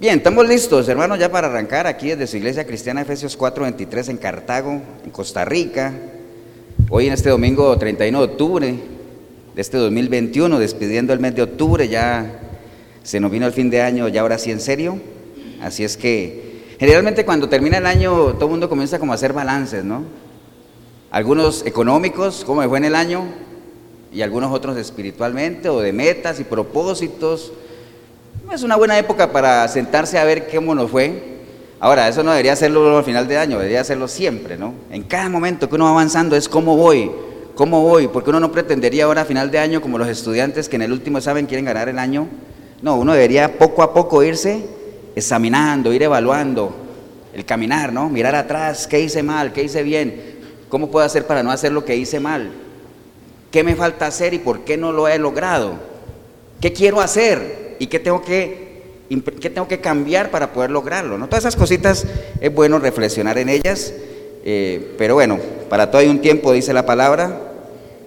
Bien, 0.00 0.16
estamos 0.16 0.48
listos, 0.48 0.88
hermanos, 0.88 1.18
ya 1.18 1.30
para 1.30 1.48
arrancar 1.48 1.86
aquí 1.86 2.08
desde 2.08 2.26
su 2.26 2.38
iglesia 2.38 2.66
cristiana 2.66 3.02
Efesios 3.02 3.36
4:23 3.36 4.08
en 4.08 4.16
Cartago, 4.16 4.80
en 5.04 5.10
Costa 5.10 5.44
Rica. 5.44 5.92
Hoy 6.88 7.08
en 7.08 7.12
este 7.12 7.28
domingo 7.28 7.76
31 7.76 8.18
de 8.18 8.24
octubre 8.24 8.74
de 9.54 9.60
este 9.60 9.76
2021, 9.76 10.58
despidiendo 10.58 11.12
el 11.12 11.20
mes 11.20 11.34
de 11.34 11.42
octubre, 11.42 11.86
ya 11.86 12.40
se 13.02 13.20
nos 13.20 13.30
vino 13.30 13.46
el 13.46 13.52
fin 13.52 13.68
de 13.68 13.82
año, 13.82 14.08
ya 14.08 14.22
ahora 14.22 14.38
sí 14.38 14.50
en 14.50 14.60
serio. 14.60 14.98
Así 15.60 15.84
es 15.84 15.98
que 15.98 16.76
generalmente 16.78 17.26
cuando 17.26 17.50
termina 17.50 17.76
el 17.76 17.84
año 17.84 18.32
todo 18.32 18.46
el 18.46 18.52
mundo 18.52 18.70
comienza 18.70 18.98
como 18.98 19.12
a 19.12 19.16
hacer 19.16 19.34
balances, 19.34 19.84
¿no? 19.84 20.04
Algunos 21.10 21.66
económicos, 21.66 22.42
cómo 22.46 22.66
fue 22.66 22.78
en 22.78 22.84
el 22.86 22.94
año, 22.94 23.24
y 24.10 24.22
algunos 24.22 24.50
otros 24.50 24.78
espiritualmente 24.78 25.68
o 25.68 25.78
de 25.80 25.92
metas 25.92 26.40
y 26.40 26.44
propósitos 26.44 27.52
es 28.52 28.62
una 28.64 28.76
buena 28.76 28.98
época 28.98 29.30
para 29.30 29.66
sentarse 29.68 30.18
a 30.18 30.24
ver 30.24 30.48
cómo 30.52 30.74
nos 30.74 30.90
fue. 30.90 31.38
Ahora, 31.78 32.08
eso 32.08 32.22
no 32.22 32.32
debería 32.32 32.52
hacerlo 32.52 32.98
al 32.98 33.04
final 33.04 33.26
de 33.28 33.38
año, 33.38 33.58
debería 33.58 33.80
hacerlo 33.80 34.08
siempre, 34.08 34.56
¿no? 34.58 34.74
En 34.90 35.04
cada 35.04 35.28
momento 35.28 35.68
que 35.68 35.76
uno 35.76 35.84
va 35.84 35.92
avanzando 35.92 36.36
es 36.36 36.48
cómo 36.48 36.76
voy, 36.76 37.10
cómo 37.54 37.80
voy, 37.82 38.08
porque 38.08 38.30
uno 38.30 38.40
no 38.40 38.52
pretendería 38.52 39.04
ahora 39.04 39.22
a 39.22 39.24
final 39.24 39.50
de 39.50 39.58
año 39.60 39.80
como 39.80 39.98
los 39.98 40.08
estudiantes 40.08 40.68
que 40.68 40.76
en 40.76 40.82
el 40.82 40.92
último 40.92 41.18
examen 41.18 41.46
quieren 41.46 41.64
ganar 41.64 41.88
el 41.88 41.98
año. 41.98 42.26
No, 42.82 42.96
uno 42.96 43.12
debería 43.12 43.56
poco 43.56 43.82
a 43.82 43.94
poco 43.94 44.22
irse 44.22 44.66
examinando, 45.14 45.92
ir 45.92 46.02
evaluando 46.02 46.74
el 47.32 47.44
caminar, 47.44 47.92
¿no? 47.92 48.08
Mirar 48.08 48.34
atrás, 48.34 48.86
qué 48.86 49.00
hice 49.00 49.22
mal, 49.22 49.52
qué 49.52 49.62
hice 49.62 49.82
bien, 49.82 50.38
cómo 50.68 50.90
puedo 50.90 51.06
hacer 51.06 51.26
para 51.26 51.42
no 51.42 51.50
hacer 51.52 51.72
lo 51.72 51.84
que 51.84 51.96
hice 51.96 52.18
mal, 52.18 52.50
qué 53.50 53.62
me 53.62 53.76
falta 53.76 54.06
hacer 54.06 54.34
y 54.34 54.38
por 54.38 54.64
qué 54.64 54.76
no 54.76 54.92
lo 54.92 55.08
he 55.08 55.18
logrado, 55.18 55.74
qué 56.60 56.72
quiero 56.72 57.00
hacer, 57.00 57.69
y 57.80 57.86
qué 57.86 57.98
tengo 57.98 58.22
que, 58.22 58.82
qué 59.40 59.50
tengo 59.50 59.66
que 59.66 59.80
cambiar 59.80 60.30
para 60.30 60.52
poder 60.52 60.70
lograrlo. 60.70 61.18
¿no? 61.18 61.26
Todas 61.26 61.44
esas 61.44 61.56
cositas 61.56 62.06
es 62.40 62.54
bueno 62.54 62.78
reflexionar 62.78 63.38
en 63.38 63.48
ellas, 63.48 63.94
eh, 64.44 64.94
pero 64.98 65.14
bueno, 65.14 65.38
para 65.70 65.90
todo 65.90 66.02
hay 66.02 66.08
un 66.08 66.20
tiempo, 66.20 66.52
dice 66.52 66.74
la 66.74 66.84
palabra, 66.84 67.40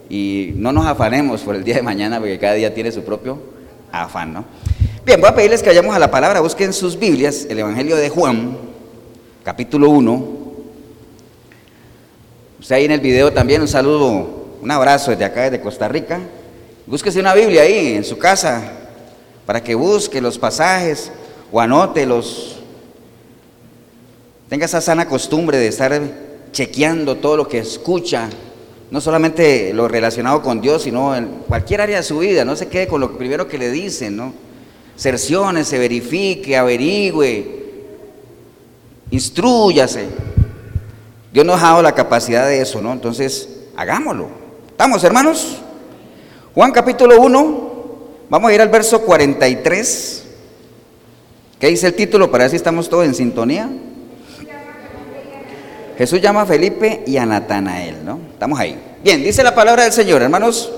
y 0.09 0.53
no 0.55 0.71
nos 0.71 0.85
afanemos 0.85 1.41
por 1.41 1.55
el 1.55 1.63
día 1.63 1.75
de 1.75 1.81
mañana, 1.81 2.19
porque 2.19 2.37
cada 2.37 2.53
día 2.53 2.71
tiene 2.71 2.91
su 2.91 3.03
propio 3.03 3.39
afán. 3.91 4.31
¿no? 4.31 4.45
Bien, 5.03 5.19
voy 5.19 5.29
a 5.31 5.35
pedirles 5.35 5.63
que 5.63 5.69
vayamos 5.69 5.95
a 5.95 5.99
la 5.99 6.11
palabra, 6.11 6.39
busquen 6.39 6.71
sus 6.71 6.97
Biblias, 6.97 7.47
el 7.49 7.57
Evangelio 7.57 7.95
de 7.95 8.09
Juan, 8.09 8.55
capítulo 9.43 9.89
1. 9.89 10.27
Usted 12.59 12.75
ahí 12.75 12.85
en 12.85 12.91
el 12.91 12.99
video 12.99 13.33
también, 13.33 13.59
un 13.59 13.67
saludo, 13.67 14.57
un 14.61 14.69
abrazo 14.69 15.09
desde 15.09 15.25
acá, 15.25 15.49
desde 15.49 15.61
Costa 15.61 15.87
Rica. 15.87 16.19
Búsquese 16.85 17.19
una 17.19 17.33
Biblia 17.33 17.63
ahí 17.63 17.95
en 17.95 18.03
su 18.03 18.19
casa, 18.19 18.82
para 19.45 19.63
que 19.63 19.75
busque 19.75 20.21
los 20.21 20.37
pasajes 20.37 21.11
o 21.51 21.59
anote 21.59 22.05
los. 22.05 22.57
Tenga 24.49 24.65
esa 24.65 24.81
sana 24.81 25.07
costumbre 25.07 25.57
de 25.57 25.67
estar 25.67 26.01
chequeando 26.51 27.17
todo 27.17 27.37
lo 27.37 27.47
que 27.47 27.59
escucha, 27.59 28.29
no 28.91 29.01
solamente 29.01 29.73
lo 29.73 29.87
relacionado 29.87 30.41
con 30.41 30.61
Dios, 30.61 30.83
sino 30.83 31.15
en 31.15 31.27
cualquier 31.47 31.81
área 31.81 31.97
de 31.97 32.03
su 32.03 32.19
vida, 32.19 32.45
no 32.45 32.55
se 32.55 32.67
quede 32.67 32.87
con 32.87 33.01
lo 33.01 33.17
primero 33.17 33.47
que 33.47 33.57
le 33.57 33.71
dicen, 33.71 34.15
¿no? 34.15 34.33
Cercione, 34.95 35.65
se 35.65 35.79
verifique, 35.79 36.55
averigüe, 36.55 37.63
instruyase. 39.09 40.05
Dios 41.33 41.45
nos 41.45 41.59
ha 41.61 41.69
dado 41.69 41.81
la 41.81 41.95
capacidad 41.95 42.47
de 42.47 42.61
eso, 42.61 42.79
¿no? 42.79 42.93
Entonces, 42.93 43.49
hagámoslo. 43.75 44.29
¿Estamos, 44.69 45.03
hermanos? 45.03 45.57
Juan 46.53 46.71
capítulo 46.71 47.19
1, 47.19 47.72
Vamos 48.29 48.49
a 48.49 48.53
ir 48.53 48.61
al 48.61 48.69
verso 48.69 49.01
43. 49.01 50.23
¿Qué 51.59 51.67
dice 51.67 51.87
el 51.87 51.93
título 51.93 52.29
para 52.31 52.45
ver 52.45 52.51
si 52.51 52.57
estamos 52.57 52.89
todos 52.89 53.05
en 53.05 53.15
sintonía? 53.15 53.69
Jesús 55.97 56.21
llama 56.21 56.41
a 56.41 56.45
Felipe 56.45 57.03
y 57.05 57.17
a 57.17 57.25
Natanael, 57.25 58.03
¿no? 58.03 58.19
Estamos 58.33 58.59
ahí. 58.59 58.77
Bien, 59.03 59.23
dice 59.23 59.43
la 59.43 59.53
palabra 59.53 59.83
del 59.83 59.93
Señor, 59.93 60.21
hermanos. 60.21 60.71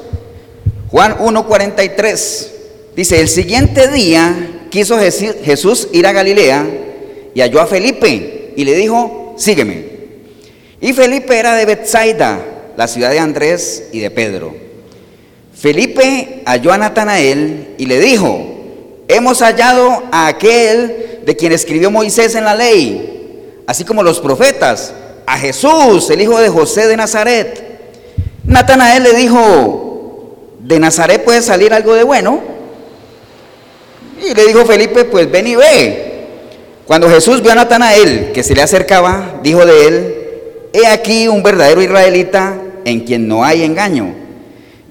Juan 0.91 1.17
1:43. 1.17 2.51
Dice, 2.95 3.19
el 3.19 3.28
siguiente 3.28 3.88
día 3.89 4.67
quiso 4.69 4.97
Jesús 5.00 5.89
ir 5.91 6.07
a 6.07 6.13
Galilea 6.13 6.66
y 7.34 7.41
halló 7.41 7.61
a 7.61 7.67
Felipe 7.67 8.53
y 8.55 8.63
le 8.63 8.75
dijo, 8.75 9.35
sígueme. 9.38 9.95
Y 10.79 10.94
Felipe 10.94 11.38
era 11.38 11.55
de 11.55 11.66
Bethsaida, 11.66 12.39
la 12.78 12.88
ciudad 12.88 13.11
de 13.11 13.19
Andrés 13.19 13.89
y 13.91 14.00
de 14.00 14.11
Pedro. 14.11 14.64
Felipe 15.57 16.43
halló 16.45 16.73
a 16.73 16.77
Natanael 16.77 17.75
y 17.77 17.85
le 17.85 17.99
dijo, 17.99 18.39
hemos 19.07 19.39
hallado 19.41 20.03
a 20.11 20.27
aquel 20.27 21.21
de 21.25 21.35
quien 21.35 21.53
escribió 21.53 21.89
Moisés 21.89 22.35
en 22.35 22.43
la 22.43 22.55
ley, 22.55 23.61
así 23.66 23.83
como 23.85 24.03
los 24.03 24.19
profetas, 24.19 24.93
a 25.25 25.38
Jesús, 25.38 26.09
el 26.09 26.21
hijo 26.21 26.39
de 26.39 26.49
José 26.49 26.88
de 26.88 26.97
Nazaret. 26.97 27.63
Natanael 28.43 29.03
le 29.03 29.13
dijo, 29.13 30.35
¿de 30.59 30.79
Nazaret 30.79 31.23
puede 31.23 31.41
salir 31.41 31.73
algo 31.73 31.95
de 31.95 32.03
bueno? 32.03 32.41
Y 34.22 34.33
le 34.33 34.45
dijo 34.45 34.66
Felipe, 34.66 35.05
pues 35.05 35.31
ven 35.31 35.47
y 35.47 35.55
ve. 35.55 36.11
Cuando 36.85 37.09
Jesús 37.09 37.41
vio 37.41 37.53
a 37.53 37.55
Natanael 37.55 38.31
que 38.33 38.43
se 38.43 38.53
le 38.53 38.61
acercaba, 38.61 39.39
dijo 39.41 39.66
de 39.66 39.87
él, 39.87 40.16
he 40.73 40.85
aquí 40.85 41.27
un 41.27 41.41
verdadero 41.41 41.81
israelita 41.81 42.61
en 42.83 42.99
quien 42.99 43.27
no 43.27 43.43
hay 43.43 43.63
engaño. 43.63 44.24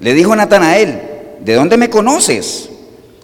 Le 0.05 0.13
dijo 0.13 0.35
Natanael, 0.35 1.01
¿de 1.39 1.55
dónde 1.55 1.77
me 1.77 1.89
conoces? 1.89 2.69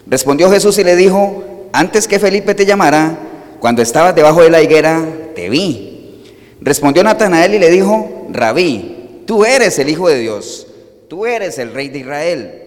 Respondió 0.08 0.50
Jesús 0.50 0.80
y 0.80 0.84
le 0.84 0.96
dijo, 0.96 1.70
antes 1.74 2.08
que 2.08 2.18
Felipe 2.18 2.56
te 2.56 2.66
llamara, 2.66 3.20
cuando 3.60 3.84
estabas 3.84 4.16
debajo 4.16 4.42
de 4.42 4.50
la 4.50 4.64
higuera, 4.64 5.06
te 5.36 5.48
vi. 5.52 6.24
Respondió 6.60 7.04
Natanael 7.04 7.54
y 7.54 7.60
le 7.60 7.70
dijo, 7.70 8.26
Rabí, 8.32 9.22
tú 9.28 9.46
eres 9.46 9.78
el 9.78 9.90
Hijo 9.90 10.10
de 10.10 10.18
Dios, 10.22 10.66
tú 11.08 11.28
eres 11.28 11.60
el 11.60 11.72
Rey 11.72 11.90
de 11.90 12.00
Israel. 12.00 12.64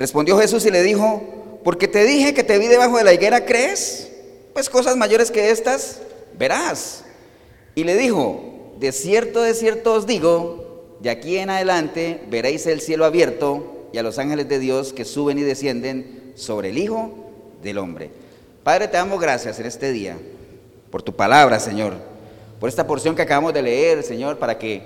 Respondió 0.00 0.36
Jesús 0.36 0.66
y 0.66 0.72
le 0.72 0.82
dijo, 0.82 1.60
porque 1.62 1.86
te 1.86 2.02
dije 2.02 2.34
que 2.34 2.42
te 2.42 2.58
vi 2.58 2.66
debajo 2.66 2.98
de 2.98 3.04
la 3.04 3.14
higuera, 3.14 3.44
¿crees? 3.44 4.10
Pues 4.52 4.68
cosas 4.68 4.96
mayores 4.96 5.30
que 5.30 5.52
estas 5.52 6.00
verás. 6.36 7.04
Y 7.76 7.84
le 7.84 7.94
dijo, 7.96 8.74
de 8.80 8.90
cierto, 8.90 9.42
de 9.42 9.54
cierto 9.54 9.92
os 9.92 10.08
digo, 10.08 10.63
de 11.04 11.10
aquí 11.10 11.36
en 11.36 11.50
adelante 11.50 12.22
veréis 12.30 12.66
el 12.66 12.80
cielo 12.80 13.04
abierto 13.04 13.88
y 13.92 13.98
a 13.98 14.02
los 14.02 14.18
ángeles 14.18 14.48
de 14.48 14.58
Dios 14.58 14.94
que 14.94 15.04
suben 15.04 15.36
y 15.36 15.42
descienden 15.42 16.32
sobre 16.34 16.70
el 16.70 16.78
Hijo 16.78 17.30
del 17.62 17.76
Hombre. 17.76 18.10
Padre, 18.62 18.88
te 18.88 18.96
damos 18.96 19.20
gracias 19.20 19.60
en 19.60 19.66
este 19.66 19.92
día 19.92 20.16
por 20.90 21.02
tu 21.02 21.14
palabra, 21.14 21.60
Señor, 21.60 21.92
por 22.58 22.70
esta 22.70 22.86
porción 22.86 23.14
que 23.14 23.20
acabamos 23.20 23.52
de 23.52 23.60
leer, 23.60 24.02
Señor, 24.02 24.38
para 24.38 24.56
que 24.56 24.80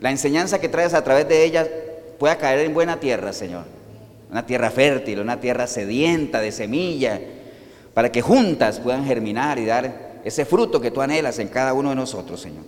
la 0.00 0.12
enseñanza 0.12 0.60
que 0.60 0.68
traes 0.68 0.94
a 0.94 1.02
través 1.02 1.26
de 1.26 1.42
ella 1.42 1.68
pueda 2.20 2.38
caer 2.38 2.60
en 2.60 2.72
buena 2.72 3.00
tierra, 3.00 3.32
Señor. 3.32 3.64
Una 4.30 4.46
tierra 4.46 4.70
fértil, 4.70 5.18
una 5.18 5.40
tierra 5.40 5.66
sedienta 5.66 6.40
de 6.40 6.52
semilla, 6.52 7.20
para 7.94 8.12
que 8.12 8.22
juntas 8.22 8.78
puedan 8.78 9.04
germinar 9.04 9.58
y 9.58 9.66
dar 9.66 10.20
ese 10.22 10.44
fruto 10.44 10.80
que 10.80 10.92
tú 10.92 11.00
anhelas 11.00 11.40
en 11.40 11.48
cada 11.48 11.72
uno 11.72 11.88
de 11.88 11.96
nosotros, 11.96 12.40
Señor. 12.40 12.62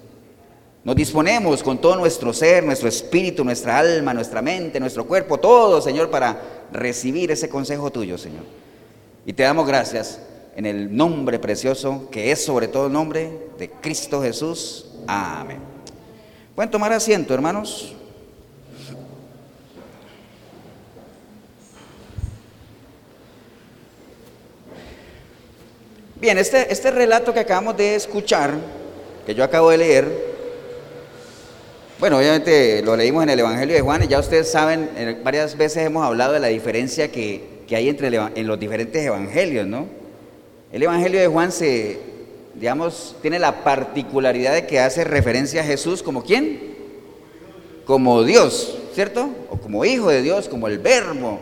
Nos 0.88 0.96
disponemos 0.96 1.62
con 1.62 1.76
todo 1.76 1.96
nuestro 1.96 2.32
ser, 2.32 2.64
nuestro 2.64 2.88
espíritu, 2.88 3.44
nuestra 3.44 3.78
alma, 3.78 4.14
nuestra 4.14 4.40
mente, 4.40 4.80
nuestro 4.80 5.06
cuerpo, 5.06 5.36
todo, 5.36 5.82
Señor, 5.82 6.08
para 6.08 6.40
recibir 6.72 7.30
ese 7.30 7.50
consejo 7.50 7.92
tuyo, 7.92 8.16
Señor. 8.16 8.44
Y 9.26 9.34
te 9.34 9.42
damos 9.42 9.66
gracias 9.66 10.18
en 10.56 10.64
el 10.64 10.96
nombre 10.96 11.38
precioso 11.38 12.08
que 12.10 12.32
es 12.32 12.42
sobre 12.42 12.68
todo 12.68 12.86
el 12.86 12.92
nombre 12.94 13.30
de 13.58 13.68
Cristo 13.68 14.22
Jesús. 14.22 14.86
Amén. 15.06 15.58
Pueden 16.54 16.70
tomar 16.70 16.90
asiento, 16.90 17.34
hermanos. 17.34 17.94
Bien, 26.18 26.38
este, 26.38 26.72
este 26.72 26.90
relato 26.90 27.34
que 27.34 27.40
acabamos 27.40 27.76
de 27.76 27.94
escuchar, 27.94 28.54
que 29.26 29.34
yo 29.34 29.44
acabo 29.44 29.68
de 29.68 29.76
leer, 29.76 30.37
bueno, 31.98 32.18
obviamente 32.18 32.80
lo 32.82 32.96
leímos 32.96 33.24
en 33.24 33.30
el 33.30 33.40
Evangelio 33.40 33.74
de 33.74 33.80
Juan 33.80 34.04
y 34.04 34.06
ya 34.06 34.20
ustedes 34.20 34.48
saben, 34.48 34.88
eh, 34.96 35.16
varias 35.24 35.56
veces 35.56 35.84
hemos 35.84 36.04
hablado 36.04 36.32
de 36.32 36.40
la 36.40 36.46
diferencia 36.46 37.10
que, 37.10 37.58
hay 37.70 37.88
entre 37.88 38.08
en 38.08 38.46
los 38.46 38.58
diferentes 38.58 39.04
evangelios, 39.04 39.66
¿no? 39.66 39.86
El 40.72 40.82
Evangelio 40.82 41.20
de 41.20 41.26
Juan 41.26 41.52
se, 41.52 41.98
digamos, 42.54 43.16
tiene 43.20 43.38
la 43.38 43.64
particularidad 43.64 44.54
de 44.54 44.66
que 44.66 44.80
hace 44.80 45.04
referencia 45.04 45.60
a 45.60 45.64
Jesús 45.64 46.02
como 46.02 46.22
quién? 46.22 46.76
Como 47.84 48.22
Dios, 48.22 48.78
¿cierto? 48.94 49.30
O 49.50 49.56
como 49.56 49.84
hijo 49.84 50.08
de 50.08 50.22
Dios, 50.22 50.48
como 50.48 50.68
el 50.68 50.78
verbo. 50.78 51.40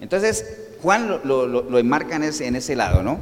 Entonces, 0.00 0.44
Juan 0.82 1.20
lo, 1.24 1.78
enmarca 1.78 2.16
en 2.16 2.24
ese, 2.24 2.46
en 2.46 2.56
ese 2.56 2.74
lado, 2.74 3.02
¿no? 3.02 3.18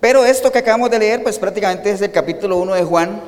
Pero 0.00 0.24
esto 0.24 0.50
que 0.50 0.58
acabamos 0.58 0.90
de 0.90 0.98
leer, 0.98 1.22
pues 1.22 1.38
prácticamente 1.38 1.90
es 1.90 2.00
el 2.00 2.10
capítulo 2.10 2.56
1 2.56 2.74
de 2.74 2.82
Juan, 2.82 3.20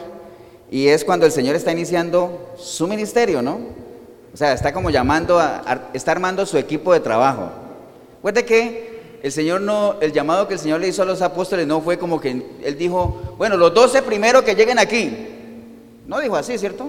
y 0.71 0.89
es 0.89 1.05
cuando 1.05 1.27
el 1.27 1.33
Señor 1.33 1.57
está 1.57 1.73
iniciando 1.73 2.55
su 2.57 2.87
ministerio, 2.87 3.43
¿no? 3.43 3.59
O 4.33 4.37
sea, 4.37 4.53
está 4.53 4.73
como 4.73 4.91
llamando 4.91 5.41
a, 5.41 5.91
está 5.93 6.13
armando 6.13 6.47
su 6.47 6.57
equipo 6.57 6.93
de 6.93 7.01
trabajo. 7.01 7.51
Recuerde 8.17 8.45
que 8.45 9.19
el 9.23 9.33
Señor 9.33 9.61
no, 9.61 9.97
el 10.01 10.13
llamado 10.13 10.47
que 10.47 10.55
el 10.55 10.61
Señor 10.61 10.81
le 10.81 10.89
hizo 10.89 11.03
a 11.03 11.07
los 11.07 11.21
apóstoles 11.23 11.67
no 11.67 11.81
fue 11.81 11.99
como 11.99 12.21
que 12.21 12.43
Él 12.63 12.79
dijo, 12.79 13.35
bueno, 13.37 13.57
los 13.57 13.75
doce 13.75 14.03
primero 14.03 14.45
que 14.45 14.55
lleguen 14.55 14.79
aquí. 14.79 15.13
No 16.07 16.21
dijo 16.21 16.37
así, 16.37 16.57
¿cierto? 16.57 16.89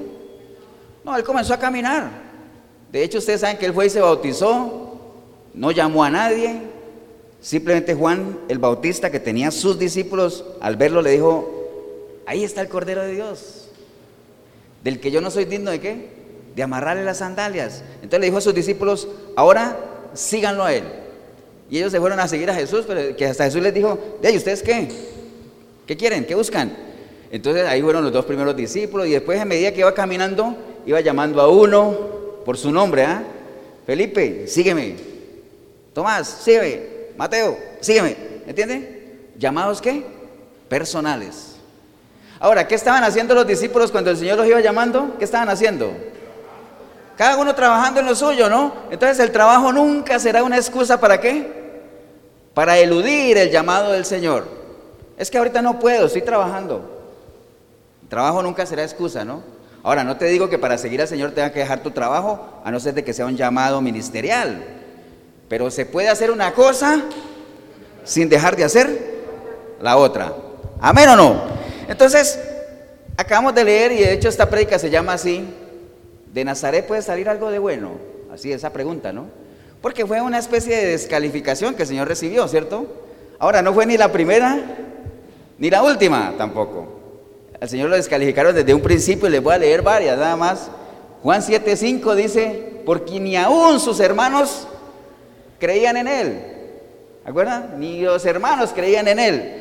No, 1.03 1.17
Él 1.17 1.23
comenzó 1.23 1.53
a 1.55 1.57
caminar. 1.57 2.11
De 2.91 3.03
hecho, 3.03 3.17
ustedes 3.17 3.41
saben 3.41 3.57
que 3.57 3.65
Él 3.65 3.73
fue 3.73 3.87
y 3.87 3.89
se 3.89 4.01
bautizó, 4.01 4.99
no 5.53 5.71
llamó 5.71 6.03
a 6.03 6.09
nadie. 6.09 6.61
Simplemente 7.41 7.95
Juan 7.95 8.37
el 8.47 8.59
Bautista, 8.59 9.09
que 9.09 9.19
tenía 9.19 9.49
sus 9.49 9.79
discípulos, 9.79 10.45
al 10.61 10.75
verlo 10.75 11.01
le 11.01 11.11
dijo, 11.11 11.49
ahí 12.27 12.43
está 12.43 12.61
el 12.61 12.69
Cordero 12.69 13.01
de 13.01 13.13
Dios, 13.13 13.60
del 14.83 14.99
que 14.99 15.11
yo 15.11 15.21
no 15.21 15.31
soy 15.31 15.45
digno 15.45 15.71
de 15.71 15.79
qué? 15.79 16.09
De 16.55 16.63
amarrarle 16.63 17.03
las 17.03 17.17
sandalias. 17.17 17.83
Entonces 17.95 18.19
le 18.19 18.25
dijo 18.25 18.37
a 18.37 18.41
sus 18.41 18.53
discípulos, 18.53 19.07
ahora 19.35 19.77
síganlo 20.13 20.63
a 20.63 20.73
Él. 20.73 20.83
Y 21.69 21.77
ellos 21.77 21.91
se 21.91 21.99
fueron 21.99 22.19
a 22.19 22.27
seguir 22.27 22.49
a 22.49 22.53
Jesús, 22.53 22.83
pero 22.87 23.15
que 23.15 23.25
hasta 23.25 23.45
Jesús 23.45 23.61
les 23.61 23.73
dijo, 23.73 23.97
de 24.21 24.35
¿ustedes 24.35 24.61
qué? 24.61 24.89
¿Qué 25.87 25.95
quieren? 25.95 26.25
¿Qué 26.25 26.35
buscan? 26.35 26.75
Entonces 27.31 27.65
ahí 27.65 27.81
fueron 27.81 28.03
los 28.03 28.11
dos 28.11 28.25
primeros 28.25 28.55
discípulos 28.55 29.07
y 29.07 29.11
después 29.11 29.39
a 29.39 29.45
medida 29.45 29.71
que 29.71 29.79
iba 29.79 29.93
caminando, 29.93 30.55
iba 30.85 30.99
llamando 30.99 31.41
a 31.41 31.47
uno 31.47 31.97
por 32.43 32.57
su 32.57 32.71
nombre, 32.71 33.03
¿ah? 33.03 33.23
Felipe, 33.85 34.47
sígueme. 34.47 34.95
Tomás, 35.93 36.27
sígueme. 36.27 36.81
Mateo, 37.17 37.57
sígueme. 37.79 38.15
¿Entiende? 38.47 39.29
¿Llamados 39.37 39.81
qué? 39.81 40.03
Personales. 40.67 41.50
Ahora, 42.41 42.67
¿qué 42.67 42.75
estaban 42.75 43.05
haciendo 43.05 43.33
los 43.33 43.47
discípulos 43.47 43.89
cuando 43.89 44.11
el 44.11 44.17
Señor 44.17 44.37
los 44.37 44.47
iba 44.47 44.59
llamando? 44.59 45.15
¿Qué 45.17 45.23
estaban 45.23 45.47
haciendo? 45.47 45.93
Cada 47.15 47.37
uno 47.37 47.55
trabajando 47.55 48.01
en 48.01 48.07
lo 48.07 48.15
suyo, 48.15 48.49
¿no? 48.49 48.73
Entonces 48.91 49.19
el 49.19 49.31
trabajo 49.31 49.71
nunca 49.71 50.19
será 50.19 50.43
una 50.43 50.57
excusa 50.57 50.99
para 50.99 51.21
qué? 51.21 51.61
para 52.53 52.77
eludir 52.77 53.37
el 53.37 53.49
llamado 53.49 53.91
del 53.93 54.05
Señor. 54.05 54.45
Es 55.17 55.29
que 55.29 55.37
ahorita 55.37 55.61
no 55.61 55.79
puedo, 55.79 56.07
estoy 56.07 56.21
trabajando. 56.21 56.99
trabajo 58.09 58.43
nunca 58.43 58.65
será 58.65 58.83
excusa, 58.83 59.23
¿no? 59.23 59.41
Ahora, 59.83 60.03
no 60.03 60.17
te 60.17 60.25
digo 60.25 60.49
que 60.49 60.59
para 60.59 60.77
seguir 60.77 61.01
al 61.01 61.07
Señor 61.07 61.31
tengas 61.31 61.51
que 61.51 61.59
dejar 61.59 61.81
tu 61.81 61.91
trabajo, 61.91 62.61
a 62.63 62.69
no 62.69 62.79
ser 62.79 62.93
de 62.93 63.03
que 63.03 63.13
sea 63.13 63.25
un 63.25 63.37
llamado 63.37 63.81
ministerial. 63.81 64.63
Pero 65.47 65.71
se 65.71 65.85
puede 65.85 66.09
hacer 66.09 66.29
una 66.29 66.53
cosa 66.53 67.01
sin 68.03 68.29
dejar 68.29 68.55
de 68.55 68.63
hacer 68.63 69.21
la 69.81 69.97
otra. 69.97 70.33
¿Amén 70.79 71.09
o 71.09 71.15
no? 71.15 71.60
Entonces, 71.91 72.39
acabamos 73.17 73.53
de 73.53 73.65
leer 73.65 73.91
y 73.91 73.97
de 73.97 74.13
hecho 74.13 74.29
esta 74.29 74.49
prédica 74.49 74.79
se 74.79 74.89
llama 74.89 75.11
así, 75.11 75.45
¿de 76.33 76.45
Nazaret 76.45 76.87
puede 76.87 77.01
salir 77.01 77.27
algo 77.27 77.51
de 77.51 77.59
bueno? 77.59 77.91
Así 78.33 78.49
esa 78.49 78.71
pregunta, 78.71 79.11
¿no? 79.11 79.25
Porque 79.81 80.05
fue 80.05 80.21
una 80.21 80.39
especie 80.39 80.77
de 80.77 80.85
descalificación 80.85 81.75
que 81.75 81.81
el 81.81 81.89
Señor 81.89 82.07
recibió, 82.07 82.47
¿cierto? 82.47 82.87
Ahora, 83.39 83.61
no 83.61 83.73
fue 83.73 83.85
ni 83.85 83.97
la 83.97 84.09
primera 84.09 84.57
ni 85.59 85.69
la 85.69 85.83
última 85.83 86.33
tampoco. 86.37 86.87
Al 87.59 87.67
Señor 87.67 87.89
lo 87.89 87.97
descalificaron 87.97 88.55
desde 88.55 88.73
un 88.73 88.81
principio 88.81 89.27
y 89.27 89.31
les 89.31 89.43
voy 89.43 89.53
a 89.53 89.57
leer 89.57 89.81
varias 89.81 90.17
nada 90.17 90.37
más. 90.37 90.71
Juan 91.21 91.41
7:5 91.41 92.15
dice, 92.15 92.81
porque 92.85 93.19
ni 93.19 93.35
aún 93.35 93.81
sus 93.81 93.99
hermanos 93.99 94.65
creían 95.59 95.97
en 95.97 96.07
Él. 96.07 96.41
¿Acuerdan? 97.25 97.75
Ni 97.79 97.99
los 98.01 98.25
hermanos 98.25 98.71
creían 98.73 99.09
en 99.09 99.19
Él. 99.19 99.57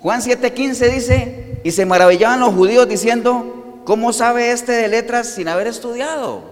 Juan 0.00 0.20
7:15 0.20 0.92
dice, 0.92 1.43
y 1.64 1.72
se 1.72 1.86
maravillaban 1.86 2.40
los 2.40 2.54
judíos 2.54 2.86
diciendo, 2.86 3.80
¿cómo 3.84 4.12
sabe 4.12 4.52
este 4.52 4.72
de 4.72 4.86
letras 4.86 5.30
sin 5.30 5.48
haber 5.48 5.66
estudiado? 5.66 6.42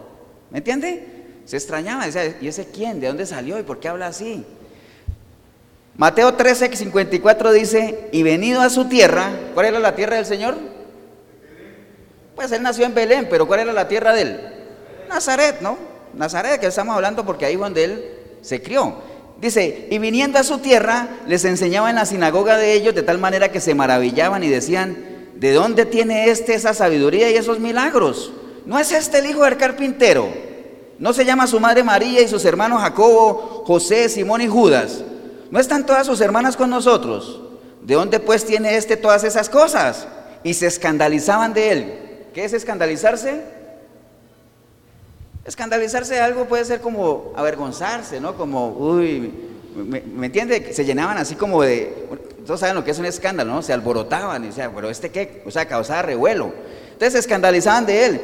¿Me 0.50 0.58
entiende? 0.58 1.06
Se 1.44 1.56
extrañaba, 1.56 2.06
decía, 2.06 2.34
¿y 2.40 2.48
ese 2.48 2.66
quién? 2.66 2.98
¿De 2.98 3.08
dónde 3.08 3.26
salió? 3.26 3.58
¿Y 3.58 3.62
por 3.62 3.78
qué 3.78 3.88
habla 3.88 4.06
así? 4.06 4.44
Mateo 5.98 6.32
13, 6.32 6.74
54 6.74 7.52
dice, 7.52 8.08
y 8.10 8.22
venido 8.22 8.62
a 8.62 8.70
su 8.70 8.86
tierra, 8.86 9.30
¿cuál 9.52 9.66
era 9.66 9.78
la 9.78 9.94
tierra 9.94 10.16
del 10.16 10.24
Señor? 10.24 10.56
Pues 12.34 12.50
él 12.52 12.62
nació 12.62 12.86
en 12.86 12.94
Belén, 12.94 13.26
pero 13.28 13.46
¿cuál 13.46 13.60
era 13.60 13.72
la 13.74 13.86
tierra 13.88 14.14
de 14.14 14.22
él? 14.22 14.40
Nazaret, 15.10 15.60
¿no? 15.60 15.76
Nazaret, 16.14 16.58
que 16.58 16.68
estamos 16.68 16.94
hablando 16.94 17.26
porque 17.26 17.44
ahí 17.44 17.56
donde 17.56 17.84
él 17.84 18.18
se 18.40 18.62
crió. 18.62 18.96
Dice, 19.40 19.88
y 19.90 19.98
viniendo 19.98 20.38
a 20.38 20.44
su 20.44 20.58
tierra, 20.58 21.08
les 21.26 21.44
enseñaba 21.44 21.90
en 21.90 21.96
la 21.96 22.06
sinagoga 22.06 22.56
de 22.56 22.74
ellos 22.74 22.94
de 22.94 23.02
tal 23.02 23.18
manera 23.18 23.50
que 23.50 23.60
se 23.60 23.74
maravillaban 23.74 24.44
y 24.44 24.48
decían, 24.48 24.96
¿de 25.34 25.52
dónde 25.52 25.84
tiene 25.84 26.30
este 26.30 26.54
esa 26.54 26.74
sabiduría 26.74 27.30
y 27.30 27.36
esos 27.36 27.58
milagros? 27.58 28.32
¿No 28.66 28.78
es 28.78 28.92
este 28.92 29.18
el 29.18 29.26
hijo 29.26 29.44
del 29.44 29.56
carpintero? 29.56 30.28
¿No 30.98 31.12
se 31.12 31.24
llama 31.24 31.48
su 31.48 31.58
madre 31.58 31.82
María 31.82 32.20
y 32.20 32.28
sus 32.28 32.44
hermanos 32.44 32.80
Jacobo, 32.80 33.64
José, 33.66 34.08
Simón 34.08 34.40
y 34.42 34.46
Judas? 34.46 35.02
¿No 35.50 35.58
están 35.58 35.84
todas 35.84 36.06
sus 36.06 36.20
hermanas 36.20 36.56
con 36.56 36.70
nosotros? 36.70 37.40
¿De 37.82 37.94
dónde 37.94 38.20
pues 38.20 38.44
tiene 38.44 38.76
este 38.76 38.96
todas 38.96 39.24
esas 39.24 39.48
cosas? 39.48 40.06
Y 40.44 40.54
se 40.54 40.68
escandalizaban 40.68 41.52
de 41.52 41.72
él. 41.72 41.94
¿Qué 42.32 42.44
es 42.44 42.52
escandalizarse? 42.52 43.42
Escandalizarse 45.44 46.14
de 46.14 46.20
algo 46.20 46.44
puede 46.44 46.64
ser 46.64 46.80
como 46.80 47.32
avergonzarse, 47.34 48.20
¿no? 48.20 48.36
Como, 48.36 48.68
uy, 48.68 49.32
¿me, 49.74 50.26
entiende? 50.26 50.72
Se 50.72 50.84
llenaban 50.84 51.18
así 51.18 51.34
como 51.34 51.62
de, 51.62 52.06
todos 52.46 52.60
saben 52.60 52.76
lo 52.76 52.84
que 52.84 52.92
es 52.92 52.98
un 53.00 53.06
escándalo, 53.06 53.52
¿no? 53.52 53.62
Se 53.62 53.72
alborotaban 53.72 54.44
y 54.44 54.48
decían, 54.48 54.70
pero 54.72 54.88
este 54.88 55.10
qué, 55.10 55.42
o 55.44 55.50
sea, 55.50 55.66
causaba 55.66 56.02
revuelo. 56.02 56.52
Entonces 56.92 57.14
se 57.14 57.18
escandalizaban 57.18 57.86
de 57.86 58.06
él. 58.06 58.20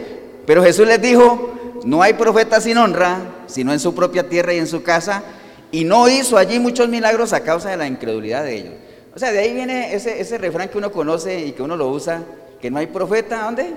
Pero 0.47 0.63
Jesús 0.63 0.87
les 0.87 1.03
dijo, 1.03 1.55
no 1.85 2.03
hay 2.03 2.15
profeta 2.15 2.61
sin 2.61 2.79
honra, 2.79 3.19
sino 3.47 3.73
en 3.73 3.81
su 3.81 3.97
propia 3.97 4.29
tierra 4.29 4.55
y 4.55 4.59
en 4.59 4.69
su 4.69 4.85
casa, 4.85 5.25
y 5.73 5.85
no 5.85 6.09
hizo 6.09 6.39
allí 6.39 6.61
muchos 6.61 6.89
milagros 6.89 7.33
a 7.33 7.41
causa 7.41 7.71
de 7.71 7.77
la 7.77 7.89
incredulidad 7.89 8.45
de 8.45 8.55
ellos. 8.55 8.75
O 9.15 9.19
sea, 9.19 9.33
de 9.33 9.41
ahí 9.41 9.53
viene 9.53 9.93
ese, 9.93 10.21
ese 10.21 10.39
refrán 10.39 10.69
que 10.69 10.79
uno 10.79 10.93
conoce 10.93 11.41
y 11.41 11.51
que 11.51 11.63
uno 11.63 11.77
lo 11.77 11.89
usa, 11.89 12.23
que 12.61 12.71
no 12.71 12.79
hay 12.79 12.87
profeta, 12.87 13.43
¿dónde? 13.43 13.75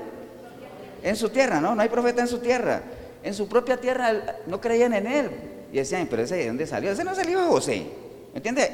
En 1.02 1.16
su 1.16 1.30
tierra, 1.30 1.60
¿no? 1.60 1.74
No 1.74 1.82
hay 1.82 1.90
profeta 1.90 2.22
en 2.22 2.28
su 2.28 2.38
tierra. 2.38 2.84
En 3.24 3.34
su 3.34 3.48
propia 3.48 3.78
tierra 3.78 4.14
no 4.48 4.60
creían 4.60 4.94
en 4.94 5.08
él. 5.08 5.30
Y 5.72 5.78
decían, 5.78 6.08
pero 6.10 6.24
ese 6.24 6.36
de 6.36 6.48
dónde 6.48 6.68
salió? 6.68 6.92
Ese 6.92 7.04
no 7.04 7.16
salió 7.16 7.40
a 7.40 7.46
José. 7.46 7.86
¿Me 8.34 8.38
entiende? 8.38 8.70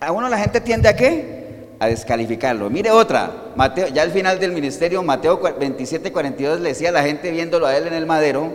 A 0.00 0.12
uno 0.12 0.28
la 0.28 0.38
gente 0.38 0.60
tiende 0.60 0.88
a 0.88 0.96
qué? 0.96 1.68
A 1.78 1.86
descalificarlo. 1.86 2.68
Mire 2.68 2.90
otra, 2.90 3.52
Mateo, 3.56 3.88
ya 3.88 4.02
al 4.02 4.10
final 4.10 4.38
del 4.38 4.52
ministerio, 4.52 5.02
Mateo 5.02 5.40
27, 5.40 6.12
42 6.12 6.60
le 6.60 6.70
decía 6.70 6.90
a 6.90 6.92
la 6.92 7.02
gente 7.02 7.30
viéndolo 7.30 7.66
a 7.66 7.76
él 7.76 7.86
en 7.86 7.94
el 7.94 8.06
madero, 8.06 8.52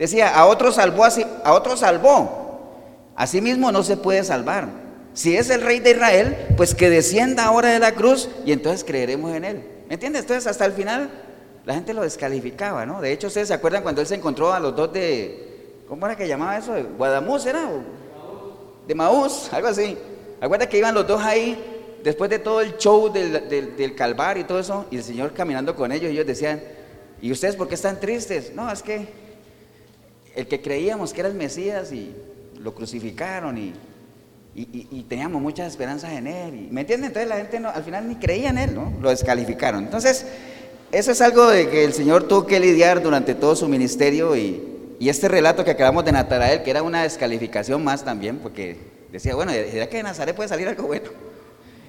Decía, 0.00 0.34
a 0.34 0.46
otro 0.46 0.72
salvó, 0.72 1.04
así, 1.04 1.26
a 1.44 1.52
otro 1.52 1.76
salvó. 1.76 3.10
Asimismo 3.14 3.70
no 3.70 3.82
se 3.82 3.98
puede 3.98 4.24
salvar. 4.24 4.66
Si 5.12 5.36
es 5.36 5.50
el 5.50 5.60
rey 5.60 5.78
de 5.80 5.90
Israel, 5.90 6.54
pues 6.56 6.74
que 6.74 6.88
descienda 6.88 7.44
ahora 7.44 7.68
de 7.68 7.80
la 7.80 7.92
cruz 7.92 8.30
y 8.46 8.52
entonces 8.52 8.82
creeremos 8.82 9.34
en 9.34 9.44
él. 9.44 9.62
¿Me 9.88 9.94
entiendes? 9.94 10.22
Entonces 10.22 10.46
hasta 10.46 10.64
el 10.64 10.72
final 10.72 11.10
la 11.70 11.76
gente 11.76 11.94
lo 11.94 12.02
descalificaba, 12.02 12.84
¿no? 12.84 13.00
De 13.00 13.12
hecho, 13.12 13.28
ustedes 13.28 13.46
se 13.46 13.54
acuerdan 13.54 13.84
cuando 13.84 14.00
él 14.00 14.06
se 14.08 14.16
encontró 14.16 14.52
a 14.52 14.58
los 14.58 14.74
dos 14.74 14.92
de, 14.92 15.82
¿cómo 15.86 16.04
era 16.04 16.16
que 16.16 16.26
llamaba 16.26 16.58
eso? 16.58 16.72
¿De 16.74 16.82
Guadamuz 16.82 17.46
era? 17.46 17.60
De 18.88 18.92
Maús, 18.92 19.48
algo 19.52 19.68
así. 19.68 19.96
Acuerda 20.40 20.68
que 20.68 20.78
iban 20.78 20.92
los 20.96 21.06
dos 21.06 21.22
ahí 21.22 21.96
después 22.02 22.28
de 22.28 22.40
todo 22.40 22.60
el 22.60 22.76
show 22.76 23.12
del, 23.12 23.48
del, 23.48 23.94
Calvario 23.94 24.42
y 24.42 24.46
todo 24.48 24.58
eso, 24.58 24.86
y 24.90 24.96
el 24.96 25.04
Señor 25.04 25.32
caminando 25.32 25.76
con 25.76 25.92
ellos, 25.92 26.10
y 26.10 26.14
ellos 26.14 26.26
decían, 26.26 26.60
¿y 27.22 27.30
ustedes 27.30 27.54
por 27.54 27.68
qué 27.68 27.76
están 27.76 28.00
tristes? 28.00 28.52
No, 28.52 28.68
es 28.68 28.82
que 28.82 29.06
el 30.34 30.48
que 30.48 30.60
creíamos 30.60 31.12
que 31.12 31.20
era 31.20 31.28
el 31.28 31.36
Mesías 31.36 31.92
y 31.92 32.12
lo 32.58 32.74
crucificaron 32.74 33.56
y, 33.58 33.74
teníamos 35.08 35.40
muchas 35.40 35.68
esperanzas 35.68 36.10
en 36.14 36.26
él. 36.26 36.66
¿Me 36.72 36.80
entienden? 36.80 37.10
Entonces 37.10 37.28
la 37.28 37.36
gente 37.36 37.58
al 37.58 37.84
final 37.84 38.08
ni 38.08 38.16
creía 38.16 38.50
en 38.50 38.58
él, 38.58 38.74
¿no? 38.74 38.92
Lo 39.00 39.10
descalificaron. 39.10 39.84
Entonces, 39.84 40.26
eso 40.92 41.12
es 41.12 41.20
algo 41.20 41.48
de 41.48 41.68
que 41.68 41.84
el 41.84 41.92
Señor 41.92 42.24
tuvo 42.24 42.46
que 42.46 42.58
lidiar 42.58 43.02
durante 43.02 43.34
todo 43.34 43.54
su 43.54 43.68
ministerio 43.68 44.36
y, 44.36 44.66
este 45.00 45.28
relato 45.28 45.64
que 45.64 45.70
acabamos 45.70 46.04
de 46.04 46.12
Natarael, 46.12 46.62
que 46.62 46.70
era 46.70 46.82
una 46.82 47.04
descalificación 47.04 47.82
más 47.82 48.04
también, 48.04 48.38
porque 48.38 48.76
decía, 49.10 49.34
bueno, 49.34 49.50
¿será 49.52 49.88
que 49.88 49.96
de 49.96 50.02
Nazaret 50.02 50.36
puede 50.36 50.48
salir 50.48 50.68
algo 50.68 50.86
bueno? 50.86 51.10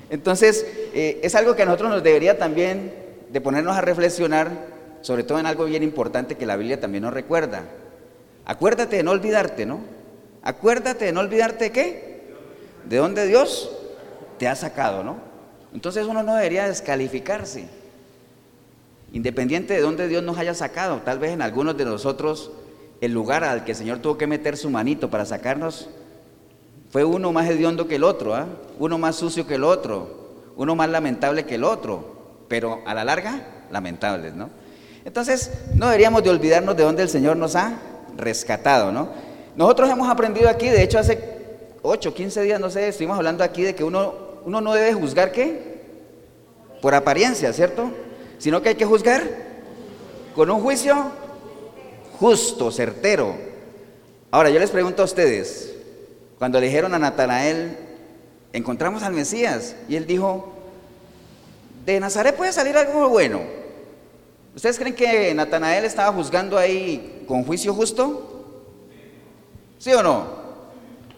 Entonces, 0.10 0.65
eh, 0.93 1.20
es 1.22 1.36
algo 1.36 1.55
que 1.55 1.63
a 1.63 1.65
nosotros 1.65 1.89
nos 1.89 2.03
debería 2.03 2.38
también 2.38 2.93
de 3.29 3.41
ponernos 3.41 3.75
a 3.75 3.81
reflexionar, 3.81 4.50
sobre 5.01 5.24
todo 5.24 5.39
en 5.39 5.46
algo 5.46 5.65
bien 5.65 5.84
importante 5.84 6.36
que 6.36 6.46
la 6.46 6.55
Biblia 6.55 6.79
también 6.79 7.03
nos 7.03 7.13
recuerda. 7.13 7.63
Acuérdate 8.46 8.96
de 8.98 9.03
no 9.03 9.12
olvidarte, 9.12 9.65
¿no? 9.65 9.81
Acuérdate 10.41 11.05
de 11.05 11.12
no 11.12 11.20
olvidarte 11.20 11.65
de 11.65 11.72
qué? 11.72 12.22
De 12.86 12.98
dónde 12.98 13.27
Dios 13.27 13.72
te 14.38 14.48
ha 14.48 14.55
sacado, 14.55 15.03
¿no? 15.03 15.17
Entonces 15.74 16.05
uno 16.05 16.24
no 16.24 16.36
debería 16.36 16.67
descalificarse. 16.67 17.80
Independiente 19.13 19.74
de 19.74 19.82
dónde 19.82 20.08
Dios 20.08 20.24
nos 20.24 20.38
haya 20.38 20.53
sacado, 20.53 21.01
tal 21.03 21.20
vez 21.20 21.32
en 21.32 21.41
algunos 21.41 21.77
de 21.77 21.86
nosotros 21.86 22.51
el 23.01 23.12
lugar 23.12 23.44
al 23.44 23.65
que 23.65 23.72
el 23.72 23.77
Señor 23.77 24.00
tuvo 24.00 24.18
que 24.18 24.27
meter 24.27 24.56
su 24.56 24.70
manito 24.70 25.10
para 25.10 25.25
sacarnos 25.25 25.89
fue 26.91 27.03
uno 27.06 27.32
más 27.32 27.50
hediondo 27.50 27.88
que 27.88 27.96
el 27.96 28.03
otro, 28.03 28.36
¿ah? 28.36 28.48
uno 28.77 28.98
más 28.98 29.15
sucio 29.15 29.48
que 29.48 29.56
el 29.56 29.63
otro, 29.63 30.51
uno 30.58 30.75
más 30.75 30.89
lamentable 30.89 31.46
que 31.46 31.56
el 31.56 31.63
otro, 31.63 32.44
pero 32.50 32.82
a 32.86 32.94
la 32.94 33.06
larga, 33.06 33.65
lamentables, 33.72 34.34
¿no? 34.34 34.50
Entonces, 35.06 35.51
no 35.74 35.86
deberíamos 35.86 36.22
de 36.22 36.30
olvidarnos 36.30 36.75
de 36.75 36.84
dónde 36.84 37.03
el 37.03 37.10
Señor 37.10 37.38
nos 37.38 37.56
ha 37.56 37.80
rescatado, 38.18 38.91
¿no? 38.91 39.08
Nosotros 39.56 39.89
hemos 39.89 40.10
aprendido 40.10 40.50
aquí, 40.50 40.68
de 40.68 40.84
hecho 40.84 41.00
hace 41.00 41.18
8, 41.82 42.13
15 42.13 42.41
días, 42.41 42.60
no 42.60 42.70
sé, 42.70 42.89
estuvimos 42.89 43.18
hablando 43.18 43.44
aquí 43.44 43.63
de 43.63 43.74
que 43.74 43.86
uno, 43.86 44.13
uno 44.46 44.60
no 44.60 44.74
debe 44.74 44.94
juzgar 44.94 45.32
qué? 45.32 45.82
Por 46.82 46.94
apariencia, 46.94 47.53
¿cierto? 47.53 47.89
Sino 48.41 48.60
que 48.63 48.69
hay 48.69 48.75
que 48.75 48.86
juzgar 48.86 49.21
con 50.33 50.50
un 50.50 50.62
juicio 50.62 51.12
justo, 52.19 52.71
certero. 52.71 53.36
Ahora, 54.31 54.50
yo 54.50 54.57
les 54.57 54.71
pregunto 54.71 55.03
a 55.03 55.05
ustedes, 55.05 55.75
cuando 56.39 56.60
le 56.60 56.65
dijeron 56.65 56.91
a 56.95 56.98
Natanael, 56.98 57.77
encontramos 58.51 59.03
al 59.03 59.13
Mesías, 59.13 59.75
y 59.88 59.95
él 59.95 60.07
dijo, 60.07 60.53
de 61.86 62.00
Nazaret 62.00 62.36
puede 62.36 62.51
salir 62.51 62.75
algo 62.75 63.10
bueno. 63.10 63.41
¿Ustedes 64.55 64.79
creen 64.79 64.95
que 64.95 65.36
Natanael 65.36 65.86
estaba 65.86 66.12
juzgando 66.12 66.57
ahí 66.57 67.24
con 67.27 67.43
juicio 67.43 67.75
justo? 67.75 68.55
¿Sí 69.77 69.93
o 69.93 70.01
no? 70.01 70.25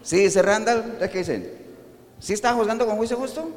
Sí, 0.02 0.18
dice 0.18 0.42
Randall, 0.42 0.98
¿qué 1.10 1.18
dicen? 1.20 1.50
¿Sí 2.20 2.34
estaba 2.34 2.54
juzgando 2.54 2.84
con 2.84 2.98
juicio 2.98 3.16
justo? 3.16 3.48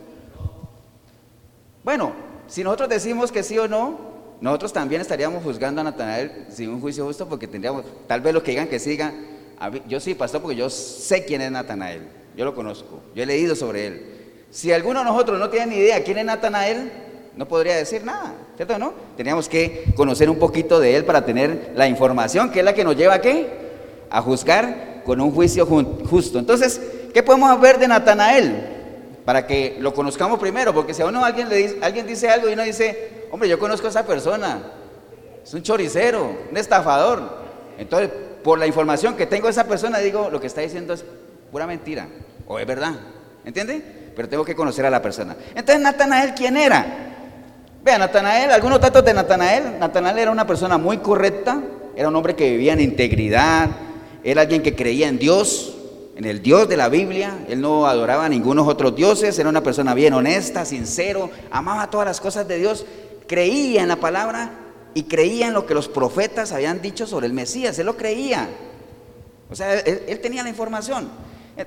Bueno, 1.83 2.26
si 2.47 2.63
nosotros 2.63 2.89
decimos 2.89 3.31
que 3.31 3.43
sí 3.43 3.57
o 3.57 3.67
no, 3.67 4.17
nosotros 4.39 4.71
también 4.71 5.01
estaríamos 5.01 5.43
juzgando 5.43 5.81
a 5.81 5.83
Natanael 5.83 6.45
sin 6.49 6.69
un 6.69 6.79
juicio 6.79 7.05
justo 7.05 7.27
porque 7.27 7.47
tendríamos, 7.47 7.83
tal 8.07 8.21
vez 8.21 8.33
lo 8.33 8.43
que 8.43 8.51
digan 8.51 8.67
que 8.67 8.79
siga, 8.79 9.13
yo 9.87 9.99
sí, 9.99 10.13
pastor, 10.13 10.41
porque 10.41 10.55
yo 10.55 10.69
sé 10.69 11.25
quién 11.25 11.41
es 11.41 11.51
Natanael, 11.51 12.07
yo 12.35 12.45
lo 12.45 12.53
conozco, 12.53 13.01
yo 13.15 13.23
he 13.23 13.25
leído 13.25 13.55
sobre 13.55 13.87
él. 13.87 14.13
Si 14.51 14.71
alguno 14.71 14.99
de 14.99 15.05
nosotros 15.05 15.39
no 15.39 15.49
tiene 15.49 15.67
ni 15.67 15.75
idea 15.77 16.03
quién 16.03 16.19
es 16.19 16.25
Natanael, 16.25 16.91
no 17.35 17.47
podría 17.47 17.75
decir 17.75 18.03
nada, 18.03 18.35
¿cierto 18.55 18.75
o 18.75 18.79
no? 18.79 18.93
Teníamos 19.15 19.49
que 19.49 19.93
conocer 19.95 20.29
un 20.29 20.39
poquito 20.39 20.79
de 20.79 20.95
él 20.95 21.05
para 21.05 21.25
tener 21.25 21.73
la 21.75 21.87
información, 21.87 22.51
que 22.51 22.59
es 22.59 22.65
la 22.65 22.73
que 22.73 22.83
nos 22.83 22.95
lleva 22.95 23.15
a 23.15 23.21
qué? 23.21 23.47
A 24.09 24.21
juzgar 24.21 25.01
con 25.03 25.19
un 25.19 25.31
juicio 25.31 25.65
justo. 25.65 26.39
Entonces, 26.39 26.81
¿qué 27.13 27.23
podemos 27.23 27.59
ver 27.59 27.79
de 27.79 27.87
Natanael? 27.87 28.76
Para 29.27 29.45
que 29.45 29.75
lo 29.81 29.93
conozcamos 29.93 30.39
primero, 30.39 30.73
porque 30.73 30.93
si 30.93 31.01
a 31.01 31.05
uno 31.05 31.25
alguien, 31.25 31.49
le 31.49 31.57
dice, 31.57 31.77
alguien 31.81 32.07
dice 32.07 32.29
algo 32.29 32.47
y 32.47 32.53
uno 32.53 32.63
dice, 32.63 33.25
hombre, 33.29 33.49
yo 33.49 33.59
conozco 33.59 33.87
a 33.87 33.89
esa 33.89 34.05
persona, 34.05 34.61
es 35.43 35.53
un 35.53 35.61
choricero, 35.63 36.33
un 36.49 36.55
estafador. 36.55 37.29
Entonces, 37.77 38.09
por 38.41 38.57
la 38.57 38.65
información 38.65 39.17
que 39.17 39.25
tengo 39.25 39.47
de 39.47 39.51
esa 39.51 39.65
persona, 39.65 39.99
digo, 39.99 40.29
lo 40.31 40.39
que 40.39 40.47
está 40.47 40.61
diciendo 40.61 40.93
es 40.93 41.03
pura 41.51 41.67
mentira, 41.67 42.07
o 42.47 42.57
es 42.57 42.65
verdad, 42.65 42.93
¿entiende? 43.43 43.81
Pero 44.15 44.29
tengo 44.29 44.45
que 44.45 44.55
conocer 44.55 44.85
a 44.85 44.89
la 44.89 45.01
persona. 45.01 45.35
Entonces, 45.49 45.81
Natanael, 45.81 46.33
¿quién 46.33 46.55
era? 46.55 46.85
Vean, 47.83 47.99
Natanael, 47.99 48.49
algunos 48.49 48.79
datos 48.79 49.03
de 49.03 49.13
Natanael. 49.13 49.77
Natanael 49.77 50.19
era 50.19 50.31
una 50.31 50.47
persona 50.47 50.77
muy 50.77 50.99
correcta, 50.99 51.61
era 51.97 52.07
un 52.07 52.15
hombre 52.15 52.33
que 52.33 52.49
vivía 52.51 52.71
en 52.71 52.79
integridad, 52.79 53.71
era 54.23 54.43
alguien 54.43 54.63
que 54.63 54.73
creía 54.73 55.09
en 55.09 55.19
Dios, 55.19 55.76
en 56.17 56.25
el 56.25 56.41
Dios 56.41 56.67
de 56.67 56.77
la 56.77 56.89
Biblia. 56.89 57.45
Él 57.47 57.61
no 57.61 57.85
adoraba 57.85 58.25
a 58.25 58.29
ningunos 58.29 58.67
otros 58.67 58.95
dioses, 58.95 59.37
era 59.37 59.47
una 59.49 59.61
persona 59.61 59.93
bien 59.93 60.13
honesta, 60.13 60.65
sincero, 60.65 61.29
amaba 61.51 61.89
todas 61.91 62.07
las 62.07 62.19
cosas 62.19 62.47
de 62.47 62.57
Dios, 62.57 62.85
creía 63.27 63.83
en 63.83 63.87
la 63.87 63.97
palabra 63.97 64.51
y 64.95 65.03
creía 65.03 65.47
en 65.47 65.53
lo 65.53 65.67
que 65.67 65.75
los 65.75 65.87
profetas 65.87 66.51
habían 66.51 66.81
dicho 66.81 67.05
sobre 67.05 67.27
el 67.27 67.33
Mesías. 67.33 67.77
Él 67.77 67.85
lo 67.85 67.95
creía. 67.95 68.49
O 69.51 69.55
sea, 69.55 69.75
él, 69.79 70.03
él 70.07 70.19
tenía 70.19 70.41
la 70.41 70.49
información. 70.49 71.07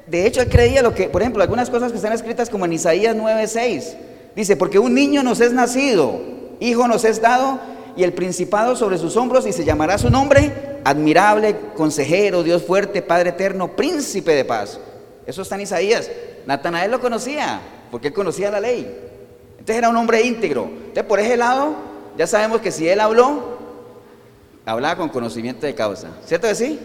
De 0.08 0.26
hecho, 0.26 0.40
él 0.40 0.48
creía 0.48 0.82
lo 0.82 0.94
que, 0.94 1.08
por 1.08 1.22
ejemplo, 1.22 1.42
algunas 1.42 1.70
cosas 1.70 1.92
que 1.92 1.96
están 1.96 2.12
escritas 2.12 2.50
como 2.50 2.64
en 2.64 2.72
Isaías 2.72 3.16
9:6. 3.16 3.96
Dice, 4.34 4.56
porque 4.56 4.78
un 4.78 4.94
niño 4.94 5.22
nos 5.22 5.40
es 5.40 5.52
nacido, 5.52 6.20
hijo 6.58 6.88
nos 6.88 7.04
es 7.04 7.20
dado, 7.20 7.60
y 7.96 8.02
el 8.02 8.12
principado 8.12 8.74
sobre 8.74 8.98
sus 8.98 9.16
hombros, 9.16 9.46
y 9.46 9.52
se 9.52 9.64
llamará 9.64 9.98
su 9.98 10.10
nombre, 10.10 10.69
admirable, 10.84 11.56
consejero, 11.76 12.42
Dios 12.42 12.62
fuerte, 12.62 13.02
Padre 13.02 13.30
eterno, 13.30 13.74
príncipe 13.76 14.34
de 14.34 14.44
paz. 14.44 14.78
Eso 15.26 15.42
está 15.42 15.54
en 15.56 15.62
Isaías. 15.62 16.10
Natanael 16.46 16.90
lo 16.90 17.00
conocía, 17.00 17.60
porque 17.90 18.08
él 18.08 18.14
conocía 18.14 18.50
la 18.50 18.60
ley. 18.60 18.80
Entonces 19.52 19.76
era 19.76 19.88
un 19.88 19.96
hombre 19.96 20.22
íntegro. 20.22 20.64
Entonces 20.64 21.04
por 21.04 21.20
ese 21.20 21.36
lado, 21.36 21.74
ya 22.16 22.26
sabemos 22.26 22.60
que 22.60 22.72
si 22.72 22.88
él 22.88 23.00
habló, 23.00 23.58
hablaba 24.64 24.96
con 24.96 25.08
conocimiento 25.08 25.66
de 25.66 25.74
causa. 25.74 26.08
¿Cierto 26.24 26.48
que 26.48 26.54
sí? 26.54 26.78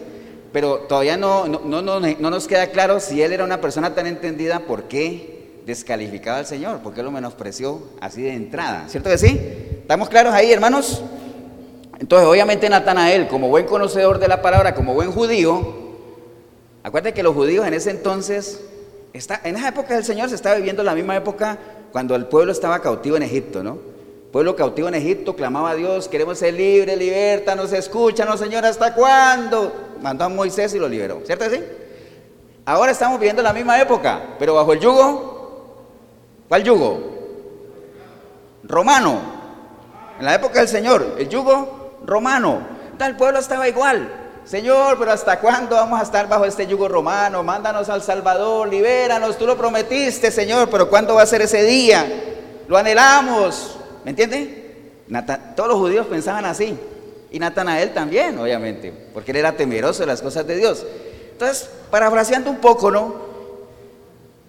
Pero 0.52 0.80
todavía 0.80 1.18
no, 1.18 1.48
no, 1.48 1.82
no, 1.82 2.00
no 2.00 2.30
nos 2.30 2.48
queda 2.48 2.68
claro 2.68 3.00
si 3.00 3.22
él 3.22 3.34
era 3.34 3.44
una 3.44 3.60
persona 3.60 3.94
tan 3.94 4.08
entendida, 4.08 4.60
¿por 4.62 4.84
qué? 4.84 5.36
descalificaba 5.66 6.38
al 6.38 6.46
Señor, 6.46 6.80
porque 6.84 7.02
lo 7.02 7.12
menospreció 7.12 7.82
así 8.00 8.22
de 8.22 8.34
entrada. 8.34 8.86
¿Cierto 8.88 9.10
que 9.10 9.18
sí? 9.18 9.40
¿Estamos 9.82 10.10
claros 10.10 10.34
ahí, 10.34 10.52
hermanos? 10.52 11.04
Entonces, 12.00 12.28
obviamente 12.28 12.70
Natanael, 12.70 13.28
como 13.28 13.50
buen 13.50 13.66
conocedor 13.66 14.20
de 14.20 14.28
la 14.28 14.42
palabra, 14.42 14.76
como 14.76 14.94
buen 14.94 15.12
judío, 15.12 15.66
acuérdate 16.84 17.14
que 17.14 17.24
los 17.24 17.34
judíos 17.34 17.66
en 17.66 17.74
ese 17.74 17.92
entonces, 17.92 18.64
está, 19.14 19.42
en 19.44 19.56
esa 19.56 19.70
época 19.70 19.96
del 19.96 20.04
Señor 20.04 20.30
se 20.30 20.36
estaba 20.36 20.56
viviendo 20.56 20.84
la 20.84 20.96
misma 20.96 21.16
época 21.16 21.58
cuando 21.92 22.16
el 22.16 22.26
pueblo 22.26 22.52
estaba 22.52 22.80
cautivo 22.82 23.18
en 23.18 23.24
Egipto, 23.24 23.64
¿no? 23.64 23.78
pueblo 24.32 24.56
cautivo 24.58 24.90
en 24.90 24.96
Egipto 24.96 25.34
clamaba 25.34 25.70
a 25.72 25.76
Dios, 25.76 26.10
queremos 26.10 26.38
ser 26.38 26.54
libres, 26.54 26.98
libertanos, 26.98 27.72
escúchanos, 27.72 28.38
Señor, 28.38 28.66
¿hasta 28.66 28.94
cuándo? 28.94 29.72
Mandó 30.02 30.26
a 30.26 30.30
Moisés 30.30 30.74
y 30.74 30.80
lo 30.80 30.90
liberó, 30.90 31.22
¿cierto 31.26 31.46
que 31.50 31.56
sí? 31.56 31.64
Ahora 32.66 32.92
estamos 32.92 33.18
viviendo 33.18 33.42
la 33.42 33.54
misma 33.54 33.80
época, 33.80 34.36
pero 34.38 34.56
bajo 34.56 34.74
el 34.74 34.80
yugo 34.82 35.36
¿Cuál 36.48 36.64
yugo? 36.64 37.00
Romano. 38.64 39.20
En 40.20 40.26
la 40.26 40.36
época 40.36 40.60
del 40.60 40.68
Señor, 40.68 41.16
el 41.18 41.28
yugo 41.28 41.75
romano. 42.04 42.60
El 43.00 43.16
pueblo 43.16 43.40
estaba 43.40 43.68
igual. 43.68 44.10
Señor, 44.46 44.98
pero 45.00 45.12
¿hasta 45.12 45.40
cuándo 45.40 45.76
vamos 45.76 46.00
a 46.00 46.04
estar 46.04 46.30
bajo 46.30 46.46
este 46.46 46.68
yugo 46.68 46.88
romano? 46.88 47.42
Mándanos 47.44 47.90
al 47.90 48.04
Salvador, 48.04 48.70
libéranos, 48.70 49.38
tú 49.38 49.48
lo 49.48 49.58
prometiste, 49.58 50.30
Señor, 50.30 50.70
pero 50.70 50.88
¿cuándo 50.88 51.16
va 51.16 51.24
a 51.24 51.26
ser 51.26 51.42
ese 51.42 51.64
día? 51.64 52.06
Lo 52.68 52.78
anhelamos. 52.78 53.80
¿Me 54.04 54.12
entiende? 54.12 54.92
Todos 55.56 55.70
los 55.70 55.80
judíos 55.80 56.06
pensaban 56.06 56.46
así. 56.46 56.78
Y 57.32 57.40
Natanael 57.40 57.94
también, 57.94 58.38
obviamente, 58.38 58.94
porque 59.14 59.32
él 59.32 59.38
era 59.38 59.54
temeroso 59.54 60.02
de 60.02 60.08
las 60.08 60.22
cosas 60.22 60.46
de 60.46 60.56
Dios. 60.58 60.86
Entonces, 61.32 61.70
parafraseando 61.90 62.50
un 62.50 62.58
poco, 62.58 62.92
¿no? 62.92 63.16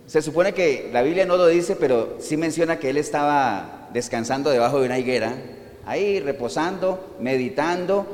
Se 0.07 0.23
supone 0.23 0.53
que 0.53 0.91
la 0.93 1.03
Biblia 1.03 1.27
no 1.27 1.37
lo 1.37 1.47
dice, 1.47 1.75
pero 1.75 2.17
sí 2.21 2.37
menciona 2.37 2.79
que 2.79 2.91
él 2.91 2.97
estaba 2.97 3.89
descansando 3.93 4.51
debajo 4.51 4.79
de 4.79 4.87
una 4.87 4.99
higuera, 4.99 5.35
ahí 5.87 6.21
reposando, 6.21 7.17
meditando. 7.21 8.07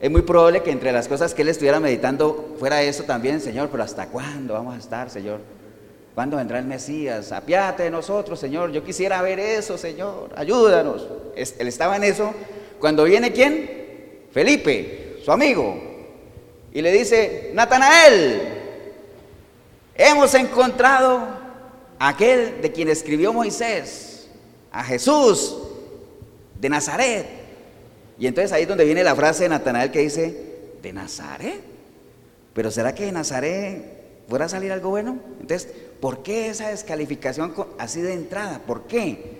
Es 0.00 0.10
muy 0.10 0.22
probable 0.22 0.62
que 0.62 0.70
entre 0.70 0.90
las 0.90 1.06
cosas 1.06 1.34
que 1.34 1.42
él 1.42 1.48
estuviera 1.48 1.78
meditando 1.78 2.54
fuera 2.58 2.82
eso 2.82 3.04
también, 3.04 3.40
Señor, 3.40 3.68
pero 3.70 3.82
¿hasta 3.82 4.06
cuándo 4.06 4.54
vamos 4.54 4.74
a 4.74 4.78
estar, 4.78 5.10
Señor? 5.10 5.40
¿Cuándo 6.14 6.36
vendrá 6.36 6.58
el 6.58 6.64
Mesías? 6.64 7.30
Apiate 7.30 7.84
de 7.84 7.90
nosotros, 7.90 8.40
Señor. 8.40 8.72
Yo 8.72 8.82
quisiera 8.82 9.22
ver 9.22 9.38
eso, 9.38 9.78
Señor. 9.78 10.30
Ayúdanos. 10.34 11.06
Él 11.36 11.68
estaba 11.68 11.96
en 11.96 12.04
eso. 12.04 12.32
Cuando 12.80 13.04
viene 13.04 13.32
quién? 13.32 14.26
Felipe, 14.32 15.20
su 15.24 15.30
amigo. 15.30 15.80
Y 16.72 16.82
le 16.82 16.90
dice, 16.90 17.50
Natanael, 17.54 18.40
hemos 19.94 20.34
encontrado 20.34 21.20
aquel 21.98 22.60
de 22.62 22.72
quien 22.72 22.88
escribió 22.88 23.32
Moisés, 23.32 24.28
a 24.70 24.82
Jesús 24.84 25.67
de 26.60 26.68
Nazaret. 26.68 27.26
Y 28.18 28.26
entonces 28.26 28.52
ahí 28.52 28.62
es 28.62 28.68
donde 28.68 28.84
viene 28.84 29.04
la 29.04 29.14
frase 29.14 29.44
de 29.44 29.50
Natanael 29.50 29.90
que 29.90 30.00
dice, 30.00 30.34
¿de 30.82 30.92
Nazaret? 30.92 31.60
Pero 32.52 32.70
¿será 32.70 32.94
que 32.94 33.06
de 33.06 33.12
Nazaret 33.12 34.26
podrá 34.28 34.48
salir 34.48 34.72
algo 34.72 34.90
bueno? 34.90 35.18
Entonces, 35.40 35.68
¿por 36.00 36.22
qué 36.22 36.48
esa 36.48 36.70
descalificación 36.70 37.54
así 37.78 38.00
de 38.00 38.12
entrada? 38.12 38.60
¿Por 38.66 38.86
qué? 38.86 39.38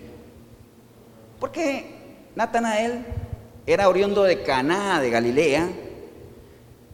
Porque 1.40 1.87
Natanael 2.37 3.04
era 3.66 3.88
oriundo 3.88 4.22
de 4.22 4.42
Caná, 4.42 5.00
de 5.00 5.10
Galilea, 5.10 5.68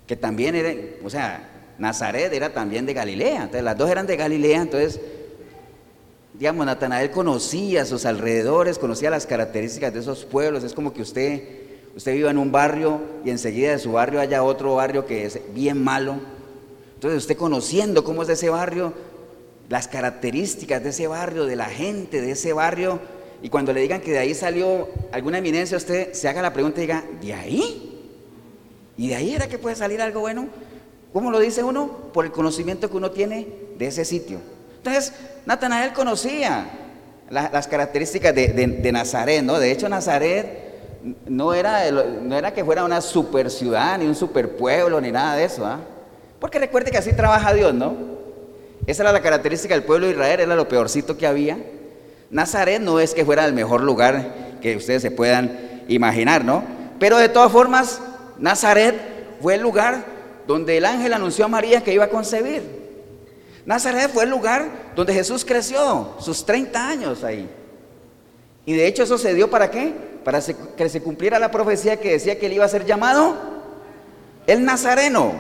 que 0.07 0.17
también 0.17 0.55
era, 0.55 0.75
o 1.05 1.11
sea, 1.11 1.51
Nazaret 1.79 2.33
era 2.33 2.53
también 2.53 2.87
de 2.87 2.95
Galilea, 2.95 3.43
entonces 3.43 3.63
las 3.63 3.77
dos 3.77 3.91
eran 3.91 4.07
de 4.07 4.17
Galilea, 4.17 4.63
entonces 4.63 5.01
digamos, 6.35 6.67
Natanael 6.67 7.11
conocía 7.11 7.85
sus 7.85 8.05
alrededores, 8.05 8.79
conocía 8.79 9.09
las 9.09 9.27
características 9.27 9.95
de 9.95 10.01
esos 10.01 10.25
pueblos. 10.25 10.65
Es 10.65 10.75
como 10.75 10.93
que 10.93 11.03
usted, 11.03 11.43
usted 11.97 12.13
viva 12.13 12.31
en 12.31 12.39
un 12.39 12.51
barrio 12.51 13.01
y 13.25 13.31
enseguida 13.31 13.71
de 13.71 13.79
su 13.79 13.93
barrio 13.93 14.21
haya 14.21 14.43
otro 14.43 14.75
barrio 14.75 15.07
que 15.07 15.25
es 15.25 15.41
bien 15.55 15.83
malo. 15.83 16.17
Entonces 16.95 17.23
usted 17.23 17.37
conociendo 17.37 18.03
cómo 18.03 18.25
es 18.25 18.29
ese 18.29 18.51
barrio, 18.51 18.93
las 19.69 19.89
características 19.89 20.83
de 20.83 20.91
ese 20.91 21.07
barrio, 21.07 21.47
de 21.47 21.57
la 21.57 21.67
gente 21.67 22.21
de 22.21 22.33
ese 22.33 22.53
barrio, 22.53 22.99
y 23.43 23.49
cuando 23.49 23.73
le 23.73 23.83
digan 23.83 24.01
que 24.01 24.13
de 24.13 24.19
ahí 24.19 24.35
salió 24.35 24.89
alguna 25.13 25.39
eminencia, 25.39 25.77
usted 25.77 26.13
se 26.15 26.29
haga 26.29 26.43
la 26.43 26.53
pregunta 26.53 26.79
y 26.79 26.83
diga, 26.83 27.05
¿de 27.21 27.35
ahí? 27.35 28.01
¿Y 28.97 29.09
de 29.09 29.17
ahí 29.17 29.35
era 29.35 29.49
que 29.49 29.59
puede 29.59 29.77
salir 29.77 30.01
algo 30.01 30.21
bueno? 30.21 30.49
¿Cómo 31.13 31.31
lo 31.31 31.39
dice 31.39 31.63
uno? 31.63 32.11
Por 32.13 32.25
el 32.25 32.33
conocimiento 32.33 32.91
que 32.91 32.97
uno 32.97 33.11
tiene 33.11 33.47
de 33.77 33.87
ese 33.87 34.05
sitio. 34.05 34.41
Entonces, 34.87 35.15
Natanael 35.47 35.95
conocía 35.95 36.67
las 37.31 37.67
características 37.69 38.35
de, 38.35 38.91
Nazaret, 38.93 39.43
¿no? 39.43 39.59
De 39.59 39.73
hecho, 39.73 39.89
Nazaret 39.89 40.47
no 41.27 41.55
era, 41.55 41.91
no 41.91 42.37
era 42.37 42.53
que 42.53 42.63
fuera 42.63 42.85
una 42.85 43.01
super 43.01 43.51
ciudad, 43.51 43.97
ni 43.97 44.05
un 44.05 44.15
super 44.15 44.57
pueblo, 44.57 45.01
ni 45.01 45.11
nada 45.11 45.37
de 45.37 45.45
eso, 45.45 45.65
¿ah? 45.65 45.81
Porque 46.39 46.59
recuerde 46.59 46.91
que 46.91 46.99
así 46.99 47.15
trabaja 47.15 47.55
Dios, 47.55 47.73
¿no? 47.73 47.97
Esa 48.87 49.05
era 49.05 49.13
la 49.13 49.23
característica 49.23 49.73
del 49.73 49.85
pueblo 49.85 50.05
de 50.05 50.13
Israel, 50.13 50.41
era 50.41 50.55
lo 50.55 50.69
peorcito 50.69 51.17
que 51.17 51.27
había. 51.27 51.57
Nazaret 52.31 52.83
no 52.83 53.01
es 53.01 53.15
que 53.15 53.25
fuera 53.25 53.47
el 53.47 53.55
mejor 53.55 53.83
lugar 53.83 54.59
que 54.61 54.77
ustedes 54.77 55.01
se 55.01 55.11
puedan 55.11 55.83
imaginar, 55.89 56.45
¿no? 56.45 56.63
Pero 56.99 57.17
de 57.17 57.31
todas 57.31 57.51
formas, 57.51 58.03
Nazaret 58.39 58.97
fue 59.41 59.55
el 59.55 59.63
lugar 59.63 60.05
donde 60.47 60.77
el 60.77 60.85
ángel 60.85 61.15
anunció 61.15 61.47
a 61.47 61.49
María 61.49 61.83
que 61.83 61.95
iba 61.95 62.05
a 62.05 62.11
concebir. 62.11 62.84
Nazaret 63.67 64.11
fue 64.13 64.25
el 64.25 64.31
lugar 64.31 64.93
donde 64.95 65.15
Jesús 65.15 65.45
creció, 65.45 66.15
sus 66.19 66.45
30 66.45 66.89
años 66.89 67.25
ahí. 67.25 67.49
Y 68.67 68.75
de 68.75 68.87
hecho 68.87 69.03
eso 69.03 69.19
se 69.19 69.35
dio 69.35 69.51
para 69.51 69.71
qué? 69.71 69.93
Para 70.25 70.41
que 70.77 70.89
se 70.89 71.03
cumpliera 71.03 71.39
la 71.39 71.51
profecía 71.51 71.99
que 71.99 72.13
decía 72.13 72.39
que 72.39 72.47
él 72.47 72.55
iba 72.55 72.65
a 72.65 72.69
ser 72.69 72.85
llamado 72.85 73.37
el 74.47 74.65
Nazareno. 74.65 75.33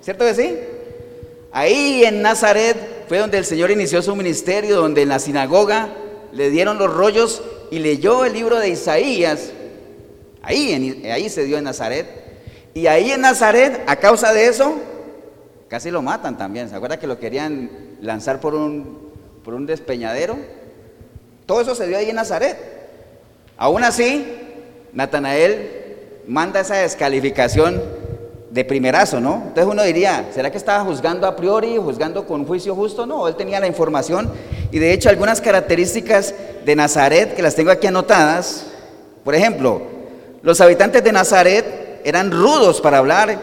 ¿Cierto 0.00 0.24
que 0.24 0.34
sí? 0.34 0.58
Ahí 1.52 2.04
en 2.04 2.20
Nazaret 2.22 3.06
fue 3.08 3.18
donde 3.18 3.38
el 3.38 3.44
Señor 3.44 3.70
inició 3.70 4.02
su 4.02 4.14
ministerio, 4.16 4.76
donde 4.76 5.02
en 5.02 5.08
la 5.08 5.18
sinagoga 5.18 5.88
le 6.32 6.50
dieron 6.50 6.78
los 6.78 6.92
rollos 6.92 7.42
y 7.70 7.78
leyó 7.78 8.24
el 8.24 8.32
libro 8.32 8.58
de 8.58 8.70
Isaías. 8.70 9.50
Ahí, 10.42 11.02
ahí 11.10 11.28
se 11.30 11.44
dio 11.44 11.58
en 11.58 11.64
Nazaret. 11.64 12.06
Y 12.74 12.88
ahí 12.88 13.12
en 13.12 13.20
Nazaret, 13.20 13.82
a 13.86 13.96
causa 13.96 14.32
de 14.32 14.48
eso, 14.48 14.74
casi 15.74 15.90
lo 15.90 16.02
matan 16.02 16.38
también. 16.38 16.68
¿Se 16.68 16.76
acuerda 16.76 17.00
que 17.00 17.08
lo 17.08 17.18
querían 17.18 17.68
lanzar 18.00 18.38
por 18.38 18.54
un, 18.54 19.10
por 19.42 19.54
un 19.54 19.66
despeñadero? 19.66 20.36
Todo 21.46 21.62
eso 21.62 21.74
se 21.74 21.88
dio 21.88 21.98
ahí 21.98 22.10
en 22.10 22.14
Nazaret. 22.14 22.56
Aún 23.56 23.82
así, 23.82 24.24
Natanael 24.92 25.96
manda 26.28 26.60
esa 26.60 26.76
descalificación 26.76 27.82
de 28.52 28.64
primerazo, 28.64 29.18
¿no? 29.18 29.42
Entonces 29.48 29.66
uno 29.66 29.82
diría, 29.82 30.30
¿será 30.32 30.52
que 30.52 30.58
estaba 30.58 30.84
juzgando 30.84 31.26
a 31.26 31.34
priori, 31.34 31.76
juzgando 31.76 32.24
con 32.24 32.46
juicio 32.46 32.76
justo? 32.76 33.04
No, 33.04 33.26
él 33.26 33.34
tenía 33.34 33.58
la 33.58 33.66
información 33.66 34.30
y 34.70 34.78
de 34.78 34.92
hecho 34.92 35.08
algunas 35.08 35.40
características 35.40 36.36
de 36.64 36.76
Nazaret 36.76 37.34
que 37.34 37.42
las 37.42 37.56
tengo 37.56 37.72
aquí 37.72 37.88
anotadas. 37.88 38.66
Por 39.24 39.34
ejemplo, 39.34 39.82
los 40.40 40.60
habitantes 40.60 41.02
de 41.02 41.10
Nazaret 41.10 42.00
eran 42.04 42.30
rudos 42.30 42.80
para 42.80 42.98
hablar, 42.98 43.36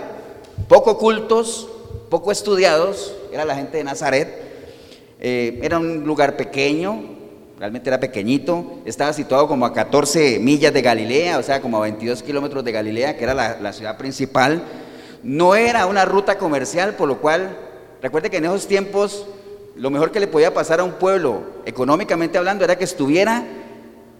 poco 0.69 0.97
cultos, 0.97 1.67
poco 2.11 2.29
estudiados, 2.29 3.15
era 3.31 3.45
la 3.45 3.55
gente 3.55 3.77
de 3.77 3.85
Nazaret. 3.85 4.27
Eh, 5.21 5.59
era 5.63 5.79
un 5.79 6.03
lugar 6.03 6.35
pequeño, 6.35 7.01
realmente 7.57 7.89
era 7.89 8.01
pequeñito, 8.01 8.81
estaba 8.85 9.13
situado 9.13 9.47
como 9.47 9.65
a 9.65 9.73
14 9.73 10.37
millas 10.39 10.73
de 10.73 10.81
Galilea, 10.81 11.39
o 11.39 11.43
sea, 11.43 11.61
como 11.61 11.77
a 11.77 11.81
22 11.81 12.21
kilómetros 12.21 12.65
de 12.65 12.71
Galilea, 12.73 13.15
que 13.15 13.23
era 13.23 13.33
la 13.33 13.73
ciudad 13.73 13.97
principal. 13.97 14.61
No 15.23 15.55
era 15.55 15.85
una 15.85 16.03
ruta 16.03 16.37
comercial, 16.37 16.95
por 16.95 17.07
lo 17.07 17.21
cual, 17.21 17.57
recuerde 18.01 18.29
que 18.29 18.37
en 18.37 18.45
esos 18.45 18.67
tiempos 18.67 19.25
lo 19.77 19.89
mejor 19.89 20.11
que 20.11 20.19
le 20.19 20.27
podía 20.27 20.53
pasar 20.53 20.81
a 20.81 20.83
un 20.83 20.93
pueblo, 20.93 21.43
económicamente 21.65 22.37
hablando, 22.37 22.65
era 22.65 22.77
que 22.77 22.83
estuviera 22.83 23.45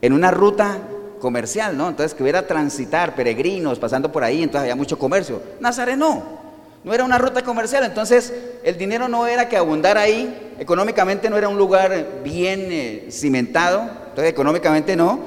en 0.02 0.14
una 0.14 0.32
ruta 0.32 0.78
comercial, 1.20 1.78
¿no? 1.78 1.90
Entonces 1.90 2.14
que 2.14 2.24
hubiera 2.24 2.48
transitar 2.48 3.16
peregrinos 3.16 3.80
pasando 3.80 4.14
por 4.14 4.24
ahí, 4.24 4.44
entonces 4.44 4.62
había 4.62 4.78
mucho 4.78 4.98
comercio. 4.98 5.42
Nazaret 5.60 5.98
no, 5.98 6.41
no 6.84 6.94
era 6.94 7.04
una 7.04 7.18
ruta 7.18 7.44
comercial, 7.44 7.84
entonces 7.84 8.34
el 8.64 8.78
dinero 8.78 9.08
no 9.08 9.28
era 9.28 9.48
que 9.48 9.58
abundara 9.58 10.02
ahí, 10.02 10.54
económicamente 10.58 11.30
no 11.30 11.38
era 11.38 11.48
un 11.48 11.58
lugar 11.58 12.22
bien 12.24 12.68
eh, 12.72 13.08
cimentado, 13.12 13.82
entonces 13.82 14.32
económicamente 14.32 14.96
no. 14.96 15.20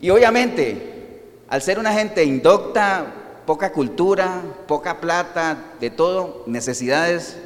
Y 0.00 0.10
obviamente, 0.10 1.22
al 1.48 1.62
ser 1.62 1.78
una 1.78 1.92
gente 1.92 2.24
indocta, 2.24 3.06
poca 3.46 3.72
cultura, 3.72 4.42
poca 4.66 5.00
plata, 5.00 5.56
de 5.80 5.90
todo, 5.90 6.42
necesidades, 6.46 7.36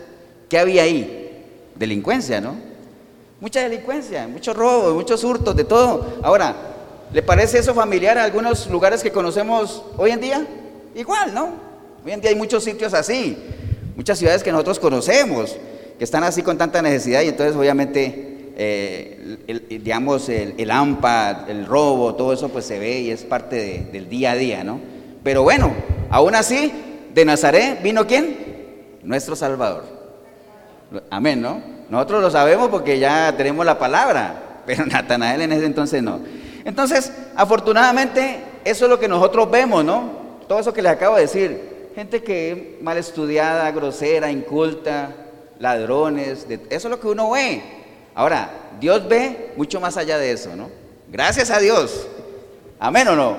¿qué 0.49 0.59
había 0.59 0.85
ahí? 0.85 1.45
Delincuencia, 1.75 2.41
¿no? 2.41 2.57
Mucha 3.41 3.61
delincuencia, 3.61 4.27
muchos 4.27 4.57
robos, 4.57 4.95
muchos 4.95 5.23
hurtos, 5.23 5.55
de 5.55 5.65
todo. 5.65 6.19
Ahora, 6.23 6.57
¿le 7.13 7.23
parece 7.23 7.59
eso 7.59 7.75
familiar 7.75 8.17
a 8.17 8.25
algunos 8.25 8.69
lugares 8.69 9.03
que 9.03 9.13
conocemos 9.13 9.85
hoy 9.97 10.13
en 10.13 10.21
día? 10.21 10.47
Igual, 10.95 11.35
¿no? 11.35 11.68
Hoy 12.09 12.15
en 12.15 12.23
día 12.23 12.31
hay 12.31 12.37
muchos 12.37 12.65
sitios 12.65 12.95
así, 12.95 13.37
muchas 13.95 14.19
ciudades 14.19 14.43
que 14.43 14.51
nosotros 14.51 14.79
conocemos, 14.79 15.55
que 15.99 16.05
están 16.05 16.25
así 16.25 16.41
con 16.41 16.57
tanta 16.57 16.81
necesidad 16.81 17.21
y 17.21 17.29
entonces 17.29 17.55
obviamente, 17.55 18.55
eh, 18.57 19.69
digamos, 19.69 20.31
el, 20.31 20.71
AMPA, 20.71 21.45
el 21.49 21.67
robo, 21.67 22.15
todo 22.15 22.33
eso 22.33 22.49
pues 22.49 22.65
se 22.65 22.79
ve 22.79 23.01
y 23.01 23.11
es 23.11 23.25
parte 23.25 23.91
del 23.93 24.09
día 24.09 24.31
a 24.31 24.37
día, 24.37 24.65
¿no? 24.65 24.81
Pero 25.23 25.43
bueno, 25.43 25.71
aún 26.09 26.35
así, 26.35 26.73
de 27.13 27.27
Nazaret 27.27 27.83
vino 27.83 28.07
quién? 28.07 28.39
Nuestro 29.03 29.37
Salvador. 29.37 29.85
Amén, 31.11 31.43
¿no? 31.43 31.61
Nosotros 31.91 32.23
lo 32.23 32.31
sabemos 32.31 32.71
porque 32.71 32.99
ya 32.99 33.35
tenemos 33.37 33.67
la 33.67 33.79
palabra, 33.79 34.63
pero 34.67 34.87
Natanael 34.87 35.43
en 35.43 35.53
ese 35.53 35.67
entonces 35.67 36.03
no. 36.03 36.21
Entonces, 36.65 37.13
afortunadamente, 37.37 38.39
eso 38.65 38.87
es 38.87 38.91
lo 38.91 38.99
que 38.99 39.09
nosotros 39.09 39.51
vemos, 39.51 39.85
¿no? 39.85 40.39
Todo 40.49 40.59
eso 40.59 40.73
que 40.73 40.81
les 40.81 40.93
acabo 40.93 41.17
de 41.17 41.21
decir. 41.21 41.78
Gente 41.99 42.23
que 42.23 42.79
mal 42.81 42.97
estudiada, 42.97 43.69
grosera, 43.73 44.31
inculta, 44.31 45.17
ladrones, 45.59 46.47
eso 46.49 46.63
es 46.71 46.85
lo 46.85 47.01
que 47.01 47.09
uno 47.09 47.31
ve. 47.31 47.61
Ahora, 48.15 48.51
Dios 48.79 49.09
ve 49.09 49.53
mucho 49.57 49.81
más 49.81 49.97
allá 49.97 50.17
de 50.17 50.31
eso, 50.31 50.55
¿no? 50.55 50.71
Gracias 51.11 51.51
a 51.51 51.59
Dios. 51.59 52.07
Amén 52.79 53.09
o 53.09 53.17
no. 53.17 53.37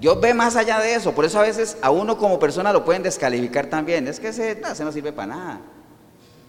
Dios 0.00 0.20
ve 0.20 0.34
más 0.34 0.56
allá 0.56 0.80
de 0.80 0.96
eso, 0.96 1.12
por 1.12 1.24
eso 1.24 1.38
a 1.38 1.42
veces 1.42 1.76
a 1.82 1.92
uno 1.92 2.18
como 2.18 2.40
persona 2.40 2.72
lo 2.72 2.84
pueden 2.84 3.04
descalificar 3.04 3.66
también. 3.66 4.08
Es 4.08 4.18
que 4.18 4.30
ese, 4.30 4.60
no, 4.60 4.90
sirve 4.90 5.12
para 5.12 5.28
nada. 5.28 5.60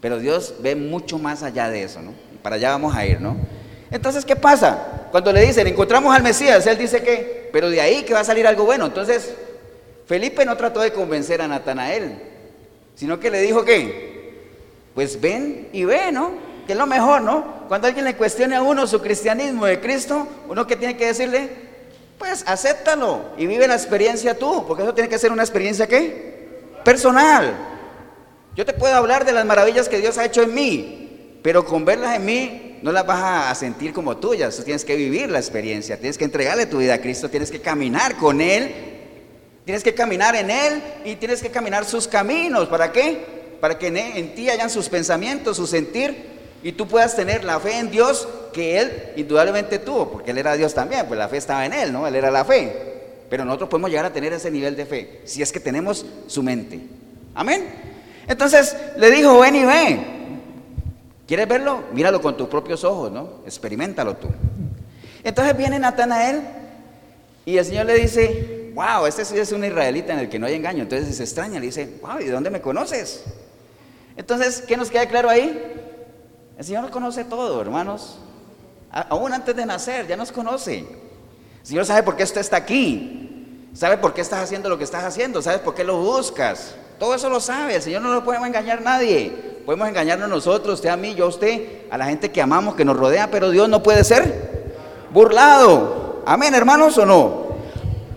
Pero 0.01 0.17
Dios 0.17 0.55
ve 0.62 0.75
mucho 0.75 1.19
más 1.19 1.43
allá 1.43 1.69
de 1.69 1.84
eso, 1.84 2.01
¿no? 2.01 2.15
Para 2.41 2.55
allá 2.55 2.71
vamos 2.71 2.95
a 2.95 3.05
ir, 3.05 3.21
¿no? 3.21 3.38
Entonces, 3.91 4.25
¿qué 4.25 4.36
pasa? 4.36 5.10
Cuando 5.12 5.31
le 5.31 5.45
dicen, 5.45 5.67
encontramos 5.67 6.15
al 6.15 6.23
Mesías, 6.23 6.65
él 6.65 6.79
dice 6.79 7.03
que, 7.03 7.51
pero 7.53 7.69
de 7.69 7.81
ahí 7.81 8.01
que 8.01 8.15
va 8.15 8.21
a 8.21 8.23
salir 8.23 8.47
algo 8.47 8.65
bueno. 8.65 8.88
Entonces, 8.88 9.36
Felipe 10.05 10.45
no 10.45 10.55
trató 10.55 10.81
de 10.81 10.93
convencer 10.93 11.41
a 11.41 11.47
Natanael, 11.47 12.19
sino 12.95 13.19
que 13.19 13.31
le 13.31 13.41
dijo 13.41 13.65
que, 13.65 14.33
pues 14.93 15.19
ven 15.19 15.69
y 15.73 15.83
ve, 15.83 16.11
¿no? 16.11 16.31
Que 16.65 16.73
es 16.73 16.77
lo 16.77 16.85
mejor, 16.85 17.21
¿no? 17.21 17.65
Cuando 17.67 17.87
alguien 17.87 18.05
le 18.05 18.15
cuestione 18.15 18.55
a 18.55 18.61
uno 18.61 18.87
su 18.87 19.01
cristianismo 19.01 19.65
de 19.65 19.79
Cristo, 19.79 20.27
uno 20.47 20.67
que 20.67 20.75
tiene 20.75 20.95
que 20.95 21.07
decirle, 21.07 21.49
pues 22.17 22.43
acéptalo 22.47 23.21
y 23.37 23.47
vive 23.47 23.67
la 23.67 23.75
experiencia 23.75 24.37
tú, 24.37 24.65
porque 24.67 24.83
eso 24.83 24.93
tiene 24.93 25.09
que 25.09 25.19
ser 25.19 25.31
una 25.31 25.43
experiencia 25.43 25.87
¿qué? 25.87 26.35
Personal. 26.83 27.53
Yo 28.55 28.65
te 28.65 28.73
puedo 28.73 28.95
hablar 28.95 29.25
de 29.25 29.33
las 29.33 29.45
maravillas 29.45 29.89
que 29.89 29.97
Dios 29.97 30.17
ha 30.17 30.25
hecho 30.25 30.43
en 30.43 30.53
mí, 30.53 31.39
pero 31.43 31.65
con 31.65 31.83
verlas 31.83 32.15
en 32.15 32.25
mí 32.25 32.79
no 32.81 32.91
las 32.91 33.05
vas 33.05 33.51
a 33.51 33.55
sentir 33.55 33.91
como 33.91 34.17
tuyas. 34.17 34.55
Tú 34.55 34.63
tienes 34.63 34.85
que 34.85 34.95
vivir 34.95 35.29
la 35.29 35.39
experiencia, 35.39 35.97
tienes 35.97 36.17
que 36.17 36.25
entregarle 36.25 36.67
tu 36.67 36.77
vida 36.77 36.93
a 36.93 37.01
Cristo, 37.01 37.29
tienes 37.29 37.51
que 37.51 37.59
caminar 37.59 38.15
con 38.15 38.39
Él, 38.39 38.94
tienes 39.65 39.84
que 39.84 39.93
caminar 39.93 40.36
en 40.36 40.49
Él 40.49 40.82
y 41.04 41.15
tienes 41.15 41.41
que 41.41 41.49
caminar 41.49 41.84
sus 41.86 42.08
caminos. 42.08 42.67
¿Para 42.67 42.91
qué? 42.91 43.58
Para 43.60 43.78
que 43.78 43.88
en, 43.88 44.36
ti 44.36 44.49
hayan 44.49 44.69
sus 44.69 44.88
pensamientos, 44.88 45.58
su 45.58 45.67
sentir 45.67 46.36
y 46.63 46.71
tú 46.71 46.88
puedas 46.88 47.15
tener 47.15 47.43
la 47.43 47.60
fe 47.60 47.80
en 47.80 47.91
Dios 47.91 48.28
que 48.54 48.80
Él 48.80 49.13
indudablemente 49.17 49.80
tuvo, 49.80 50.10
porque 50.12 50.32
Él 50.32 50.38
era 50.38 50.56
Dios 50.56 50.73
también, 50.73 51.06
pues 51.08 51.17
la 51.17 51.28
fe 51.28 51.38
estaba 51.38 51.65
en 51.65 51.73
Él, 51.73 51.91
¿no? 51.91 52.08
Él 52.08 52.15
era 52.15 52.32
la 52.32 52.45
fe. 52.45 52.93
Pero 53.30 53.43
nosotros 53.43 53.69
podemos 53.69 53.89
llegar 53.89 54.06
a 54.06 54.13
tener 54.13 54.32
ese 54.34 54.51
nivel 54.51 54.75
de 54.75 54.86
fe, 54.86 55.21
si 55.25 55.41
es 55.41 55.51
que 55.51 55.60
tenemos 55.60 56.06
su 56.28 56.43
mente. 56.43 56.80
Amén. 57.34 57.65
Entonces 58.28 58.75
le 58.97 59.12
dijo, 59.12 59.39
ven 59.39 59.56
y 59.56 59.65
ve. 59.65 59.99
¿Quieres 61.28 61.47
verlo? 61.47 61.84
Míralo 61.91 62.21
con 62.21 62.38
tus 62.38 62.47
propios 62.47 62.84
ojos, 62.84 63.12
¿no? 63.12 63.41
Experimentalo 63.45 64.15
tú. 64.15 64.28
Entonces 65.23 65.58
viene 65.58 65.80
Natanael 65.80 66.41
y 67.45 67.58
el 67.58 67.65
Señor 67.65 67.88
le 67.88 67.95
dice, 67.95 68.54
wow, 68.75 69.05
este 69.07 69.23
sí 69.23 69.38
es 69.38 69.51
un 69.53 69.63
israelita 69.63 70.13
en 70.13 70.19
el 70.19 70.29
que 70.29 70.38
no 70.38 70.45
hay 70.45 70.53
engaño. 70.53 70.83
Entonces 70.83 71.15
se 71.15 71.23
extraña, 71.23 71.59
le 71.59 71.67
dice, 71.67 71.97
wow, 72.01 72.19
¿y 72.19 72.25
de 72.25 72.31
dónde 72.31 72.49
me 72.49 72.61
conoces? 72.61 73.23
Entonces, 74.17 74.63
¿qué 74.67 74.77
nos 74.77 74.91
queda 74.91 75.07
claro 75.07 75.29
ahí? 75.29 75.73
El 76.57 76.63
Señor 76.63 76.83
nos 76.83 76.91
conoce 76.91 77.23
todo, 77.23 77.61
hermanos. 77.61 78.19
Aún 78.91 79.33
antes 79.33 79.55
de 79.55 79.65
nacer, 79.65 80.07
ya 80.07 80.17
nos 80.17 80.31
conoce. 80.31 80.79
El 80.79 81.67
Señor 81.67 81.85
sabe 81.85 82.03
por 82.03 82.15
qué 82.15 82.23
usted 82.23 82.41
está 82.41 82.57
aquí. 82.57 83.69
Sabe 83.73 83.97
por 83.97 84.13
qué 84.13 84.21
estás 84.21 84.43
haciendo 84.43 84.69
lo 84.69 84.77
que 84.77 84.83
estás 84.83 85.03
haciendo. 85.03 85.41
Sabe 85.41 85.59
por 85.59 85.73
qué 85.73 85.83
lo 85.83 85.97
buscas. 85.97 86.75
Todo 86.99 87.15
eso 87.15 87.29
lo 87.29 87.39
sabe. 87.39 87.75
El 87.75 87.81
Señor 87.81 88.01
no 88.01 88.13
lo 88.13 88.23
puede 88.23 88.45
engañar 88.45 88.81
nadie. 88.81 89.55
Podemos 89.65 89.88
engañarnos 89.88 90.29
nosotros, 90.29 90.75
usted 90.75 90.89
a 90.89 90.95
mí, 90.95 91.15
yo 91.15 91.25
a 91.25 91.29
usted, 91.29 91.88
a 91.89 91.97
la 91.97 92.05
gente 92.05 92.31
que 92.31 92.41
amamos, 92.41 92.75
que 92.75 92.85
nos 92.85 92.95
rodea, 92.95 93.31
pero 93.31 93.49
Dios 93.49 93.67
no 93.67 93.81
puede 93.81 94.03
ser 94.03 94.75
burlado. 95.11 96.21
Amén, 96.25 96.53
hermanos, 96.53 96.97
o 96.99 97.05
no. 97.05 97.44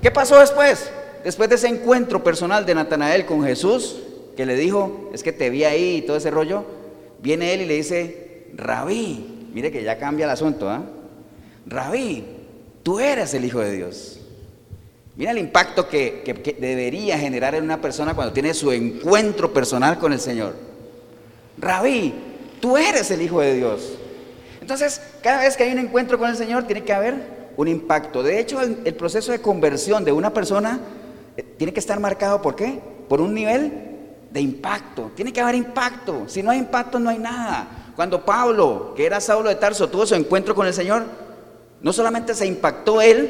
¿Qué 0.03 0.11
pasó 0.11 0.39
después? 0.39 0.91
Después 1.25 1.49
de 1.49 1.57
ese 1.57 1.69
encuentro 1.69 2.23
personal 2.23 2.65
de 2.65 2.75
Natanael 2.75 3.27
con 3.27 3.43
Jesús, 3.45 3.97
que 4.37 4.47
le 4.47 4.55
dijo, 4.55 5.11
es 5.13 5.23
que 5.23 5.33
te 5.33 5.51
vi 5.51 5.65
ahí 5.65 5.97
y 5.97 6.03
todo 6.03 6.17
ese 6.17 6.31
rollo, 6.31 6.65
viene 7.21 7.55
él 7.55 7.63
y 7.63 7.67
le 7.67 7.75
dice, 7.75 8.47
Rabí, 8.55 9.49
mire 9.53 9.73
que 9.73 9.83
ya 9.83 9.99
cambia 9.99 10.27
el 10.27 10.31
asunto, 10.31 10.69
¿ah? 10.69 10.85
Rabí, 11.67 12.25
tú 12.83 13.01
eres 13.01 13.35
el 13.35 13.45
Hijo 13.45 13.59
de 13.61 13.73
Dios. 13.73 14.21
Mira 15.17 15.33
el 15.33 15.39
impacto 15.39 15.89
que, 15.89 16.23
que, 16.25 16.57
debería 16.59 17.19
generar 17.19 17.57
en 17.57 17.65
una 17.65 17.81
persona 17.81 18.15
cuando 18.15 18.33
tiene 18.33 18.55
su 18.55 18.71
encuentro 18.71 19.53
personal 19.53 19.99
con 19.99 20.13
el 20.13 20.21
Señor. 20.21 20.55
Rabí, 21.59 22.15
tú 22.61 22.77
eres 22.77 23.11
el 23.11 23.23
Hijo 23.23 23.41
de 23.41 23.55
Dios. 23.55 23.99
Entonces, 24.61 25.03
cada 25.23 25.41
vez 25.41 25.57
que 25.57 25.65
hay 25.65 25.73
un 25.73 25.81
encuentro 25.81 26.19
con 26.19 26.31
el 26.31 26.37
Señor, 26.37 26.65
tiene 26.65 26.85
que 26.85 26.93
haber 26.93 27.38
un 27.59 27.67
impacto. 27.67 28.23
De 28.23 28.39
hecho, 28.39 28.61
el, 28.61 28.95
proceso 28.95 29.33
de 29.33 29.41
conversión 29.41 30.05
de 30.05 30.13
una 30.13 30.33
persona 30.33 30.79
eh, 31.37 31.43
tiene 31.43 31.73
que 31.73 31.81
estar 31.81 31.99
marcado 31.99 32.41
por 32.41 32.55
qué? 32.55 32.81
Por 33.09 33.21
un 33.21 33.35
nivel 33.35 33.73
de 34.31 34.41
impacto. 34.41 35.11
Tiene 35.17 35.33
que 35.33 35.41
haber 35.41 35.57
impacto. 35.57 36.23
Si 36.29 36.41
no 36.41 36.53
hay 36.53 36.59
impacto, 36.59 37.01
no 37.01 37.11
hay 37.11 37.19
nada. 37.19 37.93
Cuando 37.97 38.25
Pablo, 38.25 38.95
que 38.97 39.05
era 39.05 39.21
Saulo 39.21 39.49
de 39.49 39.57
Tarso, 39.57 39.89
tuvo 39.89 40.07
su 40.07 40.15
encuentro 40.15 40.55
con 40.55 40.69
el 40.69 40.73
Señor, 40.73 41.03
no 41.83 41.93
solamente 41.93 42.33
se 42.33 42.47
impactó 42.47 43.03
él, 43.03 43.29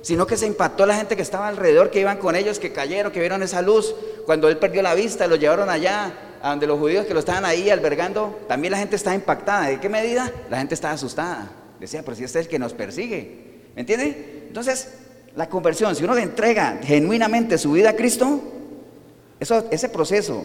sino 0.00 0.26
que 0.26 0.38
se 0.38 0.46
impactó 0.46 0.86
la 0.86 0.96
gente 0.96 1.14
que 1.14 1.20
estaba 1.20 1.46
alrededor, 1.46 1.90
que 1.90 2.00
iban 2.00 2.16
con 2.16 2.36
ellos, 2.36 2.58
que 2.58 2.72
cayeron, 2.72 3.12
que 3.12 3.20
vieron 3.20 3.42
esa 3.42 3.60
luz. 3.60 3.94
Cuando 4.24 4.48
él 4.48 4.56
perdió 4.56 4.80
la 4.80 4.94
vista, 4.94 5.26
lo 5.26 5.36
llevaron 5.36 5.68
allá, 5.68 6.14
a 6.40 6.48
donde 6.48 6.66
los 6.66 6.78
judíos 6.78 7.04
que 7.04 7.12
lo 7.12 7.20
estaban 7.20 7.44
ahí 7.44 7.68
albergando, 7.68 8.40
también 8.48 8.72
la 8.72 8.78
gente 8.78 8.96
estaba 8.96 9.14
impactada. 9.14 9.66
¿De 9.66 9.80
qué 9.80 9.90
medida? 9.90 10.32
La 10.48 10.56
gente 10.56 10.74
estaba 10.74 10.94
asustada. 10.94 11.50
Decía, 11.78 12.02
pero 12.02 12.16
si 12.16 12.24
este 12.24 12.38
es 12.38 12.46
el 12.46 12.50
que 12.50 12.58
nos 12.58 12.72
persigue. 12.72 13.49
¿Me 13.74 13.80
entiende? 13.82 14.44
Entonces, 14.48 14.94
la 15.36 15.48
conversión, 15.48 15.94
si 15.94 16.04
uno 16.04 16.14
le 16.14 16.22
entrega 16.22 16.80
genuinamente 16.82 17.58
su 17.58 17.72
vida 17.72 17.90
a 17.90 17.96
Cristo, 17.96 18.40
eso, 19.38 19.64
ese 19.70 19.88
proceso 19.88 20.44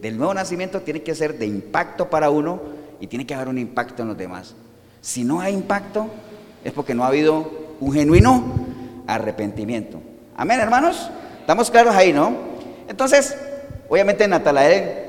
del 0.00 0.16
nuevo 0.16 0.34
nacimiento 0.34 0.80
tiene 0.80 1.02
que 1.02 1.14
ser 1.14 1.38
de 1.38 1.46
impacto 1.46 2.08
para 2.08 2.30
uno 2.30 2.60
y 3.00 3.06
tiene 3.06 3.26
que 3.26 3.34
haber 3.34 3.48
un 3.48 3.58
impacto 3.58 4.02
en 4.02 4.08
los 4.08 4.16
demás. 4.16 4.54
Si 5.00 5.24
no 5.24 5.40
hay 5.40 5.54
impacto, 5.54 6.08
es 6.64 6.72
porque 6.72 6.94
no 6.94 7.04
ha 7.04 7.08
habido 7.08 7.50
un 7.80 7.92
genuino 7.92 8.44
arrepentimiento. 9.06 10.00
Amén, 10.36 10.60
hermanos. 10.60 11.10
Estamos 11.40 11.70
claros 11.70 11.94
ahí, 11.94 12.12
¿no? 12.12 12.32
Entonces, 12.88 13.36
obviamente 13.88 14.26
Natalael 14.28 15.02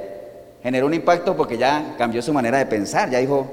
generó 0.63 0.87
un 0.87 0.93
impacto 0.93 1.35
porque 1.35 1.57
ya 1.57 1.95
cambió 1.97 2.21
su 2.21 2.33
manera 2.33 2.57
de 2.57 2.65
pensar, 2.65 3.09
ya 3.09 3.19
dijo, 3.19 3.47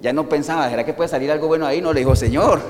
ya 0.00 0.12
no 0.12 0.28
pensaba, 0.28 0.68
¿será 0.68 0.84
que 0.84 0.92
puede 0.92 1.08
salir 1.08 1.30
algo 1.30 1.46
bueno 1.48 1.66
ahí? 1.66 1.80
No, 1.80 1.92
le 1.92 2.00
dijo, 2.00 2.14
Señor, 2.14 2.60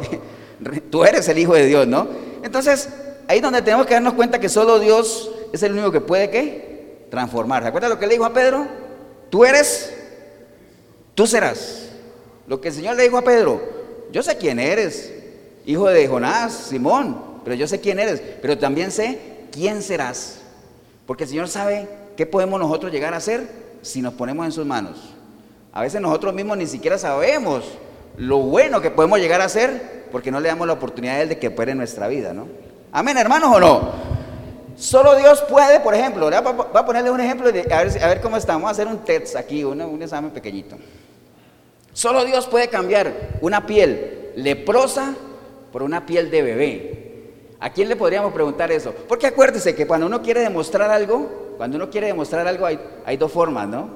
tú 0.91 1.05
eres 1.05 1.29
el 1.29 1.39
Hijo 1.39 1.55
de 1.55 1.67
Dios, 1.67 1.87
¿no? 1.87 2.09
Entonces, 2.43 2.89
ahí 3.27 3.39
es 3.39 3.43
donde 3.43 3.63
tenemos 3.63 3.87
que 3.87 3.95
darnos 3.95 4.15
cuenta 4.15 4.39
que 4.39 4.49
solo 4.49 4.79
Dios 4.79 5.31
es 5.53 5.63
el 5.63 5.73
único 5.73 5.93
que 5.93 6.01
puede, 6.01 6.31
¿qué? 6.31 7.07
Transformar. 7.11 7.63
¿Se 7.63 7.69
acuerda 7.69 7.89
lo 7.89 7.99
que 7.99 8.07
le 8.07 8.15
dijo 8.15 8.25
a 8.25 8.33
Pedro? 8.33 8.67
Tú 9.31 9.45
eres, 9.45 9.95
tú 11.15 11.27
serás. 11.27 11.89
Lo 12.47 12.61
que 12.61 12.69
el 12.69 12.75
Señor 12.75 12.97
le 12.97 13.03
dijo 13.03 13.19
a 13.19 13.23
Pedro, 13.23 13.61
yo 14.11 14.23
sé 14.23 14.37
quién 14.39 14.59
eres, 14.59 15.13
hijo 15.67 15.87
de 15.89 16.09
Jonás, 16.09 16.53
Simón, 16.53 17.41
pero 17.45 17.55
yo 17.57 17.67
sé 17.69 17.81
quién 17.81 17.99
eres, 17.99 18.23
pero 18.41 18.57
también 18.57 18.91
sé 18.91 19.19
quién 19.53 19.83
serás. 19.83 20.39
Porque 21.07 21.25
el 21.25 21.31
Señor 21.31 21.49
sabe 21.49 21.89
qué 22.17 22.27
podemos 22.27 22.59
nosotros 22.59 22.91
llegar 22.91 23.15
a 23.15 23.19
hacer 23.19 23.47
si 23.83 24.01
nos 24.01 24.15
ponemos 24.15 24.47
en 24.47 24.53
sus 24.53 24.67
manos. 24.67 25.15
A 25.73 25.83
veces 25.83 26.01
nosotros 26.01 26.35
mismos 26.35 26.57
ni 26.57 26.67
siquiera 26.67 26.99
sabemos 26.99 27.65
lo 28.17 28.39
bueno 28.39 28.81
que 28.81 28.91
podemos 28.91 29.19
llegar 29.19 29.41
a 29.41 29.45
hacer 29.45 29.98
porque 30.11 30.31
no 30.31 30.41
le 30.41 30.49
damos 30.49 30.67
la 30.67 30.75
oportunidad 30.75 31.17
a 31.17 31.23
Él 31.23 31.29
de 31.29 31.39
que 31.39 31.49
opere 31.49 31.75
nuestra 31.75 32.09
vida, 32.09 32.33
¿no? 32.33 32.47
Amén, 32.93 33.17
hermanos, 33.17 33.51
o 33.55 33.61
no. 33.61 33.93
Solo 34.77 35.17
Dios 35.17 35.43
puede, 35.43 35.81
por 35.81 35.95
ejemplo, 35.95 36.31
voy 36.31 36.65
a 36.75 36.87
ponerle 36.87 37.11
un 37.11 37.21
ejemplo 37.21 37.51
de, 37.51 37.67
a, 37.73 38.09
ver, 38.09 38.21
cómo 38.21 38.37
estamos. 38.37 38.63
Vamos 38.63 38.79
a 38.79 38.83
hacer 38.83 38.87
un 38.87 39.05
test 39.05 39.37
aquí, 39.37 39.65
un 39.65 40.03
examen 40.03 40.31
pequeñito. 40.31 40.77
Solo 41.93 42.25
Dios 42.25 42.47
puede 42.47 42.69
cambiar 42.69 43.13
una 43.41 43.67
piel 43.67 44.31
leprosa 44.37 45.15
por 45.73 45.83
una 45.83 46.07
piel 46.07 46.31
de 46.31 46.43
bebé. 46.43 47.05
¿A 47.61 47.73
quién 47.73 47.89
le 47.89 47.97
podríamos 47.97 48.33
preguntar 48.33 48.71
eso? 48.71 48.95
Porque 49.09 49.27
acuérdese 49.27 49.75
que 49.75 49.87
cuando 49.87 50.07
uno 50.07 50.23
quiere 50.23 50.41
demostrar 50.41 50.91
algo, 50.93 51.55
cuando 51.57 51.77
uno 51.77 51.91
quiere 51.91 52.07
demostrar 52.07 52.47
algo 52.47 52.67
hay 52.67 53.17
dos 53.17 53.33
formas, 53.33 53.67
¿no? 53.67 53.89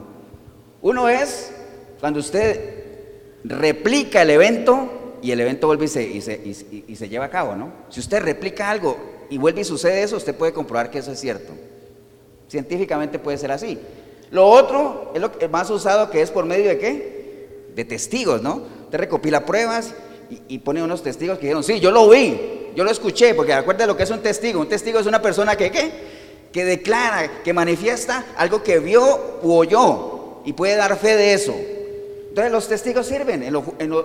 Uno 0.82 1.08
es 1.08 1.54
cuando 2.00 2.18
usted 2.18 2.82
replica 3.44 4.22
el 4.22 4.30
evento 4.30 4.90
y 5.22 5.30
el 5.30 5.40
evento 5.40 5.68
vuelve 5.68 5.84
y 5.84 5.88
se, 5.88 6.02
y 6.02 6.20
se, 6.20 6.84
y 6.86 6.96
se 6.96 7.08
lleva 7.08 7.26
a 7.26 7.30
cabo, 7.30 7.54
¿no? 7.54 7.72
Si 7.88 8.00
usted 8.00 8.22
replica 8.22 8.68
algo 8.68 8.98
y 9.30 9.38
vuelve 9.38 9.62
y 9.62 9.64
sucede 9.64 10.02
eso, 10.02 10.16
usted 10.16 10.34
puede 10.34 10.52
comprobar 10.52 10.90
que 10.90 10.98
eso 10.98 11.12
es 11.12 11.20
cierto. 11.20 11.52
Científicamente 12.48 13.18
puede 13.18 13.38
ser 13.38 13.52
así. 13.52 13.78
Lo 14.32 14.48
otro 14.48 15.12
es 15.14 15.20
lo 15.20 15.30
más 15.50 15.70
usado 15.70 16.10
que 16.10 16.22
es 16.22 16.30
por 16.30 16.44
medio 16.44 16.68
de 16.68 16.78
qué? 16.78 17.68
De 17.74 17.84
testigos, 17.84 18.42
¿no? 18.42 18.62
Usted 18.84 18.98
recopila 18.98 19.46
pruebas 19.46 19.94
y, 20.48 20.58
pone 20.58 20.82
unos 20.82 21.02
testigos 21.02 21.38
que 21.38 21.46
dijeron, 21.46 21.62
sí, 21.62 21.80
yo 21.80 21.90
lo 21.90 22.08
vi, 22.08 22.70
yo 22.74 22.84
lo 22.84 22.90
escuché, 22.90 23.34
porque 23.34 23.52
acuérdate 23.52 23.86
lo 23.86 23.96
que 23.96 24.02
es 24.02 24.10
un 24.10 24.20
testigo. 24.20 24.60
Un 24.60 24.68
testigo 24.68 24.98
es 24.98 25.06
una 25.06 25.20
persona 25.22 25.56
que, 25.56 25.70
¿qué? 25.70 25.92
Que 26.50 26.64
declara, 26.64 27.42
que 27.42 27.52
manifiesta 27.52 28.24
algo 28.36 28.62
que 28.62 28.78
vio 28.78 29.38
u 29.42 29.52
oyó 29.52 30.40
y 30.44 30.54
puede 30.54 30.76
dar 30.76 30.96
fe 30.96 31.14
de 31.16 31.34
eso. 31.34 31.54
Entonces 32.32 32.50
los 32.50 32.66
testigos 32.66 33.06
sirven, 33.06 33.42
en, 33.42 33.54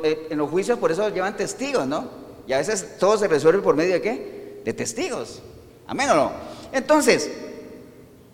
eh, 0.03 0.27
los 0.31 0.49
juicios 0.49 0.77
por 0.77 0.91
eso 0.91 1.07
llevan 1.07 1.37
testigos, 1.37 1.87
¿no? 1.87 2.09
Y 2.45 2.51
a 2.51 2.57
veces 2.57 2.97
todo 2.99 3.17
se 3.17 3.25
resuelve 3.25 3.61
por 3.61 3.73
medio 3.73 3.93
de 3.93 4.01
qué? 4.01 4.61
De 4.65 4.73
testigos. 4.73 5.41
Amén 5.87 6.09
o 6.09 6.15
no. 6.15 6.31
Entonces, 6.73 7.31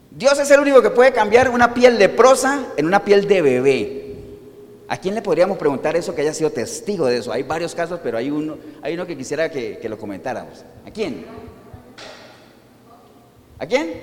Dios 0.10 0.39
es 0.39 0.49
el 0.49 0.62
único 0.62 0.82
que 0.82 0.89
puede 0.89 1.13
cambiar 1.13 1.51
una 1.51 1.75
piel 1.75 1.99
de 1.99 2.10
prosa 2.10 2.69
en 2.75 2.88
una 2.88 3.06
piel 3.06 3.27
de 3.27 3.41
bebé. 3.43 4.15
¿A 4.88 4.97
quién 4.97 5.13
le 5.13 5.21
podríamos 5.21 5.60
preguntar 5.60 5.95
eso 5.95 6.15
que 6.15 6.21
haya 6.21 6.34
sido 6.34 6.49
testigo 6.49 7.06
de 7.06 7.17
eso? 7.17 7.32
Hay 7.32 7.43
varios 7.43 7.75
casos, 7.75 7.99
pero 8.01 8.17
hay 8.17 8.32
uno, 8.32 8.58
hay 8.82 8.95
uno 8.95 9.06
que 9.06 9.15
quisiera 9.15 9.51
que, 9.51 9.79
lo 9.88 9.99
comentáramos. 9.99 10.65
¿A 10.88 10.89
quién? 10.89 11.23
¿A 13.60 13.67
quién? 13.67 14.01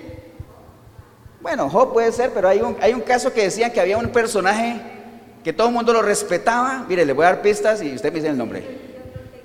Bueno, 1.41 1.69
Job 1.69 1.93
puede 1.93 2.13
ser, 2.13 2.31
pero 2.33 2.47
hay 2.49 2.61
un, 2.61 2.77
hay 2.81 2.95
un 2.95 3.01
caso 3.01 3.33
que 3.33 3.43
decían 3.43 3.73
que 3.73 3.81
había 3.81 3.99
un 3.99 4.11
personaje 4.11 5.00
que 5.43 5.53
todo 5.53 5.69
el 5.69 5.75
mundo 5.75 5.93
lo 5.93 6.03
respetaba. 6.03 6.85
Mire, 6.89 7.05
le 7.05 7.13
voy 7.13 7.25
a 7.25 7.29
dar 7.29 7.43
pistas 7.43 7.83
y 7.83 7.95
usted 7.95 8.11
me 8.11 8.17
dice 8.17 8.29
el 8.29 8.39
nombre. 8.39 8.63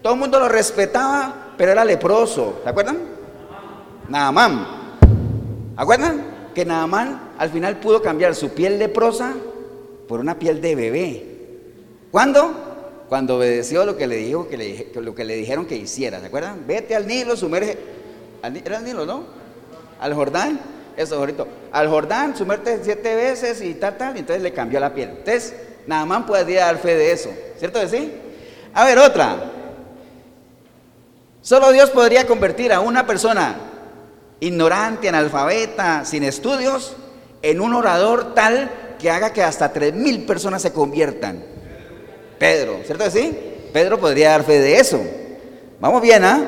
Todo 0.01 0.13
el 0.13 0.19
mundo 0.19 0.39
lo 0.39 0.49
respetaba, 0.49 1.53
pero 1.57 1.71
era 1.71 1.85
leproso. 1.85 2.59
¿Se 2.63 2.69
acuerdan? 2.69 2.97
Naamán. 4.07 4.67
¿Acuerdan? 5.75 6.51
Que 6.53 6.65
Naamán 6.65 7.31
al 7.37 7.49
final 7.49 7.77
pudo 7.77 8.01
cambiar 8.01 8.35
su 8.35 8.49
piel 8.49 8.79
leprosa 8.79 9.33
por 10.07 10.19
una 10.19 10.37
piel 10.37 10.61
de 10.61 10.75
bebé. 10.75 11.25
¿Cuándo? 12.11 12.53
Cuando 13.09 13.37
obedeció 13.37 13.85
lo 13.85 13.97
que 13.97 14.07
le, 14.07 14.17
dijo, 14.17 14.47
lo 14.95 15.15
que 15.15 15.25
le 15.25 15.35
dijeron 15.35 15.65
que 15.65 15.75
hiciera. 15.75 16.19
¿Se 16.19 16.27
acuerdan? 16.27 16.65
Vete 16.67 16.95
al 16.95 17.07
Nilo, 17.07 17.35
sumerge. 17.35 17.77
era 18.63 18.77
el 18.77 18.83
Nilo, 18.83 19.05
¿no? 19.05 19.23
Al 19.99 20.13
Jordán. 20.13 20.59
Eso, 20.97 21.15
ahorita. 21.15 21.45
Al 21.71 21.89
Jordán, 21.89 22.35
sumerte 22.35 22.79
siete 22.83 23.15
veces 23.15 23.61
y 23.61 23.73
tal, 23.75 23.97
tal. 23.97 24.15
Y 24.15 24.19
entonces 24.19 24.41
le 24.41 24.53
cambió 24.53 24.79
la 24.79 24.93
piel. 24.93 25.09
Entonces, 25.09 25.55
nada 25.87 26.05
más 26.05 26.23
podría 26.23 26.65
dar 26.65 26.77
fe 26.77 26.95
de 26.95 27.11
eso. 27.11 27.29
¿Cierto 27.57 27.79
que 27.79 27.87
sí? 27.87 28.11
A 28.73 28.85
ver, 28.85 28.97
otra. 28.99 29.51
Solo 31.41 31.71
Dios 31.71 31.89
podría 31.91 32.25
convertir 32.25 32.73
a 32.73 32.79
una 32.79 33.05
persona 33.05 33.55
ignorante, 34.39 35.09
analfabeta, 35.09 36.03
sin 36.03 36.23
estudios, 36.23 36.95
en 37.41 37.61
un 37.61 37.73
orador 37.73 38.33
tal 38.33 38.69
que 38.99 39.09
haga 39.11 39.31
que 39.31 39.43
hasta 39.43 39.71
tres 39.71 39.93
mil 39.93 40.25
personas 40.25 40.61
se 40.61 40.73
conviertan. 40.73 41.43
Pedro, 42.39 42.79
¿cierto 42.85 43.05
que 43.05 43.11
sí? 43.11 43.37
Pedro 43.71 43.99
podría 43.99 44.31
dar 44.31 44.43
fe 44.43 44.59
de 44.59 44.77
eso. 44.77 44.99
Vamos 45.79 46.01
bien, 46.01 46.23
¿ah? 46.23 46.41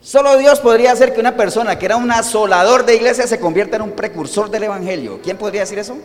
Solo 0.00 0.38
Dios 0.38 0.60
podría 0.60 0.92
hacer 0.92 1.12
que 1.12 1.20
una 1.20 1.36
persona 1.36 1.78
que 1.78 1.86
era 1.86 1.96
un 1.96 2.10
asolador 2.10 2.86
de 2.86 2.96
iglesia 2.96 3.26
se 3.26 3.38
convierta 3.38 3.76
en 3.76 3.82
un 3.82 3.92
precursor 3.92 4.50
del 4.50 4.62
evangelio. 4.62 5.20
¿Quién 5.22 5.36
podría 5.36 5.62
decir 5.62 5.78
eso? 5.78 5.96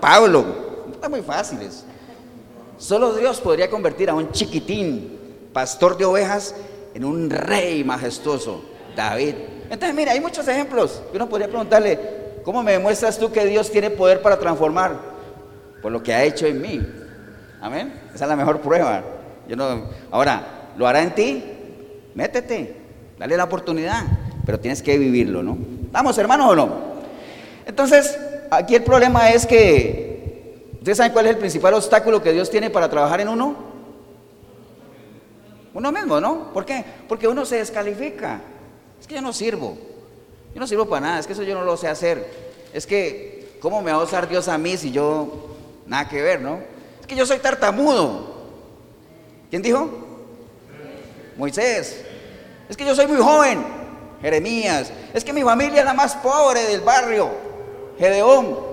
Pablo. 0.00 0.71
Muy 1.08 1.22
fácil 1.22 1.60
eso. 1.60 1.84
Solo 2.78 3.14
Dios 3.14 3.40
podría 3.40 3.68
convertir 3.68 4.10
a 4.10 4.14
un 4.14 4.30
chiquitín, 4.32 5.18
pastor 5.52 5.96
de 5.96 6.04
ovejas, 6.04 6.54
en 6.94 7.04
un 7.04 7.30
rey 7.30 7.84
majestuoso, 7.84 8.62
David. 8.96 9.34
Entonces, 9.70 9.94
mira, 9.94 10.12
hay 10.12 10.20
muchos 10.20 10.46
ejemplos. 10.48 11.02
Uno 11.14 11.28
podría 11.28 11.48
preguntarle, 11.48 12.22
¿Cómo 12.44 12.62
me 12.62 12.72
demuestras 12.72 13.18
tú 13.18 13.30
que 13.30 13.44
Dios 13.46 13.70
tiene 13.70 13.90
poder 13.90 14.20
para 14.20 14.38
transformar? 14.38 14.98
Por 15.80 15.92
lo 15.92 16.02
que 16.02 16.12
ha 16.12 16.24
hecho 16.24 16.46
en 16.46 16.60
mí. 16.60 16.80
Amén. 17.60 17.92
Esa 18.14 18.24
es 18.24 18.28
la 18.28 18.36
mejor 18.36 18.60
prueba. 18.60 19.02
Yo 19.48 19.56
no, 19.56 19.84
ahora, 20.10 20.70
¿lo 20.76 20.86
hará 20.86 21.02
en 21.02 21.14
ti? 21.14 21.44
Métete, 22.14 22.76
dale 23.18 23.36
la 23.36 23.44
oportunidad, 23.44 24.04
pero 24.44 24.58
tienes 24.58 24.82
que 24.82 24.98
vivirlo, 24.98 25.42
¿no? 25.42 25.56
Vamos, 25.92 26.18
hermanos, 26.18 26.50
o 26.50 26.56
no. 26.56 26.92
Entonces, 27.64 28.18
aquí 28.50 28.74
el 28.74 28.82
problema 28.82 29.30
es 29.30 29.46
que, 29.46 30.11
¿ustedes 30.82 30.98
saben 30.98 31.12
cuál 31.12 31.26
es 31.26 31.32
el 31.32 31.38
principal 31.38 31.74
obstáculo 31.74 32.20
que 32.20 32.32
Dios 32.32 32.50
tiene 32.50 32.68
para 32.68 32.90
trabajar 32.90 33.20
en 33.20 33.28
uno? 33.28 33.54
Uno 35.72 35.92
mismo, 35.92 36.20
¿no? 36.20 36.52
¿Por 36.52 36.66
qué? 36.66 36.84
Porque 37.08 37.28
uno 37.28 37.46
se 37.46 37.56
descalifica. 37.56 38.40
Es 39.00 39.06
que 39.06 39.14
yo 39.14 39.22
no 39.22 39.32
sirvo. 39.32 39.78
Yo 40.52 40.60
no 40.60 40.66
sirvo 40.66 40.86
para 40.86 41.06
nada, 41.06 41.20
es 41.20 41.26
que 41.26 41.34
eso 41.34 41.44
yo 41.44 41.54
no 41.54 41.64
lo 41.64 41.76
sé 41.76 41.86
hacer. 41.86 42.28
Es 42.74 42.84
que, 42.84 43.56
¿cómo 43.60 43.80
me 43.80 43.92
va 43.92 43.98
a 43.98 44.02
usar 44.02 44.28
Dios 44.28 44.48
a 44.48 44.58
mí 44.58 44.76
si 44.76 44.90
yo 44.90 45.54
nada 45.86 46.08
que 46.08 46.20
ver, 46.20 46.40
no? 46.40 46.58
Es 47.00 47.06
que 47.06 47.14
yo 47.14 47.24
soy 47.24 47.38
tartamudo. 47.38 48.32
¿Quién 49.50 49.62
dijo? 49.62 49.88
Moisés. 51.36 52.04
Es 52.68 52.76
que 52.76 52.84
yo 52.84 52.94
soy 52.94 53.06
muy 53.06 53.18
joven. 53.18 53.64
Jeremías. 54.20 54.92
Es 55.14 55.24
que 55.24 55.32
mi 55.32 55.42
familia 55.42 55.80
es 55.80 55.84
la 55.84 55.94
más 55.94 56.16
pobre 56.16 56.64
del 56.64 56.80
barrio. 56.80 57.30
Gedeón. 57.98 58.71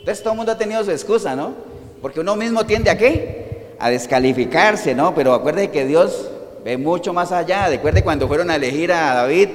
Entonces 0.00 0.22
todo 0.22 0.32
el 0.32 0.38
mundo 0.38 0.52
ha 0.52 0.58
tenido 0.58 0.82
su 0.82 0.90
excusa, 0.90 1.36
¿no? 1.36 1.54
Porque 2.02 2.20
uno 2.20 2.34
mismo 2.34 2.64
tiende 2.64 2.90
a 2.90 2.98
qué? 2.98 3.74
A 3.78 3.90
descalificarse, 3.90 4.94
¿no? 4.94 5.14
Pero 5.14 5.32
acuérdese 5.34 5.70
que 5.70 5.86
Dios 5.86 6.30
ve 6.64 6.76
mucho 6.76 7.12
más 7.12 7.32
allá. 7.32 7.68
Recuerde 7.68 8.02
cuando 8.02 8.26
fueron 8.26 8.50
a 8.50 8.56
elegir 8.56 8.92
a 8.92 9.14
David, 9.14 9.48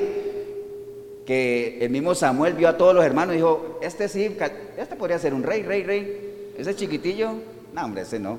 que 1.25 1.79
el 1.81 1.89
mismo 1.89 2.13
Samuel 2.13 2.53
vio 2.53 2.69
a 2.69 2.77
todos 2.77 2.93
los 2.93 3.03
hermanos 3.03 3.33
y 3.33 3.37
dijo, 3.37 3.79
este 3.81 4.07
sí, 4.07 4.37
este 4.77 4.95
podría 4.95 5.17
ser 5.17 5.33
un 5.33 5.43
rey, 5.43 5.63
rey, 5.63 5.83
rey. 5.83 6.53
Ese 6.57 6.75
chiquitillo, 6.75 7.31
no, 7.73 7.83
hombre, 7.83 8.03
ese 8.03 8.19
no. 8.19 8.37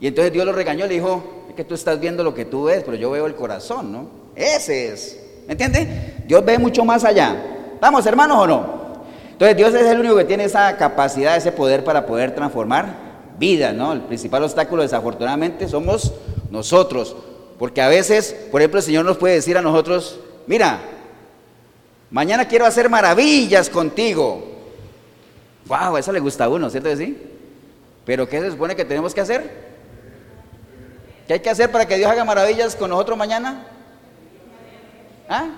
Y 0.00 0.06
entonces 0.06 0.32
Dios 0.32 0.46
lo 0.46 0.52
regañó, 0.52 0.86
le 0.86 0.94
dijo, 0.94 1.44
es 1.48 1.54
que 1.54 1.64
tú 1.64 1.74
estás 1.74 1.98
viendo 2.00 2.22
lo 2.22 2.34
que 2.34 2.44
tú 2.44 2.64
ves, 2.64 2.82
pero 2.84 2.96
yo 2.96 3.10
veo 3.10 3.26
el 3.26 3.34
corazón, 3.34 3.92
¿no? 3.92 4.08
Ese 4.36 4.92
es. 4.92 5.20
¿Me 5.46 5.52
entiende? 5.52 6.14
Dios 6.26 6.44
ve 6.44 6.58
mucho 6.58 6.84
más 6.84 7.04
allá. 7.04 7.36
¿Estamos 7.74 8.06
hermanos 8.06 8.38
o 8.38 8.46
no? 8.46 8.81
Entonces 9.42 9.56
Dios 9.56 9.74
es 9.74 9.90
el 9.90 9.98
único 9.98 10.14
que 10.14 10.24
tiene 10.24 10.44
esa 10.44 10.76
capacidad, 10.76 11.36
ese 11.36 11.50
poder 11.50 11.82
para 11.82 12.06
poder 12.06 12.32
transformar 12.32 12.94
vidas, 13.40 13.74
¿no? 13.74 13.92
El 13.92 14.02
principal 14.02 14.44
obstáculo 14.44 14.82
desafortunadamente 14.82 15.66
somos 15.66 16.12
nosotros. 16.48 17.16
Porque 17.58 17.82
a 17.82 17.88
veces, 17.88 18.36
por 18.52 18.60
ejemplo, 18.60 18.78
el 18.78 18.84
Señor 18.84 19.04
nos 19.04 19.16
puede 19.16 19.34
decir 19.34 19.58
a 19.58 19.60
nosotros, 19.60 20.20
mira, 20.46 20.78
mañana 22.08 22.46
quiero 22.46 22.66
hacer 22.66 22.88
maravillas 22.88 23.68
contigo. 23.68 24.44
Wow, 25.66 25.96
eso 25.96 26.12
le 26.12 26.20
gusta 26.20 26.44
a 26.44 26.48
uno, 26.48 26.70
¿cierto 26.70 26.96
sí? 26.96 27.20
Pero 28.04 28.28
¿qué 28.28 28.40
se 28.40 28.52
supone 28.52 28.76
que 28.76 28.84
tenemos 28.84 29.12
que 29.12 29.22
hacer? 29.22 29.72
¿Qué 31.26 31.34
hay 31.34 31.40
que 31.40 31.50
hacer 31.50 31.68
para 31.68 31.84
que 31.84 31.96
Dios 31.96 32.08
haga 32.08 32.24
maravillas 32.24 32.76
con 32.76 32.90
nosotros 32.90 33.18
mañana? 33.18 33.66
¿Ah? 35.28 35.48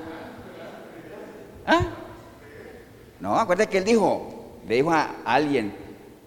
¿Ah? 1.66 1.86
No, 3.24 3.38
acuérdate 3.38 3.70
que 3.70 3.78
él 3.78 3.84
dijo, 3.84 4.60
le 4.68 4.74
dijo 4.74 4.90
a 4.90 5.14
alguien, 5.24 5.72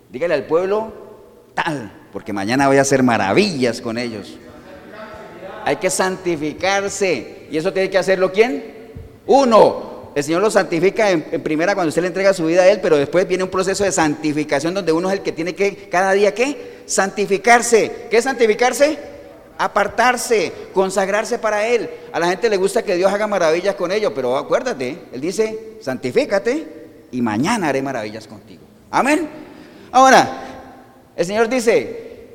dígale 0.10 0.34
al 0.34 0.46
pueblo 0.46 0.92
tal, 1.54 1.92
porque 2.12 2.34
mañana 2.34 2.68
voy 2.68 2.78
a 2.78 2.82
hacer 2.82 3.04
maravillas 3.04 3.82
con 3.82 4.00
ellos. 4.00 4.36
Hay 5.64 5.76
que 5.76 5.92
santificarse. 5.92 7.46
¿Y 7.52 7.58
eso 7.58 7.72
tiene 7.72 7.92
que 7.92 8.00
hacerlo 8.00 8.32
quién? 8.32 8.64
Uno. 9.28 10.10
El 10.16 10.24
Señor 10.24 10.42
lo 10.42 10.50
santifica 10.50 11.12
en, 11.12 11.22
primera 11.44 11.76
cuando 11.76 11.90
usted 11.90 12.02
le 12.02 12.08
entrega 12.08 12.34
su 12.34 12.48
vida 12.48 12.64
a 12.64 12.68
Él, 12.68 12.80
pero 12.82 12.98
después 12.98 13.28
viene 13.28 13.44
un 13.44 13.52
proceso 13.52 13.84
de 13.84 13.92
santificación 13.92 14.74
donde 14.74 14.92
uno 14.92 15.10
es 15.12 15.20
el 15.20 15.22
que 15.22 15.32
tiene 15.32 15.54
que 15.54 15.90
cada 15.90 16.14
día 16.14 16.34
qué? 16.34 16.82
Santificarse. 16.88 18.08
¿Qué 18.10 18.18
es 18.18 18.24
santificarse? 18.24 18.98
Apartarse, 19.60 20.52
consagrarse 20.74 21.38
para 21.38 21.68
Él. 21.68 21.92
A 22.12 22.20
la 22.20 22.30
gente 22.30 22.50
le 22.50 22.58
gusta 22.58 22.82
que 22.82 22.96
Dios 22.96 23.14
haga 23.14 23.28
maravillas 23.28 23.76
con 23.76 23.92
ellos, 23.92 24.14
pero 24.16 24.36
acuérdate, 24.36 24.98
Él 25.14 25.22
dice, 25.22 25.78
santifícate 25.80 26.87
y 27.12 27.22
mañana 27.22 27.70
haré 27.70 27.82
maravillas 27.82 28.28
contigo. 28.28 28.62
Amén. 28.92 29.30
Ahora, 29.92 30.28
el 31.16 31.26
Señor 31.26 31.50
dice, 31.50 32.28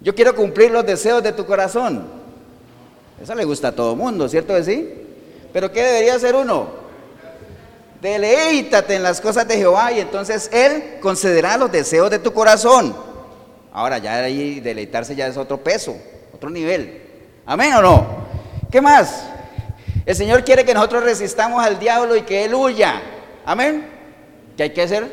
yo 0.00 0.14
quiero 0.14 0.34
cumplir 0.34 0.70
los 0.70 0.86
deseos 0.86 1.22
de 1.22 1.32
tu 1.32 1.44
corazón. 1.44 2.06
Eso 3.22 3.34
le 3.34 3.44
gusta 3.44 3.68
a 3.68 3.72
todo 3.72 3.92
el 3.92 3.98
mundo, 3.98 4.28
¿cierto 4.28 4.54
que 4.54 4.64
sí? 4.64 4.88
Pero 5.52 5.72
¿qué 5.72 5.82
debería 5.82 6.14
hacer 6.14 6.34
uno? 6.34 6.68
Deleítate 8.00 8.94
en 8.94 9.02
las 9.02 9.20
cosas 9.20 9.48
de 9.48 9.56
Jehová 9.56 9.90
y 9.92 10.00
entonces 10.00 10.48
Él 10.52 10.98
concederá 11.00 11.56
los 11.56 11.72
deseos 11.72 12.10
de 12.10 12.20
tu 12.20 12.32
corazón. 12.32 12.94
Ahora 13.72 13.98
ya 13.98 14.18
ahí 14.18 14.60
deleitarse 14.60 15.16
ya 15.16 15.26
es 15.26 15.36
otro 15.36 15.58
peso, 15.58 15.96
otro 16.32 16.48
nivel. 16.48 17.02
¿Amén 17.44 17.72
o 17.74 17.82
no? 17.82 18.06
¿Qué 18.70 18.80
más? 18.80 19.24
El 20.06 20.14
Señor 20.14 20.44
quiere 20.44 20.64
que 20.64 20.74
nosotros 20.74 21.02
resistamos 21.02 21.62
al 21.64 21.78
diablo 21.78 22.14
y 22.14 22.22
que 22.22 22.44
Él 22.44 22.54
huya. 22.54 23.02
Amén. 23.44 23.97
¿Qué 24.58 24.64
hay 24.64 24.70
que 24.70 24.82
hacer? 24.82 25.06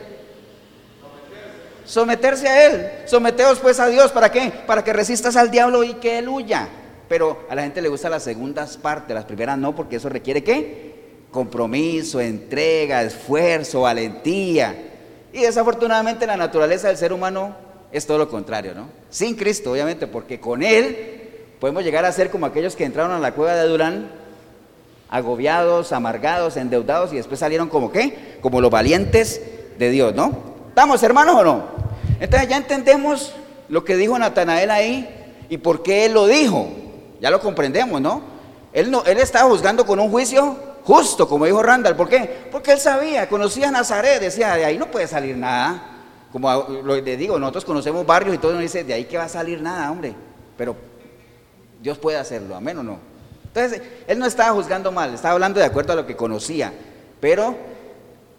Someterse 1.85 2.47
a 2.47 2.65
Él. 2.65 2.91
Someteos 3.05 3.59
pues 3.59 3.79
a 3.79 3.87
Dios. 3.87 4.11
¿Para 4.11 4.31
qué? 4.31 4.51
Para 4.65 4.83
que 4.83 4.91
resistas 4.91 5.35
al 5.35 5.51
diablo 5.51 5.83
y 5.83 5.93
que 5.93 6.17
Él 6.17 6.27
huya. 6.27 6.67
Pero 7.07 7.45
a 7.47 7.53
la 7.53 7.61
gente 7.61 7.79
le 7.79 7.89
gustan 7.89 8.09
las 8.09 8.23
segundas 8.23 8.75
partes, 8.75 9.13
las 9.13 9.25
primeras 9.25 9.59
no, 9.59 9.75
porque 9.75 9.97
eso 9.97 10.09
requiere 10.09 10.43
qué? 10.43 10.95
Compromiso, 11.29 12.19
entrega, 12.19 13.03
esfuerzo, 13.03 13.81
valentía. 13.81 14.75
Y 15.31 15.41
desafortunadamente 15.41 16.25
la 16.25 16.37
naturaleza 16.37 16.87
del 16.87 16.97
ser 16.97 17.13
humano 17.13 17.55
es 17.91 18.07
todo 18.07 18.17
lo 18.17 18.27
contrario, 18.27 18.73
¿no? 18.73 18.89
Sin 19.11 19.35
Cristo, 19.35 19.73
obviamente, 19.73 20.07
porque 20.07 20.39
con 20.39 20.63
Él 20.63 21.43
podemos 21.59 21.83
llegar 21.83 22.03
a 22.03 22.11
ser 22.11 22.31
como 22.31 22.47
aquellos 22.47 22.75
que 22.75 22.83
entraron 22.83 23.11
a 23.11 23.19
la 23.19 23.35
cueva 23.35 23.53
de 23.53 23.67
Durán, 23.67 24.09
agobiados, 25.09 25.91
amargados, 25.91 26.57
endeudados 26.57 27.13
y 27.13 27.17
después 27.17 27.39
salieron 27.39 27.69
como 27.69 27.91
qué? 27.91 28.37
Como 28.41 28.61
los 28.61 28.71
valientes 28.71 29.41
de 29.77 29.89
Dios, 29.89 30.15
¿no? 30.15 30.31
¿Estamos 30.69 31.01
hermanos 31.03 31.35
o 31.35 31.43
no? 31.43 31.63
Entonces 32.19 32.49
ya 32.49 32.57
entendemos 32.57 33.33
lo 33.69 33.83
que 33.83 33.95
dijo 33.97 34.17
Natanael 34.17 34.71
ahí 34.71 35.09
y 35.49 35.57
por 35.57 35.83
qué 35.83 36.05
él 36.05 36.13
lo 36.13 36.27
dijo. 36.27 36.67
Ya 37.21 37.29
lo 37.29 37.39
comprendemos, 37.39 38.01
¿no? 38.01 38.21
Él, 38.73 38.91
no, 38.91 39.03
él 39.05 39.19
estaba 39.19 39.49
juzgando 39.49 39.85
con 39.85 39.99
un 39.99 40.09
juicio 40.09 40.57
justo, 40.83 41.27
como 41.27 41.45
dijo 41.45 41.63
Randall. 41.63 41.95
¿Por 41.95 42.09
qué? 42.09 42.47
Porque 42.51 42.73
él 42.73 42.79
sabía, 42.79 43.29
conocía 43.29 43.69
a 43.69 43.71
Nazaret, 43.71 44.19
decía, 44.19 44.55
de 44.55 44.65
ahí 44.65 44.77
no 44.77 44.91
puede 44.91 45.07
salir 45.07 45.37
nada. 45.37 45.91
Como 46.31 46.83
le 46.83 47.17
digo, 47.17 47.39
nosotros 47.39 47.63
conocemos 47.63 48.05
barrios 48.05 48.35
y 48.35 48.37
todo 48.37 48.51
nos 48.51 48.61
dice, 48.61 48.83
de 48.83 48.93
ahí 48.93 49.05
que 49.05 49.17
va 49.17 49.23
a 49.23 49.29
salir 49.29 49.61
nada, 49.61 49.89
hombre. 49.89 50.13
Pero 50.57 50.75
Dios 51.81 51.97
puede 51.97 52.17
hacerlo, 52.17 52.55
amén 52.55 52.77
o 52.79 52.83
no. 52.83 53.14
Entonces, 53.55 53.81
él 54.05 54.19
no 54.19 54.25
estaba 54.25 54.53
juzgando 54.53 54.91
mal, 54.91 55.13
estaba 55.13 55.33
hablando 55.33 55.61
de 55.61 55.65
acuerdo 55.65 55.93
a 55.93 55.95
lo 55.95 56.05
que 56.05 56.17
conocía. 56.17 56.73
Pero 57.21 57.55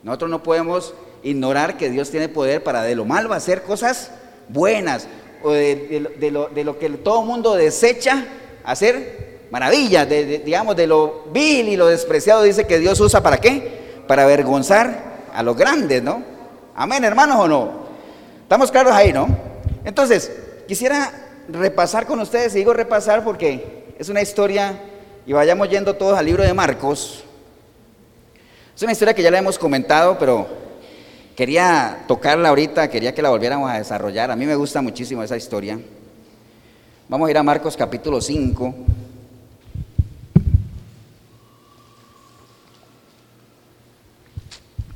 nosotros 0.02 0.30
no 0.30 0.42
podemos 0.42 0.92
ignorar 1.22 1.78
que 1.78 1.88
Dios 1.88 2.10
tiene 2.10 2.28
poder 2.28 2.62
para 2.62 2.82
de 2.82 2.94
lo 2.94 3.06
malo 3.06 3.32
hacer 3.32 3.62
cosas 3.62 4.10
buenas, 4.50 5.08
o 5.42 5.52
de, 5.52 6.30
lo, 6.30 6.48
de 6.48 6.64
lo 6.64 6.78
que 6.78 6.90
todo 6.90 7.22
mundo 7.22 7.54
desecha, 7.54 8.26
hacer 8.62 9.38
maravillas, 9.50 10.06
digamos, 10.06 10.76
de 10.76 10.86
lo 10.86 11.24
vil 11.32 11.68
y 11.68 11.76
lo 11.76 11.86
despreciado, 11.86 12.42
dice 12.42 12.66
que 12.66 12.78
Dios 12.78 13.00
usa 13.00 13.22
para 13.22 13.38
qué? 13.38 14.02
Para 14.06 14.24
avergonzar 14.24 15.16
a 15.32 15.42
los 15.42 15.56
grandes, 15.56 16.02
¿no? 16.02 16.22
Amén, 16.74 17.04
hermanos, 17.04 17.38
o 17.40 17.48
no? 17.48 17.70
Estamos 18.42 18.70
claros 18.70 18.92
ahí, 18.92 19.14
¿no? 19.14 19.28
Entonces, 19.82 20.30
quisiera 20.68 21.10
repasar 21.48 22.06
con 22.06 22.20
ustedes, 22.20 22.54
y 22.54 22.58
digo 22.58 22.74
repasar 22.74 23.24
porque 23.24 23.94
es 23.98 24.10
una 24.10 24.20
historia, 24.20 24.78
y 25.26 25.32
vayamos 25.32 25.68
yendo 25.68 25.94
todos 25.94 26.16
al 26.16 26.24
libro 26.24 26.44
de 26.44 26.54
Marcos. 26.54 27.24
Es 28.76 28.82
una 28.82 28.92
historia 28.92 29.12
que 29.12 29.22
ya 29.22 29.30
la 29.30 29.38
hemos 29.38 29.58
comentado, 29.58 30.16
pero 30.18 30.46
quería 31.34 32.04
tocarla 32.06 32.50
ahorita, 32.50 32.88
quería 32.88 33.12
que 33.12 33.22
la 33.22 33.30
volviéramos 33.30 33.68
a 33.68 33.78
desarrollar. 33.78 34.30
A 34.30 34.36
mí 34.36 34.46
me 34.46 34.54
gusta 34.54 34.80
muchísimo 34.80 35.24
esa 35.24 35.36
historia. 35.36 35.80
Vamos 37.08 37.26
a 37.26 37.30
ir 37.32 37.38
a 37.38 37.42
Marcos 37.42 37.76
capítulo 37.76 38.20
5. 38.20 38.74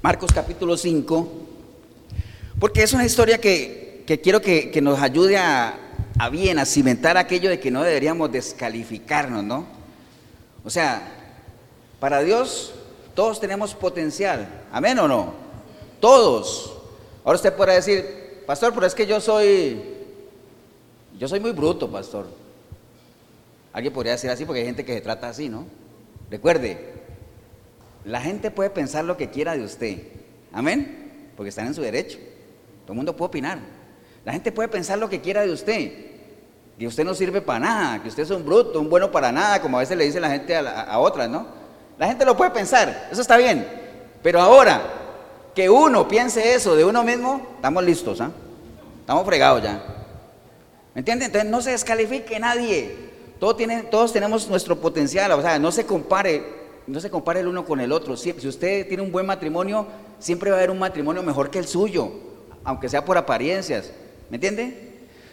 Marcos 0.03 0.33
capítulo 0.33 0.79
5, 0.79 1.29
porque 2.59 2.83
es 2.83 2.93
una 2.95 3.05
historia 3.05 3.39
que, 3.39 4.05
quiero 4.23 4.41
que, 4.41 4.81
nos 4.81 4.99
ayude 5.01 5.37
a, 5.37 5.75
a, 6.19 6.29
bien, 6.31 6.59
a 6.59 6.65
cimentar 6.65 7.19
aquello 7.19 7.51
de 7.51 7.61
que 7.61 7.71
no 7.71 7.83
deberíamos 7.83 8.33
descalificarnos, 8.33 9.45
¿no? 9.45 9.80
O 10.65 10.71
sea, 10.71 11.03
para 11.99 12.21
Dios 12.23 12.73
todos 13.15 13.41
tenemos 13.41 13.75
potencial, 13.75 14.49
amén 14.73 14.99
o 14.99 15.09
no? 15.09 15.35
Todos. 16.01 16.75
Ahora 17.25 17.37
usted 17.37 17.55
puede 17.55 17.75
decir, 17.75 18.43
pastor, 18.47 18.73
pero 18.73 18.87
es 18.87 18.95
que 18.95 19.07
yo 19.07 19.21
soy 19.21 19.99
yo 21.19 21.29
soy 21.29 21.39
muy 21.39 21.53
bruto, 21.53 21.91
pastor. 21.91 22.27
Alguien 23.75 23.93
podría 23.93 24.13
decir 24.13 24.31
así 24.31 24.47
porque 24.47 24.61
hay 24.61 24.67
gente 24.67 24.87
que 24.87 24.95
se 24.95 25.01
trata 25.03 25.29
así, 25.29 25.51
¿no? 25.51 25.67
Recuerde, 26.31 26.95
la 28.07 28.23
gente 28.23 28.51
puede 28.51 28.71
pensar 28.71 29.05
lo 29.05 29.19
que 29.19 29.29
quiera 29.29 29.55
de 29.55 29.63
usted. 29.63 29.99
Amén. 30.51 31.33
Porque 31.37 31.51
están 31.51 31.67
en 31.67 31.75
su 31.75 31.83
derecho. 31.83 32.19
Todo 32.85 32.93
el 32.93 32.97
mundo 32.97 33.15
puede 33.15 33.29
opinar. 33.29 33.59
La 34.25 34.33
gente 34.33 34.51
puede 34.51 34.69
pensar 34.69 34.99
lo 34.99 35.11
que 35.11 35.21
quiera 35.21 35.43
de 35.43 35.53
usted. 35.53 35.93
Que 36.81 36.87
usted 36.87 37.05
no 37.05 37.13
sirve 37.13 37.43
para 37.43 37.59
nada, 37.59 38.03
que 38.03 38.09
usted 38.09 38.23
es 38.23 38.31
un 38.31 38.43
bruto, 38.43 38.81
un 38.81 38.89
bueno 38.89 39.13
para 39.13 39.31
nada, 39.31 39.61
como 39.61 39.77
a 39.77 39.81
veces 39.81 39.99
le 39.99 40.07
dice 40.07 40.19
la 40.19 40.31
gente 40.31 40.57
a, 40.57 40.99
otras, 40.99 41.29
¿no? 41.29 41.47
La 41.99 42.07
gente 42.07 42.25
lo 42.25 42.39
puede 42.39 42.53
pensar, 42.53 43.09
eso 43.13 43.21
está 43.21 43.37
bien. 43.37 43.69
Pero 44.23 44.41
ahora, 44.41 44.81
que 45.55 45.69
uno 45.69 46.09
piense 46.09 46.55
eso 46.55 46.75
de 46.75 46.87
uno 46.87 47.05
mismo, 47.05 47.49
estamos 47.57 47.85
listos, 47.85 48.23
¿ah? 48.23 48.31
Estamos 48.99 49.27
fregados 49.27 49.63
ya. 49.63 49.75
¿Me 50.95 51.01
entienden? 51.01 51.27
Entonces 51.27 51.51
no 51.51 51.61
se 51.61 51.73
descalifique 51.73 52.41
nadie. 52.41 52.97
Todos, 53.39 53.59
todos 53.91 54.15
tenemos 54.15 54.49
nuestro 54.49 54.81
potencial, 54.81 55.33
o 55.33 55.43
sea, 55.43 55.59
no 55.59 55.71
se 55.73 55.85
compare, 55.85 56.43
no 56.87 56.99
se 56.99 57.11
compare 57.11 57.41
el 57.41 57.49
uno 57.49 57.67
con 57.67 57.81
el 57.81 57.93
otro. 57.93 58.17
Si, 58.17 58.33
si 58.33 58.49
usted 58.49 58.89
tiene 58.89 59.03
un 59.03 59.13
buen 59.13 59.27
matrimonio, 59.27 59.87
siempre 60.19 60.49
va 60.49 60.57
a 60.57 60.61
haber 60.61 60.71
un 60.71 60.79
matrimonio 60.79 61.23
mejor 61.23 61.51
que 61.51 61.59
el 61.59 61.67
suyo, 61.67 62.11
aunque 62.65 62.89
sea 62.89 63.05
por 63.05 63.19
apariencias. 63.19 63.93
¿Me 64.31 64.39
entiende? 64.39 64.90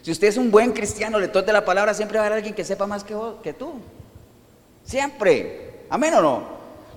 Si 0.07 0.11
usted 0.13 0.29
es 0.29 0.37
un 0.37 0.49
buen 0.49 0.71
cristiano, 0.71 1.19
lector 1.19 1.43
de 1.43 1.51
la 1.51 1.65
palabra, 1.65 1.93
siempre 1.93 2.17
va 2.17 2.23
a 2.23 2.27
haber 2.27 2.37
alguien 2.37 2.55
que 2.55 2.63
sepa 2.63 2.87
más 2.87 3.03
que, 3.03 3.13
vos, 3.13 3.41
que 3.43 3.51
tú. 3.51 3.73
Siempre. 4.85 5.81
Amén 5.89 6.13
o 6.13 6.21
no. 6.21 6.43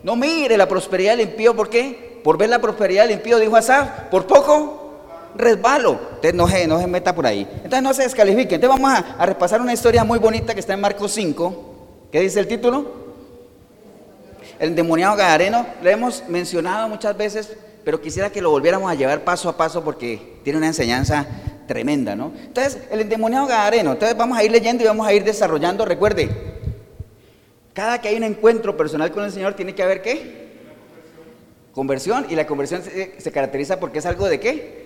No 0.05 0.15
mire 0.15 0.57
la 0.57 0.69
prosperidad 0.69 1.17
del 1.17 1.29
impío, 1.29 1.57
¿por 1.57 1.69
qué? 1.69 2.21
Por 2.23 2.39
ver 2.39 2.49
la 2.51 2.61
prosperidad 2.61 3.03
del 3.03 3.17
impío, 3.17 3.41
dijo 3.41 3.57
Asaf, 3.57 4.03
por 4.13 4.29
poco 4.29 5.01
resbalo. 5.35 5.99
Entonces 6.11 6.35
no 6.35 6.47
se, 6.47 6.69
no 6.69 6.79
se 6.79 6.87
meta 6.87 7.13
por 7.13 7.27
ahí. 7.27 7.49
Entonces 7.57 7.83
no 7.83 7.93
se 7.95 8.05
descalifique. 8.05 8.55
Entonces 8.55 8.81
vamos 8.81 8.93
a, 8.93 9.17
a 9.21 9.27
repasar 9.27 9.61
una 9.61 9.73
historia 9.73 10.05
muy 10.05 10.21
bonita 10.21 10.55
que 10.55 10.61
está 10.61 10.75
en 10.75 10.81
Marcos 10.81 11.11
5. 11.11 11.75
¿Qué 12.13 12.21
dice 12.21 12.39
el 12.39 12.47
título? 12.47 12.93
El 14.61 14.69
endemoniado 14.69 15.17
Gadareno. 15.17 15.67
Lo 15.83 15.91
hemos 15.91 16.23
mencionado 16.29 16.89
muchas 16.89 17.17
veces, 17.17 17.57
pero 17.85 18.01
quisiera 18.01 18.31
que 18.31 18.43
lo 18.43 18.51
volviéramos 18.51 18.91
a 18.91 18.95
llevar 18.95 19.25
paso 19.25 19.49
a 19.49 19.57
paso 19.57 19.83
porque 19.83 20.39
tiene 20.43 20.59
una 20.59 20.69
enseñanza 20.69 21.27
tremenda, 21.67 22.17
¿no? 22.17 22.33
Entonces, 22.37 22.79
el 22.91 23.01
endemoniado 23.01 23.47
Gadareno. 23.47 23.93
Entonces 23.93 24.17
vamos 24.17 24.37
a 24.37 24.43
ir 24.43 24.51
leyendo 24.51 24.83
y 24.83 24.87
vamos 24.87 25.07
a 25.07 25.13
ir 25.13 25.23
desarrollando. 25.23 25.85
Recuerde, 25.85 26.29
cada 27.73 28.01
que 28.01 28.09
hay 28.09 28.17
un 28.17 28.25
encuentro 28.25 28.77
personal 28.77 29.13
con 29.13 29.25
el 29.25 29.31
Señor 29.31 29.55
tiene 29.55 29.75
que 29.75 29.83
haber 29.83 30.03
qué? 30.03 30.49
Conversión. 31.73 32.27
Y 32.29 32.35
la 32.35 32.47
conversión 32.47 32.83
se, 32.83 33.33
caracteriza 33.33 33.79
porque 33.79 34.01
es 34.01 34.07
algo 34.07 34.27
de 34.27 34.41
qué? 34.41 34.81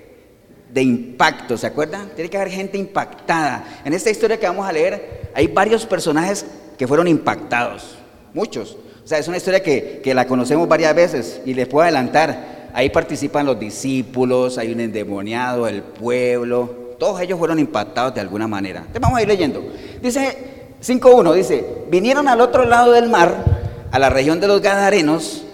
de 0.74 0.82
impacto, 0.82 1.56
¿se 1.56 1.68
acuerdan? 1.68 2.10
Tiene 2.16 2.28
que 2.28 2.36
haber 2.36 2.50
gente 2.50 2.76
impactada. 2.76 3.64
En 3.84 3.92
esta 3.92 4.10
historia 4.10 4.40
que 4.40 4.46
vamos 4.46 4.66
a 4.66 4.72
leer 4.72 5.30
hay 5.32 5.46
varios 5.46 5.86
personajes 5.86 6.44
que 6.76 6.88
fueron 6.88 7.06
impactados, 7.06 7.96
muchos. 8.32 8.76
O 9.04 9.06
sea, 9.06 9.18
es 9.18 9.28
una 9.28 9.36
historia 9.36 9.62
que, 9.62 10.00
que, 10.02 10.14
la 10.14 10.26
conocemos 10.26 10.66
varias 10.66 10.92
veces 10.94 11.40
y 11.46 11.54
les 11.54 11.68
puedo 11.68 11.84
adelantar. 11.84 12.63
Ahí 12.74 12.90
participan 12.90 13.46
los 13.46 13.58
discípulos, 13.58 14.58
hay 14.58 14.72
un 14.72 14.80
endemoniado, 14.80 15.68
el 15.68 15.82
pueblo, 15.82 16.84
todos 16.98 17.20
ellos 17.20 17.38
fueron 17.38 17.58
impactados 17.58 18.14
de 18.14 18.20
alguna 18.20 18.48
manera. 18.48 18.80
Entonces 18.80 19.00
vamos 19.00 19.18
a 19.18 19.22
ir 19.22 19.28
leyendo. 19.28 19.62
Dice 20.02 20.36
5.1, 20.82 21.32
dice, 21.34 21.64
vinieron 21.88 22.26
al 22.26 22.40
otro 22.40 22.64
lado 22.64 22.92
del 22.92 23.08
mar, 23.08 23.44
a 23.90 23.98
la 23.98 24.10
región 24.10 24.40
de 24.40 24.48
los 24.48 24.60
Gadarenos, 24.60 25.44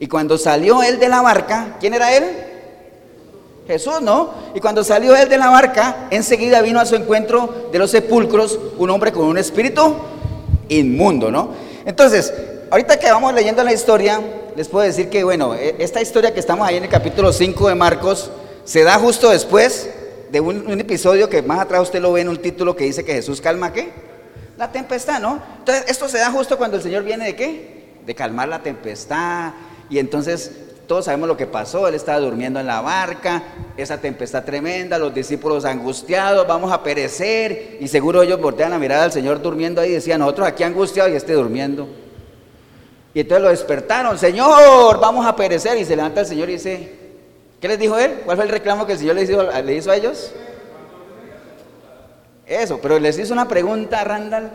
y 0.00 0.08
cuando 0.08 0.36
salió 0.36 0.82
él 0.82 0.98
de 0.98 1.08
la 1.08 1.22
barca, 1.22 1.76
¿quién 1.78 1.94
era 1.94 2.14
él? 2.16 2.24
Jesús, 3.68 4.02
¿no? 4.02 4.30
Y 4.54 4.60
cuando 4.60 4.82
salió 4.82 5.16
él 5.16 5.28
de 5.28 5.38
la 5.38 5.48
barca, 5.50 6.08
enseguida 6.10 6.60
vino 6.60 6.80
a 6.80 6.86
su 6.86 6.96
encuentro 6.96 7.68
de 7.72 7.78
los 7.78 7.90
sepulcros 7.92 8.58
un 8.78 8.90
hombre 8.90 9.12
con 9.12 9.26
un 9.26 9.38
espíritu 9.38 9.94
inmundo, 10.68 11.30
¿no? 11.30 11.50
Entonces, 11.86 12.34
ahorita 12.70 12.98
que 12.98 13.10
vamos 13.10 13.32
leyendo 13.32 13.62
la 13.62 13.72
historia, 13.72 14.20
les 14.56 14.68
puedo 14.68 14.84
decir 14.84 15.08
que, 15.08 15.24
bueno, 15.24 15.54
e, 15.54 15.76
esta 15.78 16.00
historia 16.00 16.32
que 16.32 16.40
estamos 16.40 16.66
ahí 16.66 16.76
en 16.76 16.84
el 16.84 16.90
capítulo 16.90 17.32
5 17.32 17.68
de 17.68 17.74
Marcos, 17.74 18.30
se 18.64 18.82
da 18.82 18.98
justo 18.98 19.30
después 19.30 19.90
de 20.30 20.40
un, 20.40 20.80
episodio 20.80 21.28
que 21.28 21.42
más 21.42 21.60
atrás 21.60 21.82
usted 21.82 22.00
lo 22.00 22.12
ve 22.12 22.22
en 22.22 22.28
un 22.28 22.38
título 22.38 22.74
que 22.74 22.84
dice 22.84 23.04
que 23.04 23.14
Jesús 23.14 23.40
calma, 23.40 23.72
¿qué? 23.72 23.90
La 24.56 24.70
tempestad, 24.72 25.20
¿no? 25.20 25.40
Entonces, 25.58 25.84
esto 25.88 26.08
se 26.08 26.18
da 26.18 26.30
justo 26.30 26.56
cuando 26.56 26.76
el 26.76 26.82
Señor 26.82 27.04
viene 27.04 27.26
de 27.26 27.36
qué? 27.36 27.84
De 28.06 28.14
calmar 28.14 28.48
la 28.48 28.62
tempestad. 28.62 29.52
Y 29.90 29.98
entonces 29.98 30.50
todos 30.86 31.06
sabemos 31.06 31.28
lo 31.28 31.36
que 31.36 31.46
pasó, 31.46 31.88
él 31.88 31.94
estaba 31.94 32.20
durmiendo 32.20 32.60
en 32.60 32.66
la 32.66 32.80
barca, 32.80 33.42
esa 33.76 33.98
tempestad 33.98 34.44
tremenda, 34.44 34.98
los 34.98 35.14
discípulos 35.14 35.64
angustiados, 35.64 36.46
vamos 36.46 36.72
a 36.72 36.82
perecer, 36.82 37.78
y 37.80 37.88
seguro 37.88 38.22
ellos 38.22 38.40
voltean 38.40 38.72
a 38.72 38.78
mirar 38.78 39.00
al 39.00 39.12
Señor 39.12 39.40
durmiendo 39.40 39.80
ahí 39.80 39.90
y 39.90 39.94
decían, 39.94 40.20
nosotros 40.20 40.46
aquí 40.46 40.62
angustiados 40.62 41.12
y 41.12 41.16
este 41.16 41.32
durmiendo. 41.32 42.03
Y 43.14 43.20
entonces 43.20 43.42
lo 43.44 43.50
despertaron, 43.50 44.18
Señor, 44.18 44.98
vamos 44.98 45.24
a 45.24 45.36
perecer, 45.36 45.78
y 45.78 45.84
se 45.84 45.94
levanta 45.94 46.20
el 46.20 46.26
Señor 46.26 46.50
y 46.50 46.54
dice, 46.54 46.90
¿qué 47.60 47.68
les 47.68 47.78
dijo 47.78 47.96
él? 47.96 48.22
¿Cuál 48.24 48.36
fue 48.36 48.44
el 48.44 48.50
reclamo 48.50 48.86
que 48.86 48.94
el 48.94 48.98
Señor 48.98 49.14
les 49.14 49.30
hizo, 49.30 49.42
le 49.42 49.74
hizo 49.74 49.90
a 49.92 49.96
ellos? 49.96 50.32
Eso, 52.44 52.80
pero 52.82 52.98
les 52.98 53.16
hizo 53.16 53.32
una 53.32 53.46
pregunta 53.46 54.00
a 54.00 54.04
Randall 54.04 54.50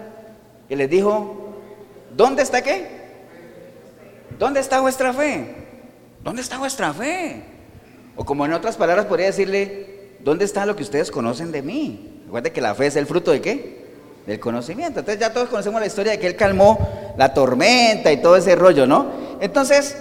y 0.67 0.75
les 0.75 0.89
dijo, 0.89 1.55
¿dónde 2.15 2.43
está 2.43 2.61
qué? 2.61 2.99
¿Dónde 4.37 4.59
está 4.59 4.81
vuestra 4.81 5.13
fe? 5.13 5.55
¿Dónde 6.21 6.41
está 6.41 6.57
vuestra 6.57 6.93
fe? 6.93 7.41
O 8.17 8.25
como 8.25 8.45
en 8.45 8.51
otras 8.51 8.75
palabras 8.75 9.05
podría 9.05 9.27
decirle, 9.27 10.17
¿dónde 10.19 10.43
está 10.43 10.65
lo 10.65 10.75
que 10.75 10.83
ustedes 10.83 11.11
conocen 11.11 11.53
de 11.53 11.61
mí? 11.61 12.23
Recuerde 12.25 12.51
que 12.51 12.59
la 12.59 12.75
fe 12.75 12.87
es 12.87 12.97
el 12.97 13.05
fruto 13.05 13.31
de 13.31 13.39
qué? 13.39 13.88
Del 14.29 14.39
conocimiento. 14.39 14.99
Entonces 14.99 15.19
ya 15.19 15.33
todos 15.33 15.49
conocemos 15.49 15.81
la 15.81 15.87
historia 15.87 16.11
de 16.11 16.19
que 16.19 16.27
él 16.27 16.35
calmó 16.35 16.77
la 17.17 17.33
tormenta 17.33 18.11
y 18.11 18.17
todo 18.17 18.35
ese 18.35 18.55
rollo, 18.55 18.85
¿no? 18.85 19.07
Entonces, 19.41 19.97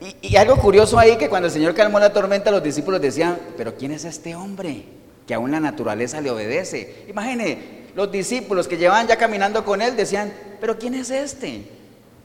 y, 0.00 0.28
y 0.28 0.36
algo 0.36 0.56
curioso 0.58 0.96
ahí 0.96 1.16
que 1.16 1.28
cuando 1.28 1.48
el 1.48 1.52
Señor 1.52 1.74
calmó 1.74 1.98
la 1.98 2.12
tormenta, 2.12 2.52
los 2.52 2.62
discípulos 2.62 3.00
decían, 3.00 3.36
pero 3.56 3.74
¿quién 3.74 3.90
es 3.90 4.04
este 4.04 4.36
hombre? 4.36 4.84
Que 5.26 5.34
aún 5.34 5.50
la 5.50 5.58
naturaleza 5.58 6.20
le 6.20 6.30
obedece. 6.30 7.04
Imagine, 7.08 7.88
los 7.96 8.12
discípulos 8.12 8.68
que 8.68 8.76
llevaban 8.76 9.08
ya 9.08 9.16
caminando 9.16 9.64
con 9.64 9.82
él 9.82 9.96
decían, 9.96 10.32
pero 10.60 10.78
¿quién 10.78 10.94
es 10.94 11.10
este? 11.10 11.64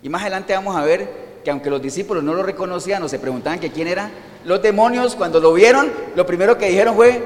Y 0.03 0.09
más 0.09 0.21
adelante 0.21 0.53
vamos 0.53 0.75
a 0.75 0.83
ver 0.83 1.09
que 1.43 1.49
aunque 1.49 1.71
los 1.71 1.81
discípulos 1.81 2.23
no 2.23 2.35
lo 2.35 2.43
reconocían 2.43 3.01
o 3.01 3.09
se 3.09 3.17
preguntaban 3.17 3.59
que 3.59 3.71
quién 3.71 3.87
era, 3.87 4.11
los 4.45 4.61
demonios 4.61 5.15
cuando 5.15 5.39
lo 5.39 5.51
vieron, 5.53 5.91
lo 6.15 6.27
primero 6.27 6.59
que 6.59 6.69
dijeron 6.69 6.95
fue, 6.95 7.23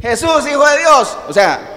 Jesús, 0.00 0.46
hijo 0.48 0.64
de 0.64 0.78
Dios. 0.78 1.18
O 1.28 1.32
sea, 1.32 1.73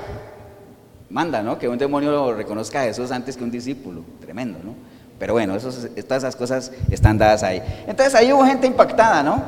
manda, 1.10 1.42
¿no? 1.42 1.58
Que 1.58 1.68
un 1.68 1.78
demonio 1.78 2.34
reconozca 2.34 2.82
a 2.82 2.84
Jesús 2.86 3.12
antes 3.12 3.38
que 3.38 3.44
un 3.44 3.52
discípulo. 3.52 4.04
Tremendo, 4.20 4.60
¿no? 4.64 4.76
Pero 5.20 5.34
bueno, 5.34 5.58
todas 5.58 6.24
esas 6.24 6.36
cosas 6.36 6.72
están 6.92 7.18
dadas 7.18 7.44
ahí. 7.44 7.62
Entonces 7.88 8.14
ahí 8.14 8.32
hubo 8.32 8.46
gente 8.46 8.68
impactada, 8.68 9.24
¿no? 9.24 9.42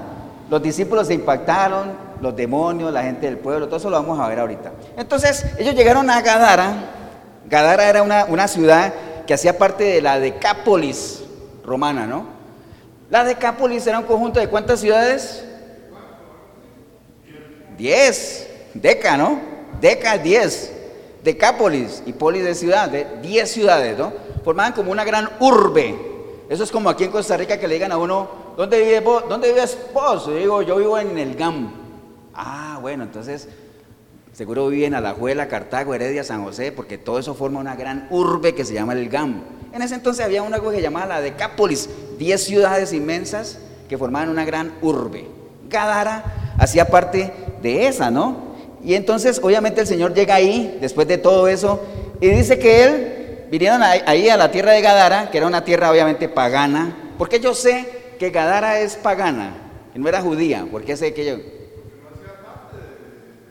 Los 0.50 0.64
discípulos 0.64 1.08
se 1.08 1.14
impactaron, 1.14 1.92
los 2.22 2.36
demonios, 2.36 2.92
la 2.92 3.04
gente 3.04 3.28
del 3.28 3.38
pueblo, 3.38 3.68
todo 3.68 3.78
eso 3.78 3.90
lo 3.90 3.98
vamos 3.98 4.20
a 4.20 4.28
ver 4.28 4.40
ahorita. 4.40 4.72
Entonces 4.98 5.46
ellos 5.60 5.76
llegaron 5.76 6.10
a 6.10 6.22
Gadara. 6.22 6.74
Gadara 7.48 7.88
era 7.88 8.02
una, 8.02 8.26
una 8.26 8.48
ciudad 8.48 8.94
que 9.28 9.34
hacía 9.36 9.58
parte 9.58 9.84
de 9.84 10.02
la 10.02 10.20
Decápolis, 10.20 11.24
romana, 11.64 12.08
¿no? 12.08 12.26
La 13.12 13.24
Decápolis 13.24 13.86
era 13.86 14.00
un 14.00 14.06
conjunto 14.06 14.40
de 14.40 14.48
cuántas 14.48 14.80
ciudades? 14.80 15.46
Diez. 17.78 18.48
Deca, 18.74 19.18
¿no? 19.18 19.40
Deca, 19.80 20.18
diez. 20.18 20.74
Decápolis 21.24 22.04
y 22.06 22.14
polis 22.14 22.44
de 22.44 22.56
ciudad, 22.56 22.90
de 22.90 23.06
diez 23.22 23.52
ciudades, 23.52 23.98
¿no? 23.98 24.14
Formaban 24.44 24.74
como 24.74 24.92
una 24.92 25.04
gran 25.04 25.30
urbe. 25.40 25.96
Eso 26.50 26.64
es 26.64 26.72
como 26.72 26.90
aquí 26.90 27.04
en 27.04 27.12
Costa 27.12 27.38
Rica 27.38 27.60
que 27.60 27.68
le 27.68 27.76
digan 27.76 27.92
a 27.92 27.98
uno, 27.98 28.28
¿dónde, 28.58 28.80
vive 28.80 29.02
vos? 29.02 29.24
¿Dónde 29.30 29.50
vives 29.50 29.78
vos? 29.94 30.26
Yo 30.26 30.36
digo, 30.36 30.62
yo 30.62 30.78
vivo 30.78 30.98
en 30.98 31.18
el 31.18 31.36
GAM. 31.36 31.72
Ah, 32.34 32.80
bueno, 32.82 33.04
entonces 33.04 33.48
seguro 34.34 34.70
viven 34.70 34.96
a 34.96 35.02
La 35.02 35.10
Alajuela, 35.10 35.48
Cartago, 35.48 35.94
Heredia, 35.94 36.24
San 36.24 36.44
José, 36.44 36.72
porque 36.72 36.98
todo 36.98 37.20
eso 37.20 37.36
forma 37.36 37.60
una 37.60 37.76
gran 37.76 38.08
urbe 38.10 38.56
que 38.56 38.64
se 38.64 38.74
llama 38.74 38.94
el 38.94 39.10
GAM. 39.10 39.44
En 39.74 39.82
ese 39.82 39.96
entonces 39.96 40.26
había 40.26 40.42
una 40.42 40.60
cosa 40.60 40.78
que 40.78 40.82
llamaba 40.82 41.06
la 41.06 41.22
Decápolis, 41.22 41.90
10 42.18 42.44
ciudades 42.44 42.94
inmensas 42.94 43.60
que 43.88 43.98
formaban 43.98 44.30
una 44.30 44.46
gran 44.46 44.74
urbe. 44.82 45.28
Gadara 45.70 46.56
hacía 46.58 46.86
parte 46.86 47.34
de 47.62 47.88
esa, 47.88 48.10
¿no? 48.10 48.49
Y 48.84 48.96
entonces, 48.96 49.40
obviamente, 49.44 49.82
el 49.82 49.88
Señor 49.88 50.14
llega 50.14 50.36
ahí, 50.36 50.78
después 50.82 51.08
de 51.08 51.18
todo 51.18 51.48
eso, 51.48 51.82
y 52.22 52.28
dice 52.28 52.60
que 52.60 52.84
él, 52.84 53.48
vinieron 53.52 53.82
ahí 53.84 54.30
a 54.30 54.38
la 54.38 54.52
tierra 54.52 54.72
de 54.72 54.82
Gadara, 54.82 55.32
que 55.32 55.38
era 55.38 55.48
una 55.48 55.64
tierra 55.64 55.92
obviamente 55.92 56.30
pagana, 56.30 57.14
porque 57.18 57.40
yo 57.40 57.54
sé 57.54 57.88
que 58.20 58.30
Gadara 58.30 58.80
es 58.80 58.96
pagana, 58.96 59.54
que 59.94 60.00
no 60.00 60.08
era 60.08 60.22
judía, 60.22 60.66
porque 60.72 60.96
sé 60.96 61.14
que 61.14 61.26
yo... 61.26 61.36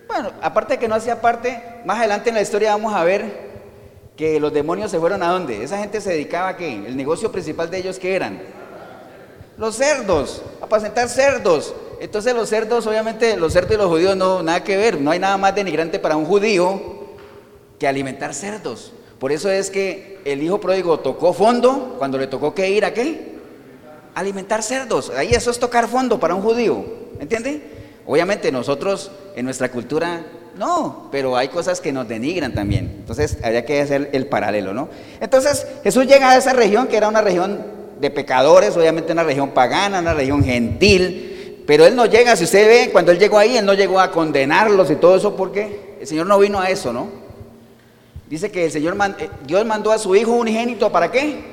Bueno, 0.07 0.33
aparte 0.41 0.75
de 0.75 0.79
que 0.79 0.89
no 0.89 0.95
hacía 0.95 1.21
parte, 1.21 1.63
más 1.85 1.99
adelante 1.99 2.31
en 2.31 2.37
la 2.37 2.43
historia 2.43 2.71
vamos 2.71 2.95
a 2.95 3.05
ver 3.05 3.49
que 4.17 4.41
los 4.41 4.53
demonios 4.53 4.91
se 4.91 4.99
fueron 4.99 5.23
a 5.23 5.31
dónde. 5.31 5.63
Esa 5.63 5.79
gente 5.79 6.01
se 6.01 6.11
dedicaba 6.11 6.49
a 6.49 6.57
qué? 6.57 6.75
El 6.75 6.97
negocio 6.97 7.31
principal 7.31 7.71
de 7.71 7.79
ellos, 7.79 7.99
¿qué 7.99 8.17
eran? 8.17 8.41
Los 9.57 9.77
cerdos, 9.77 10.43
apacentar 10.61 11.09
cerdos. 11.09 11.75
Entonces 12.01 12.35
los 12.35 12.49
cerdos, 12.49 12.87
obviamente, 12.87 13.37
los 13.37 13.53
cerdos 13.53 13.75
y 13.75 13.77
los 13.77 13.89
judíos 13.89 14.17
no, 14.17 14.43
nada 14.43 14.63
que 14.65 14.77
ver. 14.77 15.01
No 15.01 15.11
hay 15.11 15.19
nada 15.19 15.37
más 15.37 15.55
denigrante 15.55 15.99
para 15.99 16.17
un 16.17 16.25
judío 16.25 16.99
que 17.79 17.87
alimentar 17.87 18.35
cerdos. 18.35 18.93
Por 19.19 19.33
eso 19.33 19.51
es 19.51 19.71
que 19.71 20.21
el 20.25 20.43
hijo 20.43 20.61
pródigo 20.61 21.01
tocó 21.01 21.33
fondo 21.33 21.97
cuando 21.99 22.19
le 22.19 22.27
tocó 22.27 22.55
que 22.55 22.71
ir 22.71 22.85
a 22.85 22.95
qué? 22.95 23.37
Alimentar 24.15 24.63
cerdos. 24.63 25.11
Ahí 25.11 25.33
eso 25.33 25.51
es 25.51 25.59
tocar 25.59 25.89
fondo 25.89 26.21
para 26.21 26.35
un 26.35 26.43
judío. 26.43 26.85
¿Entiende? 27.21 27.63
Obviamente 28.07 28.53
nosotros 28.53 29.11
en 29.35 29.45
nuestra 29.45 29.71
cultura 29.71 30.25
no, 30.57 31.09
pero 31.13 31.37
hay 31.37 31.49
cosas 31.49 31.81
que 31.81 31.93
nos 31.93 32.09
denigran 32.09 32.55
también. 32.55 32.97
Entonces 33.01 33.39
habría 33.43 33.65
que 33.65 33.81
hacer 33.81 34.11
el 34.13 34.27
paralelo, 34.27 34.75
¿no? 34.75 34.89
Entonces 35.21 35.67
Jesús 35.85 36.07
llega 36.07 36.31
a 36.31 36.37
esa 36.37 36.53
región 36.53 36.89
que 36.89 36.97
era 36.97 37.09
una 37.09 37.21
región 37.21 37.65
de 38.01 38.11
pecadores, 38.11 38.77
obviamente 38.77 39.13
una 39.13 39.25
región 39.25 39.51
pagana, 39.51 40.01
una 40.01 40.15
región 40.15 40.45
gentil, 40.45 41.38
pero 41.69 41.85
Él 41.85 41.95
no 41.95 42.07
llega, 42.07 42.35
si 42.35 42.45
usted 42.45 42.67
ve, 42.67 42.91
cuando 42.91 43.13
Él 43.13 43.19
llegó 43.19 43.37
ahí, 43.37 43.59
Él 43.59 43.67
no 43.67 43.75
llegó 43.75 44.01
a 44.01 44.11
condenarlos 44.11 44.91
y 44.91 44.97
todo 44.97 45.17
eso 45.17 45.37
porque 45.37 45.99
el 46.01 46.07
Señor 46.07 46.27
no 46.27 46.39
vino 46.39 46.59
a 46.59 46.71
eso, 46.71 46.95
¿no? 46.95 47.09
Dice 48.27 48.51
que 48.51 48.65
el 48.65 48.73
Señor, 48.73 48.97
eh, 49.19 49.29
Dios 49.47 49.67
mandó 49.67 49.93
a 49.93 49.99
su 49.99 50.17
Hijo 50.17 50.33
unigénito, 50.33 50.91
¿para 50.91 51.11
qué? 51.11 51.45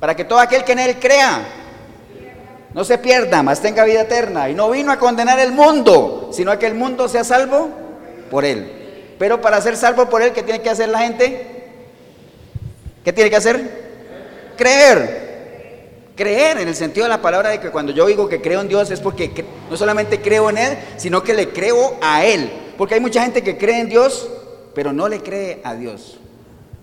Para 0.00 0.16
que 0.16 0.24
todo 0.24 0.40
aquel 0.40 0.64
que 0.64 0.72
en 0.72 0.80
Él 0.80 0.96
crea 0.98 1.46
no 2.74 2.84
se 2.84 2.98
pierda, 2.98 3.44
más 3.44 3.62
tenga 3.62 3.84
vida 3.84 4.00
eterna. 4.00 4.50
Y 4.50 4.54
no 4.54 4.68
vino 4.68 4.90
a 4.90 4.98
condenar 4.98 5.38
el 5.38 5.52
mundo, 5.52 6.30
sino 6.32 6.50
a 6.50 6.58
que 6.58 6.66
el 6.66 6.74
mundo 6.74 7.08
sea 7.08 7.22
salvo 7.22 7.68
por 8.32 8.44
Él. 8.44 9.14
Pero 9.16 9.40
para 9.40 9.60
ser 9.60 9.76
salvo 9.76 10.10
por 10.10 10.22
Él, 10.22 10.32
¿qué 10.32 10.42
tiene 10.42 10.60
que 10.60 10.70
hacer 10.70 10.88
la 10.88 10.98
gente? 10.98 11.46
¿Qué 13.04 13.12
tiene 13.12 13.30
que 13.30 13.36
hacer? 13.36 13.86
Creer. 14.56 15.25
Creer 16.16 16.58
en 16.58 16.68
el 16.68 16.74
sentido 16.74 17.04
de 17.04 17.10
la 17.10 17.20
palabra 17.20 17.50
de 17.50 17.60
que 17.60 17.70
cuando 17.70 17.92
yo 17.92 18.06
digo 18.06 18.28
que 18.28 18.40
creo 18.40 18.62
en 18.62 18.68
Dios 18.68 18.90
es 18.90 19.00
porque 19.00 19.44
no 19.70 19.76
solamente 19.76 20.20
creo 20.20 20.48
en 20.48 20.58
Él, 20.58 20.78
sino 20.96 21.22
que 21.22 21.34
le 21.34 21.50
creo 21.50 21.96
a 22.00 22.24
Él. 22.24 22.50
Porque 22.78 22.94
hay 22.94 23.00
mucha 23.00 23.22
gente 23.22 23.42
que 23.42 23.58
cree 23.58 23.80
en 23.80 23.88
Dios, 23.88 24.28
pero 24.74 24.92
no 24.92 25.08
le 25.08 25.20
cree 25.20 25.60
a 25.62 25.74
Dios. 25.74 26.18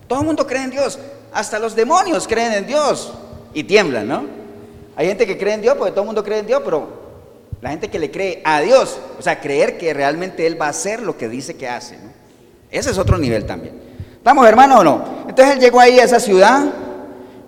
Todo 0.07 0.19
el 0.19 0.25
mundo 0.25 0.45
cree 0.45 0.63
en 0.63 0.69
Dios, 0.69 0.99
hasta 1.33 1.57
los 1.57 1.75
demonios 1.75 2.27
creen 2.27 2.53
en 2.53 2.67
Dios 2.67 3.11
y 3.53 3.63
tiemblan, 3.63 4.07
¿no? 4.07 4.25
Hay 4.95 5.07
gente 5.07 5.25
que 5.25 5.37
cree 5.37 5.55
en 5.55 5.61
Dios 5.61 5.75
porque 5.77 5.91
todo 5.91 6.01
el 6.01 6.07
mundo 6.07 6.23
cree 6.23 6.39
en 6.39 6.45
Dios, 6.45 6.61
pero 6.63 6.87
la 7.61 7.71
gente 7.71 7.89
que 7.89 7.97
le 7.97 8.11
cree 8.11 8.41
a 8.45 8.61
Dios, 8.61 8.99
o 9.17 9.21
sea, 9.21 9.39
creer 9.39 9.77
que 9.77 9.93
realmente 9.93 10.45
Él 10.45 10.61
va 10.61 10.67
a 10.67 10.69
hacer 10.69 11.01
lo 11.01 11.17
que 11.17 11.29
dice 11.29 11.55
que 11.55 11.67
hace, 11.67 11.97
¿no? 11.97 12.11
Ese 12.69 12.91
es 12.91 12.97
otro 12.97 13.17
nivel 13.17 13.45
también. 13.45 13.79
¿Estamos 14.17 14.47
hermanos 14.47 14.79
o 14.79 14.83
no? 14.83 15.05
Entonces 15.27 15.55
Él 15.55 15.59
llegó 15.59 15.79
ahí 15.79 15.99
a 15.99 16.03
esa 16.03 16.19
ciudad, 16.19 16.65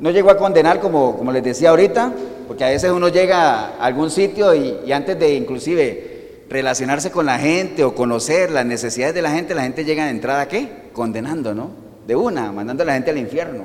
no 0.05 0.11
llegó 0.11 0.29
a 0.29 0.37
condenar 0.37 0.79
como, 0.79 1.17
como 1.17 1.31
les 1.31 1.43
decía 1.43 1.71
ahorita, 1.71 2.11
porque 2.47 2.63
a 2.63 2.69
veces 2.69 2.91
uno 2.91 3.09
llega 3.09 3.69
a 3.69 3.85
algún 3.85 4.11
sitio 4.11 4.53
y, 4.53 4.91
antes 4.91 5.17
de 5.17 5.33
inclusive 5.33 6.43
relacionarse 6.47 7.09
con 7.09 7.25
la 7.25 7.39
gente 7.39 7.83
o 7.83 7.95
conocer 7.95 8.51
las 8.51 8.67
necesidades 8.67 9.15
de 9.15 9.23
la 9.23 9.31
gente, 9.31 9.55
la 9.55 9.63
gente 9.63 9.83
llega 9.83 10.03
de 10.03 10.11
entrada, 10.11 10.47
¿qué? 10.47 10.91
Condenando, 10.93 11.55
¿no? 11.55 11.71
De 12.05 12.15
una, 12.15 12.51
mandando 12.51 12.83
a 12.83 12.85
la 12.85 12.93
gente 12.93 13.09
al 13.09 13.17
infierno. 13.17 13.63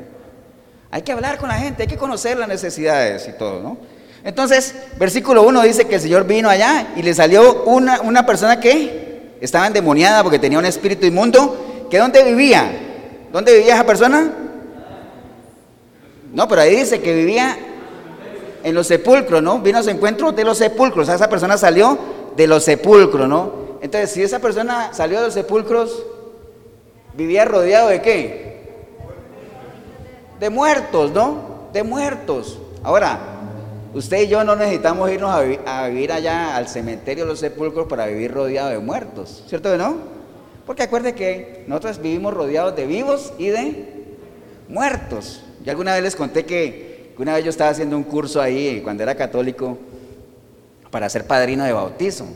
Hay 0.90 1.02
que 1.02 1.12
hablar 1.12 1.36
con 1.36 1.50
la 1.50 1.56
gente, 1.56 1.82
hay 1.82 1.88
que 1.90 1.98
conocer 1.98 2.38
las 2.38 2.48
necesidades 2.48 3.28
y 3.28 3.36
todo, 3.36 3.60
¿no? 3.62 3.76
Entonces, 4.24 4.74
versículo 4.98 5.42
1 5.42 5.60
dice 5.64 5.84
que 5.84 5.96
el 5.96 6.00
Señor 6.00 6.26
vino 6.26 6.48
allá 6.48 6.94
y 6.96 7.02
le 7.02 7.12
salió 7.12 7.64
una, 7.64 8.00
una 8.00 8.24
persona 8.24 8.58
que 8.58 9.36
estaba 9.42 9.66
endemoniada 9.66 10.22
porque 10.22 10.38
tenía 10.38 10.58
un 10.58 10.64
espíritu 10.64 11.04
inmundo, 11.04 11.88
que 11.90 11.98
¿dónde 11.98 12.24
vivía? 12.24 12.64
¿Dónde 13.30 13.58
vivía 13.58 13.74
esa 13.74 13.84
persona? 13.84 14.39
No, 16.32 16.46
pero 16.48 16.60
ahí 16.62 16.76
dice 16.76 17.00
que 17.00 17.14
vivía 17.14 17.58
en 18.62 18.74
los 18.74 18.86
sepulcros, 18.86 19.42
¿no? 19.42 19.58
Vino 19.60 19.78
a 19.78 19.82
su 19.82 19.90
encuentro 19.90 20.32
de 20.32 20.44
los 20.44 20.58
sepulcros. 20.58 21.08
Esa 21.08 21.28
persona 21.28 21.56
salió 21.58 21.98
de 22.36 22.46
los 22.46 22.64
sepulcros, 22.64 23.28
¿no? 23.28 23.78
Entonces, 23.80 24.10
si 24.10 24.22
esa 24.22 24.38
persona 24.38 24.92
salió 24.92 25.18
de 25.18 25.26
los 25.26 25.34
sepulcros, 25.34 26.04
vivía 27.14 27.44
rodeado 27.44 27.88
de 27.88 28.02
qué? 28.02 28.50
De 30.38 30.50
muertos, 30.50 31.12
¿no? 31.12 31.68
De 31.72 31.82
muertos. 31.82 32.58
Ahora, 32.82 33.18
usted 33.94 34.22
y 34.22 34.28
yo 34.28 34.44
no 34.44 34.56
necesitamos 34.56 35.10
irnos 35.10 35.34
a, 35.66 35.88
vivir 35.88 36.12
allá 36.12 36.56
al 36.56 36.68
cementerio 36.68 37.24
de 37.24 37.30
los 37.30 37.40
sepulcros 37.40 37.86
para 37.86 38.06
vivir 38.06 38.32
rodeado 38.32 38.70
de 38.70 38.78
muertos, 38.78 39.44
¿cierto 39.48 39.70
que 39.70 39.78
no? 39.78 39.96
Porque 40.66 40.82
acuerde 40.82 41.14
que 41.14 41.64
nosotros 41.66 42.00
vivimos 42.00 42.32
rodeados 42.32 42.76
de 42.76 42.86
vivos 42.86 43.32
y 43.38 43.48
de 43.48 44.06
muertos. 44.68 45.42
Yo 45.64 45.70
alguna 45.70 45.94
vez 45.94 46.02
les 46.02 46.16
conté 46.16 46.44
que, 46.44 47.14
una 47.18 47.34
vez 47.34 47.44
yo 47.44 47.50
estaba 47.50 47.70
haciendo 47.70 47.96
un 47.96 48.04
curso 48.04 48.40
ahí 48.40 48.80
cuando 48.82 49.02
era 49.02 49.14
católico 49.14 49.76
para 50.90 51.08
ser 51.08 51.26
padrino 51.26 51.64
de 51.64 51.72
bautizo. 51.72 52.26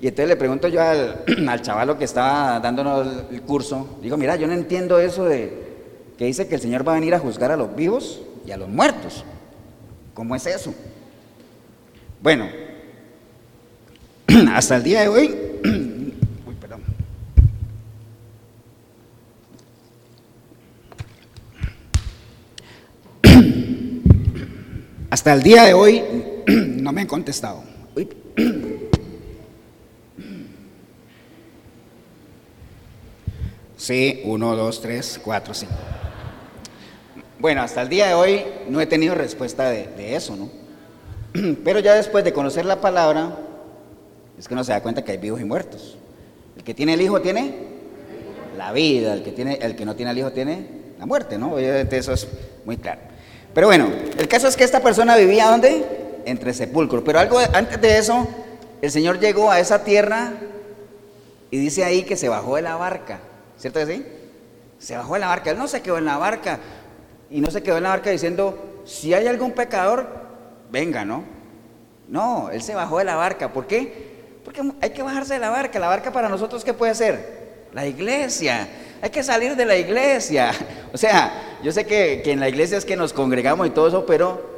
Y 0.00 0.08
entonces 0.08 0.28
le 0.28 0.36
pregunto 0.36 0.68
yo 0.68 0.80
al, 0.80 1.22
al 1.48 1.62
chavalo 1.62 1.98
que 1.98 2.04
estaba 2.04 2.58
dándonos 2.60 3.06
el 3.30 3.42
curso, 3.42 3.98
digo, 4.02 4.16
mira, 4.16 4.36
yo 4.36 4.46
no 4.46 4.54
entiendo 4.54 4.98
eso 4.98 5.24
de 5.26 5.70
que 6.16 6.24
dice 6.24 6.48
que 6.48 6.54
el 6.54 6.60
Señor 6.60 6.86
va 6.86 6.92
a 6.92 6.94
venir 6.96 7.14
a 7.14 7.18
juzgar 7.18 7.50
a 7.50 7.56
los 7.56 7.74
vivos 7.74 8.20
y 8.46 8.50
a 8.50 8.56
los 8.56 8.68
muertos. 8.68 9.24
¿Cómo 10.14 10.34
es 10.34 10.46
eso? 10.46 10.74
Bueno, 12.22 12.48
hasta 14.52 14.76
el 14.76 14.82
día 14.82 15.00
de 15.00 15.08
hoy, 15.08 15.34
uy, 16.46 16.54
perdón. 16.60 16.82
Hasta 25.10 25.32
el 25.32 25.42
día 25.42 25.64
de 25.64 25.74
hoy 25.74 26.04
no 26.46 26.92
me 26.92 27.00
han 27.02 27.06
contestado. 27.06 27.62
Sí, 33.76 34.20
uno, 34.26 34.54
dos, 34.54 34.82
tres, 34.82 35.18
cuatro, 35.24 35.54
cinco. 35.54 35.72
Bueno, 37.38 37.62
hasta 37.62 37.80
el 37.80 37.88
día 37.88 38.08
de 38.08 38.14
hoy 38.14 38.44
no 38.68 38.78
he 38.78 38.84
tenido 38.84 39.14
respuesta 39.14 39.70
de, 39.70 40.14
eso, 40.14 40.36
¿no? 40.36 40.50
Pero 41.64 41.80
ya 41.80 41.94
después 41.94 42.22
de 42.22 42.34
conocer 42.34 42.66
la 42.66 42.82
palabra, 42.82 43.38
es 44.38 44.46
que 44.46 44.52
uno 44.52 44.64
se 44.64 44.72
da 44.72 44.82
cuenta 44.82 45.02
que 45.02 45.12
hay 45.12 45.16
vivos 45.16 45.40
y 45.40 45.44
muertos. 45.44 45.96
El 46.58 46.62
que 46.62 46.74
tiene 46.74 46.92
el 46.92 47.00
hijo 47.00 47.22
tiene 47.22 47.54
la 48.58 48.70
vida, 48.72 49.14
el 49.14 49.22
que, 49.22 49.32
tiene, 49.32 49.54
el 49.62 49.74
que 49.74 49.86
no 49.86 49.96
tiene 49.96 50.12
el 50.12 50.18
hijo 50.18 50.30
tiene 50.30 50.66
la 50.98 51.06
muerte, 51.06 51.38
¿no? 51.38 51.54
Obviamente 51.54 51.96
eso 51.96 52.12
es 52.12 52.28
muy 52.66 52.76
claro. 52.76 53.00
Pero 53.54 53.66
bueno, 53.66 53.90
el 54.16 54.28
caso 54.28 54.48
es 54.48 54.56
que 54.56 54.64
esta 54.64 54.80
persona 54.80 55.16
vivía 55.16 55.46
¿dónde? 55.46 55.84
Entre 56.24 56.54
sepulcros. 56.54 57.02
Pero 57.04 57.18
algo 57.18 57.38
antes 57.38 57.80
de 57.80 57.98
eso, 57.98 58.26
el 58.80 58.90
Señor 58.90 59.18
llegó 59.18 59.50
a 59.50 59.58
esa 59.60 59.82
tierra 59.84 60.32
y 61.50 61.58
dice 61.58 61.84
ahí 61.84 62.02
que 62.02 62.16
se 62.16 62.28
bajó 62.28 62.56
de 62.56 62.62
la 62.62 62.76
barca. 62.76 63.20
¿Cierto 63.58 63.80
que 63.80 63.86
sí? 63.86 64.06
Se 64.78 64.96
bajó 64.96 65.14
de 65.14 65.20
la 65.20 65.28
barca. 65.28 65.50
Él 65.50 65.58
no 65.58 65.68
se 65.68 65.82
quedó 65.82 65.98
en 65.98 66.04
la 66.04 66.16
barca. 66.16 66.60
Y 67.30 67.40
no 67.40 67.50
se 67.50 67.62
quedó 67.62 67.76
en 67.76 67.84
la 67.84 67.90
barca 67.90 68.10
diciendo, 68.10 68.82
si 68.84 69.14
hay 69.14 69.26
algún 69.26 69.52
pecador, 69.52 70.08
venga, 70.70 71.04
¿no? 71.04 71.24
No, 72.08 72.50
él 72.50 72.62
se 72.62 72.74
bajó 72.74 72.98
de 72.98 73.04
la 73.04 73.16
barca. 73.16 73.52
¿Por 73.52 73.66
qué? 73.66 74.38
Porque 74.44 74.62
hay 74.80 74.90
que 74.90 75.02
bajarse 75.02 75.34
de 75.34 75.40
la 75.40 75.50
barca. 75.50 75.78
La 75.78 75.88
barca 75.88 76.12
para 76.12 76.28
nosotros, 76.28 76.64
¿qué 76.64 76.74
puede 76.74 76.94
ser? 76.94 77.66
La 77.72 77.86
iglesia. 77.86 78.68
Hay 79.02 79.10
que 79.10 79.22
salir 79.22 79.56
de 79.56 79.64
la 79.64 79.76
iglesia. 79.76 80.52
O 80.92 80.98
sea, 80.98 81.49
yo 81.62 81.72
sé 81.72 81.86
que, 81.86 82.20
que 82.22 82.32
en 82.32 82.40
la 82.40 82.48
iglesia 82.48 82.78
es 82.78 82.84
que 82.84 82.96
nos 82.96 83.12
congregamos 83.12 83.66
y 83.66 83.70
todo 83.70 83.88
eso, 83.88 84.06
pero 84.06 84.50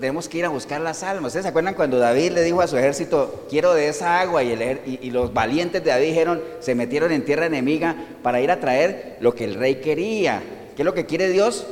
tenemos 0.00 0.28
que 0.28 0.38
ir 0.38 0.44
a 0.44 0.48
buscar 0.48 0.80
las 0.80 1.02
almas. 1.02 1.28
¿Ustedes 1.28 1.44
se 1.44 1.50
acuerdan 1.50 1.74
cuando 1.74 1.98
David 1.98 2.32
le 2.32 2.42
dijo 2.42 2.60
a 2.60 2.66
su 2.66 2.76
ejército, 2.76 3.46
quiero 3.48 3.74
de 3.74 3.88
esa 3.88 4.20
agua? 4.20 4.42
Y, 4.42 4.98
y, 5.02 5.10
los 5.10 5.32
valientes 5.32 5.84
de 5.84 5.90
David 5.90 6.08
dijeron, 6.08 6.42
se 6.60 6.74
metieron 6.74 7.12
en 7.12 7.24
tierra 7.24 7.46
enemiga 7.46 7.94
para 8.22 8.40
ir 8.40 8.50
a 8.50 8.58
traer 8.58 9.18
lo 9.20 9.34
que 9.34 9.44
el 9.44 9.54
rey 9.54 9.76
quería. 9.76 10.42
¿Qué 10.74 10.82
es 10.82 10.86
lo 10.86 10.94
que 10.94 11.06
quiere 11.06 11.28
Dios? 11.28 11.66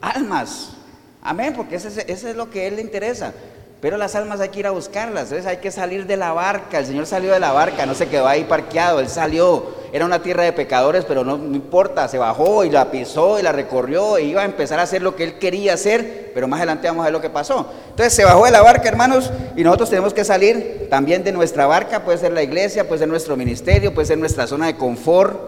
Almas. 0.00 0.74
Amén, 1.22 1.52
porque 1.56 1.76
eso 1.76 1.88
es 1.88 2.36
lo 2.36 2.50
que 2.50 2.62
a 2.62 2.64
él 2.66 2.76
le 2.76 2.82
interesa. 2.82 3.34
Pero 3.80 3.96
las 3.96 4.16
almas 4.16 4.40
hay 4.40 4.48
que 4.48 4.58
ir 4.58 4.66
a 4.66 4.72
buscarlas, 4.72 5.24
entonces 5.24 5.46
hay 5.46 5.58
que 5.58 5.70
salir 5.70 6.04
de 6.06 6.16
la 6.16 6.32
barca. 6.32 6.80
El 6.80 6.86
Señor 6.86 7.06
salió 7.06 7.32
de 7.32 7.38
la 7.38 7.52
barca, 7.52 7.86
no 7.86 7.94
se 7.94 8.08
quedó 8.08 8.26
ahí 8.26 8.42
parqueado, 8.42 8.98
Él 8.98 9.08
salió. 9.08 9.78
Era 9.92 10.04
una 10.04 10.20
tierra 10.20 10.42
de 10.42 10.52
pecadores, 10.52 11.04
pero 11.04 11.22
no, 11.22 11.36
importa, 11.36 12.08
se 12.08 12.18
bajó 12.18 12.64
y 12.64 12.70
la 12.70 12.90
pisó 12.90 13.38
y 13.38 13.42
la 13.42 13.52
recorrió 13.52 14.16
e 14.16 14.24
iba 14.24 14.42
a 14.42 14.44
empezar 14.44 14.80
a 14.80 14.82
hacer 14.82 15.00
lo 15.00 15.14
que 15.14 15.22
Él 15.22 15.38
quería 15.38 15.74
hacer, 15.74 16.32
pero 16.34 16.48
más 16.48 16.58
adelante 16.58 16.88
vamos 16.88 17.02
a 17.02 17.04
ver 17.04 17.12
lo 17.12 17.20
que 17.20 17.30
pasó. 17.30 17.70
Entonces 17.90 18.12
se 18.12 18.24
bajó 18.24 18.44
de 18.46 18.50
la 18.50 18.62
barca, 18.62 18.88
hermanos, 18.88 19.30
y 19.56 19.62
nosotros 19.62 19.90
tenemos 19.90 20.12
que 20.12 20.24
salir 20.24 20.88
también 20.90 21.22
de 21.22 21.30
nuestra 21.30 21.66
barca, 21.66 22.04
puede 22.04 22.18
ser 22.18 22.32
la 22.32 22.42
iglesia, 22.42 22.88
puede 22.88 22.98
ser 22.98 23.08
nuestro 23.08 23.36
ministerio, 23.36 23.94
puede 23.94 24.06
ser 24.06 24.18
nuestra 24.18 24.48
zona 24.48 24.66
de 24.66 24.74
confort, 24.74 25.38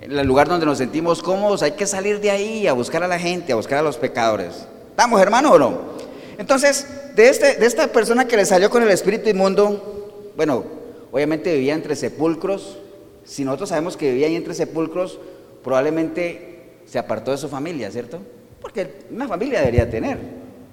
el 0.00 0.26
lugar 0.26 0.48
donde 0.48 0.66
nos 0.66 0.78
sentimos 0.78 1.22
cómodos. 1.22 1.62
Hay 1.62 1.72
que 1.72 1.86
salir 1.86 2.20
de 2.20 2.32
ahí 2.32 2.66
a 2.66 2.72
buscar 2.72 3.04
a 3.04 3.08
la 3.08 3.18
gente, 3.18 3.52
a 3.52 3.56
buscar 3.56 3.78
a 3.78 3.82
los 3.82 3.96
pecadores. 3.96 4.66
¿Estamos, 4.90 5.20
hermanos, 5.20 5.52
o 5.52 5.58
no? 5.58 5.98
Entonces, 6.38 6.86
de, 7.18 7.28
este, 7.28 7.56
de 7.56 7.66
esta 7.66 7.88
persona 7.88 8.28
que 8.28 8.36
le 8.36 8.46
salió 8.46 8.70
con 8.70 8.80
el 8.80 8.90
espíritu 8.90 9.28
inmundo, 9.28 10.30
bueno, 10.36 10.64
obviamente 11.10 11.52
vivía 11.52 11.74
entre 11.74 11.96
sepulcros. 11.96 12.78
Si 13.24 13.44
nosotros 13.44 13.70
sabemos 13.70 13.96
que 13.96 14.12
vivía 14.12 14.28
ahí 14.28 14.36
entre 14.36 14.54
sepulcros, 14.54 15.18
probablemente 15.64 16.78
se 16.86 16.96
apartó 16.96 17.32
de 17.32 17.38
su 17.38 17.48
familia, 17.48 17.90
¿cierto? 17.90 18.20
Porque 18.60 19.06
una 19.10 19.26
familia 19.26 19.58
debería 19.58 19.90
tener. 19.90 20.16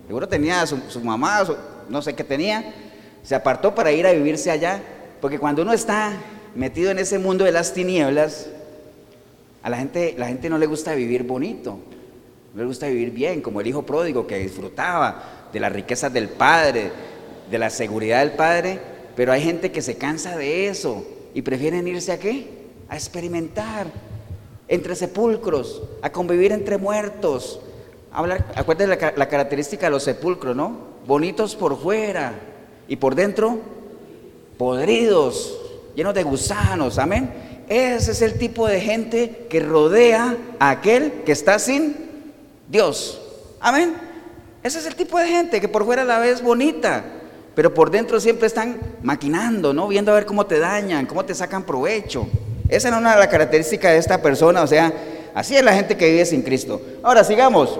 Seguro 0.06 0.28
tenía 0.28 0.68
su, 0.68 0.80
su 0.88 1.02
mamá, 1.02 1.44
no 1.90 2.02
sé 2.04 2.14
qué 2.14 2.24
tenía. 2.24 2.76
Se 3.24 3.34
apartó 3.34 3.74
para 3.74 3.92
ir 3.92 4.06
a 4.06 4.12
vivirse 4.12 4.52
allá. 4.52 4.84
Porque 5.22 5.40
cuando 5.40 5.64
uno 5.64 5.74
está 5.74 6.14
metido 6.54 6.92
en 6.92 7.00
ese 7.00 7.18
mundo 7.18 7.44
de 7.44 7.54
las 7.54 7.74
tinieblas, 7.74 8.50
a 9.64 9.70
la 9.72 9.78
gente, 9.78 10.14
la 10.16 10.28
gente 10.28 10.48
no 10.52 10.60
le 10.60 10.68
gusta 10.68 10.94
vivir 10.94 11.24
bonito, 11.24 11.80
no 12.54 12.62
le 12.62 12.68
gusta 12.68 12.86
vivir 12.86 13.10
bien, 13.10 13.42
como 13.42 13.62
el 13.62 13.66
hijo 13.68 13.84
pródigo 13.84 14.28
que 14.28 14.38
disfrutaba, 14.38 15.45
de 15.56 15.62
las 15.62 15.72
riquezas 15.72 16.12
del 16.12 16.28
Padre, 16.28 16.92
de 17.50 17.58
la 17.58 17.70
seguridad 17.70 18.20
del 18.20 18.34
Padre, 18.34 18.78
pero 19.16 19.32
hay 19.32 19.42
gente 19.42 19.72
que 19.72 19.82
se 19.82 19.96
cansa 19.96 20.36
de 20.36 20.68
eso 20.68 21.06
y 21.34 21.44
prefieren 21.44 21.88
irse 21.88 22.12
a 22.12 22.20
qué? 22.20 22.50
A 22.90 22.96
experimentar 22.96 23.88
entre 24.68 24.98
sepulcros, 24.98 25.82
a 26.02 26.12
convivir 26.12 26.52
entre 26.52 26.78
muertos. 26.78 27.62
Hablar, 28.12 28.52
acuérdense 28.54 29.00
la, 29.00 29.14
la 29.16 29.30
característica 29.30 29.86
de 29.86 29.92
los 29.92 30.04
sepulcros, 30.04 30.58
¿no? 30.58 30.78
Bonitos 31.08 31.56
por 31.56 31.82
fuera 31.82 32.34
y 32.90 32.98
por 32.98 33.16
dentro 33.16 33.62
podridos, 34.58 35.58
llenos 35.96 36.16
de 36.16 36.24
gusanos, 36.24 36.98
amén. 36.98 37.32
Ese 37.70 38.12
es 38.12 38.22
el 38.22 38.38
tipo 38.38 38.68
de 38.68 38.82
gente 38.82 39.48
que 39.50 39.62
rodea 39.62 40.36
a 40.60 40.72
aquel 40.72 41.24
que 41.26 41.32
está 41.32 41.60
sin 41.60 41.96
Dios. 42.68 43.22
Amén. 43.62 44.05
Ese 44.66 44.80
es 44.80 44.88
el 44.88 44.96
tipo 44.96 45.20
de 45.20 45.28
gente 45.28 45.62
que 45.62 45.68
por 45.68 45.86
fuera 45.86 46.04
la 46.04 46.18
ves 46.18 46.42
bonita, 46.42 47.04
pero 47.54 47.72
por 47.72 47.92
dentro 47.92 48.20
siempre 48.20 48.48
están 48.48 48.80
maquinando, 49.04 49.74
¿no? 49.74 49.88
Viendo 49.88 50.12
a 50.12 50.16
ver 50.16 50.26
cómo 50.26 50.48
te 50.48 50.58
dañan, 50.58 51.06
cómo 51.06 51.24
te 51.24 51.36
sacan 51.36 51.62
provecho. 51.62 52.26
Esa 52.68 52.90
es 52.90 52.96
una 52.96 53.14
de 53.14 53.20
las 53.20 53.28
características 53.28 53.92
de 53.92 54.00
esta 54.00 54.24
persona, 54.24 54.64
o 54.64 54.68
sea, 54.68 54.92
así 55.36 55.56
es 55.56 55.64
la 55.64 55.72
gente 55.72 55.96
que 55.96 56.10
vive 56.10 56.26
sin 56.26 56.42
Cristo. 56.42 56.82
Ahora 57.04 57.24
sigamos. 57.24 57.80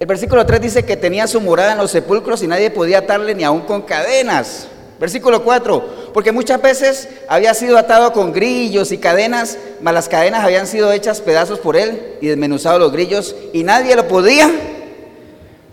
El 0.00 0.06
versículo 0.06 0.46
3 0.46 0.58
dice 0.58 0.86
que 0.86 0.96
tenía 0.96 1.26
su 1.26 1.38
morada 1.38 1.72
en 1.72 1.78
los 1.78 1.90
sepulcros 1.90 2.42
y 2.42 2.46
nadie 2.46 2.70
podía 2.70 3.00
atarle 3.00 3.34
ni 3.34 3.44
aún 3.44 3.60
con 3.60 3.82
cadenas. 3.82 4.68
Versículo 4.98 5.44
4, 5.44 6.12
porque 6.14 6.32
muchas 6.32 6.62
veces 6.62 7.10
había 7.28 7.52
sido 7.52 7.76
atado 7.76 8.14
con 8.14 8.32
grillos 8.32 8.90
y 8.90 8.96
cadenas, 8.96 9.58
mas 9.82 9.92
las 9.92 10.08
cadenas 10.08 10.44
habían 10.44 10.66
sido 10.66 10.90
hechas 10.92 11.20
pedazos 11.20 11.58
por 11.58 11.76
él 11.76 12.16
y 12.22 12.28
desmenuzados 12.28 12.80
los 12.80 12.90
grillos 12.90 13.36
y 13.52 13.64
nadie 13.64 13.94
lo 13.96 14.08
podía 14.08 14.50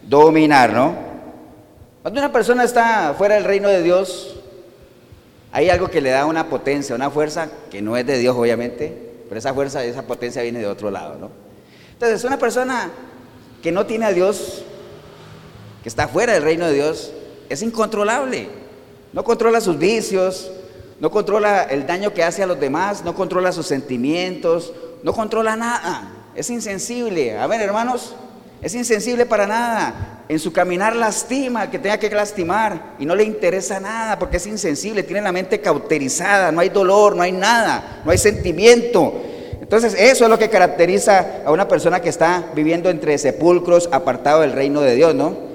dominar, 0.10 0.74
¿no? 0.74 0.96
Cuando 2.02 2.20
una 2.20 2.32
persona 2.32 2.64
está 2.64 3.14
fuera 3.18 3.36
del 3.36 3.44
reino 3.44 3.70
de 3.70 3.84
Dios, 3.84 4.36
hay 5.52 5.70
algo 5.70 5.90
que 5.90 6.02
le 6.02 6.10
da 6.10 6.26
una 6.26 6.50
potencia, 6.50 6.96
una 6.96 7.12
fuerza 7.12 7.50
que 7.70 7.82
no 7.82 7.96
es 7.96 8.06
de 8.06 8.18
Dios, 8.18 8.36
obviamente, 8.36 9.12
pero 9.28 9.38
esa 9.38 9.54
fuerza, 9.54 9.84
esa 9.84 10.04
potencia 10.04 10.42
viene 10.42 10.60
de 10.60 10.68
otro 10.68 10.90
lado, 10.90 11.16
¿no? 11.20 11.30
Entonces, 11.94 12.24
una 12.24 12.40
persona 12.40 12.90
que 13.62 13.72
no 13.72 13.86
tiene 13.86 14.06
a 14.06 14.14
Dios, 14.14 14.64
que 15.84 15.90
está 15.90 16.08
fuera 16.08 16.34
del 16.34 16.44
reino 16.44 16.66
de 16.66 16.74
Dios, 16.74 17.12
es 17.50 17.62
incontrolable. 17.62 18.50
No 19.14 19.24
controla 19.24 19.62
sus 19.62 19.78
vicios, 19.78 20.52
no 21.00 21.12
controla 21.12 21.64
el 21.64 21.86
daño 21.86 22.14
que 22.14 22.24
hace 22.24 22.42
a 22.42 22.48
los 22.48 22.60
demás, 22.60 23.04
no 23.04 23.14
controla 23.14 23.52
sus 23.52 23.68
sentimientos, 23.68 24.74
no 25.04 25.14
controla 25.14 25.56
nada. 25.56 26.32
Es 26.36 26.50
insensible. 26.50 27.38
A 27.38 27.48
ver, 27.48 27.62
hermanos, 27.62 28.16
es 28.62 28.76
insensible 28.76 29.26
para 29.26 29.48
nada. 29.48 30.24
En 30.28 30.38
su 30.40 30.52
caminar 30.52 30.96
lastima 30.96 31.72
que 31.72 31.80
tenga 31.80 31.98
que 31.98 32.10
lastimar 32.10 32.96
y 33.00 33.06
no 33.06 33.16
le 33.16 33.24
interesa 33.24 33.80
nada 33.80 34.20
porque 34.20 34.38
es 34.38 34.46
insensible, 34.46 35.04
tiene 35.04 35.22
la 35.22 35.32
mente 35.32 35.60
cauterizada, 35.60 36.52
no 36.52 36.60
hay 36.60 36.70
dolor, 36.70 37.16
no 37.16 37.24
hay 37.24 37.32
nada, 37.32 38.02
no 38.06 38.12
hay 38.12 38.18
sentimiento. 38.18 39.22
Entonces 39.62 39.96
eso 39.98 40.26
es 40.26 40.30
lo 40.30 40.38
que 40.38 40.50
caracteriza 40.50 41.44
a 41.46 41.52
una 41.52 41.68
persona 41.68 42.02
que 42.02 42.10
está 42.10 42.46
viviendo 42.56 42.90
entre 42.90 43.18
sepulcros, 43.18 43.90
apartado 43.92 44.42
del 44.42 44.52
reino 44.52 44.82
de 44.82 44.96
Dios, 44.96 45.16
¿no? 45.16 45.50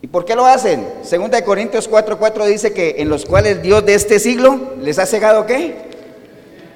¿Y 0.00 0.06
por 0.06 0.24
qué 0.24 0.36
lo 0.36 0.46
hacen? 0.46 0.86
Segunda 1.02 1.38
de 1.38 1.44
Corintios 1.44 1.90
4:4 1.90 2.46
dice 2.46 2.72
que 2.72 2.96
en 2.98 3.08
los 3.08 3.24
cuales 3.24 3.62
Dios 3.62 3.84
de 3.84 3.94
este 3.94 4.20
siglo 4.20 4.74
les 4.80 4.98
ha 4.98 5.06
cegado 5.06 5.46
qué? 5.46 5.88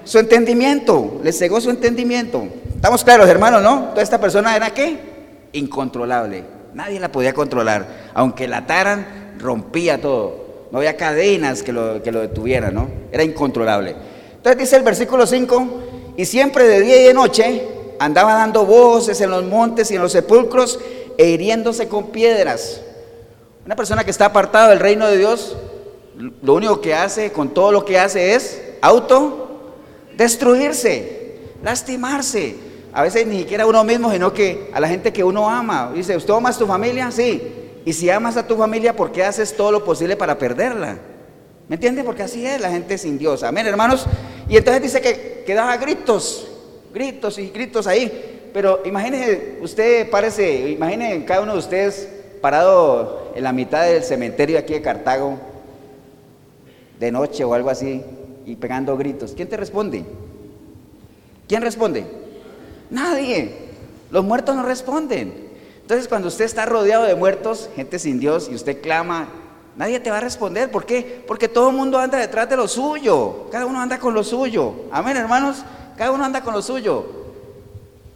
Su 0.05 0.18
entendimiento, 0.18 1.20
les 1.22 1.38
cegó 1.38 1.61
su 1.61 1.70
entendimiento. 1.70 2.44
Estamos 2.74 3.05
claros, 3.05 3.28
hermanos, 3.28 3.62
¿no? 3.62 3.90
Toda 3.90 4.03
esta 4.03 4.20
persona 4.20 4.57
era 4.57 4.70
qué? 4.70 4.98
Incontrolable. 5.53 6.44
Nadie 6.74 6.98
la 6.98 7.12
podía 7.12 7.32
controlar. 7.32 8.11
Aunque 8.14 8.48
la 8.48 8.59
ataran, 8.59 9.36
rompía 9.38 10.00
todo. 10.00 10.66
No 10.72 10.78
había 10.78 10.96
cadenas 10.96 11.62
que 11.62 11.72
lo, 11.72 12.03
que 12.03 12.11
lo 12.11 12.20
detuvieran, 12.20 12.74
¿no? 12.74 12.88
Era 13.12 13.22
incontrolable. 13.22 13.94
Entonces 14.34 14.59
dice 14.59 14.76
el 14.76 14.82
versículo 14.82 15.26
5, 15.26 15.68
y 16.16 16.24
siempre 16.24 16.66
de 16.66 16.80
día 16.80 17.00
y 17.00 17.05
de 17.05 17.14
noche 17.14 17.68
andaba 18.00 18.34
dando 18.34 18.66
voces 18.66 19.20
en 19.20 19.30
los 19.30 19.44
montes 19.44 19.90
y 19.90 19.94
en 19.94 20.03
los 20.03 20.12
sepulcros 20.12 20.80
e 21.16 21.28
hiriéndose 21.28 21.86
con 21.86 22.07
piedras. 22.09 22.80
Una 23.64 23.76
persona 23.76 24.03
que 24.03 24.11
está 24.11 24.26
apartada 24.26 24.70
del 24.70 24.80
reino 24.80 25.07
de 25.07 25.18
Dios, 25.18 25.57
lo 26.42 26.55
único 26.55 26.80
que 26.80 26.94
hace 26.94 27.30
con 27.30 27.50
todo 27.50 27.70
lo 27.70 27.84
que 27.84 28.00
hace 28.00 28.34
es 28.34 28.61
auto 28.80 29.51
destruirse, 30.16 31.36
lastimarse. 31.62 32.56
A 32.92 33.02
veces 33.02 33.26
ni 33.26 33.38
siquiera 33.38 33.64
a 33.64 33.66
uno 33.66 33.84
mismo, 33.84 34.12
sino 34.12 34.32
que 34.32 34.70
a 34.72 34.80
la 34.80 34.88
gente 34.88 35.12
que 35.12 35.24
uno 35.24 35.48
ama. 35.48 35.92
Dice, 35.94 36.16
¿usted 36.16 36.34
ama 36.34 36.50
a 36.50 36.52
tu 36.52 36.66
familia? 36.66 37.10
Sí. 37.10 37.40
Y 37.84 37.92
si 37.92 38.10
amas 38.10 38.36
a 38.36 38.46
tu 38.46 38.56
familia, 38.56 38.94
¿por 38.94 39.10
qué 39.10 39.24
haces 39.24 39.56
todo 39.56 39.72
lo 39.72 39.84
posible 39.84 40.16
para 40.16 40.38
perderla? 40.38 40.98
¿Me 41.68 41.76
entiende? 41.76 42.04
Porque 42.04 42.22
así 42.22 42.46
es 42.46 42.60
la 42.60 42.70
gente 42.70 42.98
sin 42.98 43.18
Dios. 43.18 43.42
Amén, 43.42 43.66
hermanos. 43.66 44.06
Y 44.48 44.56
entonces 44.56 44.82
dice 44.82 45.00
que, 45.00 45.42
que 45.46 45.54
daba 45.54 45.76
gritos, 45.78 46.48
gritos 46.92 47.38
y 47.38 47.48
gritos 47.48 47.86
ahí. 47.86 48.50
Pero 48.52 48.82
imagínese, 48.84 49.58
usted 49.62 50.10
parece, 50.10 50.70
imagine 50.70 51.24
cada 51.24 51.40
uno 51.40 51.52
de 51.54 51.58
ustedes 51.58 52.08
parado 52.40 53.32
en 53.34 53.44
la 53.44 53.52
mitad 53.52 53.84
del 53.84 54.02
cementerio 54.02 54.58
aquí 54.58 54.74
de 54.74 54.82
Cartago, 54.82 55.38
de 57.00 57.10
noche 57.10 57.44
o 57.44 57.54
algo 57.54 57.70
así, 57.70 58.02
y 58.47 58.57
pegando 58.57 58.97
gritos. 58.97 59.32
¿Quién 59.34 59.49
te 59.49 59.57
responde? 59.57 60.05
¿Quién 61.49 61.62
responde? 61.62 62.07
Nadie. 62.90 63.70
Los 64.11 64.24
muertos 64.24 64.55
no 64.57 64.62
responden. 64.62 65.51
Entonces 65.80 66.09
cuando 66.09 66.28
usted 66.28 66.45
está 66.45 66.66
rodeado 66.66 67.05
de 67.05 67.14
muertos, 67.14 67.70
gente 67.74 67.99
sin 67.99 68.20
Dios, 68.20 68.49
y 68.51 68.55
usted 68.55 68.80
clama, 68.80 69.28
Nadie 69.76 70.01
te 70.01 70.11
va 70.11 70.18
a 70.18 70.20
responder. 70.20 70.70
¿Por 70.70 70.84
qué? 70.84 71.24
Porque 71.26 71.49
todo 71.49 71.70
el 71.70 71.76
mundo 71.76 71.99
anda 71.99 72.18
detrás 72.18 72.49
de 72.49 72.57
lo 72.57 72.68
suyo. 72.68 73.47
Cada 73.51 73.64
uno 73.64 73.80
anda 73.80 73.99
con 73.99 74.12
lo 74.12 74.22
suyo. 74.22 74.74
Amén, 74.90 75.16
hermanos. 75.16 75.64
Cada 75.97 76.11
uno 76.11 76.24
anda 76.24 76.43
con 76.43 76.53
lo 76.53 76.61
suyo. 76.61 77.07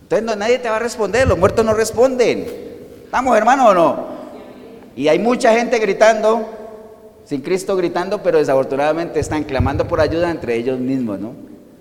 Entonces 0.03 0.37
nadie 0.37 0.59
te 0.59 0.69
va 0.69 0.77
a 0.77 0.81
responder. 0.81 1.27
Los 1.27 1.39
muertos 1.39 1.65
no 1.65 1.73
responden. 1.73 2.47
¿Estamos, 3.05 3.37
hermanos, 3.37 3.71
o 3.71 3.75
no? 3.75 4.07
Y 4.95 5.09
hay 5.09 5.19
mucha 5.19 5.53
gente 5.55 5.79
gritando, 5.79 6.47
sin 7.27 7.43
Cristo 7.43 7.77
gritando, 7.77 8.23
pero 8.23 8.39
desafortunadamente 8.39 9.21
están 9.21 9.45
clamando 9.45 9.87
por 9.87 10.01
ayuda 10.01 10.31
entre 10.31 10.57
ellos 10.57 10.79
mismos, 10.79 11.19
¿no? 11.21 11.35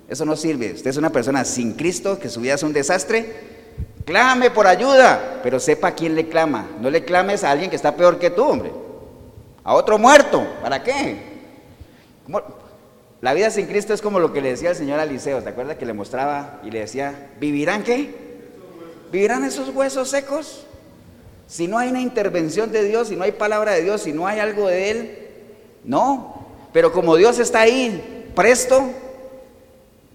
Eso 0.10 0.26
no 0.26 0.36
sirve. 0.36 0.74
Usted 0.74 0.90
es 0.90 0.98
una 0.98 1.12
persona 1.12 1.46
sin 1.46 1.74
Cristo, 1.74 2.20
que 2.20 2.28
su 2.28 2.42
vida 2.42 2.56
es 2.56 2.64
un 2.64 2.74
desastre. 2.74 3.56
Clame 4.04 4.52
por 4.52 4.68
ayuda, 4.68 5.40
pero 5.42 5.60
sepa 5.60 5.88
a 5.88 5.96
quién 5.96 6.16
le 6.16 6.28
clama. 6.28 6.68
No 6.82 6.90
le 6.90 7.06
clames 7.06 7.44
a 7.44 7.52
alguien 7.52 7.70
que 7.70 7.78
está 7.78 7.96
peor 7.96 8.20
que 8.20 8.30
tú, 8.30 8.44
hombre 8.44 8.72
a 9.66 9.74
otro 9.74 9.98
muerto. 9.98 10.48
¿Para 10.62 10.82
qué? 10.82 11.18
La 13.20 13.34
vida 13.34 13.50
sin 13.50 13.66
Cristo 13.66 13.94
es 13.94 14.02
como 14.02 14.20
lo 14.20 14.32
que 14.32 14.40
le 14.40 14.52
decía 14.52 14.70
el 14.70 14.76
Señor 14.76 15.00
a 15.00 15.04
Eliseo. 15.04 15.42
¿Te 15.42 15.50
acuerdas 15.50 15.76
que 15.78 15.86
le 15.86 15.94
mostraba 15.94 16.62
y 16.64 16.70
le 16.70 16.80
decía, 16.80 17.32
¿vivirán 17.40 17.84
qué? 17.84 18.14
¿Vivirán 19.12 19.44
esos 19.44 19.70
huesos 19.70 20.10
secos? 20.10 20.66
Si 21.48 21.68
no 21.68 21.78
hay 21.78 21.90
una 21.90 22.02
intervención 22.02 22.72
de 22.72 22.84
Dios, 22.84 23.10
si 23.10 23.16
no 23.16 23.24
hay 23.24 23.32
palabra 23.32 23.74
de 23.74 23.82
Dios, 23.82 24.04
si 24.04 24.14
no 24.14 24.28
hay 24.28 24.40
algo 24.40 24.68
de 24.68 24.92
Él, 24.92 25.25
no. 25.86 26.36
Pero 26.74 26.92
como 26.92 27.16
Dios 27.16 27.40
está 27.40 27.62
ahí, 27.62 28.32
presto, 28.36 28.84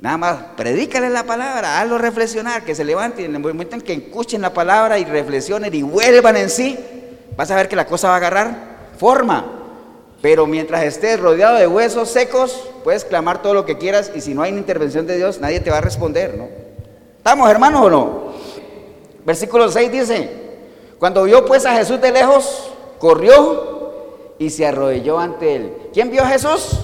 nada 0.00 0.16
más, 0.18 0.38
predícale 0.56 1.08
la 1.08 1.24
palabra, 1.24 1.80
hazlo 1.80 1.98
reflexionar, 1.98 2.64
que 2.64 2.74
se 2.74 2.84
levanten, 2.84 3.26
en 3.26 3.34
el 3.34 3.40
momento 3.40 3.76
en 3.76 3.80
que 3.80 3.94
escuchen 3.94 4.42
la 4.42 4.52
palabra 4.52 4.98
y 4.98 5.04
reflexionen 5.04 5.72
y 5.74 5.82
vuelvan 5.82 6.36
en 6.36 6.50
sí, 6.50 6.78
vas 7.36 7.50
a 7.50 7.56
ver 7.56 7.68
que 7.68 7.76
la 7.76 7.86
cosa 7.86 8.08
va 8.08 8.14
a 8.14 8.16
agarrar 8.18 8.56
forma. 8.98 9.56
Pero 10.20 10.46
mientras 10.46 10.84
estés 10.84 11.18
rodeado 11.18 11.56
de 11.56 11.66
huesos 11.66 12.10
secos, 12.10 12.68
puedes 12.84 13.06
clamar 13.06 13.40
todo 13.40 13.54
lo 13.54 13.64
que 13.64 13.78
quieras 13.78 14.12
y 14.14 14.20
si 14.20 14.34
no 14.34 14.42
hay 14.42 14.50
intervención 14.50 15.06
de 15.06 15.16
Dios, 15.16 15.40
nadie 15.40 15.60
te 15.60 15.70
va 15.70 15.78
a 15.78 15.80
responder, 15.80 16.36
¿no? 16.36 16.48
¿Estamos 17.16 17.50
hermanos 17.50 17.82
o 17.82 17.90
no? 17.90 18.32
Versículo 19.24 19.70
6 19.70 19.92
dice, 19.92 20.30
cuando 20.98 21.24
vio 21.24 21.46
pues 21.46 21.64
a 21.64 21.72
Jesús 21.74 22.00
de 22.00 22.12
lejos, 22.12 22.70
corrió 22.98 23.79
y 24.40 24.48
se 24.48 24.66
arrodilló 24.66 25.18
ante 25.18 25.54
él. 25.54 25.72
¿Quién 25.92 26.10
vio 26.10 26.22
a 26.22 26.26
Jesús? 26.26 26.80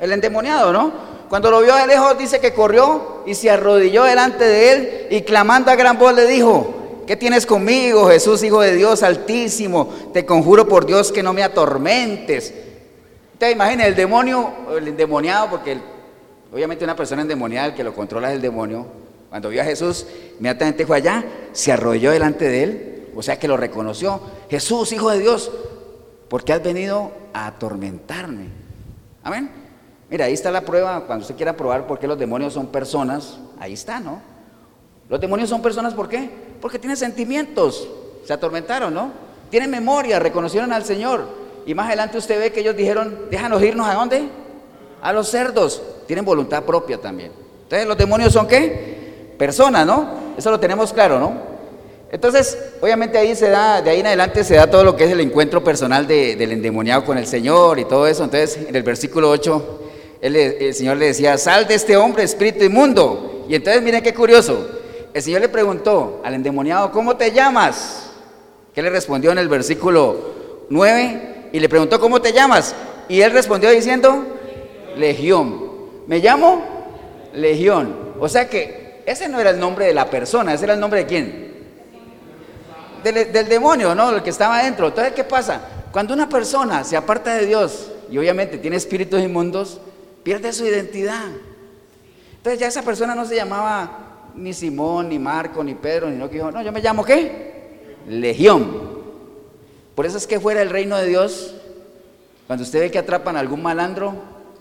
El 0.00 0.12
endemoniado, 0.12 0.72
¿no? 0.72 0.92
Cuando 1.28 1.50
lo 1.50 1.60
vio 1.60 1.74
de 1.74 1.88
lejos 1.88 2.16
dice 2.16 2.38
que 2.38 2.54
corrió 2.54 3.24
y 3.26 3.34
se 3.34 3.50
arrodilló 3.50 4.04
delante 4.04 4.44
de 4.44 4.72
él 4.72 5.06
y 5.10 5.22
clamando 5.22 5.72
a 5.72 5.74
gran 5.74 5.98
voz 5.98 6.14
le 6.14 6.26
dijo, 6.26 6.74
¿Qué 7.08 7.16
tienes 7.16 7.44
conmigo, 7.44 8.08
Jesús, 8.08 8.44
Hijo 8.44 8.60
de 8.60 8.76
Dios 8.76 9.02
Altísimo? 9.02 9.92
Te 10.12 10.24
conjuro 10.24 10.68
por 10.68 10.86
Dios 10.86 11.10
que 11.10 11.24
no 11.24 11.32
me 11.32 11.42
atormentes. 11.42 12.54
Te 13.36 13.50
imaginas 13.50 13.88
el 13.88 13.96
demonio, 13.96 14.48
el 14.78 14.86
endemoniado, 14.86 15.50
porque 15.50 15.76
obviamente 16.52 16.84
una 16.84 16.94
persona 16.94 17.22
endemoniada, 17.22 17.66
el 17.66 17.74
que 17.74 17.82
lo 17.82 17.92
controla 17.94 18.28
es 18.28 18.36
el 18.36 18.42
demonio. 18.42 18.86
Cuando 19.28 19.48
vio 19.48 19.60
a 19.60 19.64
Jesús, 19.64 20.06
inmediatamente 20.38 20.86
fue 20.86 20.98
allá, 20.98 21.24
se 21.52 21.72
arrolló 21.72 22.12
delante 22.12 22.48
de 22.48 22.62
él, 22.62 23.08
o 23.16 23.22
sea 23.22 23.40
que 23.40 23.48
lo 23.48 23.56
reconoció. 23.56 24.20
Jesús, 24.48 24.92
Hijo 24.92 25.10
de 25.10 25.18
Dios, 25.18 25.50
¿por 26.32 26.44
qué 26.44 26.54
has 26.54 26.62
venido 26.62 27.12
a 27.34 27.46
atormentarme? 27.46 28.46
Amén. 29.22 29.50
Mira, 30.08 30.24
ahí 30.24 30.32
está 30.32 30.50
la 30.50 30.62
prueba, 30.62 31.02
cuando 31.06 31.24
usted 31.24 31.36
quiera 31.36 31.54
probar 31.54 31.86
por 31.86 31.98
qué 31.98 32.06
los 32.08 32.18
demonios 32.18 32.54
son 32.54 32.68
personas, 32.68 33.38
ahí 33.60 33.74
está, 33.74 34.00
¿no? 34.00 34.22
Los 35.10 35.20
demonios 35.20 35.50
son 35.50 35.60
personas, 35.60 35.92
¿por 35.92 36.08
qué? 36.08 36.30
Porque 36.58 36.78
tienen 36.78 36.96
sentimientos, 36.96 37.86
se 38.24 38.32
atormentaron, 38.32 38.94
¿no? 38.94 39.10
Tienen 39.50 39.70
memoria, 39.70 40.18
reconocieron 40.20 40.72
al 40.72 40.86
Señor. 40.86 41.26
Y 41.66 41.74
más 41.74 41.88
adelante 41.88 42.16
usted 42.16 42.40
ve 42.40 42.50
que 42.50 42.60
ellos 42.60 42.76
dijeron, 42.76 43.26
déjanos 43.30 43.62
irnos 43.62 43.86
a 43.86 43.92
dónde? 43.92 44.22
A 45.02 45.12
los 45.12 45.28
cerdos. 45.28 45.82
Tienen 46.06 46.24
voluntad 46.24 46.62
propia 46.62 46.98
también. 46.98 47.30
Entonces, 47.64 47.86
los 47.86 47.98
demonios 47.98 48.32
son 48.32 48.48
qué? 48.48 49.34
Personas, 49.38 49.84
¿no? 49.84 50.08
Eso 50.38 50.50
lo 50.50 50.58
tenemos 50.58 50.94
claro, 50.94 51.20
¿no? 51.20 51.51
Entonces, 52.12 52.56
obviamente 52.80 53.18
ahí 53.18 53.34
se 53.34 53.50
da, 53.50 53.82
de 53.82 53.90
ahí 53.90 54.00
en 54.00 54.06
adelante 54.06 54.44
se 54.44 54.54
da 54.54 54.70
todo 54.70 54.84
lo 54.84 54.94
que 54.94 55.04
es 55.04 55.10
el 55.10 55.20
encuentro 55.20 55.64
personal 55.64 56.06
del 56.06 56.52
endemoniado 56.52 57.04
con 57.04 57.18
el 57.18 57.26
Señor 57.26 57.80
y 57.80 57.84
todo 57.86 58.06
eso. 58.06 58.22
Entonces, 58.22 58.56
en 58.68 58.76
el 58.76 58.84
versículo 58.84 59.30
8, 59.30 59.80
el 60.20 60.74
Señor 60.74 60.98
le 60.98 61.06
decía, 61.06 61.36
sal 61.38 61.66
de 61.66 61.74
este 61.74 61.96
hombre, 61.96 62.22
espíritu 62.22 62.62
inmundo. 62.62 63.46
Y 63.48 63.56
entonces, 63.56 63.82
miren 63.82 64.02
qué 64.02 64.14
curioso 64.14 64.68
el 65.14 65.22
Señor 65.22 65.42
le 65.42 65.48
preguntó 65.48 66.20
al 66.24 66.34
endemoniado, 66.34 66.90
¿cómo 66.90 67.16
te 67.16 67.32
llamas? 67.32 68.10
¿Qué 68.74 68.82
le 68.82 68.88
respondió 68.88 69.30
en 69.30 69.38
el 69.38 69.48
versículo 69.48 70.16
9? 70.70 71.48
Y 71.52 71.60
le 71.60 71.68
preguntó, 71.68 72.00
¿cómo 72.00 72.22
te 72.22 72.32
llamas? 72.32 72.74
Y 73.08 73.20
él 73.20 73.32
respondió 73.32 73.70
diciendo, 73.70 74.24
Legión. 74.96 75.70
¿Me 76.06 76.18
llamo? 76.18 76.62
Legión. 77.34 78.14
O 78.18 78.28
sea 78.28 78.48
que 78.48 79.02
ese 79.04 79.28
no 79.28 79.38
era 79.38 79.50
el 79.50 79.60
nombre 79.60 79.86
de 79.86 79.94
la 79.94 80.08
persona, 80.08 80.54
ese 80.54 80.64
era 80.64 80.74
el 80.74 80.80
nombre 80.80 81.00
de 81.00 81.06
quién? 81.06 81.51
Del, 83.02 83.48
demonio, 83.48 83.94
¿no? 83.94 84.10
El 84.10 84.22
que 84.22 84.30
estaba 84.30 84.58
adentro. 84.58 84.88
Entonces, 84.88 85.12
¿qué 85.14 85.24
pasa? 85.24 85.60
Cuando 85.90 86.14
una 86.14 86.28
persona 86.28 86.84
se 86.84 86.96
aparta 86.96 87.34
de 87.34 87.46
Dios 87.46 87.90
y 88.10 88.18
obviamente 88.18 88.58
tiene 88.58 88.76
espíritus 88.76 89.20
inmundos, 89.20 89.80
pierde 90.22 90.52
su 90.52 90.64
identidad. 90.64 91.26
Entonces 92.36 92.58
ya 92.58 92.66
esa 92.68 92.82
persona 92.82 93.14
no 93.14 93.24
se 93.24 93.36
llamaba 93.36 94.30
ni 94.34 94.52
Simón, 94.52 95.08
ni 95.08 95.18
Marco, 95.18 95.62
ni 95.62 95.74
Pedro, 95.74 96.08
ni 96.08 96.16
no 96.16 96.28
que 96.28 96.36
dijo, 96.36 96.50
no, 96.50 96.62
yo 96.62 96.72
me 96.72 96.80
llamo 96.80 97.04
qué? 97.04 97.96
Legión. 98.08 99.02
Por 99.94 100.06
eso 100.06 100.16
es 100.16 100.26
que 100.26 100.40
fuera 100.40 100.60
del 100.60 100.70
reino 100.70 100.96
de 100.96 101.06
Dios, 101.06 101.54
cuando 102.46 102.64
usted 102.64 102.80
ve 102.80 102.90
que 102.90 102.98
atrapan 102.98 103.36
a 103.36 103.40
algún 103.40 103.62
malandro, 103.62 104.14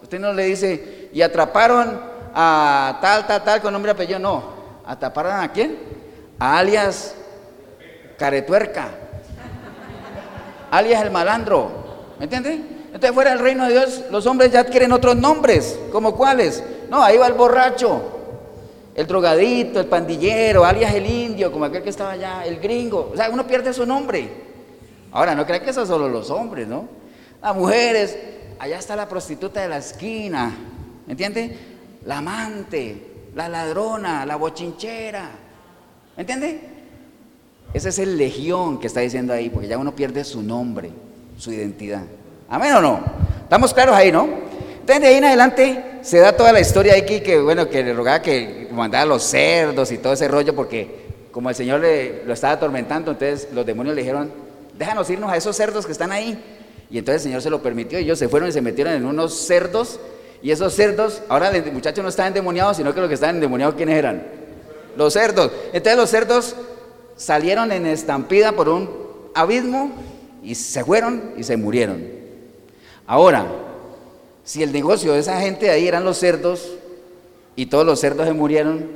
usted 0.04 0.20
no 0.20 0.34
le 0.34 0.46
dice, 0.46 1.10
y 1.14 1.22
atraparon 1.22 2.00
a 2.34 3.00
tal, 3.02 3.26
tal, 3.28 3.44
tal, 3.44 3.62
con 3.62 3.74
nombre 3.74 3.92
y 3.92 3.94
apellido, 3.94 4.20
no. 4.20 4.44
¿Atraparon 4.86 5.40
a 5.40 5.52
quién? 5.52 5.78
A 6.38 6.58
alias 6.58 7.16
Caretuerca, 8.22 8.88
alias 10.70 11.02
el 11.02 11.10
malandro, 11.10 11.72
¿me 12.20 12.26
entiende? 12.26 12.62
Entonces 12.86 13.12
fuera 13.14 13.32
del 13.32 13.40
reino 13.40 13.66
de 13.66 13.72
Dios, 13.72 14.04
los 14.12 14.28
hombres 14.28 14.52
ya 14.52 14.60
adquieren 14.60 14.92
otros 14.92 15.16
nombres, 15.16 15.80
¿como 15.92 16.16
cuáles? 16.16 16.64
No, 16.88 17.02
ahí 17.02 17.18
va 17.18 17.26
el 17.26 17.34
borracho, 17.34 18.00
el 18.94 19.08
drogadito, 19.08 19.80
el 19.80 19.88
pandillero, 19.88 20.64
alias 20.64 20.94
el 20.94 21.08
indio, 21.08 21.52
como 21.52 21.66
aquel 21.66 21.82
que 21.82 21.90
estaba 21.90 22.12
allá, 22.12 22.46
el 22.46 22.60
gringo. 22.60 23.10
O 23.12 23.18
sea, 23.18 23.28
uno 23.32 23.48
pierde 23.48 23.74
su 23.74 23.88
nombre. 23.88 24.30
Ahora, 25.14 25.34
no 25.34 25.44
crean 25.44 25.64
que 25.64 25.74
son 25.74 25.88
solo 25.88 26.08
los 26.08 26.30
hombres, 26.30 26.68
¿no? 26.68 26.88
Las 27.42 27.56
mujeres, 27.56 28.16
allá 28.60 28.78
está 28.78 28.96
la 28.96 29.10
prostituta 29.10 29.64
de 29.64 29.68
la 29.68 29.78
esquina, 29.78 30.56
¿me 31.08 31.14
entiende? 31.14 31.58
La 32.06 32.20
amante, 32.20 33.30
la 33.34 33.50
ladrona, 33.50 34.28
la 34.28 34.36
bochinchera, 34.36 35.28
¿me 36.16 36.22
entiende? 36.22 36.71
Ese 37.74 37.90
es 37.90 38.00
el 38.00 38.18
legión 38.18 38.80
que 38.80 38.88
está 38.88 39.00
diciendo 39.00 39.34
ahí, 39.34 39.50
porque 39.50 39.68
ya 39.68 39.78
uno 39.78 39.96
pierde 39.96 40.24
su 40.24 40.44
nombre, 40.44 40.90
su 41.38 41.52
identidad. 41.52 42.04
¿Amén 42.50 42.74
o 42.74 42.82
no? 42.82 43.02
Estamos 43.44 43.74
claros 43.74 43.96
ahí, 43.96 44.12
¿no? 44.12 44.28
Entonces 44.80 45.02
de 45.02 45.08
ahí 45.08 45.16
en 45.16 45.26
adelante 45.26 45.84
se 46.02 46.20
da 46.20 46.36
toda 46.36 46.52
la 46.52 46.60
historia 46.60 46.96
aquí 46.96 47.22
que, 47.22 47.40
bueno, 47.40 47.70
que 47.70 47.84
le 47.84 47.94
rogaba 47.94 48.22
que 48.22 48.68
mandara 48.72 49.06
los 49.06 49.24
cerdos 49.24 49.92
y 49.92 49.98
todo 50.00 50.14
ese 50.14 50.28
rollo 50.28 50.56
porque 50.56 51.02
como 51.32 51.50
el 51.50 51.56
Señor 51.56 51.80
le, 51.80 52.26
lo 52.26 52.34
estaba 52.34 52.54
atormentando, 52.54 53.12
entonces 53.12 53.48
los 53.54 53.66
demonios 53.66 53.96
le 53.96 54.02
dijeron, 54.02 54.32
déjanos 54.78 55.10
irnos 55.10 55.32
a 55.32 55.38
esos 55.38 55.56
cerdos 55.56 55.86
que 55.86 55.94
están 55.94 56.12
ahí. 56.12 56.38
Y 56.90 56.98
entonces 56.98 57.22
el 57.22 57.30
Señor 57.30 57.42
se 57.42 57.50
lo 57.50 57.62
permitió 57.62 58.00
y 58.00 58.04
ellos 58.04 58.20
se 58.20 58.28
fueron 58.28 58.50
y 58.50 58.52
se 58.52 58.62
metieron 58.62 58.94
en 58.94 59.06
unos 59.06 59.34
cerdos 59.34 60.00
y 60.44 60.52
esos 60.52 60.74
cerdos, 60.74 61.22
ahora 61.30 61.50
el 61.50 61.72
muchacho 61.72 62.02
no 62.02 62.10
estaba 62.10 62.28
endemoniado, 62.28 62.74
sino 62.74 62.94
que 62.94 63.00
los 63.00 63.08
que 63.08 63.14
estaban 63.16 63.36
endemoniados, 63.36 63.76
¿quiénes 63.76 63.98
eran? 63.98 64.24
Los 64.98 65.14
cerdos. 65.14 65.52
Entonces 65.72 65.96
los 65.96 66.10
cerdos 66.10 66.56
salieron 67.22 67.72
en 67.72 67.86
estampida 67.86 68.54
por 68.54 68.68
un 68.68 68.90
abismo 69.36 69.92
y 70.44 70.56
se 70.56 70.84
fueron 70.84 71.34
y 71.38 71.44
se 71.44 71.56
murieron. 71.56 72.04
Ahora, 73.06 73.46
si 74.44 74.64
el 74.64 74.74
negocio 74.74 75.14
de 75.14 75.20
esa 75.20 75.40
gente 75.40 75.70
ahí 75.70 75.88
eran 75.88 76.04
los 76.04 76.18
cerdos 76.18 76.74
y 77.56 77.68
todos 77.68 77.86
los 77.86 78.00
cerdos 78.00 78.26
se 78.26 78.34
murieron, 78.34 78.90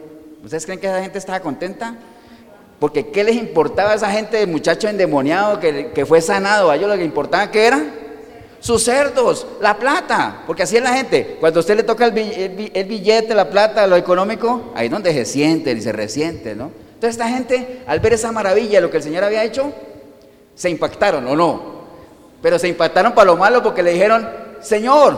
¿ustedes 0.43 0.65
creen 0.65 0.79
que 0.79 0.87
esa 0.87 1.03
gente 1.03 1.19
estaba 1.19 1.39
contenta? 1.39 1.97
Porque 2.79 3.11
¿qué 3.11 3.23
les 3.23 3.35
importaba 3.35 3.91
a 3.91 3.95
esa 3.95 4.09
gente 4.09 4.37
de 4.37 4.47
muchacho 4.47 4.87
endemoniado 4.87 5.59
que, 5.59 5.91
que 5.91 6.05
fue 6.05 6.19
sanado? 6.19 6.71
A 6.71 6.77
ellos 6.77 6.89
lo 6.89 6.97
que 6.97 7.05
importaba 7.05 7.51
que 7.51 7.67
era 7.67 7.83
sus 8.59 8.81
cerdos, 8.81 9.45
la 9.61 9.77
plata, 9.77 10.41
porque 10.47 10.63
así 10.63 10.77
es 10.77 10.81
la 10.81 10.95
gente. 10.95 11.37
Cuando 11.39 11.59
a 11.59 11.61
usted 11.61 11.77
le 11.77 11.83
toca 11.83 12.05
el 12.05 12.85
billete, 12.87 13.35
la 13.35 13.51
plata, 13.51 13.85
lo 13.85 13.95
económico, 13.95 14.71
ahí 14.73 14.87
es 14.87 14.91
donde 14.91 15.13
se 15.13 15.25
siente 15.25 15.71
y 15.73 15.81
se 15.81 15.91
resiente, 15.91 16.55
¿no? 16.55 16.84
Entonces 16.95 17.19
esta 17.21 17.29
gente, 17.29 17.83
al 17.85 17.99
ver 17.99 18.13
esa 18.13 18.31
maravilla, 18.31 18.81
lo 18.81 18.89
que 18.89 18.97
el 18.97 19.03
Señor 19.03 19.23
había 19.23 19.43
hecho, 19.43 19.71
se 20.55 20.69
impactaron 20.69 21.27
o 21.27 21.35
no. 21.35 21.75
Pero 22.41 22.57
se 22.57 22.69
impactaron 22.69 23.13
para 23.13 23.25
lo 23.25 23.37
malo 23.37 23.61
porque 23.61 23.83
le 23.83 23.91
dijeron, 23.91 24.27
Señor, 24.61 25.17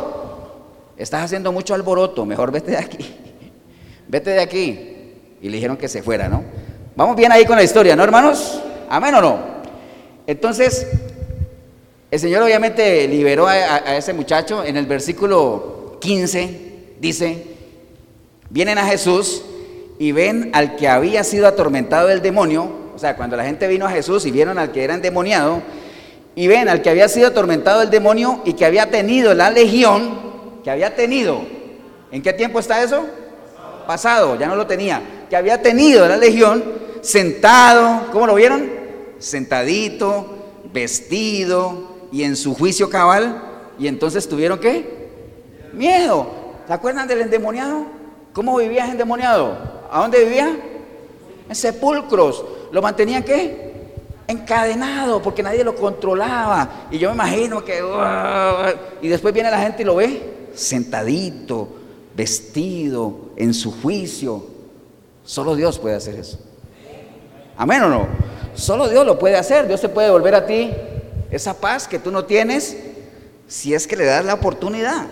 estás 0.97 1.23
haciendo 1.23 1.51
mucho 1.51 1.75
alboroto, 1.75 2.25
mejor 2.25 2.51
vete 2.51 2.71
de 2.71 2.77
aquí. 2.77 3.15
Vete 4.09 4.29
de 4.29 4.39
aquí. 4.39 5.13
Y 5.41 5.49
le 5.49 5.57
dijeron 5.57 5.75
que 5.75 5.89
se 5.89 6.01
fuera, 6.01 6.29
¿no? 6.29 6.41
Vamos 6.95 7.17
bien 7.17 7.29
ahí 7.31 7.45
con 7.45 7.57
la 7.57 7.63
historia, 7.63 7.93
¿no, 7.93 8.03
hermanos? 8.03 8.61
Amén 8.89 9.13
o 9.15 9.21
no. 9.21 9.39
Entonces, 10.25 10.87
el 12.09 12.19
Señor 12.19 12.41
obviamente 12.41 13.05
liberó 13.07 13.47
a, 13.47 13.51
a 13.51 13.97
ese 13.97 14.13
muchacho. 14.13 14.63
En 14.63 14.77
el 14.77 14.85
versículo 14.85 15.97
15 15.99 16.95
dice, 17.01 17.43
vienen 18.49 18.77
a 18.77 18.85
Jesús 18.85 19.43
y 19.99 20.11
ven 20.11 20.51
al 20.53 20.75
que 20.75 20.87
había 20.87 21.23
sido 21.23 21.47
atormentado 21.47 22.07
del 22.07 22.21
demonio, 22.21 22.69
o 22.95 22.99
sea, 22.99 23.15
cuando 23.15 23.35
la 23.35 23.43
gente 23.43 23.67
vino 23.67 23.85
a 23.85 23.91
Jesús 23.91 24.25
y 24.25 24.31
vieron 24.31 24.57
al 24.59 24.71
que 24.71 24.83
era 24.83 24.93
endemoniado, 24.93 25.61
y 26.35 26.47
ven 26.47 26.69
al 26.69 26.81
que 26.81 26.89
había 26.89 27.09
sido 27.09 27.27
atormentado 27.27 27.79
del 27.79 27.89
demonio 27.89 28.41
y 28.45 28.53
que 28.53 28.65
había 28.65 28.91
tenido 28.91 29.33
la 29.33 29.49
legión, 29.49 30.59
que 30.63 30.69
había 30.69 30.95
tenido, 30.95 31.41
¿en 32.11 32.21
qué 32.21 32.33
tiempo 32.33 32.59
está 32.59 32.83
eso? 32.83 33.05
Pasado, 33.87 34.37
ya 34.37 34.47
no 34.47 34.55
lo 34.55 34.67
tenía, 34.67 35.01
que 35.29 35.35
había 35.35 35.61
tenido 35.61 36.07
la 36.07 36.17
legión, 36.17 36.63
sentado, 37.01 38.11
¿cómo 38.11 38.27
lo 38.27 38.35
vieron? 38.35 38.69
Sentadito, 39.17 40.37
vestido 40.71 41.97
y 42.11 42.23
en 42.23 42.35
su 42.35 42.53
juicio 42.53 42.89
cabal, 42.89 43.43
y 43.79 43.87
entonces 43.87 44.27
tuvieron 44.27 44.59
qué? 44.59 45.09
Miedo. 45.73 46.27
¿Se 46.67 46.73
acuerdan 46.73 47.07
del 47.07 47.21
endemoniado? 47.21 47.85
¿Cómo 48.33 48.57
vivía 48.57 48.85
endemoniado? 48.85 49.76
¿A 49.91 50.01
dónde 50.01 50.23
vivía? 50.23 50.57
En 51.49 51.55
sepulcros. 51.55 52.43
¿Lo 52.71 52.81
mantenían 52.81 53.23
qué? 53.23 53.67
Encadenado, 54.27 55.21
porque 55.21 55.41
nadie 55.41 55.63
lo 55.63 55.75
controlaba. 55.75 56.87
Y 56.91 56.97
yo 56.97 57.09
me 57.09 57.15
imagino 57.15 57.63
que... 57.63 57.81
y 59.01 59.07
después 59.07 59.33
viene 59.33 59.49
la 59.49 59.59
gente 59.59 59.83
y 59.83 59.85
lo 59.85 59.95
ve 59.95 60.37
sentadito, 60.57 61.67
vestido, 62.15 63.29
en 63.35 63.53
su 63.53 63.71
juicio. 63.71 64.43
Solo 65.23 65.55
Dios 65.55 65.79
puede 65.79 65.95
hacer 65.95 66.15
eso. 66.15 66.39
Amén 67.55 67.83
o 67.83 67.89
no. 67.89 68.07
Solo 68.55 68.89
Dios 68.89 69.05
lo 69.05 69.19
puede 69.19 69.37
hacer. 69.37 69.67
Dios 69.67 69.81
te 69.81 69.89
puede 69.89 70.07
devolver 70.07 70.35
a 70.35 70.45
ti 70.45 70.71
esa 71.29 71.53
paz 71.53 71.87
que 71.87 71.99
tú 71.99 72.11
no 72.11 72.25
tienes 72.25 72.77
si 73.47 73.73
es 73.73 73.87
que 73.87 73.95
le 73.95 74.05
das 74.05 74.25
la 74.25 74.33
oportunidad. 74.33 75.07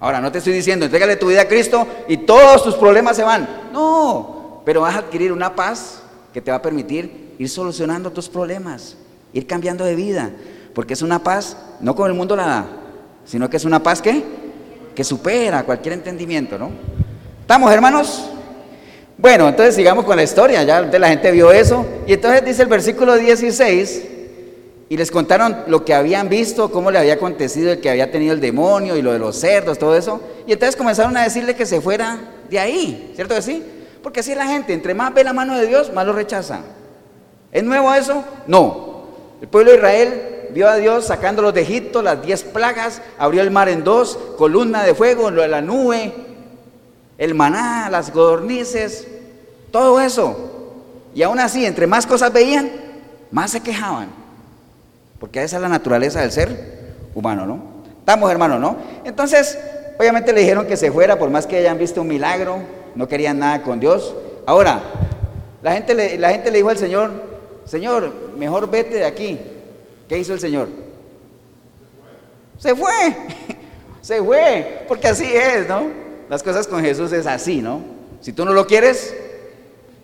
Ahora, 0.00 0.20
no 0.20 0.30
te 0.30 0.38
estoy 0.38 0.52
diciendo, 0.52 0.84
entrégale 0.84 1.16
tu 1.16 1.28
vida 1.28 1.42
a 1.42 1.48
Cristo 1.48 1.86
y 2.08 2.18
todos 2.18 2.62
tus 2.62 2.74
problemas 2.74 3.16
se 3.16 3.22
van. 3.22 3.48
No, 3.72 4.62
pero 4.64 4.82
vas 4.82 4.94
a 4.94 4.98
adquirir 4.98 5.32
una 5.32 5.54
paz 5.54 6.02
que 6.32 6.40
te 6.40 6.50
va 6.50 6.58
a 6.58 6.62
permitir 6.62 7.34
ir 7.38 7.48
solucionando 7.48 8.10
tus 8.10 8.28
problemas, 8.28 8.96
ir 9.32 9.46
cambiando 9.46 9.84
de 9.84 9.94
vida, 9.94 10.30
porque 10.74 10.94
es 10.94 11.02
una 11.02 11.22
paz, 11.22 11.56
no 11.80 11.94
como 11.94 12.06
el 12.06 12.14
mundo 12.14 12.36
la 12.36 12.46
da, 12.46 12.66
sino 13.24 13.48
que 13.48 13.56
es 13.56 13.64
una 13.64 13.82
paz 13.82 14.02
que, 14.02 14.22
que 14.94 15.04
supera 15.04 15.64
cualquier 15.64 15.94
entendimiento, 15.94 16.58
¿no? 16.58 16.70
¿Estamos, 17.40 17.72
hermanos? 17.72 18.30
Bueno, 19.16 19.48
entonces 19.48 19.74
sigamos 19.76 20.04
con 20.04 20.16
la 20.16 20.22
historia, 20.22 20.62
ya 20.64 20.82
la 20.82 21.08
gente 21.08 21.30
vio 21.30 21.52
eso, 21.52 21.86
y 22.06 22.14
entonces 22.14 22.44
dice 22.44 22.62
el 22.62 22.68
versículo 22.68 23.14
16, 23.14 24.02
y 24.88 24.96
les 24.96 25.10
contaron 25.10 25.64
lo 25.66 25.84
que 25.84 25.94
habían 25.94 26.28
visto, 26.28 26.70
cómo 26.70 26.90
le 26.90 26.98
había 26.98 27.14
acontecido 27.14 27.72
el 27.72 27.80
que 27.80 27.90
había 27.90 28.10
tenido 28.10 28.34
el 28.34 28.40
demonio 28.40 28.96
y 28.96 29.02
lo 29.02 29.12
de 29.12 29.18
los 29.18 29.36
cerdos, 29.36 29.78
todo 29.78 29.96
eso. 29.96 30.20
Y 30.46 30.52
entonces 30.52 30.76
comenzaron 30.76 31.16
a 31.16 31.22
decirle 31.22 31.56
que 31.56 31.66
se 31.66 31.80
fuera 31.80 32.18
de 32.50 32.58
ahí, 32.58 33.12
¿cierto 33.14 33.34
que 33.34 33.42
sí? 33.42 33.62
Porque 34.02 34.20
así 34.20 34.32
es 34.32 34.36
la 34.36 34.46
gente, 34.46 34.74
entre 34.74 34.94
más 34.94 35.14
ve 35.14 35.24
la 35.24 35.32
mano 35.32 35.56
de 35.56 35.66
Dios, 35.66 35.92
más 35.92 36.06
lo 36.06 36.12
rechaza. 36.12 36.60
¿Es 37.50 37.64
nuevo 37.64 37.92
eso? 37.94 38.24
No. 38.46 39.04
El 39.40 39.48
pueblo 39.48 39.70
de 39.70 39.78
Israel 39.78 40.48
vio 40.52 40.68
a 40.68 40.76
Dios 40.76 41.06
sacándolos 41.06 41.54
de 41.54 41.62
Egipto, 41.62 42.02
las 42.02 42.22
diez 42.22 42.42
plagas, 42.42 43.00
abrió 43.18 43.40
el 43.42 43.50
mar 43.50 43.68
en 43.68 43.84
dos, 43.84 44.18
columna 44.36 44.82
de 44.84 44.94
fuego, 44.94 45.30
la 45.30 45.62
nube, 45.62 46.12
el 47.16 47.34
maná, 47.34 47.88
las 47.90 48.12
godornices, 48.12 49.06
todo 49.70 49.98
eso. 50.00 50.36
Y 51.14 51.22
aún 51.22 51.38
así, 51.38 51.64
entre 51.64 51.86
más 51.86 52.06
cosas 52.06 52.32
veían, 52.32 52.70
más 53.30 53.52
se 53.52 53.60
quejaban. 53.60 54.23
Porque 55.18 55.42
esa 55.42 55.56
es 55.56 55.62
la 55.62 55.68
naturaleza 55.68 56.20
del 56.20 56.32
ser 56.32 56.84
humano, 57.14 57.46
¿no? 57.46 57.62
Estamos 57.98 58.30
hermanos, 58.30 58.60
¿no? 58.60 58.76
Entonces, 59.04 59.58
obviamente 59.98 60.32
le 60.32 60.40
dijeron 60.40 60.66
que 60.66 60.76
se 60.76 60.92
fuera 60.92 61.18
por 61.18 61.30
más 61.30 61.46
que 61.46 61.56
hayan 61.56 61.78
visto 61.78 62.02
un 62.02 62.08
milagro, 62.08 62.58
no 62.94 63.08
querían 63.08 63.38
nada 63.38 63.62
con 63.62 63.80
Dios. 63.80 64.14
Ahora, 64.46 64.82
la 65.62 65.72
gente 65.72 65.94
le, 65.94 66.18
la 66.18 66.30
gente 66.30 66.50
le 66.50 66.58
dijo 66.58 66.68
al 66.68 66.78
Señor, 66.78 67.10
Señor, 67.64 68.12
mejor 68.36 68.70
vete 68.70 68.96
de 68.96 69.04
aquí. 69.06 69.38
¿Qué 70.08 70.18
hizo 70.18 70.34
el 70.34 70.40
Señor? 70.40 70.68
Se 72.58 72.74
fue, 72.74 72.92
se 74.02 74.22
fue, 74.22 74.84
porque 74.86 75.08
así 75.08 75.34
es, 75.34 75.68
¿no? 75.68 75.82
Las 76.28 76.42
cosas 76.42 76.66
con 76.66 76.82
Jesús 76.82 77.12
es 77.12 77.26
así, 77.26 77.62
¿no? 77.62 77.80
Si 78.20 78.32
tú 78.32 78.44
no 78.44 78.52
lo 78.52 78.66
quieres, 78.66 79.14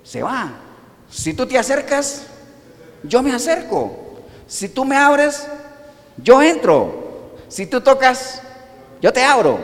se 0.02 0.22
va. 0.22 0.52
Si 1.10 1.34
tú 1.34 1.46
te 1.46 1.58
acercas, 1.58 2.26
yo 3.02 3.22
me 3.22 3.32
acerco. 3.32 4.09
Si 4.50 4.68
tú 4.68 4.84
me 4.84 4.96
abres, 4.96 5.46
yo 6.16 6.42
entro. 6.42 7.36
Si 7.46 7.66
tú 7.66 7.80
tocas, 7.80 8.42
yo 9.00 9.12
te 9.12 9.22
abro. 9.22 9.60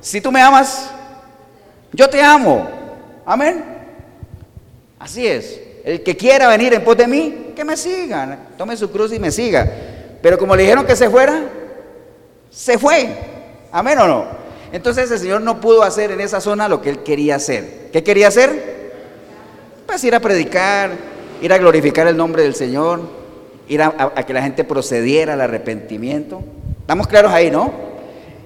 Si 0.00 0.22
tú 0.22 0.32
me 0.32 0.40
amas, 0.40 0.88
yo 1.92 2.08
te 2.08 2.22
amo. 2.22 2.66
Amén. 3.26 3.62
Así 4.98 5.26
es. 5.26 5.60
El 5.84 6.02
que 6.02 6.16
quiera 6.16 6.48
venir 6.48 6.72
en 6.72 6.82
pos 6.82 6.96
de 6.96 7.06
mí, 7.06 7.52
que 7.54 7.62
me 7.62 7.76
sigan, 7.76 8.48
tome 8.56 8.74
su 8.74 8.90
cruz 8.90 9.12
y 9.12 9.18
me 9.18 9.30
siga. 9.30 9.70
Pero 10.22 10.38
como 10.38 10.56
le 10.56 10.62
dijeron 10.62 10.86
que 10.86 10.96
se 10.96 11.10
fuera, 11.10 11.42
se 12.50 12.78
fue. 12.78 13.14
Amén 13.70 13.98
o 13.98 14.06
no. 14.06 14.24
Entonces 14.72 15.10
el 15.10 15.18
Señor 15.18 15.42
no 15.42 15.60
pudo 15.60 15.82
hacer 15.82 16.10
en 16.10 16.22
esa 16.22 16.40
zona 16.40 16.70
lo 16.70 16.80
que 16.80 16.88
él 16.88 17.02
quería 17.02 17.36
hacer. 17.36 17.90
¿Qué 17.92 18.02
quería 18.02 18.28
hacer? 18.28 18.92
Pues 19.86 20.02
ir 20.04 20.14
a 20.14 20.20
predicar, 20.20 20.90
ir 21.42 21.52
a 21.52 21.58
glorificar 21.58 22.06
el 22.06 22.16
nombre 22.16 22.44
del 22.44 22.54
Señor, 22.54 23.21
ir 23.72 23.82
a, 23.82 24.12
que 24.26 24.32
la 24.32 24.42
gente 24.42 24.64
procediera 24.64 25.32
al 25.32 25.40
arrepentimiento. 25.40 26.42
¿Estamos 26.80 27.06
claros 27.06 27.32
ahí, 27.32 27.50
no? 27.50 27.72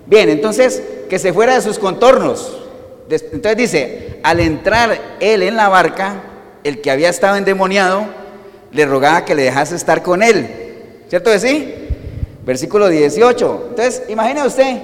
Bien, 0.07 0.29
entonces 0.29 0.83
que 1.09 1.19
se 1.19 1.33
fuera 1.33 1.55
de 1.55 1.63
sus 1.63 1.79
contornos. 1.79 2.63
Entonces 3.09 3.57
dice, 3.57 4.21
al 4.23 4.41
entrar 4.41 5.17
él 5.21 5.43
en 5.43 5.57
la 5.57 5.69
barca, 5.69 6.23
el 6.65 6.81
que 6.81 6.91
había 6.91 7.09
estado 7.09 7.37
endemoniado 7.37 8.05
le 8.73 8.87
rogaba 8.87 9.25
que 9.25 9.35
le 9.35 9.43
dejase 9.43 9.75
estar 9.75 10.03
con 10.03 10.23
él. 10.23 10.49
¿Cierto 11.09 11.31
que 11.31 11.39
sí? 11.39 11.75
Versículo 12.45 12.89
18. 12.89 13.67
Entonces, 13.71 14.03
imagine 14.09 14.47
usted, 14.47 14.79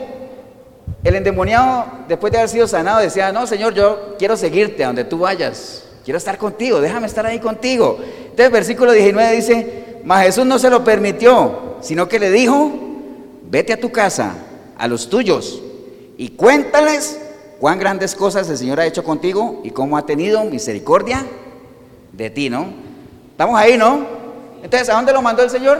el 1.04 1.14
endemoniado, 1.14 1.86
después 2.08 2.32
de 2.32 2.38
haber 2.38 2.48
sido 2.48 2.66
sanado, 2.66 3.00
decía, 3.00 3.32
no, 3.32 3.46
Señor, 3.46 3.74
yo 3.74 4.16
quiero 4.18 4.36
seguirte 4.36 4.82
a 4.82 4.88
donde 4.88 5.04
tú 5.04 5.18
vayas. 5.18 5.84
Quiero 6.04 6.18
estar 6.18 6.36
contigo, 6.36 6.80
déjame 6.80 7.06
estar 7.06 7.26
ahí 7.26 7.38
contigo. 7.38 7.98
Entonces, 8.30 8.50
versículo 8.50 8.92
19 8.92 9.36
dice, 9.36 9.82
mas 10.04 10.26
Jesús 10.26 10.46
no 10.46 10.58
se 10.58 10.70
lo 10.70 10.84
permitió, 10.84 11.76
sino 11.80 12.08
que 12.08 12.18
le 12.18 12.30
dijo, 12.30 12.70
vete 13.48 13.72
a 13.72 13.80
tu 13.80 13.92
casa, 13.92 14.34
a 14.78 14.88
los 14.88 15.08
tuyos, 15.08 15.62
y 16.16 16.30
cuéntales 16.30 17.20
cuán 17.60 17.78
grandes 17.78 18.14
cosas 18.14 18.48
el 18.48 18.58
Señor 18.58 18.80
ha 18.80 18.86
hecho 18.86 19.04
contigo 19.04 19.60
y 19.62 19.70
cómo 19.70 19.96
ha 19.96 20.06
tenido 20.06 20.44
misericordia 20.44 21.24
de 22.12 22.30
ti, 22.30 22.50
¿no? 22.50 22.72
Estamos 23.30 23.58
ahí, 23.58 23.76
¿no? 23.76 24.04
Entonces, 24.62 24.88
¿a 24.88 24.94
dónde 24.94 25.12
lo 25.12 25.22
mandó 25.22 25.42
el 25.42 25.50
Señor? 25.50 25.78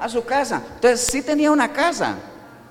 A 0.00 0.08
su 0.08 0.24
casa. 0.24 0.62
Entonces, 0.74 1.00
sí 1.00 1.22
tenía 1.22 1.50
una 1.50 1.72
casa. 1.72 2.16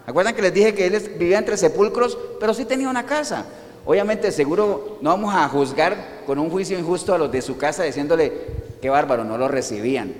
¿Acuerdan 0.05 0.35
que 0.35 0.41
les 0.41 0.53
dije 0.53 0.73
que 0.73 0.87
él 0.87 1.15
vivía 1.19 1.37
entre 1.37 1.57
sepulcros? 1.57 2.17
Pero 2.39 2.53
sí 2.53 2.65
tenía 2.65 2.89
una 2.89 3.05
casa. 3.05 3.45
Obviamente, 3.85 4.31
seguro 4.31 4.97
no 5.01 5.09
vamos 5.11 5.33
a 5.33 5.47
juzgar 5.49 6.23
con 6.25 6.39
un 6.39 6.49
juicio 6.49 6.77
injusto 6.77 7.13
a 7.13 7.17
los 7.17 7.31
de 7.31 7.41
su 7.41 7.57
casa 7.57 7.83
diciéndole, 7.83 8.66
qué 8.81 8.89
bárbaro, 8.89 9.23
no 9.23 9.37
lo 9.37 9.47
recibían. 9.47 10.13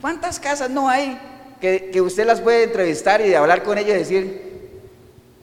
¿Cuántas 0.00 0.38
casas 0.38 0.70
no 0.70 0.88
hay 0.88 1.18
que, 1.60 1.90
que 1.90 2.00
usted 2.00 2.26
las 2.26 2.40
puede 2.40 2.64
entrevistar 2.64 3.20
y 3.20 3.34
hablar 3.34 3.62
con 3.62 3.78
ellos 3.78 3.94
y 3.94 3.98
decir, 3.98 4.70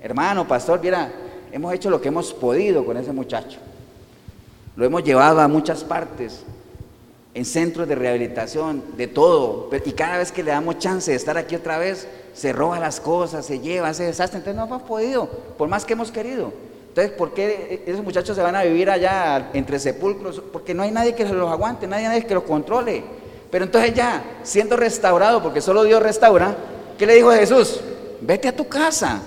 hermano, 0.02 0.48
pastor, 0.48 0.80
mira, 0.82 1.12
hemos 1.52 1.74
hecho 1.74 1.90
lo 1.90 2.02
que 2.02 2.08
hemos 2.10 2.34
podido 2.34 2.86
con 2.86 2.98
ese 2.98 3.12
muchacho. 3.12 3.60
Lo 4.76 4.86
hemos 4.86 5.04
llevado 5.04 5.40
a 5.40 5.48
muchas 5.48 5.84
partes, 5.84 6.44
en 7.36 7.44
centros 7.44 7.88
de 7.88 7.96
rehabilitación, 7.96 8.82
de 8.96 9.08
todo. 9.08 9.70
Y 9.86 9.92
cada 9.92 10.18
vez 10.18 10.32
que 10.32 10.42
le 10.42 10.52
damos 10.52 10.80
chance 10.80 11.12
de 11.12 11.18
estar 11.18 11.38
aquí 11.38 11.56
otra 11.56 11.78
vez, 11.78 12.08
se 12.34 12.54
roba 12.54 12.80
las 12.80 13.00
cosas, 13.02 13.46
se 13.46 13.60
lleva, 13.60 13.94
se 13.94 14.04
desastre. 14.04 14.40
Entonces 14.40 14.58
no 14.58 14.66
hemos 14.66 14.84
podido, 14.84 15.28
por 15.58 15.68
más 15.68 15.86
que 15.86 15.94
hemos 15.94 16.12
querido. 16.12 16.54
Entonces, 16.96 17.18
¿por 17.18 17.34
qué 17.34 17.84
esos 17.86 18.06
muchachos 18.06 18.38
se 18.38 18.42
van 18.42 18.56
a 18.56 18.64
vivir 18.64 18.90
allá 18.90 19.50
entre 19.52 19.80
sepulcros? 19.80 20.42
Porque 20.54 20.74
no 20.74 20.82
hay 20.82 20.92
nadie 20.92 21.14
que 21.14 21.26
los 21.26 21.52
aguante, 21.52 21.88
nadie, 21.88 22.26
que 22.26 22.34
los 22.34 22.44
controle. 22.44 23.04
Pero 23.52 23.66
entonces 23.66 23.94
ya, 23.94 24.24
siendo 24.44 24.78
restaurado, 24.78 25.44
porque 25.44 25.60
solo 25.60 25.84
Dios 25.84 26.02
restaura, 26.02 26.56
¿qué 26.98 27.06
le 27.06 27.16
dijo 27.16 27.32
a 27.32 27.36
Jesús? 27.36 27.82
Vete 28.22 28.48
a 28.48 28.56
tu 28.56 28.70
casa, 28.70 29.20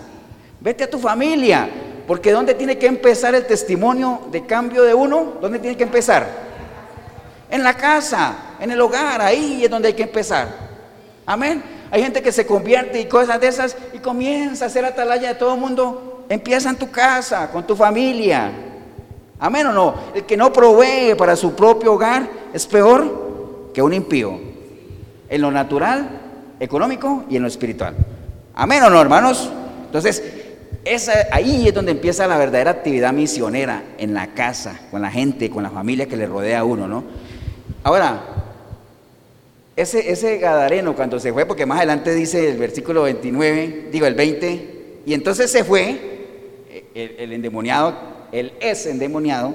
vete 0.58 0.84
a 0.84 0.88
tu 0.88 0.98
familia, 0.98 1.68
porque 2.06 2.32
¿dónde 2.32 2.54
tiene 2.54 2.78
que 2.78 2.86
empezar 2.86 3.34
el 3.34 3.46
testimonio 3.46 4.22
de 4.32 4.46
cambio 4.46 4.82
de 4.82 4.94
uno? 4.94 5.34
¿Dónde 5.38 5.58
tiene 5.58 5.76
que 5.76 5.84
empezar? 5.84 6.26
En 7.50 7.62
la 7.62 7.74
casa, 7.74 8.56
en 8.60 8.70
el 8.70 8.80
hogar, 8.80 9.20
ahí 9.20 9.62
es 9.62 9.70
donde 9.70 9.88
hay 9.88 9.94
que 9.94 10.04
empezar. 10.04 10.48
Amén. 11.26 11.62
Hay 11.90 12.02
gente 12.02 12.22
que 12.22 12.32
se 12.32 12.46
convierte 12.46 12.98
y 12.98 13.04
cosas 13.04 13.38
de 13.38 13.48
esas 13.48 13.76
y 13.92 13.98
comienza 13.98 14.64
a 14.64 14.68
hacer 14.68 14.86
atalaya 14.86 15.28
de 15.28 15.34
todo 15.34 15.52
el 15.52 15.60
mundo. 15.60 16.14
Empieza 16.29 16.70
en 16.70 16.76
tu 16.76 16.91
casa, 16.91 17.51
con 17.51 17.66
tu 17.66 17.74
familia. 17.74 18.51
Amén 19.39 19.66
o 19.66 19.72
no. 19.72 19.95
El 20.14 20.24
que 20.24 20.37
no 20.37 20.53
provee 20.53 21.14
para 21.16 21.37
su 21.37 21.55
propio 21.55 21.95
hogar 21.95 22.29
es 22.53 22.66
peor 22.66 23.70
que 23.72 23.83
un 23.83 23.95
impío. 23.95 24.39
En 25.29 25.41
lo 25.41 25.51
natural, 25.51 26.09
económico 26.61 27.24
y 27.31 27.37
en 27.37 27.43
lo 27.43 27.49
espiritual. 27.49 27.95
Amén 28.55 28.83
o 28.83 28.91
no, 28.91 29.01
hermanos. 29.01 29.51
Entonces, 29.87 30.22
ahí 31.31 31.68
es 31.68 31.74
donde 31.74 31.93
empieza 31.93 32.26
la 32.26 32.37
verdadera 32.37 32.70
actividad 32.70 33.12
misionera, 33.12 33.83
en 33.99 34.14
la 34.14 34.29
casa, 34.29 34.81
con 34.91 35.03
la 35.03 35.11
gente, 35.11 35.51
con 35.51 35.62
la 35.62 35.70
familia 35.70 36.07
que 36.07 36.16
le 36.16 36.26
rodea 36.26 36.61
a 36.61 36.64
uno, 36.64 36.87
¿no? 36.89 37.05
Ahora, 37.85 38.20
ese, 39.76 40.11
ese 40.11 40.39
Gadareno 40.39 40.95
cuando 40.97 41.20
se 41.20 41.33
fue, 41.33 41.47
porque 41.47 41.66
más 41.66 41.79
adelante 41.79 42.14
dice 42.14 42.51
el 42.51 42.59
versículo 42.59 43.03
29, 43.03 43.89
digo 43.93 44.07
el 44.07 44.14
20, 44.14 44.79
y 45.07 45.14
entonces 45.14 45.51
se 45.51 45.64
fue, 45.64 46.07
el, 46.95 47.32
endemoniado, 47.32 47.95
él 48.32 48.53
es 48.61 48.86
endemoniado, 48.86 49.55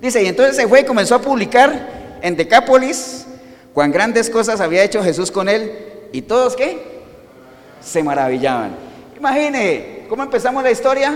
dice, 0.00 0.22
y 0.22 0.26
entonces 0.26 0.56
se 0.56 0.66
fue 0.66 0.80
y 0.80 0.84
comenzó 0.84 1.14
a 1.14 1.20
publicar 1.20 2.18
en 2.22 2.36
Decápolis 2.36 3.26
cuán 3.72 3.92
grandes 3.92 4.28
cosas 4.28 4.60
había 4.60 4.82
hecho 4.84 5.02
Jesús 5.02 5.30
con 5.30 5.48
él, 5.48 5.72
y 6.12 6.22
todos 6.22 6.56
qué? 6.56 7.00
Se 7.80 8.02
maravillaban. 8.02 8.74
Imagine, 9.16 10.00
¿Cómo 10.10 10.24
empezamos 10.24 10.64
la 10.64 10.72
historia? 10.72 11.14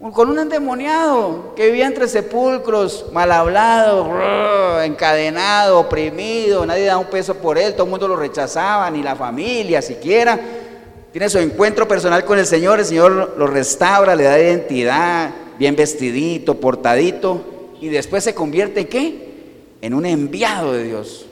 Con 0.00 0.28
un 0.28 0.36
endemoniado 0.40 1.54
que 1.54 1.66
vivía 1.66 1.86
entre 1.86 2.08
sepulcros, 2.08 3.06
mal 3.12 3.30
hablado, 3.30 4.82
encadenado, 4.82 5.78
oprimido, 5.78 6.66
nadie 6.66 6.86
daba 6.86 6.98
un 6.98 7.06
peso 7.06 7.36
por 7.36 7.56
él, 7.56 7.74
todo 7.74 7.84
el 7.84 7.90
mundo 7.90 8.08
lo 8.08 8.16
rechazaba, 8.16 8.90
ni 8.90 9.00
la 9.00 9.14
familia 9.14 9.80
siquiera. 9.80 10.36
Tiene 11.14 11.28
su 11.28 11.38
encuentro 11.38 11.86
personal 11.86 12.24
con 12.24 12.40
el 12.40 12.44
Señor, 12.44 12.80
el 12.80 12.84
Señor 12.84 13.36
lo 13.38 13.46
restaura, 13.46 14.16
le 14.16 14.24
da 14.24 14.36
identidad, 14.36 15.30
bien 15.60 15.76
vestidito, 15.76 16.58
portadito, 16.58 17.70
y 17.80 17.86
después 17.86 18.24
se 18.24 18.34
convierte 18.34 18.80
en 18.80 18.88
qué? 18.88 19.34
En 19.80 19.94
un 19.94 20.06
enviado 20.06 20.72
de 20.72 20.82
Dios, 20.82 21.26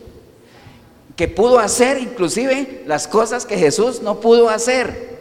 que 1.16 1.26
pudo 1.26 1.59
hacer 1.59 1.99
inclusive 1.99 2.85
las 2.87 3.09
cosas 3.09 3.45
que 3.45 3.59
Jesús 3.59 4.03
no 4.03 4.20
pudo 4.20 4.51
hacer. 4.51 5.18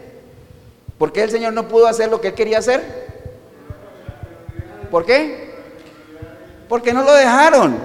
¿Por 0.99 1.11
qué 1.11 1.23
el 1.23 1.31
Señor 1.31 1.53
no 1.53 1.67
pudo 1.67 1.87
hacer 1.87 2.11
lo 2.11 2.21
que 2.21 2.27
él 2.27 2.35
quería 2.35 2.59
hacer? 2.59 2.83
¿Por 4.91 5.07
qué? 5.07 5.55
Porque 6.69 6.93
no 6.93 7.01
lo 7.01 7.15
dejaron. 7.15 7.79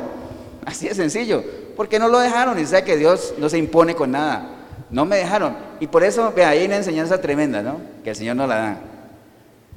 Así 0.67 0.89
de 0.89 0.95
sencillo. 0.95 1.43
Porque 1.75 1.99
no 1.99 2.09
lo 2.09 2.19
dejaron. 2.19 2.59
Y 2.59 2.67
sabe 2.67 2.85
que 2.85 2.99
Dios 2.99 3.33
no 3.39 3.49
se 3.49 3.57
impone 3.57 3.95
con 3.95 4.11
nada. 4.11 4.56
No 4.91 5.05
me 5.05 5.17
dejaron. 5.17 5.57
Y 5.81 5.87
por 5.87 6.05
eso, 6.05 6.33
vea, 6.35 6.51
ahí 6.51 6.67
una 6.67 6.77
enseñanza 6.77 7.21
tremenda, 7.21 7.63
¿no? 7.63 7.81
Que 8.05 8.11
el 8.11 8.17
Señor 8.17 8.37
no 8.37 8.47
la 8.47 8.57
da. 8.57 8.79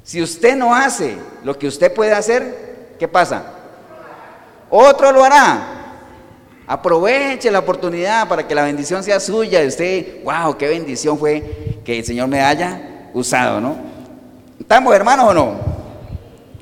Si 0.04 0.22
usted 0.22 0.56
no 0.56 0.74
hace 0.74 1.18
lo 1.44 1.58
que 1.58 1.68
usted 1.68 1.94
puede 1.94 2.14
hacer, 2.14 2.96
¿qué 3.00 3.08
pasa? 3.08 3.44
Otro 4.70 5.12
lo 5.12 5.24
hará. 5.24 5.76
Aproveche 6.68 7.50
la 7.50 7.60
oportunidad 7.60 8.28
para 8.28 8.48
que 8.48 8.54
la 8.54 8.64
bendición 8.64 9.04
sea 9.04 9.20
suya. 9.20 9.62
Usted, 9.66 10.24
wow, 10.24 10.56
qué 10.58 10.68
bendición 10.68 11.18
fue 11.18 11.82
que 11.84 12.00
el 12.00 12.06
Señor 12.06 12.28
me 12.28 12.42
haya 12.42 13.10
usado, 13.14 13.60
¿no? 13.60 13.76
¿Estamos 14.60 14.94
hermanos 14.94 15.30
o 15.30 15.34
no? 15.34 15.56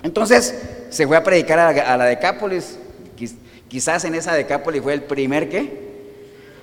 Entonces 0.04 0.56
se 0.90 1.06
fue 1.06 1.18
a 1.18 1.24
predicar 1.24 1.60
a 1.60 1.98
la, 1.98 2.06
Decápolis. 2.06 2.80
Quizás 3.68 4.06
en 4.06 4.16
esa 4.16 4.34
Decápolis 4.34 4.82
fue 4.82 4.94
el 4.94 5.04
primer 5.04 5.50
que 5.50 5.87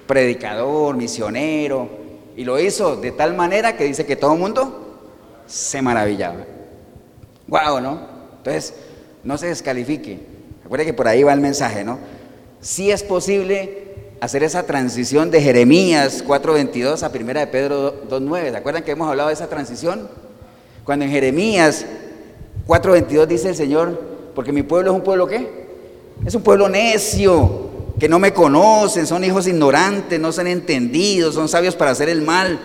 predicador, 0.06 0.96
misionero, 0.96 1.88
y 2.36 2.44
lo 2.44 2.58
hizo 2.58 2.96
de 2.96 3.12
tal 3.12 3.34
manera 3.34 3.76
que 3.76 3.84
dice 3.84 4.06
que 4.06 4.16
todo 4.16 4.34
el 4.34 4.40
mundo 4.40 4.98
se 5.46 5.80
maravillaba. 5.82 6.44
Wow, 7.46 7.80
¿no? 7.80 8.00
Entonces, 8.38 8.74
no 9.22 9.38
se 9.38 9.46
descalifique. 9.46 10.20
Recuerde 10.62 10.86
que 10.86 10.94
por 10.94 11.08
ahí 11.08 11.22
va 11.22 11.32
el 11.32 11.40
mensaje, 11.40 11.84
¿no? 11.84 11.98
Sí 12.60 12.90
es 12.90 13.02
posible 13.02 13.84
hacer 14.20 14.42
esa 14.42 14.64
transición 14.64 15.30
de 15.30 15.40
Jeremías 15.40 16.24
4.22 16.26 17.02
a 17.02 17.10
1 17.14 17.40
de 17.40 17.46
Pedro 17.46 18.08
2.9. 18.08 18.50
¿Se 18.50 18.56
acuerdan 18.56 18.82
que 18.82 18.92
hemos 18.92 19.08
hablado 19.08 19.28
de 19.28 19.34
esa 19.34 19.48
transición? 19.48 20.08
Cuando 20.84 21.04
en 21.04 21.10
Jeremías 21.10 21.84
4.22 22.66 23.26
dice 23.26 23.50
el 23.50 23.56
Señor, 23.56 24.00
porque 24.34 24.52
mi 24.52 24.62
pueblo 24.62 24.90
es 24.90 24.96
un 24.96 25.04
pueblo 25.04 25.26
qué? 25.26 25.64
Es 26.24 26.34
un 26.34 26.42
pueblo 26.42 26.68
necio, 26.68 27.70
que 27.98 28.08
no 28.08 28.18
me 28.18 28.32
conocen, 28.32 29.06
son 29.06 29.24
hijos 29.24 29.46
ignorantes, 29.46 30.18
no 30.18 30.32
son 30.32 30.46
entendidos, 30.46 31.34
son 31.34 31.48
sabios 31.48 31.76
para 31.76 31.92
hacer 31.92 32.08
el 32.08 32.22
mal 32.22 32.58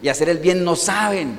y 0.00 0.08
hacer 0.08 0.28
el 0.28 0.38
bien 0.38 0.64
no 0.64 0.76
saben. 0.76 1.38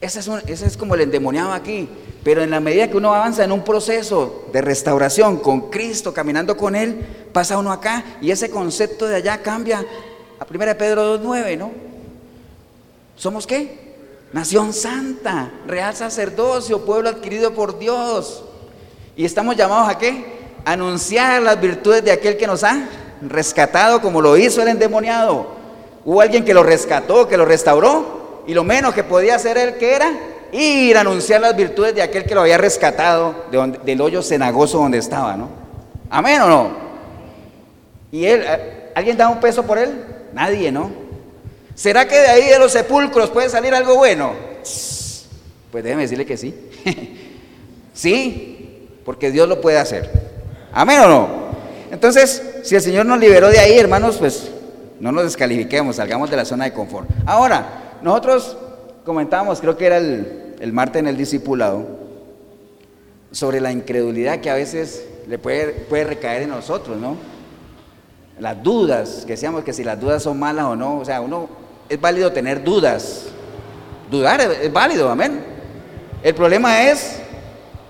Ese 0.00 0.20
es, 0.20 0.28
ese 0.46 0.66
es 0.66 0.76
como 0.76 0.94
el 0.94 1.02
endemoniado 1.02 1.52
aquí. 1.52 1.88
Pero 2.22 2.42
en 2.42 2.50
la 2.50 2.60
medida 2.60 2.90
que 2.90 2.96
uno 2.96 3.14
avanza 3.14 3.44
en 3.44 3.52
un 3.52 3.64
proceso 3.64 4.46
de 4.52 4.60
restauración 4.60 5.38
con 5.38 5.70
Cristo, 5.70 6.12
caminando 6.12 6.56
con 6.56 6.76
Él, 6.76 7.06
pasa 7.32 7.58
uno 7.58 7.72
acá 7.72 8.04
y 8.20 8.30
ese 8.30 8.50
concepto 8.50 9.06
de 9.06 9.16
allá 9.16 9.38
cambia 9.42 9.84
a 10.38 10.46
1 10.48 10.78
Pedro 10.78 11.18
2.9, 11.22 11.56
¿no? 11.56 11.70
¿Somos 13.16 13.46
qué? 13.46 13.90
Nación 14.32 14.72
santa, 14.72 15.50
real 15.66 15.96
sacerdocio, 15.96 16.84
pueblo 16.84 17.08
adquirido 17.08 17.52
por 17.54 17.78
Dios. 17.78 18.44
Y 19.16 19.24
estamos 19.24 19.56
llamados 19.56 19.88
a 19.88 19.98
qué? 19.98 20.39
Anunciar 20.64 21.42
las 21.42 21.60
virtudes 21.60 22.04
de 22.04 22.12
aquel 22.12 22.36
que 22.36 22.46
nos 22.46 22.64
ha 22.64 22.88
rescatado 23.22 24.00
como 24.00 24.20
lo 24.20 24.36
hizo 24.36 24.62
el 24.62 24.68
endemoniado. 24.68 25.48
Hubo 26.04 26.20
alguien 26.20 26.44
que 26.44 26.54
lo 26.54 26.62
rescató, 26.62 27.28
que 27.28 27.36
lo 27.36 27.44
restauró, 27.44 28.42
y 28.46 28.54
lo 28.54 28.64
menos 28.64 28.94
que 28.94 29.04
podía 29.04 29.36
hacer 29.36 29.58
él, 29.58 29.74
que 29.76 29.94
era? 29.94 30.12
Ir 30.52 30.96
a 30.96 31.02
anunciar 31.02 31.40
las 31.40 31.54
virtudes 31.54 31.94
de 31.94 32.02
aquel 32.02 32.24
que 32.24 32.34
lo 32.34 32.40
había 32.40 32.58
rescatado 32.58 33.44
del 33.84 34.00
hoyo 34.00 34.22
cenagoso 34.22 34.78
donde 34.78 34.98
estaba, 34.98 35.36
¿no? 35.36 35.48
Amén 36.08 36.40
o 36.42 36.48
no. 36.48 36.70
¿Y 38.10 38.24
él, 38.24 38.44
alguien 38.94 39.16
da 39.16 39.28
un 39.28 39.38
peso 39.38 39.62
por 39.64 39.78
él? 39.78 40.04
Nadie, 40.32 40.72
¿no? 40.72 40.90
¿Será 41.74 42.08
que 42.08 42.16
de 42.16 42.26
ahí 42.26 42.48
de 42.48 42.58
los 42.58 42.72
sepulcros 42.72 43.30
puede 43.30 43.48
salir 43.48 43.74
algo 43.74 43.94
bueno? 43.94 44.32
Pues 45.70 45.84
déjeme 45.84 46.02
decirle 46.02 46.26
que 46.26 46.36
sí. 46.36 46.54
sí, 47.94 48.88
porque 49.04 49.30
Dios 49.30 49.48
lo 49.48 49.60
puede 49.60 49.78
hacer. 49.78 50.29
Amén 50.72 51.00
o 51.00 51.08
no. 51.08 51.28
Entonces, 51.90 52.60
si 52.62 52.74
el 52.74 52.80
Señor 52.80 53.06
nos 53.06 53.18
liberó 53.18 53.48
de 53.48 53.58
ahí, 53.58 53.78
hermanos, 53.78 54.16
pues 54.18 54.50
no 55.00 55.10
nos 55.10 55.24
descalifiquemos, 55.24 55.96
salgamos 55.96 56.30
de 56.30 56.36
la 56.36 56.44
zona 56.44 56.64
de 56.64 56.72
confort. 56.72 57.08
Ahora, 57.26 57.98
nosotros 58.02 58.56
comentábamos, 59.04 59.60
creo 59.60 59.76
que 59.76 59.86
era 59.86 59.96
el, 59.98 60.72
martes 60.72 61.00
en 61.00 61.08
el 61.08 61.16
discipulado, 61.16 61.98
sobre 63.32 63.60
la 63.60 63.72
incredulidad 63.72 64.40
que 64.40 64.50
a 64.50 64.54
veces 64.54 65.06
le 65.26 65.38
puede, 65.38 65.68
puede 65.72 66.04
recaer 66.04 66.42
en 66.42 66.50
nosotros, 66.50 66.96
¿no? 66.96 67.16
Las 68.38 68.62
dudas, 68.62 69.24
que 69.26 69.32
decíamos 69.32 69.64
que 69.64 69.72
si 69.72 69.84
las 69.84 70.00
dudas 70.00 70.22
son 70.22 70.38
malas 70.38 70.66
o 70.66 70.76
no, 70.76 70.98
o 70.98 71.04
sea, 71.04 71.20
uno 71.20 71.48
es 71.88 72.00
válido 72.00 72.32
tener 72.32 72.64
dudas. 72.64 73.26
Dudar 74.10 74.40
es 74.40 74.72
válido, 74.72 75.10
amén. 75.10 75.44
El 76.22 76.34
problema 76.34 76.82
es 76.84 77.20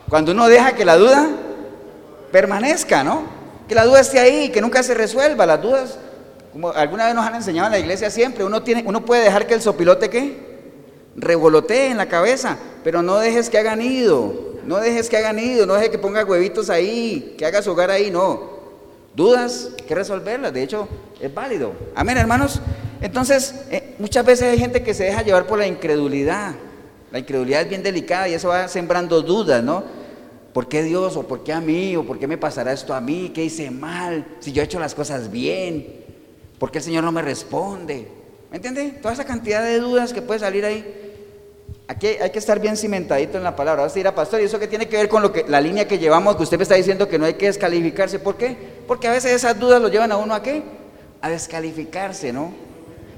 cuando 0.09 0.33
uno 0.33 0.49
deja 0.49 0.73
que 0.73 0.85
la 0.85 0.97
duda 0.97 1.29
permanezca, 2.31 3.05
¿no? 3.05 3.23
Que 3.69 3.75
la 3.75 3.85
duda 3.85 4.01
esté 4.01 4.19
ahí, 4.19 4.51
que 4.51 4.61
nunca 4.61 4.83
se 4.83 4.95
resuelva. 4.95 5.47
Las 5.47 5.63
dudas, 5.63 5.99
como 6.53 6.71
alguna 6.71 7.07
vez 7.07 7.15
nos 7.15 7.27
han 7.27 7.35
enseñado 7.35 7.67
en 7.67 7.73
la 7.73 7.79
iglesia 7.79 8.11
siempre, 8.11 8.45
uno, 8.45 8.63
tiene, 8.63 8.85
uno 8.87 9.05
puede 9.05 9.25
dejar 9.25 9.47
que 9.47 9.55
el 9.55 9.63
sopilote, 9.63 10.11
¿qué? 10.11 10.51
Revolotee 11.17 11.91
en 11.91 11.97
la 11.97 12.07
cabeza, 12.07 12.57
pero 12.83 13.03
no 13.03 13.19
dejes 13.19 13.51
que 13.51 13.59
haga 13.59 13.77
nido, 13.77 14.59
no 14.65 14.79
dejes 14.79 15.09
que 15.09 15.17
haga 15.17 15.33
nido, 15.33 15.67
no 15.67 15.75
dejes 15.75 15.91
que 15.91 15.99
ponga 15.99 16.25
huevitos 16.25 16.71
ahí, 16.71 17.35
que 17.37 17.47
haga 17.47 17.63
su 17.63 17.73
hogar 17.73 17.91
ahí, 17.91 18.11
no. 18.11 18.61
Dudas, 19.15 19.71
que 19.87 19.95
resolverlas, 19.95 20.53
de 20.53 20.63
hecho, 20.63 20.89
es 21.21 21.33
válido. 21.33 21.73
Amén, 21.95 22.17
hermanos. 22.17 22.61
Entonces, 23.01 23.55
eh, 23.71 23.95
muchas 23.99 24.25
veces 24.25 24.49
hay 24.49 24.59
gente 24.59 24.83
que 24.83 24.95
se 24.95 25.05
deja 25.05 25.23
llevar 25.23 25.47
por 25.47 25.59
la 25.59 25.67
incredulidad. 25.67 26.55
La 27.11 27.19
incredulidad 27.19 27.63
es 27.63 27.69
bien 27.69 27.83
delicada 27.83 28.29
y 28.29 28.35
eso 28.35 28.49
va 28.49 28.69
sembrando 28.69 29.21
dudas, 29.23 29.63
¿no? 29.63 29.83
¿Por 30.53 30.69
qué 30.69 30.83
Dios? 30.83 31.17
¿O 31.17 31.27
por 31.27 31.45
qué 31.45 31.53
a 31.53 31.61
mí? 31.61 31.97
¿O 31.97 32.05
por 32.05 32.19
qué 32.19 32.27
me 32.27 32.39
pasará 32.39 32.73
esto 32.73 32.95
a 32.95 33.01
mí? 33.01 33.31
¿Qué 33.35 33.45
hice 33.45 33.71
mal? 33.71 34.27
Si 34.41 34.53
yo 34.53 34.63
he 34.63 34.65
hecho 34.65 34.81
las 34.81 34.95
cosas 34.95 35.31
bien. 35.31 35.87
¿Por 36.59 36.71
qué 36.71 36.79
el 36.79 36.85
Señor 36.85 37.05
no 37.05 37.13
me 37.13 37.23
responde? 37.23 38.09
¿Me 38.51 38.57
entiende? 38.57 38.91
Toda 39.01 39.15
esa 39.15 39.25
cantidad 39.25 39.63
de 39.63 39.79
dudas 39.79 40.13
que 40.13 40.23
puede 40.23 40.41
salir 40.41 40.65
ahí. 40.65 40.85
Aquí 41.87 42.07
hay 42.07 42.31
que 42.31 42.39
estar 42.39 42.61
bien 42.61 42.77
cimentadito 42.77 43.39
en 43.39 43.45
la 43.45 43.55
palabra. 43.55 43.83
Vas 43.83 43.97
a 43.97 43.99
ir 44.01 44.07
a 44.07 44.15
pastor, 44.15 44.41
¿y 44.41 44.45
eso 44.45 44.59
qué 44.59 44.69
tiene 44.69 44.89
que 44.89 44.97
ver 44.97 45.09
con 45.09 45.23
lo 45.23 45.33
que, 45.33 45.45
la 45.49 45.61
línea 45.61 45.89
que 45.89 45.99
llevamos? 45.99 46.37
Que 46.37 46.43
usted 46.43 46.57
me 46.57 46.65
está 46.65 46.75
diciendo 46.75 47.09
que 47.09 47.19
no 47.19 47.27
hay 47.27 47.35
que 47.35 47.47
descalificarse. 47.47 48.19
¿Por 48.19 48.37
qué? 48.37 48.57
Porque 48.87 49.09
a 49.09 49.13
veces 49.13 49.33
esas 49.33 49.59
dudas 49.59 49.81
lo 49.81 49.89
llevan 49.89 50.13
a 50.13 50.17
uno 50.17 50.35
a 50.35 50.43
qué? 50.43 50.63
A 51.21 51.31
descalificarse, 51.31 52.33
¿no? 52.33 52.53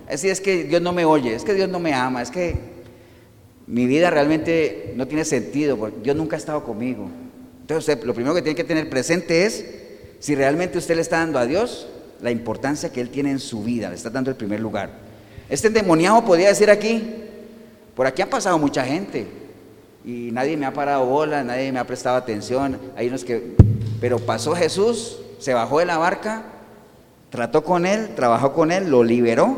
Es 0.06 0.22
decir, 0.22 0.30
es 0.30 0.40
que 0.40 0.64
Dios 0.64 0.82
no 0.82 0.92
me 0.92 1.04
oye, 1.04 1.34
es 1.34 1.44
que 1.44 1.54
Dios 1.54 1.68
no 1.68 1.80
me 1.80 1.94
ama, 1.94 2.22
es 2.22 2.30
que 2.30 2.71
mi 3.66 3.86
vida 3.86 4.10
realmente 4.10 4.92
no 4.96 5.06
tiene 5.06 5.24
sentido, 5.24 5.76
porque 5.76 5.98
Dios 6.02 6.16
nunca 6.16 6.36
ha 6.36 6.38
estado 6.38 6.64
conmigo. 6.64 7.08
Entonces, 7.60 8.02
lo 8.04 8.14
primero 8.14 8.34
que 8.34 8.42
tiene 8.42 8.56
que 8.56 8.64
tener 8.64 8.90
presente 8.90 9.44
es 9.46 9.64
si 10.18 10.34
realmente 10.34 10.78
usted 10.78 10.96
le 10.96 11.02
está 11.02 11.18
dando 11.18 11.38
a 11.38 11.46
Dios 11.46 11.88
la 12.20 12.30
importancia 12.30 12.92
que 12.92 13.00
Él 13.00 13.10
tiene 13.10 13.30
en 13.30 13.38
su 13.38 13.62
vida, 13.62 13.88
le 13.88 13.96
está 13.96 14.10
dando 14.10 14.30
el 14.30 14.36
primer 14.36 14.60
lugar. 14.60 14.90
Este 15.48 15.68
endemoniado 15.68 16.24
podría 16.24 16.48
decir 16.48 16.70
aquí, 16.70 17.02
por 17.94 18.06
aquí 18.06 18.22
han 18.22 18.30
pasado 18.30 18.58
mucha 18.58 18.84
gente 18.84 19.26
y 20.04 20.30
nadie 20.32 20.56
me 20.56 20.66
ha 20.66 20.72
parado 20.72 21.06
bola, 21.06 21.44
nadie 21.44 21.72
me 21.72 21.78
ha 21.78 21.86
prestado 21.86 22.16
atención, 22.16 22.78
hay 22.96 23.08
unos 23.08 23.24
que, 23.24 23.54
pero 24.00 24.18
pasó 24.18 24.54
Jesús, 24.54 25.18
se 25.38 25.54
bajó 25.54 25.80
de 25.80 25.86
la 25.86 25.98
barca, 25.98 26.44
trató 27.30 27.64
con 27.64 27.86
Él, 27.86 28.14
trabajó 28.14 28.52
con 28.52 28.70
Él, 28.70 28.90
lo 28.90 29.04
liberó 29.04 29.56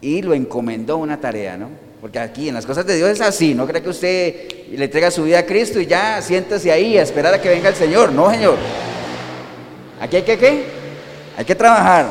y 0.00 0.22
lo 0.22 0.34
encomendó 0.34 0.96
una 0.96 1.20
tarea, 1.20 1.56
¿no? 1.56 1.68
Porque 2.00 2.18
aquí 2.18 2.48
en 2.48 2.54
las 2.54 2.64
cosas 2.64 2.86
de 2.86 2.96
Dios 2.96 3.10
es 3.10 3.20
así, 3.20 3.54
no 3.54 3.66
cree 3.66 3.82
que 3.82 3.90
usted 3.90 4.34
le 4.70 4.84
entrega 4.84 5.10
su 5.10 5.24
vida 5.24 5.40
a 5.40 5.46
Cristo 5.46 5.78
y 5.80 5.86
ya 5.86 6.22
siéntese 6.22 6.72
ahí 6.72 6.96
a 6.96 7.02
esperar 7.02 7.34
a 7.34 7.40
que 7.40 7.48
venga 7.50 7.68
el 7.68 7.74
Señor, 7.74 8.10
no, 8.12 8.30
Señor. 8.30 8.56
Aquí 10.00 10.16
hay 10.16 10.22
que 10.22 10.38
qué? 10.38 10.64
Hay 11.36 11.44
que 11.44 11.54
trabajar, 11.54 12.06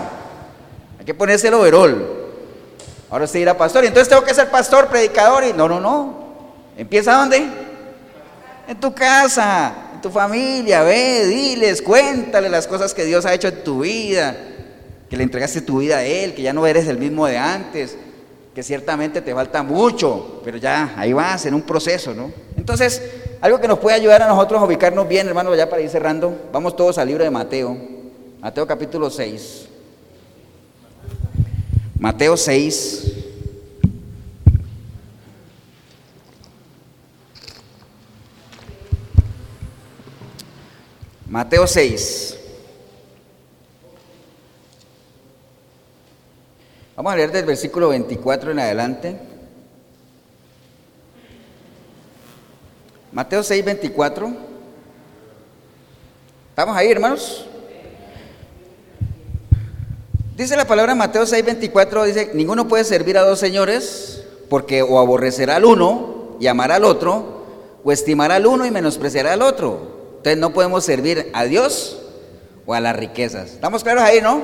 hay 0.99 1.05
que 1.05 1.13
ponerse 1.15 1.47
el 1.47 1.55
overol. 1.55 2.17
Ahora 3.09 3.25
usted 3.25 3.39
dirá 3.39 3.57
pastor, 3.57 3.83
y 3.83 3.87
entonces 3.87 4.07
tengo 4.07 4.23
que 4.23 4.33
ser 4.35 4.49
pastor, 4.49 4.87
predicador, 4.89 5.43
y 5.43 5.53
no, 5.53 5.67
no, 5.67 5.79
no. 5.79 6.29
¿Empieza 6.77 7.13
dónde? 7.13 7.47
En 8.67 8.79
tu 8.79 8.93
casa, 8.93 9.73
en 9.95 10.01
tu 10.01 10.11
familia, 10.11 10.83
ve, 10.83 11.25
diles, 11.25 11.81
cuéntale 11.81 12.47
las 12.47 12.67
cosas 12.67 12.93
que 12.93 13.05
Dios 13.05 13.25
ha 13.25 13.33
hecho 13.33 13.47
en 13.47 13.63
tu 13.63 13.81
vida, 13.81 14.37
que 15.09 15.17
le 15.17 15.23
entregaste 15.23 15.61
tu 15.61 15.79
vida 15.79 15.97
a 15.97 16.03
Él, 16.03 16.35
que 16.35 16.43
ya 16.43 16.53
no 16.53 16.67
eres 16.67 16.87
el 16.87 16.99
mismo 16.99 17.25
de 17.25 17.39
antes 17.39 17.97
ciertamente 18.63 19.21
te 19.21 19.33
falta 19.33 19.63
mucho, 19.63 20.41
pero 20.43 20.57
ya 20.57 20.93
ahí 20.97 21.13
vas 21.13 21.45
en 21.45 21.53
un 21.53 21.61
proceso, 21.61 22.13
¿no? 22.13 22.31
Entonces, 22.57 23.01
algo 23.41 23.59
que 23.59 23.67
nos 23.67 23.79
puede 23.79 23.95
ayudar 23.95 24.21
a 24.21 24.27
nosotros 24.27 24.61
a 24.61 24.65
ubicarnos 24.65 25.07
bien, 25.07 25.27
hermano, 25.27 25.55
ya 25.55 25.69
para 25.69 25.81
ir 25.81 25.89
cerrando, 25.89 26.49
vamos 26.51 26.75
todos 26.75 26.97
al 26.97 27.07
libro 27.07 27.23
de 27.23 27.29
Mateo, 27.29 27.77
Mateo 28.41 28.65
capítulo 28.65 29.09
6. 29.09 29.67
Mateo 31.99 32.37
6. 32.37 33.11
Mateo 41.27 41.67
6. 41.67 42.38
Vamos 46.99 47.13
a 47.13 47.15
leer 47.15 47.31
del 47.31 47.45
versículo 47.45 47.87
24 47.87 48.51
en 48.51 48.59
adelante. 48.59 49.17
Mateo 53.13 53.41
6, 53.41 53.63
24. 53.63 54.33
¿Estamos 56.49 56.75
ahí, 56.75 56.91
hermanos? 56.91 57.45
Dice 60.35 60.57
la 60.57 60.67
palabra 60.67 60.93
Mateo 60.93 61.25
6, 61.25 61.45
24, 61.45 62.03
dice, 62.03 62.31
ninguno 62.33 62.67
puede 62.67 62.83
servir 62.83 63.17
a 63.17 63.21
dos 63.21 63.39
señores 63.39 64.25
porque 64.49 64.81
o 64.81 64.99
aborrecerá 64.99 65.55
al 65.55 65.63
uno 65.63 66.35
y 66.41 66.47
amará 66.47 66.75
al 66.75 66.83
otro, 66.83 67.45
o 67.81 67.93
estimará 67.93 68.35
al 68.35 68.45
uno 68.45 68.65
y 68.65 68.71
menospreciará 68.71 69.31
al 69.31 69.41
otro. 69.41 70.17
Entonces 70.17 70.37
no 70.37 70.51
podemos 70.51 70.83
servir 70.83 71.29
a 71.31 71.45
Dios 71.45 72.01
o 72.65 72.73
a 72.73 72.81
las 72.81 72.93
riquezas. 72.93 73.51
¿Estamos 73.51 73.85
claros 73.85 74.03
ahí, 74.03 74.19
no? 74.19 74.41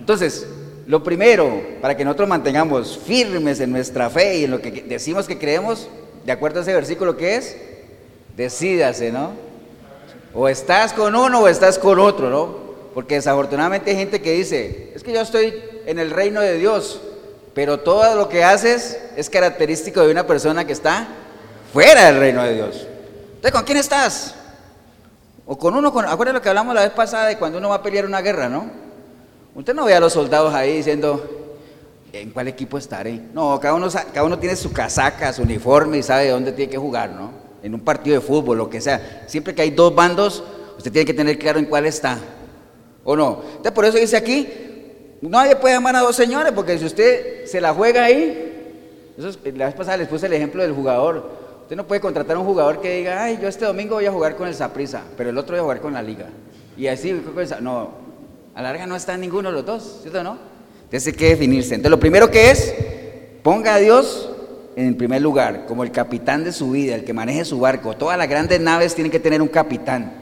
Entonces, 0.00 0.44
lo 0.86 1.02
primero, 1.02 1.62
para 1.80 1.96
que 1.96 2.04
nosotros 2.04 2.28
mantengamos 2.28 2.98
firmes 2.98 3.60
en 3.60 3.72
nuestra 3.72 4.10
fe 4.10 4.38
y 4.38 4.44
en 4.44 4.50
lo 4.50 4.60
que 4.60 4.70
decimos 4.70 5.26
que 5.26 5.38
creemos, 5.38 5.88
de 6.24 6.32
acuerdo 6.32 6.58
a 6.60 6.62
ese 6.62 6.74
versículo 6.74 7.16
que 7.16 7.36
es, 7.36 7.56
decídase, 8.36 9.10
¿no? 9.10 9.32
O 10.34 10.48
estás 10.48 10.92
con 10.92 11.14
uno 11.14 11.40
o 11.40 11.48
estás 11.48 11.78
con 11.78 11.98
otro, 11.98 12.28
¿no? 12.28 12.56
Porque 12.92 13.14
desafortunadamente 13.14 13.90
hay 13.90 13.96
gente 13.96 14.20
que 14.20 14.32
dice, 14.32 14.92
es 14.94 15.02
que 15.02 15.12
yo 15.12 15.20
estoy 15.20 15.54
en 15.86 15.98
el 15.98 16.10
reino 16.10 16.40
de 16.40 16.58
Dios, 16.58 17.00
pero 17.54 17.80
todo 17.80 18.14
lo 18.14 18.28
que 18.28 18.44
haces 18.44 18.98
es 19.16 19.30
característico 19.30 20.02
de 20.02 20.10
una 20.10 20.26
persona 20.26 20.66
que 20.66 20.72
está 20.72 21.08
fuera 21.72 22.06
del 22.06 22.18
reino 22.18 22.42
de 22.42 22.54
Dios. 22.54 22.86
Entonces, 23.36 23.52
¿con 23.52 23.64
quién 23.64 23.78
estás? 23.78 24.34
O 25.46 25.56
con 25.58 25.74
uno, 25.74 25.92
con, 25.92 26.04
acuérdate 26.04 26.34
lo 26.34 26.42
que 26.42 26.48
hablamos 26.48 26.74
la 26.74 26.82
vez 26.82 26.90
pasada 26.90 27.26
de 27.26 27.38
cuando 27.38 27.58
uno 27.58 27.70
va 27.70 27.76
a 27.76 27.82
pelear 27.82 28.06
una 28.06 28.20
guerra, 28.20 28.48
¿no? 28.48 28.83
Usted 29.54 29.72
no 29.72 29.84
ve 29.84 29.94
a 29.94 30.00
los 30.00 30.12
soldados 30.12 30.52
ahí 30.52 30.78
diciendo, 30.78 31.24
¿en 32.12 32.30
cuál 32.30 32.48
equipo 32.48 32.76
estaré? 32.76 33.20
No, 33.32 33.60
cada 33.60 33.74
uno, 33.74 33.88
cada 33.88 34.24
uno 34.24 34.38
tiene 34.38 34.56
su 34.56 34.72
casaca, 34.72 35.32
su 35.32 35.42
uniforme 35.42 35.98
y 35.98 36.02
sabe 36.02 36.28
dónde 36.28 36.52
tiene 36.52 36.70
que 36.70 36.78
jugar, 36.78 37.10
¿no? 37.10 37.30
En 37.62 37.72
un 37.72 37.80
partido 37.80 38.20
de 38.20 38.20
fútbol, 38.20 38.58
lo 38.58 38.68
que 38.68 38.80
sea. 38.80 39.24
Siempre 39.26 39.54
que 39.54 39.62
hay 39.62 39.70
dos 39.70 39.94
bandos, 39.94 40.42
usted 40.76 40.90
tiene 40.90 41.06
que 41.06 41.14
tener 41.14 41.38
claro 41.38 41.60
en 41.60 41.66
cuál 41.66 41.86
está. 41.86 42.18
¿O 43.04 43.14
no? 43.14 43.42
Entonces, 43.46 43.72
por 43.72 43.84
eso 43.84 43.96
dice 43.96 44.16
aquí, 44.16 44.48
nadie 45.20 45.54
puede 45.56 45.74
amar 45.74 45.94
a 45.94 46.00
dos 46.00 46.16
señores, 46.16 46.52
porque 46.52 46.76
si 46.76 46.84
usted 46.84 47.46
se 47.46 47.60
la 47.60 47.72
juega 47.72 48.04
ahí, 48.04 49.12
eso 49.16 49.38
la 49.54 49.66
vez 49.66 49.74
pasada 49.74 49.98
les 49.98 50.08
puse 50.08 50.26
el 50.26 50.32
ejemplo 50.32 50.62
del 50.62 50.72
jugador. 50.72 51.30
Usted 51.62 51.76
no 51.76 51.86
puede 51.86 52.00
contratar 52.00 52.36
a 52.36 52.40
un 52.40 52.46
jugador 52.46 52.80
que 52.80 52.96
diga, 52.96 53.22
ay, 53.22 53.38
yo 53.40 53.48
este 53.48 53.64
domingo 53.64 53.94
voy 53.94 54.06
a 54.06 54.12
jugar 54.12 54.36
con 54.36 54.48
el 54.48 54.54
Saprisa, 54.54 55.02
pero 55.16 55.30
el 55.30 55.38
otro 55.38 55.54
voy 55.54 55.60
a 55.60 55.62
jugar 55.62 55.80
con 55.80 55.94
la 55.94 56.02
Liga. 56.02 56.26
Y 56.76 56.88
así, 56.88 57.22
no, 57.60 58.03
a 58.54 58.62
la 58.62 58.70
larga 58.70 58.86
no 58.86 58.96
está 58.96 59.16
ninguno 59.16 59.48
de 59.48 59.54
los 59.56 59.66
dos, 59.66 59.98
¿cierto 60.02 60.22
no? 60.22 60.38
Entonces 60.84 61.08
hay 61.08 61.12
que 61.18 61.28
definirse. 61.30 61.74
Entonces 61.74 61.90
lo 61.90 62.00
primero 62.00 62.30
que 62.30 62.50
es, 62.50 62.74
ponga 63.42 63.74
a 63.74 63.78
Dios 63.78 64.30
en 64.76 64.96
primer 64.96 65.22
lugar, 65.22 65.66
como 65.66 65.84
el 65.84 65.90
capitán 65.90 66.44
de 66.44 66.52
su 66.52 66.70
vida, 66.70 66.94
el 66.94 67.04
que 67.04 67.12
maneje 67.12 67.44
su 67.44 67.58
barco. 67.60 67.96
Todas 67.96 68.18
las 68.18 68.28
grandes 68.28 68.60
naves 68.60 68.94
tienen 68.94 69.10
que 69.10 69.20
tener 69.20 69.42
un 69.42 69.48
capitán. 69.48 70.12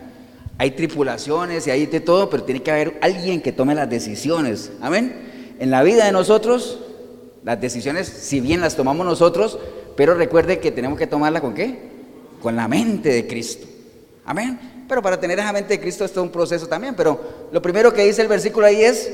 Hay 0.59 0.73
tripulaciones 0.73 1.67
y 1.67 1.71
hay 1.71 1.87
de 1.87 2.01
todo, 2.01 2.31
pero 2.31 2.45
tiene 2.45 2.63
que 2.63 2.71
haber 2.71 2.99
alguien 3.01 3.41
que 3.41 3.53
tome 3.53 3.75
las 3.75 3.89
decisiones. 3.89 4.73
Amén. 4.81 5.57
En 5.59 5.71
la 5.71 5.83
vida 5.83 6.05
de 6.05 6.13
nosotros, 6.13 6.81
las 7.45 7.61
decisiones, 7.61 8.09
si 8.09 8.41
bien 8.41 8.61
las 8.61 8.77
tomamos 8.77 9.07
nosotros, 9.07 9.59
pero 9.97 10.15
recuerde 10.15 10.59
que 10.59 10.71
tenemos 10.71 10.99
que 10.99 11.07
tomarla 11.07 11.41
con 11.41 11.55
qué? 11.55 11.91
Con 12.41 12.57
la 12.57 12.69
mente 12.69 13.11
de 13.11 13.27
Cristo. 13.27 13.67
Amén. 14.25 14.85
Pero 14.89 15.03
para 15.03 15.19
tener 15.19 15.39
esa 15.39 15.53
mente 15.53 15.75
de 15.75 15.81
Cristo 15.81 16.05
esto 16.05 16.21
es 16.21 16.25
un 16.25 16.33
proceso 16.33 16.67
también. 16.67 16.95
Pero 16.95 17.21
lo 17.51 17.61
primero 17.63 17.93
que 17.93 18.05
dice 18.05 18.23
el 18.23 18.29
versículo 18.29 18.67
ahí 18.67 18.83
es 18.83 19.11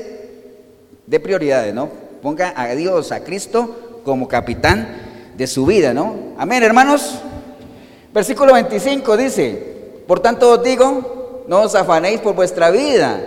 de 1.05 1.19
prioridades, 1.19 1.73
¿no? 1.73 1.89
Ponga 2.21 2.53
a 2.55 2.75
Dios, 2.75 3.11
a 3.11 3.23
Cristo 3.23 4.01
como 4.03 4.27
capitán 4.27 5.33
de 5.35 5.47
su 5.47 5.65
vida, 5.65 5.93
¿no? 5.93 6.33
Amén, 6.37 6.63
hermanos. 6.63 7.19
Versículo 8.13 8.53
25 8.53 9.17
dice, 9.17 10.03
por 10.07 10.19
tanto 10.19 10.51
os 10.51 10.63
digo, 10.63 11.45
no 11.47 11.61
os 11.61 11.75
afanéis 11.75 12.19
por 12.19 12.35
vuestra 12.35 12.71
vida, 12.71 13.21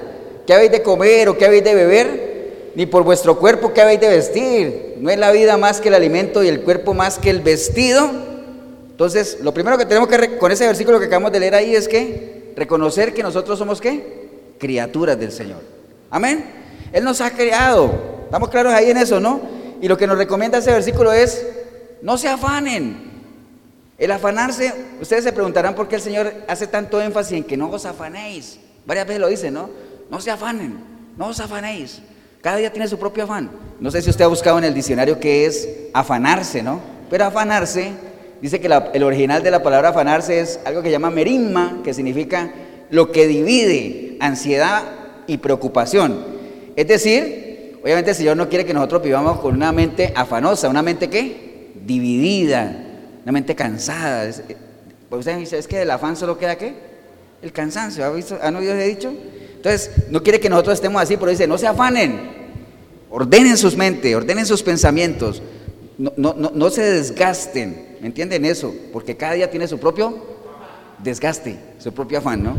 qué 0.46 0.54
habéis 0.54 0.72
de 0.72 0.82
comer 0.82 1.28
o 1.28 1.38
qué 1.38 1.46
habéis 1.46 1.64
de 1.64 1.74
beber, 1.74 2.72
ni 2.74 2.86
por 2.86 3.02
vuestro 3.02 3.38
cuerpo 3.38 3.72
qué 3.72 3.80
habéis 3.80 4.00
de 4.00 4.08
vestir. 4.08 4.96
No 4.98 5.10
es 5.10 5.18
la 5.18 5.32
vida 5.32 5.56
más 5.56 5.80
que 5.80 5.88
el 5.88 5.94
alimento 5.94 6.42
y 6.42 6.48
el 6.48 6.62
cuerpo 6.62 6.94
más 6.94 7.18
que 7.18 7.30
el 7.30 7.40
vestido. 7.40 8.31
Entonces, 8.92 9.38
lo 9.40 9.52
primero 9.52 9.76
que 9.76 9.86
tenemos 9.86 10.08
que, 10.08 10.38
con 10.38 10.52
ese 10.52 10.66
versículo 10.66 11.00
que 11.00 11.06
acabamos 11.06 11.32
de 11.32 11.40
leer 11.40 11.54
ahí 11.54 11.74
es 11.74 11.88
que 11.88 12.52
reconocer 12.54 13.12
que 13.12 13.22
nosotros 13.22 13.58
somos 13.58 13.80
qué? 13.80 14.28
Criaturas 14.58 15.18
del 15.18 15.32
Señor. 15.32 15.60
Amén. 16.10 16.44
Él 16.92 17.02
nos 17.02 17.20
ha 17.20 17.30
creado. 17.30 17.90
Estamos 18.24 18.48
claros 18.50 18.72
ahí 18.72 18.90
en 18.90 18.98
eso, 18.98 19.18
¿no? 19.18 19.40
Y 19.80 19.88
lo 19.88 19.96
que 19.96 20.06
nos 20.06 20.16
recomienda 20.16 20.58
ese 20.58 20.70
versículo 20.70 21.12
es, 21.12 21.44
no 22.02 22.16
se 22.16 22.28
afanen. 22.28 23.10
El 23.98 24.10
afanarse, 24.10 24.72
ustedes 25.00 25.24
se 25.24 25.32
preguntarán 25.32 25.74
por 25.74 25.88
qué 25.88 25.96
el 25.96 26.02
Señor 26.02 26.32
hace 26.46 26.66
tanto 26.66 27.00
énfasis 27.00 27.38
en 27.38 27.44
que 27.44 27.56
no 27.56 27.70
os 27.70 27.86
afanéis. 27.86 28.58
Varias 28.84 29.06
veces 29.06 29.20
lo 29.20 29.28
dice, 29.28 29.50
¿no? 29.50 29.70
No 30.10 30.20
se 30.20 30.30
afanen, 30.30 30.78
no 31.16 31.28
os 31.28 31.40
afanéis. 31.40 32.02
Cada 32.40 32.56
día 32.56 32.72
tiene 32.72 32.88
su 32.88 32.98
propio 32.98 33.24
afán. 33.24 33.50
No 33.80 33.90
sé 33.90 34.02
si 34.02 34.10
usted 34.10 34.24
ha 34.24 34.28
buscado 34.28 34.58
en 34.58 34.64
el 34.64 34.74
diccionario 34.74 35.18
qué 35.18 35.46
es 35.46 35.68
afanarse, 35.94 36.62
¿no? 36.62 36.80
Pero 37.08 37.24
afanarse, 37.24 37.92
dice 38.42 38.60
que 38.60 38.66
el 38.66 39.02
original 39.04 39.42
de 39.42 39.50
la 39.50 39.62
palabra 39.62 39.90
afanarse 39.90 40.40
es 40.40 40.60
algo 40.64 40.82
que 40.82 40.90
llama 40.90 41.10
merimma, 41.10 41.80
que 41.82 41.94
significa 41.94 42.52
lo 42.90 43.10
que 43.10 43.26
divide 43.26 44.16
ansiedad 44.20 44.82
y 45.26 45.38
preocupación. 45.38 46.24
Es 46.76 46.88
decir, 46.88 47.78
obviamente 47.82 48.10
el 48.10 48.16
Señor 48.16 48.36
no 48.36 48.48
quiere 48.48 48.66
que 48.66 48.74
nosotros 48.74 49.02
vivamos 49.02 49.40
con 49.40 49.54
una 49.54 49.72
mente 49.72 50.12
afanosa, 50.14 50.68
una 50.68 50.82
mente 50.82 51.08
qué? 51.08 51.70
Dividida, 51.86 52.84
una 53.22 53.32
mente 53.32 53.54
cansada. 53.54 54.28
Eh, 54.28 54.56
pues 55.08 55.20
usted 55.20 55.38
dice, 55.38 55.58
es 55.58 55.68
que 55.68 55.78
del 55.78 55.90
afán 55.90 56.16
solo 56.16 56.36
queda 56.36 56.56
qué? 56.56 56.74
El 57.42 57.52
cansancio. 57.52 58.04
¿Han 58.04 58.56
oído 58.56 58.74
ese 58.74 58.88
dicho? 58.88 59.12
Entonces, 59.56 59.90
no 60.10 60.22
quiere 60.22 60.40
que 60.40 60.48
nosotros 60.48 60.74
estemos 60.74 61.00
así, 61.00 61.16
pero 61.16 61.30
dice, 61.30 61.46
no 61.46 61.58
se 61.58 61.66
afanen. 61.68 62.42
Ordenen 63.10 63.56
sus 63.56 63.76
mentes, 63.76 64.14
ordenen 64.14 64.46
sus 64.46 64.62
pensamientos. 64.62 65.42
No, 65.98 66.12
no, 66.16 66.34
no, 66.34 66.70
se 66.70 66.82
desgasten. 66.82 67.96
¿Me 68.00 68.06
entienden 68.08 68.44
eso? 68.44 68.74
Porque 68.92 69.16
cada 69.16 69.34
día 69.34 69.50
tiene 69.50 69.68
su 69.68 69.78
propio 69.78 70.32
desgaste, 70.98 71.58
su 71.78 71.92
propio 71.92 72.18
afán, 72.18 72.42
¿no? 72.42 72.56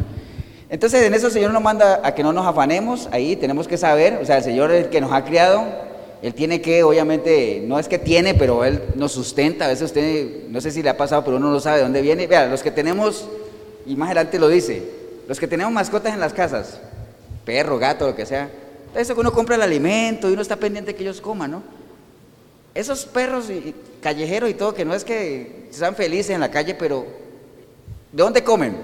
Entonces, 0.69 1.03
en 1.03 1.13
eso 1.13 1.27
el 1.27 1.33
Señor 1.33 1.51
nos 1.51 1.61
manda 1.61 2.01
a 2.03 2.13
que 2.13 2.23
no 2.23 2.33
nos 2.33 2.45
afanemos. 2.45 3.07
Ahí 3.11 3.35
tenemos 3.35 3.67
que 3.67 3.77
saber, 3.77 4.19
o 4.21 4.25
sea, 4.25 4.37
el 4.37 4.43
Señor 4.43 4.71
es 4.71 4.85
el 4.85 4.89
que 4.89 5.01
nos 5.01 5.11
ha 5.11 5.23
criado, 5.23 5.65
él 6.23 6.33
tiene 6.33 6.61
que, 6.61 6.83
obviamente, 6.83 7.61
no 7.67 7.77
es 7.77 7.89
que 7.89 7.99
tiene, 7.99 8.33
pero 8.33 8.63
Él 8.63 8.81
nos 8.95 9.11
sustenta. 9.11 9.65
A 9.65 9.67
veces 9.67 9.87
usted, 9.87 10.47
no 10.47 10.61
sé 10.61 10.71
si 10.71 10.81
le 10.81 10.89
ha 10.89 10.95
pasado, 10.95 11.25
pero 11.25 11.35
uno 11.35 11.51
no 11.51 11.59
sabe 11.59 11.77
de 11.77 11.83
dónde 11.83 12.01
viene. 12.01 12.27
Vea, 12.27 12.45
los 12.45 12.63
que 12.63 12.71
tenemos, 12.71 13.27
y 13.85 13.97
más 13.97 14.07
adelante 14.07 14.39
lo 14.39 14.47
dice, 14.47 14.83
los 15.27 15.37
que 15.37 15.49
tenemos 15.49 15.73
mascotas 15.73 16.13
en 16.13 16.21
las 16.21 16.31
casas, 16.31 16.79
perro, 17.43 17.77
gato, 17.77 18.07
lo 18.07 18.15
que 18.15 18.25
sea, 18.25 18.49
eso 18.95 19.13
que 19.13 19.19
uno 19.19 19.33
compra 19.33 19.55
el 19.55 19.63
alimento 19.63 20.29
y 20.29 20.33
uno 20.33 20.41
está 20.41 20.55
pendiente 20.55 20.95
que 20.95 21.03
ellos 21.03 21.19
coman, 21.19 21.51
¿no? 21.51 21.63
Esos 22.73 23.05
perros 23.05 23.49
y, 23.49 23.75
callejeros 24.01 24.49
y 24.49 24.53
todo, 24.53 24.73
que 24.73 24.85
no 24.85 24.93
es 24.93 25.03
que 25.03 25.67
sean 25.71 25.95
felices 25.95 26.31
en 26.31 26.41
la 26.41 26.51
calle, 26.51 26.75
pero 26.75 27.05
¿de 28.11 28.23
dónde 28.23 28.43
comen? 28.43 28.77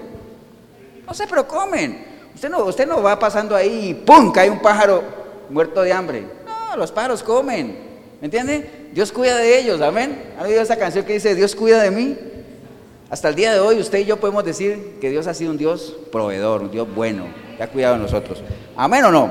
No 1.06 1.14
sé, 1.14 1.26
pero 1.28 1.46
comen. 1.46 2.06
Usted 2.34 2.48
no, 2.48 2.64
usted 2.64 2.86
no 2.86 3.02
va 3.02 3.18
pasando 3.18 3.56
ahí 3.56 3.90
y 3.90 3.94
¡pum! 3.94 4.32
cae 4.32 4.48
un 4.48 4.60
pájaro 4.60 5.02
muerto 5.48 5.82
de 5.82 5.92
hambre 5.92 6.40
los 6.76 6.92
pájaros 6.92 7.22
comen. 7.22 7.90
¿Me 8.20 8.26
entiende? 8.26 8.88
Dios 8.92 9.12
cuida 9.12 9.36
de 9.36 9.58
ellos, 9.58 9.80
amén. 9.80 10.34
¿Han 10.38 10.46
oído 10.46 10.60
esa 10.60 10.76
canción 10.76 11.04
que 11.04 11.14
dice, 11.14 11.34
Dios 11.34 11.54
cuida 11.54 11.82
de 11.82 11.90
mí? 11.90 12.16
Hasta 13.08 13.28
el 13.28 13.34
día 13.34 13.52
de 13.52 13.60
hoy 13.60 13.80
usted 13.80 14.00
y 14.00 14.04
yo 14.04 14.18
podemos 14.18 14.44
decir 14.44 14.98
que 15.00 15.10
Dios 15.10 15.26
ha 15.26 15.34
sido 15.34 15.50
un 15.50 15.58
Dios 15.58 15.96
proveedor, 16.12 16.62
un 16.62 16.70
Dios 16.70 16.86
bueno, 16.94 17.24
que 17.56 17.62
ha 17.62 17.68
cuidado 17.68 17.94
de 17.94 18.02
nosotros. 18.02 18.42
Amén 18.76 19.04
o 19.04 19.10
no. 19.10 19.30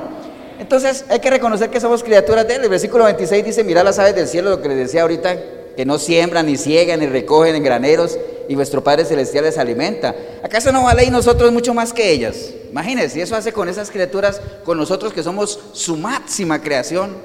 Entonces 0.60 1.06
hay 1.08 1.20
que 1.20 1.30
reconocer 1.30 1.70
que 1.70 1.80
somos 1.80 2.04
criaturas 2.04 2.46
de 2.46 2.56
Él. 2.56 2.64
El 2.64 2.68
versículo 2.68 3.04
26 3.04 3.44
dice, 3.44 3.64
mira 3.64 3.82
las 3.82 3.98
aves 3.98 4.14
del 4.14 4.28
cielo, 4.28 4.50
lo 4.50 4.60
que 4.60 4.68
les 4.68 4.76
decía 4.76 5.02
ahorita, 5.02 5.36
que 5.74 5.86
no 5.86 5.98
siembran, 5.98 6.44
ni 6.44 6.58
ciegan, 6.58 7.00
ni 7.00 7.06
recogen 7.06 7.56
en 7.56 7.62
graneros, 7.62 8.18
y 8.46 8.54
vuestro 8.56 8.84
Padre 8.84 9.06
Celestial 9.06 9.44
les 9.44 9.56
alimenta. 9.56 10.14
¿Acaso 10.42 10.70
no 10.70 10.84
vale 10.84 11.04
y 11.04 11.10
nosotros 11.10 11.50
mucho 11.50 11.72
más 11.72 11.94
que 11.94 12.12
ellas? 12.12 12.50
Imagínense, 12.70 13.14
si 13.14 13.20
eso 13.22 13.34
hace 13.34 13.54
con 13.54 13.70
esas 13.70 13.90
criaturas, 13.90 14.42
con 14.62 14.76
nosotros 14.76 15.14
que 15.14 15.22
somos 15.22 15.58
su 15.72 15.96
máxima 15.96 16.60
creación, 16.60 17.16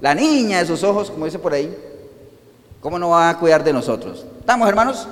la 0.00 0.14
niña 0.14 0.60
de 0.60 0.66
sus 0.66 0.84
ojos, 0.84 1.10
como 1.10 1.24
dice 1.24 1.40
por 1.40 1.54
ahí, 1.54 1.76
¿cómo 2.80 3.00
no 3.00 3.08
va 3.08 3.30
a 3.30 3.38
cuidar 3.38 3.64
de 3.64 3.72
nosotros? 3.72 4.24
¿Estamos, 4.38 4.68
hermanos? 4.68 5.08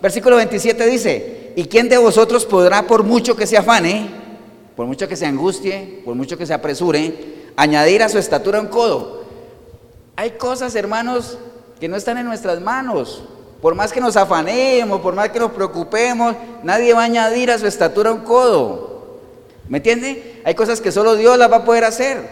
Versículo 0.00 0.36
27 0.36 0.86
dice, 0.86 1.52
¿y 1.56 1.66
quién 1.66 1.90
de 1.90 1.98
vosotros 1.98 2.46
podrá, 2.46 2.86
por 2.86 3.02
mucho 3.02 3.36
que 3.36 3.46
se 3.46 3.58
afane, 3.58 4.17
por 4.78 4.86
mucho 4.86 5.08
que 5.08 5.16
se 5.16 5.26
angustie, 5.26 6.02
por 6.04 6.14
mucho 6.14 6.38
que 6.38 6.46
se 6.46 6.54
apresure, 6.54 7.12
añadir 7.56 8.00
a 8.04 8.08
su 8.08 8.16
estatura 8.16 8.60
un 8.60 8.68
codo? 8.68 9.24
Hay 10.14 10.30
cosas, 10.38 10.76
hermanos, 10.76 11.36
que 11.80 11.88
no 11.88 11.96
están 11.96 12.16
en 12.16 12.26
nuestras 12.26 12.60
manos. 12.60 13.24
Por 13.60 13.74
más 13.74 13.92
que 13.92 14.00
nos 14.00 14.16
afanemos, 14.16 15.00
por 15.00 15.16
más 15.16 15.30
que 15.30 15.40
nos 15.40 15.50
preocupemos, 15.50 16.36
nadie 16.62 16.94
va 16.94 17.00
a 17.00 17.06
añadir 17.06 17.50
a 17.50 17.58
su 17.58 17.66
estatura 17.66 18.12
un 18.12 18.20
codo. 18.20 19.18
¿Me 19.68 19.78
entiende? 19.78 20.42
Hay 20.44 20.54
cosas 20.54 20.80
que 20.80 20.92
solo 20.92 21.16
Dios 21.16 21.36
las 21.36 21.50
va 21.50 21.56
a 21.56 21.64
poder 21.64 21.82
hacer. 21.82 22.22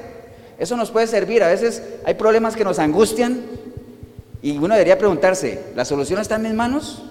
Eso 0.57 0.77
nos 0.77 0.93
puede 0.93 1.09
servir. 1.09 1.43
A 1.43 1.49
veces 1.49 1.83
hay 2.05 2.15
problemas 2.15 2.55
que 2.55 2.63
nos 2.63 2.79
angustian 2.79 3.41
y 4.41 4.57
uno 4.57 4.75
debería 4.75 4.99
preguntarse, 4.99 5.65
¿la 5.75 5.85
solución 5.85 6.21
está 6.21 6.37
en 6.37 6.43
mis 6.43 6.55
manos? 6.55 7.03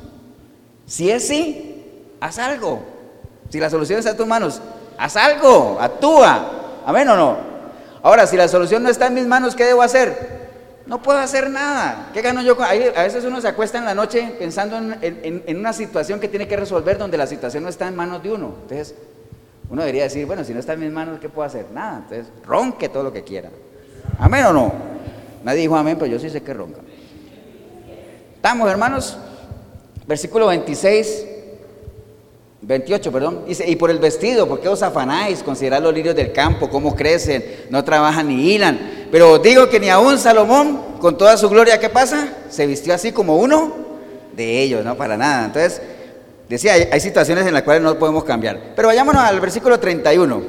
Si 0.87 1.11
es 1.11 1.27
sí, 1.27 1.83
haz 2.21 2.39
algo. 2.39 2.83
Si 3.49 3.59
la 3.59 3.69
solución 3.69 3.99
está 3.99 4.11
en 4.11 4.17
tus 4.17 4.27
manos, 4.27 4.61
haz 4.97 5.15
algo, 5.15 5.77
actúa. 5.79 6.81
¿Amén 6.85 7.07
o 7.09 7.15
no? 7.15 7.37
Ahora, 8.03 8.27
si 8.27 8.37
la 8.37 8.47
solución 8.47 8.83
no 8.83 8.89
está 8.89 9.07
en 9.07 9.15
mis 9.15 9.25
manos, 9.25 9.55
¿qué 9.55 9.65
debo 9.65 9.81
hacer? 9.81 10.45
No 10.85 11.01
puedo 11.01 11.17
hacer 11.17 11.49
nada. 11.49 12.09
¿Qué 12.13 12.21
gano 12.21 12.43
yo? 12.43 12.55
A 12.61 13.03
veces 13.03 13.25
uno 13.25 13.41
se 13.41 13.47
acuesta 13.47 13.79
en 13.79 13.85
la 13.85 13.95
noche 13.95 14.35
pensando 14.37 14.77
en, 14.77 15.57
una 15.57 15.73
situación 15.73 16.19
que 16.19 16.27
tiene 16.27 16.47
que 16.47 16.55
resolver 16.55 16.99
donde 16.99 17.17
la 17.17 17.25
situación 17.25 17.63
no 17.63 17.69
está 17.69 17.87
en 17.87 17.95
manos 17.95 18.21
de 18.21 18.31
uno. 18.31 18.53
Entonces, 18.61 18.93
uno 19.67 19.81
debería 19.81 20.03
decir, 20.03 20.27
bueno, 20.27 20.43
si 20.43 20.53
no 20.53 20.59
está 20.59 20.73
en 20.73 20.81
mis 20.81 20.91
manos, 20.91 21.19
¿qué 21.19 21.27
puedo 21.27 21.47
hacer? 21.47 21.65
Nada. 21.73 22.03
Entonces, 22.03 22.27
ronque 22.45 22.89
todo 22.89 23.01
lo 23.01 23.11
que 23.11 23.23
quiera. 23.23 23.49
¿Amén 24.19 24.45
o 24.45 24.53
no? 24.53 24.71
Nadie 25.43 25.61
dijo 25.61 25.75
amén, 25.75 25.97
pero 25.97 26.11
yo 26.11 26.19
sí 26.19 26.29
sé 26.29 26.43
que 26.43 26.53
ronca. 26.53 26.81
Estamos, 28.35 28.69
hermanos. 28.69 29.17
Versículo 30.05 30.45
26, 30.45 31.25
28, 32.67 33.11
perdón. 33.11 33.43
Dice, 33.47 33.69
y 33.69 33.75
por 33.75 33.91
el 33.91 33.99
vestido, 33.99 34.47
¿por 34.47 34.59
qué 34.59 34.67
os 34.67 34.81
afanáis? 34.81 35.43
Considerad 35.43 35.83
los 35.83 35.93
lirios 35.93 36.15
del 36.15 36.31
campo, 36.31 36.69
cómo 36.69 36.95
crecen, 36.95 37.45
no 37.69 37.83
trabajan 37.83 38.27
ni 38.27 38.53
hilan. 38.53 39.07
Pero 39.11 39.33
os 39.33 39.43
digo 39.43 39.69
que 39.69 39.79
ni 39.79 39.89
aún 39.89 40.17
Salomón, 40.17 40.97
con 40.99 41.15
toda 41.17 41.37
su 41.37 41.47
gloria, 41.47 41.79
¿qué 41.79 41.89
pasa? 41.89 42.29
Se 42.49 42.65
vistió 42.65 42.93
así 42.93 43.11
como 43.11 43.37
uno 43.37 43.71
de 44.35 44.61
ellos, 44.63 44.83
no 44.83 44.95
para 44.97 45.15
nada. 45.15 45.45
Entonces, 45.45 45.79
decía, 46.49 46.73
hay, 46.73 46.99
situaciones 46.99 47.45
en 47.45 47.53
las 47.53 47.61
cuales 47.61 47.83
no 47.83 47.99
podemos 47.99 48.23
cambiar. 48.23 48.73
Pero 48.75 48.87
vayámonos 48.87 49.21
al 49.21 49.39
versículo 49.39 49.79
31. 49.79 50.41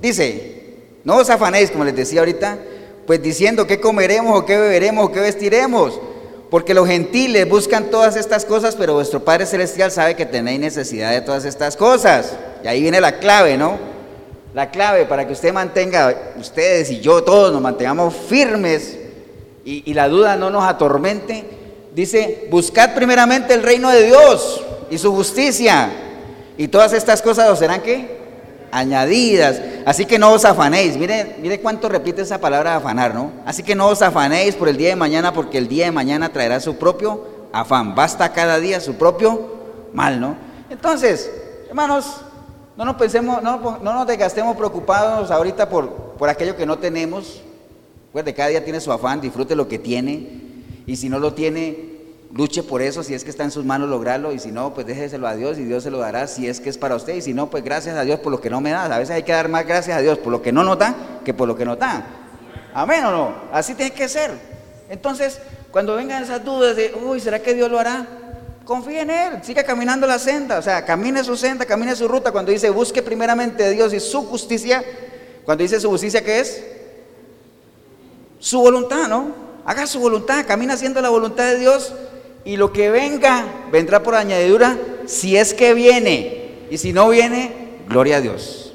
Dice, 0.00 0.76
no 1.04 1.16
os 1.16 1.28
afanéis, 1.28 1.70
como 1.70 1.84
les 1.84 1.94
decía 1.94 2.20
ahorita, 2.20 2.58
pues 3.06 3.22
diciendo 3.22 3.66
qué 3.66 3.78
comeremos 3.78 4.38
o 4.38 4.46
qué 4.46 4.56
beberemos 4.56 5.04
o 5.06 5.12
qué 5.12 5.20
vestiremos. 5.20 6.00
Porque 6.50 6.72
los 6.72 6.86
gentiles 6.86 7.48
buscan 7.48 7.90
todas 7.90 8.16
estas 8.16 8.44
cosas, 8.44 8.74
pero 8.74 8.94
vuestro 8.94 9.22
Padre 9.22 9.44
Celestial 9.44 9.90
sabe 9.90 10.16
que 10.16 10.24
tenéis 10.24 10.60
necesidad 10.60 11.10
de 11.10 11.20
todas 11.20 11.44
estas 11.44 11.76
cosas. 11.76 12.34
Y 12.64 12.68
ahí 12.68 12.80
viene 12.80 13.00
la 13.00 13.18
clave, 13.18 13.58
¿no? 13.58 13.78
La 14.54 14.70
clave 14.70 15.04
para 15.04 15.26
que 15.26 15.34
usted 15.34 15.52
mantenga, 15.52 16.32
ustedes 16.38 16.90
y 16.90 17.00
yo, 17.00 17.22
todos 17.22 17.52
nos 17.52 17.60
mantengamos 17.60 18.14
firmes 18.14 18.96
y, 19.64 19.92
la 19.92 20.08
duda 20.08 20.36
no 20.36 20.48
nos 20.48 20.64
atormente. 20.64 21.44
Dice, 21.94 22.48
buscad 22.50 22.94
primeramente 22.94 23.52
el 23.52 23.62
reino 23.62 23.90
de 23.90 24.04
Dios 24.04 24.64
y 24.90 24.96
su 24.96 25.14
justicia. 25.14 25.90
Y 26.56 26.68
todas 26.68 26.94
estas 26.94 27.20
cosas 27.20 27.50
os 27.50 27.58
serán 27.58 27.82
qué? 27.82 28.17
Añadidas. 28.70 29.60
Así 29.86 30.04
que 30.04 30.18
no 30.18 30.32
os 30.32 30.44
afanéis. 30.44 30.96
Mire, 30.96 31.36
mire 31.40 31.60
cuánto 31.60 31.88
repite 31.88 32.22
esa 32.22 32.38
palabra 32.38 32.76
afanar, 32.76 33.14
¿no? 33.14 33.32
Así 33.46 33.62
que 33.62 33.74
no 33.74 33.86
os 33.86 34.02
afanéis 34.02 34.54
por 34.54 34.68
el 34.68 34.76
día 34.76 34.88
de 34.90 34.96
mañana, 34.96 35.32
porque 35.32 35.58
el 35.58 35.68
día 35.68 35.86
de 35.86 35.92
mañana 35.92 36.32
traerá 36.32 36.60
su 36.60 36.76
propio 36.76 37.24
afán. 37.52 37.94
Basta 37.94 38.32
cada 38.32 38.58
día 38.60 38.80
su 38.80 38.94
propio 38.94 39.56
mal, 39.92 40.20
¿no? 40.20 40.36
Entonces, 40.70 41.30
hermanos, 41.68 42.22
no 42.76 42.84
nos 42.84 42.96
pensemos, 42.96 43.42
no, 43.42 43.78
no 43.82 43.92
nos 43.92 44.06
desgastemos 44.06 44.56
preocupados 44.56 45.30
ahorita 45.30 45.68
por, 45.68 45.90
por 45.90 46.28
aquello 46.28 46.56
que 46.56 46.66
no 46.66 46.78
tenemos. 46.78 47.42
Cada 48.12 48.48
día 48.48 48.64
tiene 48.64 48.80
su 48.80 48.92
afán, 48.92 49.20
disfrute 49.20 49.54
lo 49.54 49.68
que 49.68 49.78
tiene. 49.78 50.48
Y 50.86 50.96
si 50.96 51.08
no 51.08 51.18
lo 51.18 51.34
tiene, 51.34 51.87
luche 52.32 52.62
por 52.62 52.82
eso, 52.82 53.02
si 53.02 53.14
es 53.14 53.24
que 53.24 53.30
está 53.30 53.44
en 53.44 53.50
sus 53.50 53.64
manos 53.64 53.88
lograrlo. 53.88 54.32
Y 54.32 54.38
si 54.38 54.52
no, 54.52 54.74
pues 54.74 54.86
déjeselo 54.86 55.26
a 55.26 55.34
Dios 55.34 55.58
y 55.58 55.64
Dios 55.64 55.82
se 55.82 55.90
lo 55.90 55.98
dará 55.98 56.26
si 56.26 56.48
es 56.48 56.60
que 56.60 56.70
es 56.70 56.78
para 56.78 56.96
usted. 56.96 57.14
Y 57.14 57.22
si 57.22 57.34
no, 57.34 57.50
pues 57.50 57.64
gracias 57.64 57.96
a 57.96 58.02
Dios 58.02 58.20
por 58.20 58.32
lo 58.32 58.40
que 58.40 58.50
no 58.50 58.60
me 58.60 58.70
da. 58.70 58.84
A 58.84 58.98
veces 58.98 59.14
hay 59.14 59.22
que 59.22 59.32
dar 59.32 59.48
más 59.48 59.66
gracias 59.66 59.96
a 59.96 60.00
Dios 60.00 60.18
por 60.18 60.32
lo 60.32 60.42
que 60.42 60.52
no 60.52 60.64
nos 60.64 60.78
da 60.78 60.94
que 61.24 61.34
por 61.34 61.48
lo 61.48 61.56
que 61.56 61.64
nos 61.64 61.78
da. 61.78 62.04
Amén 62.74 63.04
o 63.04 63.10
no. 63.10 63.34
Así 63.52 63.74
tiene 63.74 63.92
que 63.92 64.08
ser. 64.08 64.30
Entonces, 64.88 65.40
cuando 65.70 65.96
vengan 65.96 66.22
esas 66.22 66.44
dudas 66.44 66.76
de, 66.76 66.94
uy, 67.04 67.20
¿será 67.20 67.40
que 67.40 67.54
Dios 67.54 67.70
lo 67.70 67.78
hará? 67.78 68.06
Confíe 68.64 69.00
en 69.00 69.10
Él, 69.10 69.42
siga 69.42 69.64
caminando 69.64 70.06
la 70.06 70.18
senda, 70.18 70.58
o 70.58 70.62
sea, 70.62 70.84
camine 70.84 71.24
su 71.24 71.36
senda, 71.36 71.64
camine 71.64 71.96
su 71.96 72.06
ruta. 72.06 72.32
Cuando 72.32 72.52
dice 72.52 72.68
busque 72.68 73.02
primeramente 73.02 73.64
a 73.64 73.70
Dios 73.70 73.94
y 73.94 74.00
su 74.00 74.26
justicia, 74.26 74.84
cuando 75.44 75.62
dice 75.62 75.80
su 75.80 75.88
justicia, 75.88 76.22
¿qué 76.22 76.40
es? 76.40 76.62
Su 78.38 78.60
voluntad, 78.60 79.08
¿no? 79.08 79.32
Haga 79.64 79.86
su 79.86 80.00
voluntad, 80.00 80.46
camina 80.46 80.74
haciendo 80.74 81.00
la 81.00 81.08
voluntad 81.08 81.44
de 81.44 81.58
Dios 81.58 81.94
y 82.44 82.56
lo 82.56 82.72
que 82.72 82.90
venga 82.90 83.44
vendrá 83.70 84.02
por 84.02 84.14
añadidura 84.14 84.76
si 85.06 85.36
es 85.36 85.54
que 85.54 85.74
viene. 85.74 86.66
Y 86.70 86.78
si 86.78 86.92
no 86.92 87.08
viene, 87.08 87.52
gloria 87.88 88.18
a 88.18 88.20
Dios. 88.20 88.74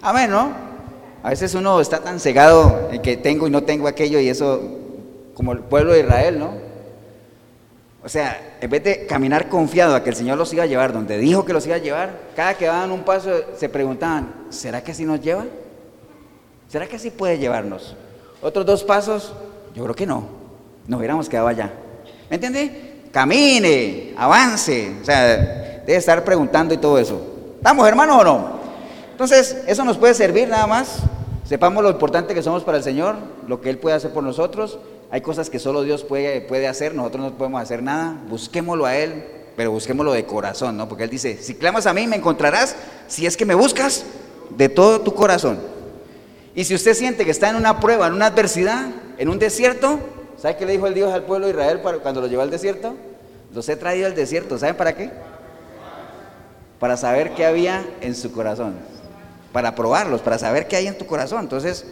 Amén, 0.00 0.30
¿no? 0.30 0.52
A 1.22 1.30
veces 1.30 1.54
uno 1.54 1.80
está 1.80 2.00
tan 2.00 2.20
cegado 2.20 2.88
en 2.92 3.02
que 3.02 3.16
tengo 3.16 3.46
y 3.46 3.50
no 3.50 3.62
tengo 3.62 3.88
aquello 3.88 4.20
y 4.20 4.28
eso, 4.28 4.60
como 5.34 5.52
el 5.52 5.60
pueblo 5.60 5.92
de 5.92 6.00
Israel, 6.00 6.38
¿no? 6.38 6.68
O 8.04 8.08
sea, 8.08 8.56
en 8.60 8.70
vez 8.70 8.84
de 8.84 9.06
caminar 9.06 9.48
confiado 9.48 9.94
a 9.94 10.02
que 10.02 10.10
el 10.10 10.16
Señor 10.16 10.38
los 10.38 10.52
iba 10.52 10.62
a 10.62 10.66
llevar 10.66 10.92
donde 10.92 11.18
dijo 11.18 11.44
que 11.44 11.52
los 11.52 11.66
iba 11.66 11.74
a 11.74 11.78
llevar, 11.78 12.10
cada 12.36 12.54
que 12.54 12.66
daban 12.66 12.92
un 12.92 13.02
paso 13.02 13.30
se 13.56 13.68
preguntaban, 13.68 14.32
¿será 14.50 14.82
que 14.82 14.92
así 14.92 15.04
nos 15.04 15.20
lleva? 15.20 15.44
¿Será 16.68 16.86
que 16.86 16.96
así 16.96 17.10
puede 17.10 17.38
llevarnos? 17.38 17.96
Otros 18.40 18.64
dos 18.64 18.84
pasos, 18.84 19.32
yo 19.74 19.82
creo 19.82 19.96
que 19.96 20.06
no, 20.06 20.24
nos 20.86 20.98
hubiéramos 20.98 21.28
quedado 21.28 21.48
allá. 21.48 21.72
¿Me 22.28 22.36
entiende? 22.36 22.94
Camine, 23.10 24.14
avance, 24.16 24.92
o 25.00 25.04
sea, 25.04 25.36
debe 25.86 25.96
estar 25.96 26.24
preguntando 26.24 26.74
y 26.74 26.78
todo 26.78 26.98
eso. 26.98 27.20
¿Estamos 27.56 27.88
hermanos 27.88 28.20
o 28.20 28.24
no? 28.24 28.58
Entonces, 29.10 29.56
eso 29.66 29.84
nos 29.84 29.96
puede 29.96 30.14
servir 30.14 30.48
nada 30.48 30.66
más. 30.66 30.98
Sepamos 31.44 31.82
lo 31.82 31.90
importante 31.90 32.34
que 32.34 32.42
somos 32.42 32.62
para 32.62 32.78
el 32.78 32.84
Señor, 32.84 33.16
lo 33.46 33.60
que 33.60 33.70
Él 33.70 33.78
puede 33.78 33.96
hacer 33.96 34.12
por 34.12 34.22
nosotros 34.22 34.78
hay 35.10 35.22
cosas 35.22 35.48
que 35.48 35.58
solo 35.58 35.82
Dios 35.82 36.04
puede, 36.04 36.42
puede 36.42 36.68
hacer, 36.68 36.94
nosotros 36.94 37.24
no 37.24 37.38
podemos 37.38 37.62
hacer 37.62 37.82
nada. 37.82 38.20
Busquémoslo 38.28 38.84
a 38.84 38.96
Él, 38.96 39.24
pero 39.56 39.70
busquémoslo 39.70 40.12
de 40.12 40.26
corazón, 40.26 40.76
¿no? 40.76 40.86
Porque 40.88 41.04
Él 41.04 41.10
dice, 41.10 41.38
si 41.40 41.54
clamas 41.54 41.86
a 41.86 41.94
mí 41.94 42.06
me 42.06 42.16
encontrarás, 42.16 42.76
si 43.06 43.26
es 43.26 43.36
que 43.36 43.46
me 43.46 43.54
buscas 43.54 44.04
de 44.50 44.68
todo 44.68 45.00
tu 45.00 45.14
corazón. 45.14 45.58
Y 46.54 46.64
si 46.64 46.74
usted 46.74 46.94
siente 46.94 47.24
que 47.24 47.30
está 47.30 47.48
en 47.48 47.56
una 47.56 47.80
prueba, 47.80 48.06
en 48.06 48.14
una 48.14 48.26
adversidad, 48.26 48.88
en 49.16 49.28
un 49.30 49.38
desierto, 49.38 49.98
¿sabe 50.40 50.56
qué 50.56 50.66
le 50.66 50.72
dijo 50.72 50.86
el 50.86 50.94
Dios 50.94 51.12
al 51.12 51.24
pueblo 51.24 51.46
de 51.46 51.52
Israel 51.52 51.80
cuando 52.02 52.20
lo 52.20 52.26
llevó 52.26 52.42
al 52.42 52.50
desierto? 52.50 52.94
Los 53.54 53.68
he 53.68 53.76
traído 53.76 54.06
al 54.06 54.14
desierto, 54.14 54.58
¿saben 54.58 54.76
para 54.76 54.94
qué? 54.94 55.10
Para 56.78 56.96
saber 56.96 57.34
qué 57.34 57.44
había 57.44 57.84
en 58.00 58.14
su 58.14 58.32
corazón, 58.32 58.74
para 59.52 59.74
probarlos, 59.74 60.20
para 60.20 60.38
saber 60.38 60.68
qué 60.68 60.76
hay 60.76 60.86
en 60.86 60.96
tu 60.96 61.06
corazón. 61.06 61.40
Entonces, 61.40 61.84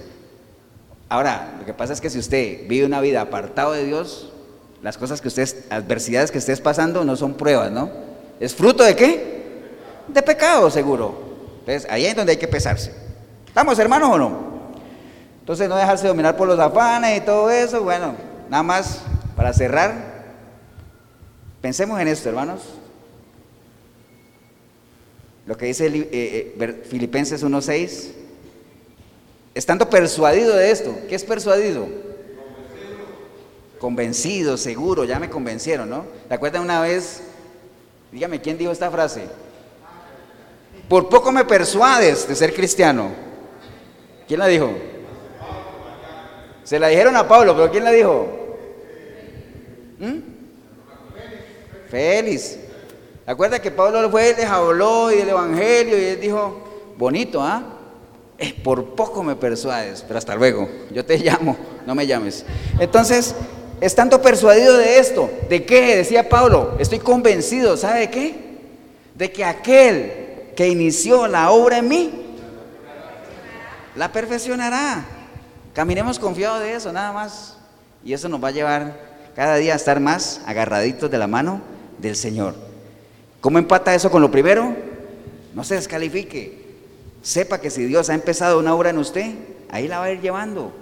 Ahora, 1.08 1.54
lo 1.58 1.64
que 1.64 1.72
pasa 1.72 1.92
es 1.92 2.00
que 2.00 2.10
si 2.10 2.18
usted 2.18 2.66
vive 2.66 2.84
una 2.84 3.00
vida 3.00 3.20
apartado 3.20 3.72
de 3.72 3.84
Dios, 3.84 4.32
las 4.82 4.98
cosas 4.98 5.20
que 5.20 5.28
usted, 5.28 5.48
adversidades 5.70 6.30
que 6.30 6.38
estés 6.38 6.60
pasando 6.60 7.04
no 7.04 7.14
son 7.14 7.34
pruebas, 7.34 7.70
¿no? 7.70 7.90
¿Es 8.40 8.54
fruto 8.54 8.82
de 8.82 8.96
qué? 8.96 9.62
De 10.08 10.22
pecado, 10.22 10.68
seguro. 10.68 11.14
Entonces, 11.60 11.86
ahí 11.90 12.06
es 12.06 12.16
donde 12.16 12.32
hay 12.32 12.38
que 12.38 12.48
pesarse. 12.48 12.92
¿Estamos, 13.46 13.78
hermanos, 13.78 14.10
o 14.12 14.18
no? 14.18 14.38
Entonces, 15.40 15.68
no 15.68 15.76
dejarse 15.76 16.08
dominar 16.08 16.36
por 16.36 16.48
los 16.48 16.58
afanes 16.58 17.18
y 17.18 17.20
todo 17.20 17.50
eso. 17.50 17.82
Bueno, 17.82 18.14
nada 18.48 18.62
más 18.62 19.02
para 19.36 19.52
cerrar, 19.52 20.24
pensemos 21.60 22.00
en 22.00 22.08
esto, 22.08 22.28
hermanos. 22.28 22.62
Lo 25.46 25.56
que 25.56 25.66
dice 25.66 25.86
eh, 25.86 26.54
eh, 26.58 26.84
Filipenses 26.88 27.44
1.6 27.44 28.10
estando 29.54 29.88
persuadido 29.88 30.54
de 30.54 30.70
esto. 30.70 30.94
¿Qué 31.08 31.14
es 31.14 31.24
persuadido? 31.24 31.88
Convencido. 33.78 34.56
seguro, 34.56 35.04
ya 35.04 35.18
me 35.18 35.30
convencieron, 35.30 35.88
¿no? 35.88 36.04
¿Te 36.28 36.34
acuerdan 36.34 36.62
una 36.62 36.80
vez? 36.80 37.22
Dígame, 38.12 38.40
¿quién 38.40 38.58
dijo 38.58 38.72
esta 38.72 38.90
frase? 38.90 39.24
Por 40.88 41.08
poco 41.08 41.32
me 41.32 41.44
persuades 41.44 42.28
de 42.28 42.34
ser 42.34 42.54
cristiano. 42.54 43.10
¿Quién 44.26 44.40
la 44.40 44.46
dijo? 44.46 44.72
Se 46.66 46.80
la 46.80 46.88
dijeron 46.88 47.14
a 47.14 47.28
Pablo, 47.28 47.54
pero 47.54 47.70
¿quién 47.70 47.84
la 47.84 47.92
dijo? 47.92 48.26
¿Mm? 50.00 50.18
Félix. 51.88 52.58
¿Te 53.24 53.30
acuerdas 53.30 53.60
que 53.60 53.70
Pablo 53.70 54.10
fue, 54.10 54.34
les 54.36 54.46
habló 54.46 55.12
y 55.12 55.18
del 55.18 55.28
Evangelio 55.28 55.96
y 55.96 56.04
él 56.06 56.20
dijo, 56.20 56.64
bonito, 56.98 57.40
¿ah? 57.40 57.62
es 58.36 58.52
por 58.52 58.96
poco 58.96 59.22
me 59.22 59.36
persuades, 59.36 60.04
pero 60.08 60.18
hasta 60.18 60.34
luego, 60.34 60.68
yo 60.90 61.04
te 61.04 61.16
llamo, 61.24 61.56
no 61.86 61.94
me 61.94 62.04
llames. 62.04 62.44
Entonces, 62.80 63.36
estando 63.80 64.20
persuadido 64.20 64.76
de 64.76 64.98
esto, 64.98 65.30
¿de 65.48 65.64
qué? 65.64 65.94
Decía 65.94 66.28
Pablo, 66.28 66.74
estoy 66.80 66.98
convencido, 66.98 67.76
¿sabe 67.76 68.00
de 68.00 68.10
qué? 68.10 68.34
De 69.14 69.30
que 69.30 69.44
aquel 69.44 70.50
que 70.56 70.66
inició 70.66 71.28
la 71.28 71.52
obra 71.52 71.78
en 71.78 71.86
mí, 71.86 72.10
la 73.94 74.10
perfeccionará. 74.10 75.15
Caminemos 75.76 76.18
confiados 76.18 76.60
de 76.60 76.72
eso, 76.72 76.90
nada 76.90 77.12
más. 77.12 77.58
Y 78.02 78.14
eso 78.14 78.30
nos 78.30 78.42
va 78.42 78.48
a 78.48 78.52
llevar 78.52 78.98
cada 79.36 79.56
día 79.56 79.74
a 79.74 79.76
estar 79.76 80.00
más 80.00 80.40
agarraditos 80.46 81.10
de 81.10 81.18
la 81.18 81.26
mano 81.26 81.60
del 81.98 82.16
Señor. 82.16 82.54
¿Cómo 83.42 83.58
empata 83.58 83.94
eso 83.94 84.10
con 84.10 84.22
lo 84.22 84.30
primero? 84.30 84.74
No 85.52 85.64
se 85.64 85.74
descalifique. 85.74 86.64
Sepa 87.20 87.60
que 87.60 87.68
si 87.68 87.84
Dios 87.84 88.08
ha 88.08 88.14
empezado 88.14 88.58
una 88.58 88.74
obra 88.74 88.88
en 88.88 88.96
usted, 88.96 89.34
ahí 89.68 89.86
la 89.86 89.98
va 89.98 90.06
a 90.06 90.12
ir 90.12 90.22
llevando. 90.22 90.72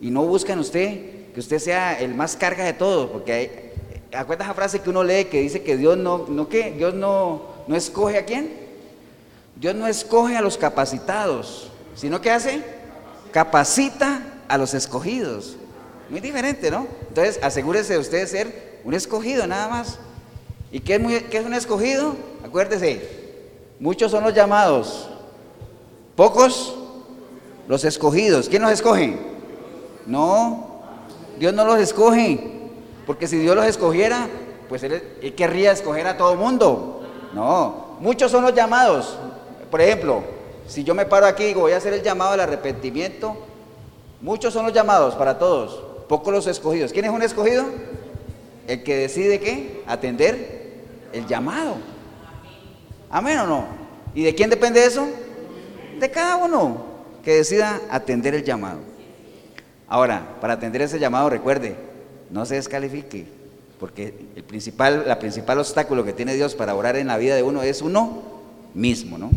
Y 0.00 0.10
no 0.10 0.24
busca 0.24 0.52
en 0.54 0.58
usted 0.58 1.32
que 1.32 1.38
usted 1.38 1.60
sea 1.60 2.00
el 2.00 2.16
más 2.16 2.34
carga 2.34 2.64
de 2.64 2.72
todos, 2.72 3.08
porque 3.08 3.32
hay, 3.32 3.72
¿acuerdas 4.12 4.48
esa 4.48 4.54
frase 4.54 4.80
que 4.80 4.90
uno 4.90 5.04
lee 5.04 5.26
que 5.26 5.42
dice 5.42 5.62
que 5.62 5.76
Dios 5.76 5.96
no, 5.96 6.26
no 6.28 6.48
qué? 6.48 6.72
Dios 6.72 6.92
no, 6.92 7.42
no 7.68 7.76
escoge 7.76 8.18
a 8.18 8.24
quién? 8.24 8.50
Dios 9.54 9.76
no 9.76 9.86
escoge 9.86 10.36
a 10.36 10.42
los 10.42 10.58
capacitados, 10.58 11.70
sino 11.94 12.20
que 12.20 12.32
hace? 12.32 12.64
Capacita 13.30 14.22
a 14.50 14.58
los 14.58 14.74
escogidos. 14.74 15.56
Muy 16.10 16.20
diferente, 16.20 16.70
¿no? 16.70 16.86
Entonces, 17.08 17.38
asegúrese 17.42 17.96
usted 17.96 18.18
de 18.18 18.26
ser 18.26 18.80
un 18.84 18.94
escogido 18.94 19.46
nada 19.46 19.68
más. 19.68 19.98
¿Y 20.72 20.80
qué 20.80 20.96
es, 20.96 21.00
muy, 21.00 21.20
qué 21.22 21.38
es 21.38 21.46
un 21.46 21.54
escogido? 21.54 22.14
Acuérdese, 22.44 23.00
muchos 23.78 24.10
son 24.10 24.24
los 24.24 24.34
llamados, 24.34 25.08
Pocos 26.20 26.74
los 27.66 27.82
escogidos. 27.84 28.48
¿Quién 28.48 28.60
los 28.60 28.72
escoge? 28.72 29.16
No, 30.04 30.82
Dios 31.38 31.54
no 31.54 31.64
los 31.64 31.78
escoge. 31.78 32.68
Porque 33.06 33.26
si 33.26 33.38
Dios 33.38 33.56
los 33.56 33.64
escogiera, 33.64 34.28
pues 34.68 34.82
él, 34.82 35.02
querría 35.34 35.72
escoger 35.72 36.06
a 36.06 36.18
todo 36.18 36.36
mundo. 36.36 37.02
No, 37.32 37.96
muchos 38.00 38.30
son 38.30 38.44
los 38.44 38.54
llamados. 38.54 39.16
Por 39.70 39.80
ejemplo, 39.80 40.22
si 40.66 40.84
yo 40.84 40.94
me 40.94 41.06
paro 41.06 41.24
aquí 41.24 41.44
y 41.44 41.46
digo 41.46 41.62
voy 41.62 41.72
a 41.72 41.78
hacer 41.78 41.94
el 41.94 42.02
llamado 42.02 42.32
al 42.32 42.40
arrepentimiento, 42.40 43.36
muchos 44.20 44.52
son 44.52 44.64
los 44.64 44.72
llamados 44.72 45.14
para 45.14 45.38
todos, 45.38 45.82
pocos 46.08 46.32
los 46.32 46.46
escogidos. 46.46 46.92
¿Quién 46.92 47.04
es 47.04 47.10
un 47.10 47.22
escogido? 47.22 47.64
El 48.66 48.82
que 48.82 48.96
decide 48.96 49.40
qué? 49.40 49.82
Atender 49.86 50.84
el 51.12 51.26
llamado. 51.26 51.76
Amén 53.10 53.38
o 53.38 53.46
no. 53.46 53.64
¿Y 54.14 54.22
de 54.22 54.34
quién 54.34 54.50
depende 54.50 54.84
eso? 54.84 55.06
de 56.00 56.10
cada 56.10 56.36
uno 56.36 56.78
que 57.22 57.36
decida 57.36 57.80
atender 57.90 58.34
el 58.34 58.42
llamado. 58.42 58.78
Ahora, 59.86 60.36
para 60.40 60.54
atender 60.54 60.82
ese 60.82 60.98
llamado, 60.98 61.30
recuerde, 61.30 61.76
no 62.30 62.46
se 62.46 62.54
descalifique, 62.54 63.26
porque 63.78 64.14
el 64.34 64.42
principal, 64.42 65.04
la 65.06 65.18
principal 65.18 65.58
obstáculo 65.58 66.04
que 66.04 66.12
tiene 66.12 66.34
Dios 66.34 66.54
para 66.54 66.74
orar 66.74 66.96
en 66.96 67.06
la 67.06 67.18
vida 67.18 67.36
de 67.36 67.42
uno 67.42 67.62
es 67.62 67.82
uno 67.82 68.22
mismo, 68.72 69.18
¿no? 69.18 69.30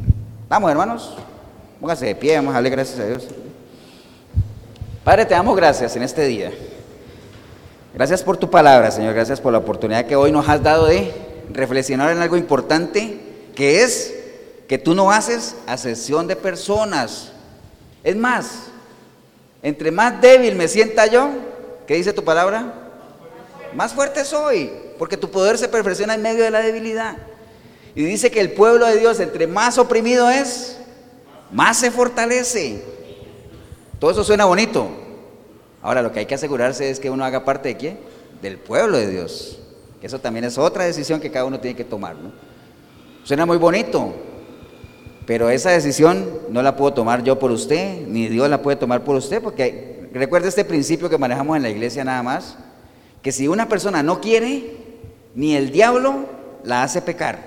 Vamos, 0.48 0.72
hermanos, 0.72 1.18
póngase 1.80 2.06
de 2.06 2.16
pie, 2.16 2.36
vamos 2.38 2.52
a 2.52 2.56
darle 2.56 2.70
gracias 2.70 3.00
a 3.00 3.06
Dios. 3.06 3.28
Padre, 5.04 5.26
te 5.26 5.34
damos 5.34 5.58
gracias 5.58 5.98
en 5.98 6.04
este 6.04 6.24
día. 6.24 6.54
Gracias 7.94 8.24
por 8.24 8.38
tu 8.38 8.50
palabra, 8.50 8.90
Señor. 8.90 9.14
Gracias 9.14 9.42
por 9.42 9.52
la 9.52 9.58
oportunidad 9.58 10.06
que 10.06 10.16
hoy 10.16 10.32
nos 10.32 10.48
has 10.48 10.64
dado 10.64 10.86
de 10.86 11.12
reflexionar 11.52 12.10
en 12.12 12.20
algo 12.20 12.38
importante 12.38 13.20
que 13.54 13.84
es 13.84 14.16
que 14.66 14.78
tú 14.78 14.96
no 14.96 15.12
haces 15.12 15.56
asesión 15.68 16.26
de 16.26 16.38
personas. 16.38 17.34
Es 18.02 18.16
más, 18.16 18.68
entre 19.62 19.92
más 19.92 20.22
débil 20.22 20.56
me 20.56 20.70
sienta 20.70 21.06
yo, 21.08 21.32
¿qué 21.86 21.96
dice 21.96 22.14
tu 22.14 22.24
palabra? 22.24 22.74
Más 23.76 23.94
fuerte 23.94 24.24
soy, 24.24 24.72
porque 24.98 25.18
tu 25.18 25.30
poder 25.30 25.58
se 25.58 25.68
perfecciona 25.68 26.16
en 26.16 26.22
medio 26.22 26.46
de 26.46 26.52
la 26.52 26.62
debilidad. 26.62 27.18
Y 27.94 28.06
dice 28.06 28.32
que 28.32 28.40
el 28.40 28.54
pueblo 28.54 28.86
de 28.86 29.00
Dios, 29.00 29.20
entre 29.20 29.48
más 29.48 29.78
oprimido 29.78 30.30
es, 30.30 30.78
más 31.52 31.78
se 31.78 31.92
fortalece. 31.92 32.82
Todo 34.04 34.12
eso 34.12 34.26
suena 34.26 34.44
bonito. 34.44 34.90
Ahora 35.82 36.02
lo 36.02 36.12
que 36.12 36.20
hay 36.20 36.26
que 36.26 36.36
asegurarse 36.36 36.90
es 36.90 37.00
que 37.00 37.10
uno 37.10 37.24
haga 37.24 37.46
parte 37.46 37.70
de 37.70 37.78
quién? 37.78 38.00
Del 38.42 38.58
pueblo 38.58 38.98
de 38.98 39.10
Dios. 39.10 39.60
Eso 40.02 40.20
también 40.20 40.44
es 40.44 40.58
otra 40.58 40.84
decisión 40.84 41.22
que 41.22 41.32
cada 41.32 41.46
uno 41.46 41.62
tiene 41.62 41.78
que 41.78 41.86
tomar. 41.86 42.18
¿no? 42.18 42.34
Suena 43.24 43.46
muy 43.46 43.56
bonito, 43.56 44.14
pero 45.26 45.50
esa 45.50 45.70
decisión 45.70 46.30
no 46.50 46.62
la 46.62 46.76
puedo 46.76 46.94
tomar 46.94 47.24
yo 47.24 47.40
por 47.40 47.50
usted, 47.52 48.06
ni 48.06 48.28
Dios 48.28 48.50
la 48.50 48.62
puede 48.62 48.76
tomar 48.76 49.06
por 49.06 49.16
usted, 49.16 49.42
porque 49.42 50.10
recuerde 50.12 50.50
este 50.50 50.66
principio 50.66 51.10
que 51.10 51.18
manejamos 51.18 51.56
en 51.56 51.64
la 51.64 51.70
iglesia 51.70 52.04
nada 52.04 52.22
más, 52.24 52.58
que 53.22 53.32
si 53.32 53.48
una 53.48 53.70
persona 53.70 54.04
no 54.04 54.20
quiere, 54.20 54.80
ni 55.34 55.56
el 55.56 55.72
diablo 55.72 56.26
la 56.66 56.84
hace 56.84 57.02
pecar. 57.02 57.40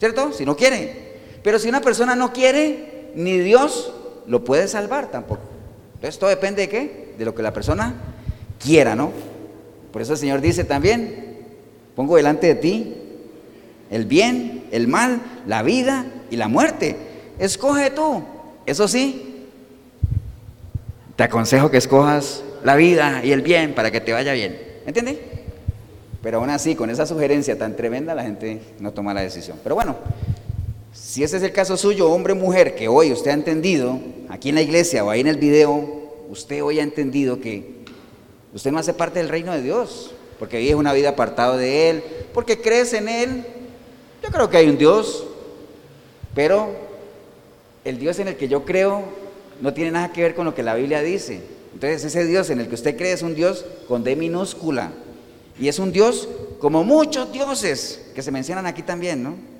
¿Cierto? 0.00 0.32
Si 0.32 0.44
no 0.44 0.56
quiere. 0.56 1.20
Pero 1.44 1.60
si 1.60 1.68
una 1.68 1.80
persona 1.80 2.16
no 2.16 2.32
quiere, 2.32 3.12
ni 3.14 3.38
Dios 3.38 3.92
lo 4.26 4.44
puede 4.44 4.68
salvar 4.68 5.10
tampoco. 5.10 5.42
Entonces 5.94 6.18
todo 6.18 6.30
depende 6.30 6.62
de 6.62 6.68
qué? 6.68 7.14
De 7.18 7.24
lo 7.24 7.34
que 7.34 7.42
la 7.42 7.52
persona 7.52 7.94
quiera, 8.62 8.94
¿no? 8.94 9.12
Por 9.92 10.02
eso 10.02 10.12
el 10.12 10.18
Señor 10.18 10.40
dice 10.40 10.64
también, 10.64 11.38
pongo 11.94 12.16
delante 12.16 12.48
de 12.48 12.54
ti 12.54 12.96
el 13.90 14.06
bien, 14.06 14.64
el 14.72 14.88
mal, 14.88 15.20
la 15.46 15.62
vida 15.62 16.06
y 16.30 16.36
la 16.36 16.48
muerte. 16.48 16.96
Escoge 17.38 17.90
tú. 17.90 18.24
Eso 18.66 18.88
sí, 18.88 19.46
te 21.16 21.22
aconsejo 21.22 21.70
que 21.70 21.76
escojas 21.76 22.42
la 22.64 22.76
vida 22.76 23.24
y 23.24 23.32
el 23.32 23.42
bien 23.42 23.74
para 23.74 23.90
que 23.90 24.00
te 24.00 24.12
vaya 24.12 24.32
bien. 24.32 24.58
¿Me 24.84 24.88
entiendes? 24.88 25.18
Pero 26.22 26.38
aún 26.38 26.50
así, 26.50 26.74
con 26.74 26.90
esa 26.90 27.06
sugerencia 27.06 27.58
tan 27.58 27.76
tremenda, 27.76 28.14
la 28.14 28.22
gente 28.22 28.60
no 28.80 28.92
toma 28.92 29.12
la 29.12 29.20
decisión. 29.20 29.58
Pero 29.62 29.74
bueno, 29.74 29.96
si 30.94 31.24
ese 31.24 31.38
es 31.38 31.42
el 31.42 31.52
caso 31.52 31.76
suyo, 31.76 32.08
hombre 32.08 32.32
o 32.32 32.36
mujer, 32.36 32.76
que 32.76 32.86
hoy 32.86 33.12
usted 33.12 33.32
ha 33.32 33.34
entendido, 33.34 33.98
aquí 34.28 34.50
en 34.50 34.54
la 34.54 34.62
iglesia 34.62 35.04
o 35.04 35.10
ahí 35.10 35.20
en 35.20 35.26
el 35.26 35.36
video, 35.36 36.12
usted 36.30 36.62
hoy 36.62 36.78
ha 36.78 36.84
entendido 36.84 37.40
que 37.40 37.82
usted 38.54 38.70
no 38.70 38.78
hace 38.78 38.94
parte 38.94 39.18
del 39.18 39.28
reino 39.28 39.52
de 39.52 39.60
Dios, 39.60 40.12
porque 40.38 40.58
vive 40.58 40.76
una 40.76 40.92
vida 40.92 41.10
apartado 41.10 41.56
de 41.56 41.90
Él, 41.90 42.04
porque 42.32 42.60
crees 42.60 42.92
en 42.92 43.08
Él. 43.08 43.44
Yo 44.22 44.30
creo 44.30 44.48
que 44.48 44.56
hay 44.56 44.68
un 44.68 44.78
Dios, 44.78 45.26
pero 46.32 46.70
el 47.84 47.98
Dios 47.98 48.20
en 48.20 48.28
el 48.28 48.36
que 48.36 48.46
yo 48.46 48.64
creo 48.64 49.02
no 49.60 49.74
tiene 49.74 49.90
nada 49.90 50.12
que 50.12 50.22
ver 50.22 50.34
con 50.36 50.44
lo 50.44 50.54
que 50.54 50.62
la 50.62 50.76
Biblia 50.76 51.02
dice. 51.02 51.40
Entonces 51.72 52.04
ese 52.04 52.24
Dios 52.24 52.50
en 52.50 52.60
el 52.60 52.68
que 52.68 52.74
usted 52.76 52.96
cree 52.96 53.12
es 53.12 53.22
un 53.22 53.34
Dios 53.34 53.64
con 53.88 54.04
D 54.04 54.14
minúscula. 54.14 54.92
Y 55.58 55.66
es 55.68 55.80
un 55.80 55.90
Dios 55.90 56.28
como 56.60 56.84
muchos 56.84 57.32
dioses 57.32 58.00
que 58.14 58.22
se 58.22 58.30
mencionan 58.30 58.66
aquí 58.66 58.82
también, 58.82 59.22
¿no? 59.22 59.53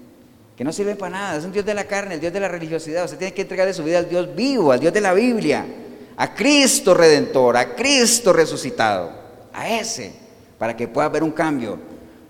Que 0.56 0.64
no 0.64 0.72
sirven 0.72 0.96
para 0.96 1.10
nada. 1.10 1.38
Es 1.38 1.44
un 1.44 1.52
Dios 1.52 1.64
de 1.64 1.74
la 1.74 1.84
carne, 1.84 2.14
el 2.14 2.20
Dios 2.20 2.32
de 2.32 2.40
la 2.40 2.48
religiosidad. 2.48 3.04
Usted 3.04 3.18
tiene 3.18 3.34
que 3.34 3.42
entregarle 3.42 3.74
su 3.74 3.82
vida 3.82 3.98
al 3.98 4.08
Dios 4.08 4.34
vivo, 4.34 4.72
al 4.72 4.80
Dios 4.80 4.92
de 4.92 5.00
la 5.00 5.12
Biblia, 5.12 5.66
a 6.16 6.34
Cristo 6.34 6.94
redentor, 6.94 7.56
a 7.56 7.74
Cristo 7.74 8.32
resucitado, 8.32 9.10
a 9.52 9.68
ese, 9.68 10.12
para 10.58 10.76
que 10.76 10.86
pueda 10.86 11.06
haber 11.06 11.24
un 11.24 11.32
cambio. 11.32 11.78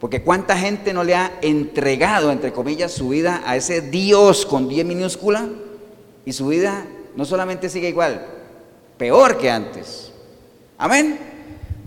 Porque 0.01 0.22
cuánta 0.22 0.56
gente 0.56 0.92
no 0.92 1.05
le 1.05 1.14
ha 1.14 1.38
entregado, 1.42 2.30
entre 2.30 2.52
comillas, 2.52 2.92
su 2.92 3.10
vida 3.10 3.42
a 3.44 3.56
ese 3.56 3.80
Dios 3.80 4.44
con 4.46 4.68
D 4.68 4.84
minúscula 4.84 5.48
y 6.24 6.32
su 6.32 6.48
vida 6.48 6.86
no 7.16 7.24
solamente 7.24 7.68
sigue 7.68 7.88
igual, 7.88 8.26
peor 8.98 9.38
que 9.38 9.51
antes. 9.51 10.12
Amén. 10.78 11.18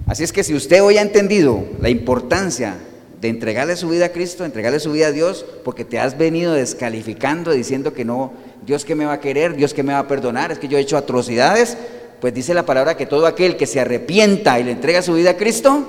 Así 0.06 0.24
es 0.24 0.32
que 0.32 0.44
si 0.44 0.54
usted 0.54 0.82
hoy 0.82 0.98
ha 0.98 1.02
entendido 1.02 1.66
la 1.82 1.90
importancia 1.90 2.78
de 3.22 3.30
entregarle 3.30 3.76
su 3.76 3.90
vida 3.90 4.06
a 4.06 4.10
Cristo, 4.10 4.46
entregarle 4.46 4.80
su 4.80 4.92
vida 4.92 5.08
a 5.08 5.12
Dios, 5.12 5.46
porque 5.64 5.84
te 5.84 6.00
has 6.00 6.18
venido 6.18 6.54
descalificando 6.54 7.52
diciendo 7.52 7.94
que 7.94 8.06
no, 8.06 8.32
Dios 8.66 8.86
que 8.86 8.96
me 8.96 9.06
va 9.06 9.14
a 9.14 9.20
querer, 9.20 9.56
Dios 9.56 9.74
que 9.74 9.84
me 9.84 9.94
va 9.94 10.00
a 10.00 10.08
perdonar, 10.08 10.52
es 10.52 10.60
que 10.60 10.68
yo 10.68 10.78
he 10.78 10.82
hecho 10.82 10.98
atrocidades, 10.98 11.78
pues 12.22 12.34
dice 12.34 12.54
la 12.54 12.66
palabra 12.66 12.96
que 12.96 13.06
todo 13.06 13.26
aquel 13.26 13.58
que 13.58 13.66
se 13.66 13.80
arrepienta 13.80 14.60
y 14.60 14.64
le 14.64 14.72
entrega 14.72 15.02
su 15.02 15.14
vida 15.14 15.32
a 15.32 15.38
Cristo, 15.38 15.84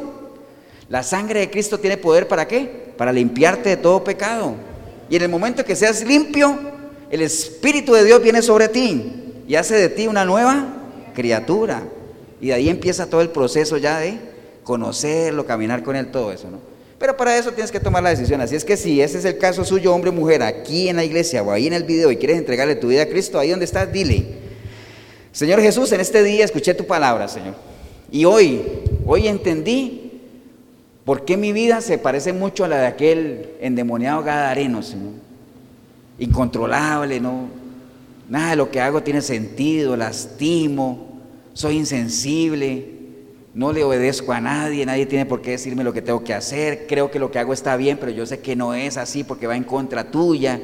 la 0.89 1.03
sangre 1.03 1.41
de 1.41 1.51
Cristo 1.51 1.79
tiene 1.79 1.99
poder 1.99 2.29
para 2.29 2.49
qué? 2.49 2.93
Para 2.97 3.13
limpiarte 3.13 3.71
de 3.71 3.77
todo 3.77 4.05
pecado. 4.05 4.55
Y 5.11 5.17
en 5.17 5.23
el 5.23 5.29
momento 5.29 5.65
que 5.65 5.77
seas 5.77 6.05
limpio, 6.05 6.59
el 7.11 7.21
Espíritu 7.21 7.93
de 7.93 8.05
Dios 8.05 8.23
viene 8.23 8.41
sobre 8.41 8.69
ti 8.69 9.43
y 9.47 9.55
hace 9.55 9.75
de 9.75 9.89
ti 9.91 10.07
una 10.07 10.25
nueva 10.25 10.67
criatura. 11.15 11.83
Y 12.41 12.49
de 12.49 12.55
ahí 12.55 12.69
empieza 12.69 13.07
todo 13.07 13.21
el 13.21 13.31
proceso 13.31 13.77
ya 13.77 13.99
de 13.99 14.19
conocerlo, 14.63 15.45
caminar 15.45 15.83
con 15.83 15.97
él, 15.97 16.11
todo 16.11 16.33
eso, 16.33 16.51
¿no? 16.51 16.68
Pero 16.99 17.16
para 17.16 17.37
eso 17.37 17.53
tienes 17.53 17.70
que 17.70 17.79
tomar 17.79 18.03
la 18.03 18.11
decisión. 18.11 18.41
Así 18.41 18.57
es 18.57 18.65
que 18.65 18.77
si 18.77 19.01
ese 19.01 19.19
es 19.19 19.25
el 19.25 19.39
caso 19.39 19.65
suyo, 19.65 19.95
hombre 19.95 20.11
o 20.11 20.12
mujer, 20.12 20.43
aquí 20.43 20.89
en 20.89 20.97
la 20.97 21.05
iglesia 21.05 21.43
o 21.43 21.53
ahí 21.53 21.69
en 21.69 21.73
el 21.73 21.85
video 21.85 22.11
y 22.11 22.16
quieres 22.16 22.39
entregarle 22.39 22.75
tu 22.75 22.89
vida 22.89 23.03
a 23.03 23.07
Cristo, 23.07 23.39
ahí 23.39 23.51
donde 23.51 23.65
estás, 23.65 23.93
dile, 23.93 24.27
Señor 25.31 25.61
Jesús, 25.61 25.93
en 25.93 26.01
este 26.01 26.25
día 26.25 26.45
escuché 26.45 26.75
tu 26.75 26.87
palabra, 26.87 27.29
Señor. 27.29 27.55
Y 28.11 28.25
hoy, 28.25 28.62
hoy 29.07 29.29
entendí 29.29 30.23
por 31.05 31.25
qué 31.25 31.37
mi 31.37 31.53
vida 31.53 31.81
se 31.81 31.99
parece 31.99 32.33
mucho 32.33 32.65
a 32.65 32.69
la 32.69 32.81
de 32.81 32.87
aquel 32.89 33.51
endemoniado 33.61 34.23
gadareno, 34.25 34.83
Señor. 34.83 35.12
Incontrolable, 36.19 37.20
¿no? 37.20 37.49
Nada 38.29 38.51
de 38.51 38.57
lo 38.57 38.70
que 38.70 38.81
hago 38.81 39.05
tiene 39.05 39.23
sentido, 39.23 39.97
lastimo, 39.97 41.20
soy 41.53 41.77
insensible, 41.77 42.98
no 43.59 43.73
le 43.73 43.83
obedezco 43.83 44.31
a 44.33 44.41
nadie, 44.41 44.87
nadie 44.87 45.05
tiene 45.05 45.27
por 45.27 45.43
qué 45.43 45.51
decirme 45.51 45.83
lo 45.83 45.93
que 45.93 46.01
tengo 46.01 46.23
que 46.23 46.33
hacer, 46.33 46.87
creo 46.87 47.11
que 47.11 47.19
lo 47.19 47.33
que 47.33 47.41
hago 47.41 47.53
está 47.53 47.77
bien, 47.77 47.99
pero 47.99 48.13
yo 48.13 48.25
sé 48.25 48.39
que 48.39 48.55
no 48.55 48.73
es 48.73 48.97
así 48.97 49.25
porque 49.25 49.49
va 49.49 49.57
en 49.57 49.65
contra 49.65 50.13
tuya. 50.13 50.61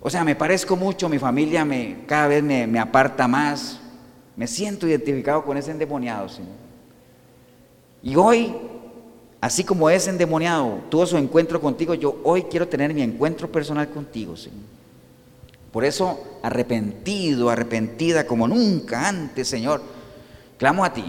O 0.00 0.08
sea, 0.08 0.24
me 0.24 0.34
parezco 0.34 0.76
mucho, 0.76 1.10
mi 1.10 1.18
familia 1.18 1.62
me, 1.62 1.98
cada 2.06 2.28
vez 2.28 2.42
me, 2.42 2.66
me 2.66 2.78
aparta 2.78 3.28
más, 3.28 3.80
me 4.34 4.46
siento 4.46 4.88
identificado 4.88 5.44
con 5.44 5.58
ese 5.58 5.72
endemoniado, 5.72 6.26
Señor. 6.30 6.54
Y 8.02 8.16
hoy, 8.16 8.54
así 9.42 9.62
como 9.62 9.90
ese 9.90 10.08
endemoniado 10.08 10.84
tuvo 10.88 11.04
su 11.04 11.18
encuentro 11.18 11.60
contigo, 11.60 11.92
yo 11.92 12.18
hoy 12.24 12.44
quiero 12.44 12.66
tener 12.66 12.94
mi 12.94 13.02
encuentro 13.02 13.52
personal 13.52 13.90
contigo, 13.90 14.38
Señor. 14.38 14.64
Por 15.70 15.84
eso, 15.84 16.38
arrepentido, 16.42 17.50
arrepentida 17.50 18.26
como 18.26 18.48
nunca 18.48 19.06
antes, 19.06 19.46
Señor, 19.46 19.82
clamo 20.56 20.82
a 20.82 20.94
ti, 20.94 21.04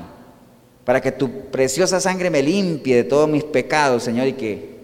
para 0.85 1.01
que 1.01 1.11
tu 1.11 1.49
preciosa 1.49 1.99
sangre 1.99 2.29
me 2.29 2.41
limpie 2.41 2.95
de 2.95 3.03
todos 3.03 3.27
mis 3.27 3.43
pecados, 3.43 4.03
Señor, 4.03 4.27
y 4.27 4.33
que 4.33 4.75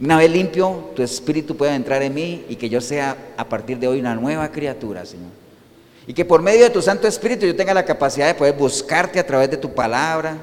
una 0.00 0.18
vez 0.18 0.30
limpio, 0.30 0.90
tu 0.96 1.02
espíritu 1.02 1.56
pueda 1.56 1.74
entrar 1.74 2.02
en 2.02 2.12
mí 2.12 2.44
y 2.48 2.56
que 2.56 2.68
yo 2.68 2.80
sea 2.80 3.16
a 3.36 3.48
partir 3.48 3.78
de 3.78 3.86
hoy 3.86 4.00
una 4.00 4.16
nueva 4.16 4.50
criatura, 4.50 5.06
Señor. 5.06 5.30
Y 6.06 6.12
que 6.12 6.24
por 6.24 6.42
medio 6.42 6.64
de 6.64 6.70
tu 6.70 6.82
Santo 6.82 7.06
Espíritu 7.06 7.46
yo 7.46 7.56
tenga 7.56 7.72
la 7.72 7.84
capacidad 7.84 8.26
de 8.26 8.34
poder 8.34 8.54
buscarte 8.54 9.18
a 9.18 9.26
través 9.26 9.50
de 9.50 9.56
tu 9.56 9.72
palabra, 9.72 10.36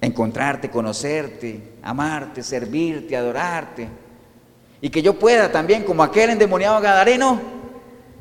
encontrarte, 0.00 0.68
conocerte, 0.68 1.60
amarte, 1.80 2.42
servirte, 2.42 3.16
adorarte 3.16 3.88
y 4.80 4.90
que 4.90 5.02
yo 5.02 5.18
pueda 5.18 5.50
también, 5.50 5.84
como 5.84 6.02
aquel 6.02 6.30
endemoniado 6.30 6.80
gadareno, 6.80 7.40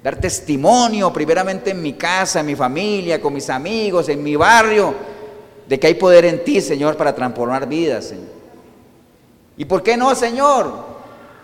dar 0.05 0.17
testimonio 0.17 1.11
primeramente 1.11 1.71
en 1.71 1.81
mi 1.81 1.93
casa, 1.93 2.41
en 2.41 2.45
mi 2.45 2.55
familia, 2.55 3.19
con 3.19 3.33
mis 3.33 3.49
amigos, 3.49 4.07
en 4.07 4.21
mi 4.21 4.35
barrio, 4.35 4.93
de 5.67 5.79
que 5.79 5.87
hay 5.87 5.95
poder 5.95 6.25
en 6.25 6.43
ti, 6.43 6.61
Señor, 6.61 6.95
para 6.95 7.15
transformar 7.15 7.67
vidas, 7.67 8.05
Señor. 8.05 8.27
¿Y 9.57 9.65
por 9.65 9.81
qué 9.81 9.97
no, 9.97 10.13
Señor? 10.13 10.71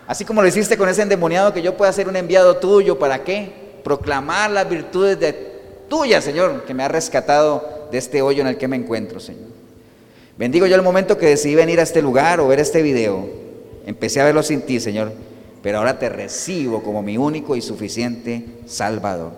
Así 0.06 0.24
como 0.24 0.42
lo 0.42 0.46
hiciste 0.46 0.78
con 0.78 0.88
ese 0.88 1.02
endemoniado, 1.02 1.52
que 1.52 1.60
yo 1.60 1.76
pueda 1.76 1.92
ser 1.92 2.06
un 2.06 2.14
enviado 2.14 2.58
tuyo, 2.58 3.00
¿para 3.00 3.24
qué? 3.24 3.52
Proclamar 3.82 4.52
las 4.52 4.68
virtudes 4.68 5.18
de 5.18 5.32
tuya, 5.88 6.20
Señor, 6.20 6.62
que 6.64 6.72
me 6.72 6.84
ha 6.84 6.88
rescatado 6.88 7.88
de 7.90 7.98
este 7.98 8.22
hoyo 8.22 8.42
en 8.42 8.46
el 8.46 8.58
que 8.58 8.68
me 8.68 8.76
encuentro, 8.76 9.18
Señor. 9.18 9.50
Bendigo 10.38 10.68
yo 10.68 10.76
el 10.76 10.82
momento 10.82 11.18
que 11.18 11.26
decidí 11.26 11.56
venir 11.56 11.80
a 11.80 11.82
este 11.82 12.00
lugar 12.00 12.38
o 12.38 12.46
ver 12.46 12.60
este 12.60 12.80
video. 12.80 13.28
Empecé 13.86 14.20
a 14.20 14.24
verlo 14.24 14.44
sin 14.44 14.62
ti, 14.62 14.78
Señor, 14.78 15.10
pero 15.62 15.78
ahora 15.78 15.98
te 15.98 16.08
recibo 16.08 16.82
como 16.82 17.02
mi 17.02 17.16
único 17.16 17.56
y 17.56 17.62
suficiente 17.62 18.44
Salvador. 18.66 19.32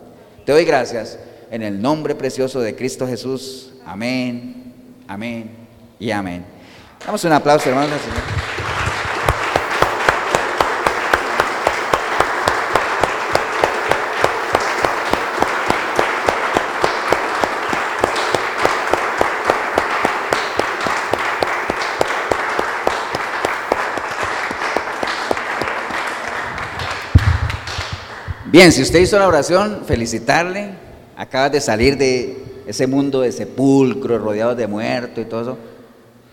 Te 0.44 0.52
doy 0.52 0.64
gracias 0.64 1.18
en 1.50 1.62
el 1.62 1.80
nombre 1.80 2.14
precioso 2.14 2.60
de 2.60 2.74
Cristo 2.74 3.06
Jesús. 3.06 3.72
Amén, 3.84 4.72
amén 5.06 5.50
y 5.98 6.10
amén. 6.10 6.44
Damos 7.04 7.24
un 7.24 7.32
aplauso, 7.32 7.68
hermanos. 7.68 8.00
Bien, 28.54 28.70
si 28.70 28.82
usted 28.82 29.00
hizo 29.00 29.18
la 29.18 29.26
oración, 29.26 29.82
felicitarle. 29.84 30.74
Acabas 31.16 31.50
de 31.50 31.60
salir 31.60 31.98
de 31.98 32.36
ese 32.68 32.86
mundo 32.86 33.22
de 33.22 33.32
sepulcro, 33.32 34.16
rodeado 34.16 34.54
de 34.54 34.68
muertos 34.68 35.24
y 35.24 35.28
todo 35.28 35.42
eso. 35.42 35.58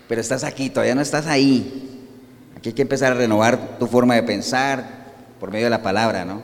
Pero 0.06 0.20
estás 0.20 0.44
aquí, 0.44 0.70
todavía 0.70 0.94
no 0.94 1.00
estás 1.00 1.26
ahí. 1.26 1.98
Aquí 2.56 2.68
hay 2.68 2.74
que 2.74 2.82
empezar 2.82 3.10
a 3.10 3.16
renovar 3.16 3.76
tu 3.76 3.88
forma 3.88 4.14
de 4.14 4.22
pensar 4.22 4.84
por 5.40 5.50
medio 5.50 5.66
de 5.66 5.70
la 5.70 5.82
palabra, 5.82 6.24
¿no? 6.24 6.42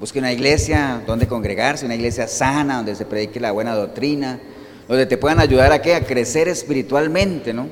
Busque 0.00 0.18
una 0.18 0.32
iglesia 0.32 1.02
donde 1.06 1.28
congregarse, 1.28 1.84
una 1.84 1.96
iglesia 1.96 2.26
sana, 2.26 2.76
donde 2.76 2.94
se 2.94 3.04
predique 3.04 3.38
la 3.38 3.52
buena 3.52 3.74
doctrina, 3.74 4.40
donde 4.88 5.04
te 5.04 5.18
puedan 5.18 5.40
ayudar 5.40 5.72
a, 5.72 5.74
a 5.74 6.04
crecer 6.06 6.48
espiritualmente, 6.48 7.52
¿no? 7.52 7.68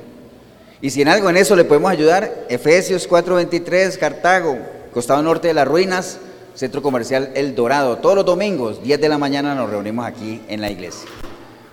Y 0.79 0.91
si 0.91 1.01
en 1.01 1.07
algo 1.07 1.27
en 1.27 1.37
eso 1.37 1.55
le 1.55 1.65
podemos 1.65 1.89
ayudar, 1.89 2.45
Efesios 2.49 3.09
4:23, 3.09 3.97
Cartago, 3.97 4.59
costado 4.93 5.23
norte 5.23 5.47
de 5.47 5.55
las 5.55 5.67
ruinas, 5.67 6.19
Centro 6.57 6.81
Comercial 6.81 7.31
El 7.35 7.53
Dorado. 7.53 7.97
Todos 7.97 8.15
los 8.15 8.25
domingos, 8.25 8.81
10 8.81 8.99
de 8.99 9.09
la 9.09 9.19
mañana, 9.19 9.53
nos 9.53 9.69
reunimos 9.69 10.07
aquí 10.07 10.41
en 10.47 10.59
la 10.59 10.71
iglesia. 10.71 11.07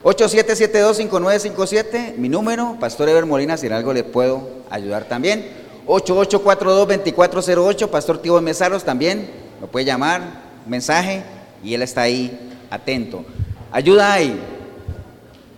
8772-5957, 0.02 2.16
mi 2.16 2.28
número, 2.28 2.77
Pastor 2.78 3.09
Ever 3.09 3.24
Molina, 3.24 3.56
si 3.56 3.66
en 3.66 3.73
algo 3.73 3.94
le 3.94 4.05
puedo 4.05 4.47
ayudar 4.69 5.05
también. 5.05 5.48
8842-2408, 5.86 7.89
Pastor 7.89 8.20
Tío 8.20 8.39
Mesaros 8.43 8.85
también, 8.85 9.31
lo 9.62 9.69
puede 9.69 9.86
llamar, 9.86 10.20
mensaje, 10.66 11.23
y 11.62 11.73
él 11.73 11.81
está 11.81 12.02
ahí 12.02 12.39
atento. 12.69 13.24
Ayuda 13.73 14.12
ahí. 14.12 14.39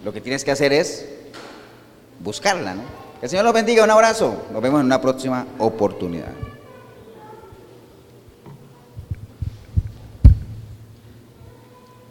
Lo 0.05 0.13
que 0.13 0.21
tienes 0.21 0.45
que 0.45 0.53
hacer 0.53 0.73
es 0.73 1.05
buscarla, 2.21 2.77
¿no? 2.77 2.83
Que 3.19 3.27
el 3.27 3.31
Señor 3.31 3.45
los 3.45 3.55
bendiga, 3.55 3.83
un 3.83 3.91
abrazo. 3.91 4.45
Nos 4.53 4.63
vemos 4.63 4.79
en 4.79 4.87
una 4.87 5.01
próxima 5.01 5.49
oportunidad. 5.59 6.46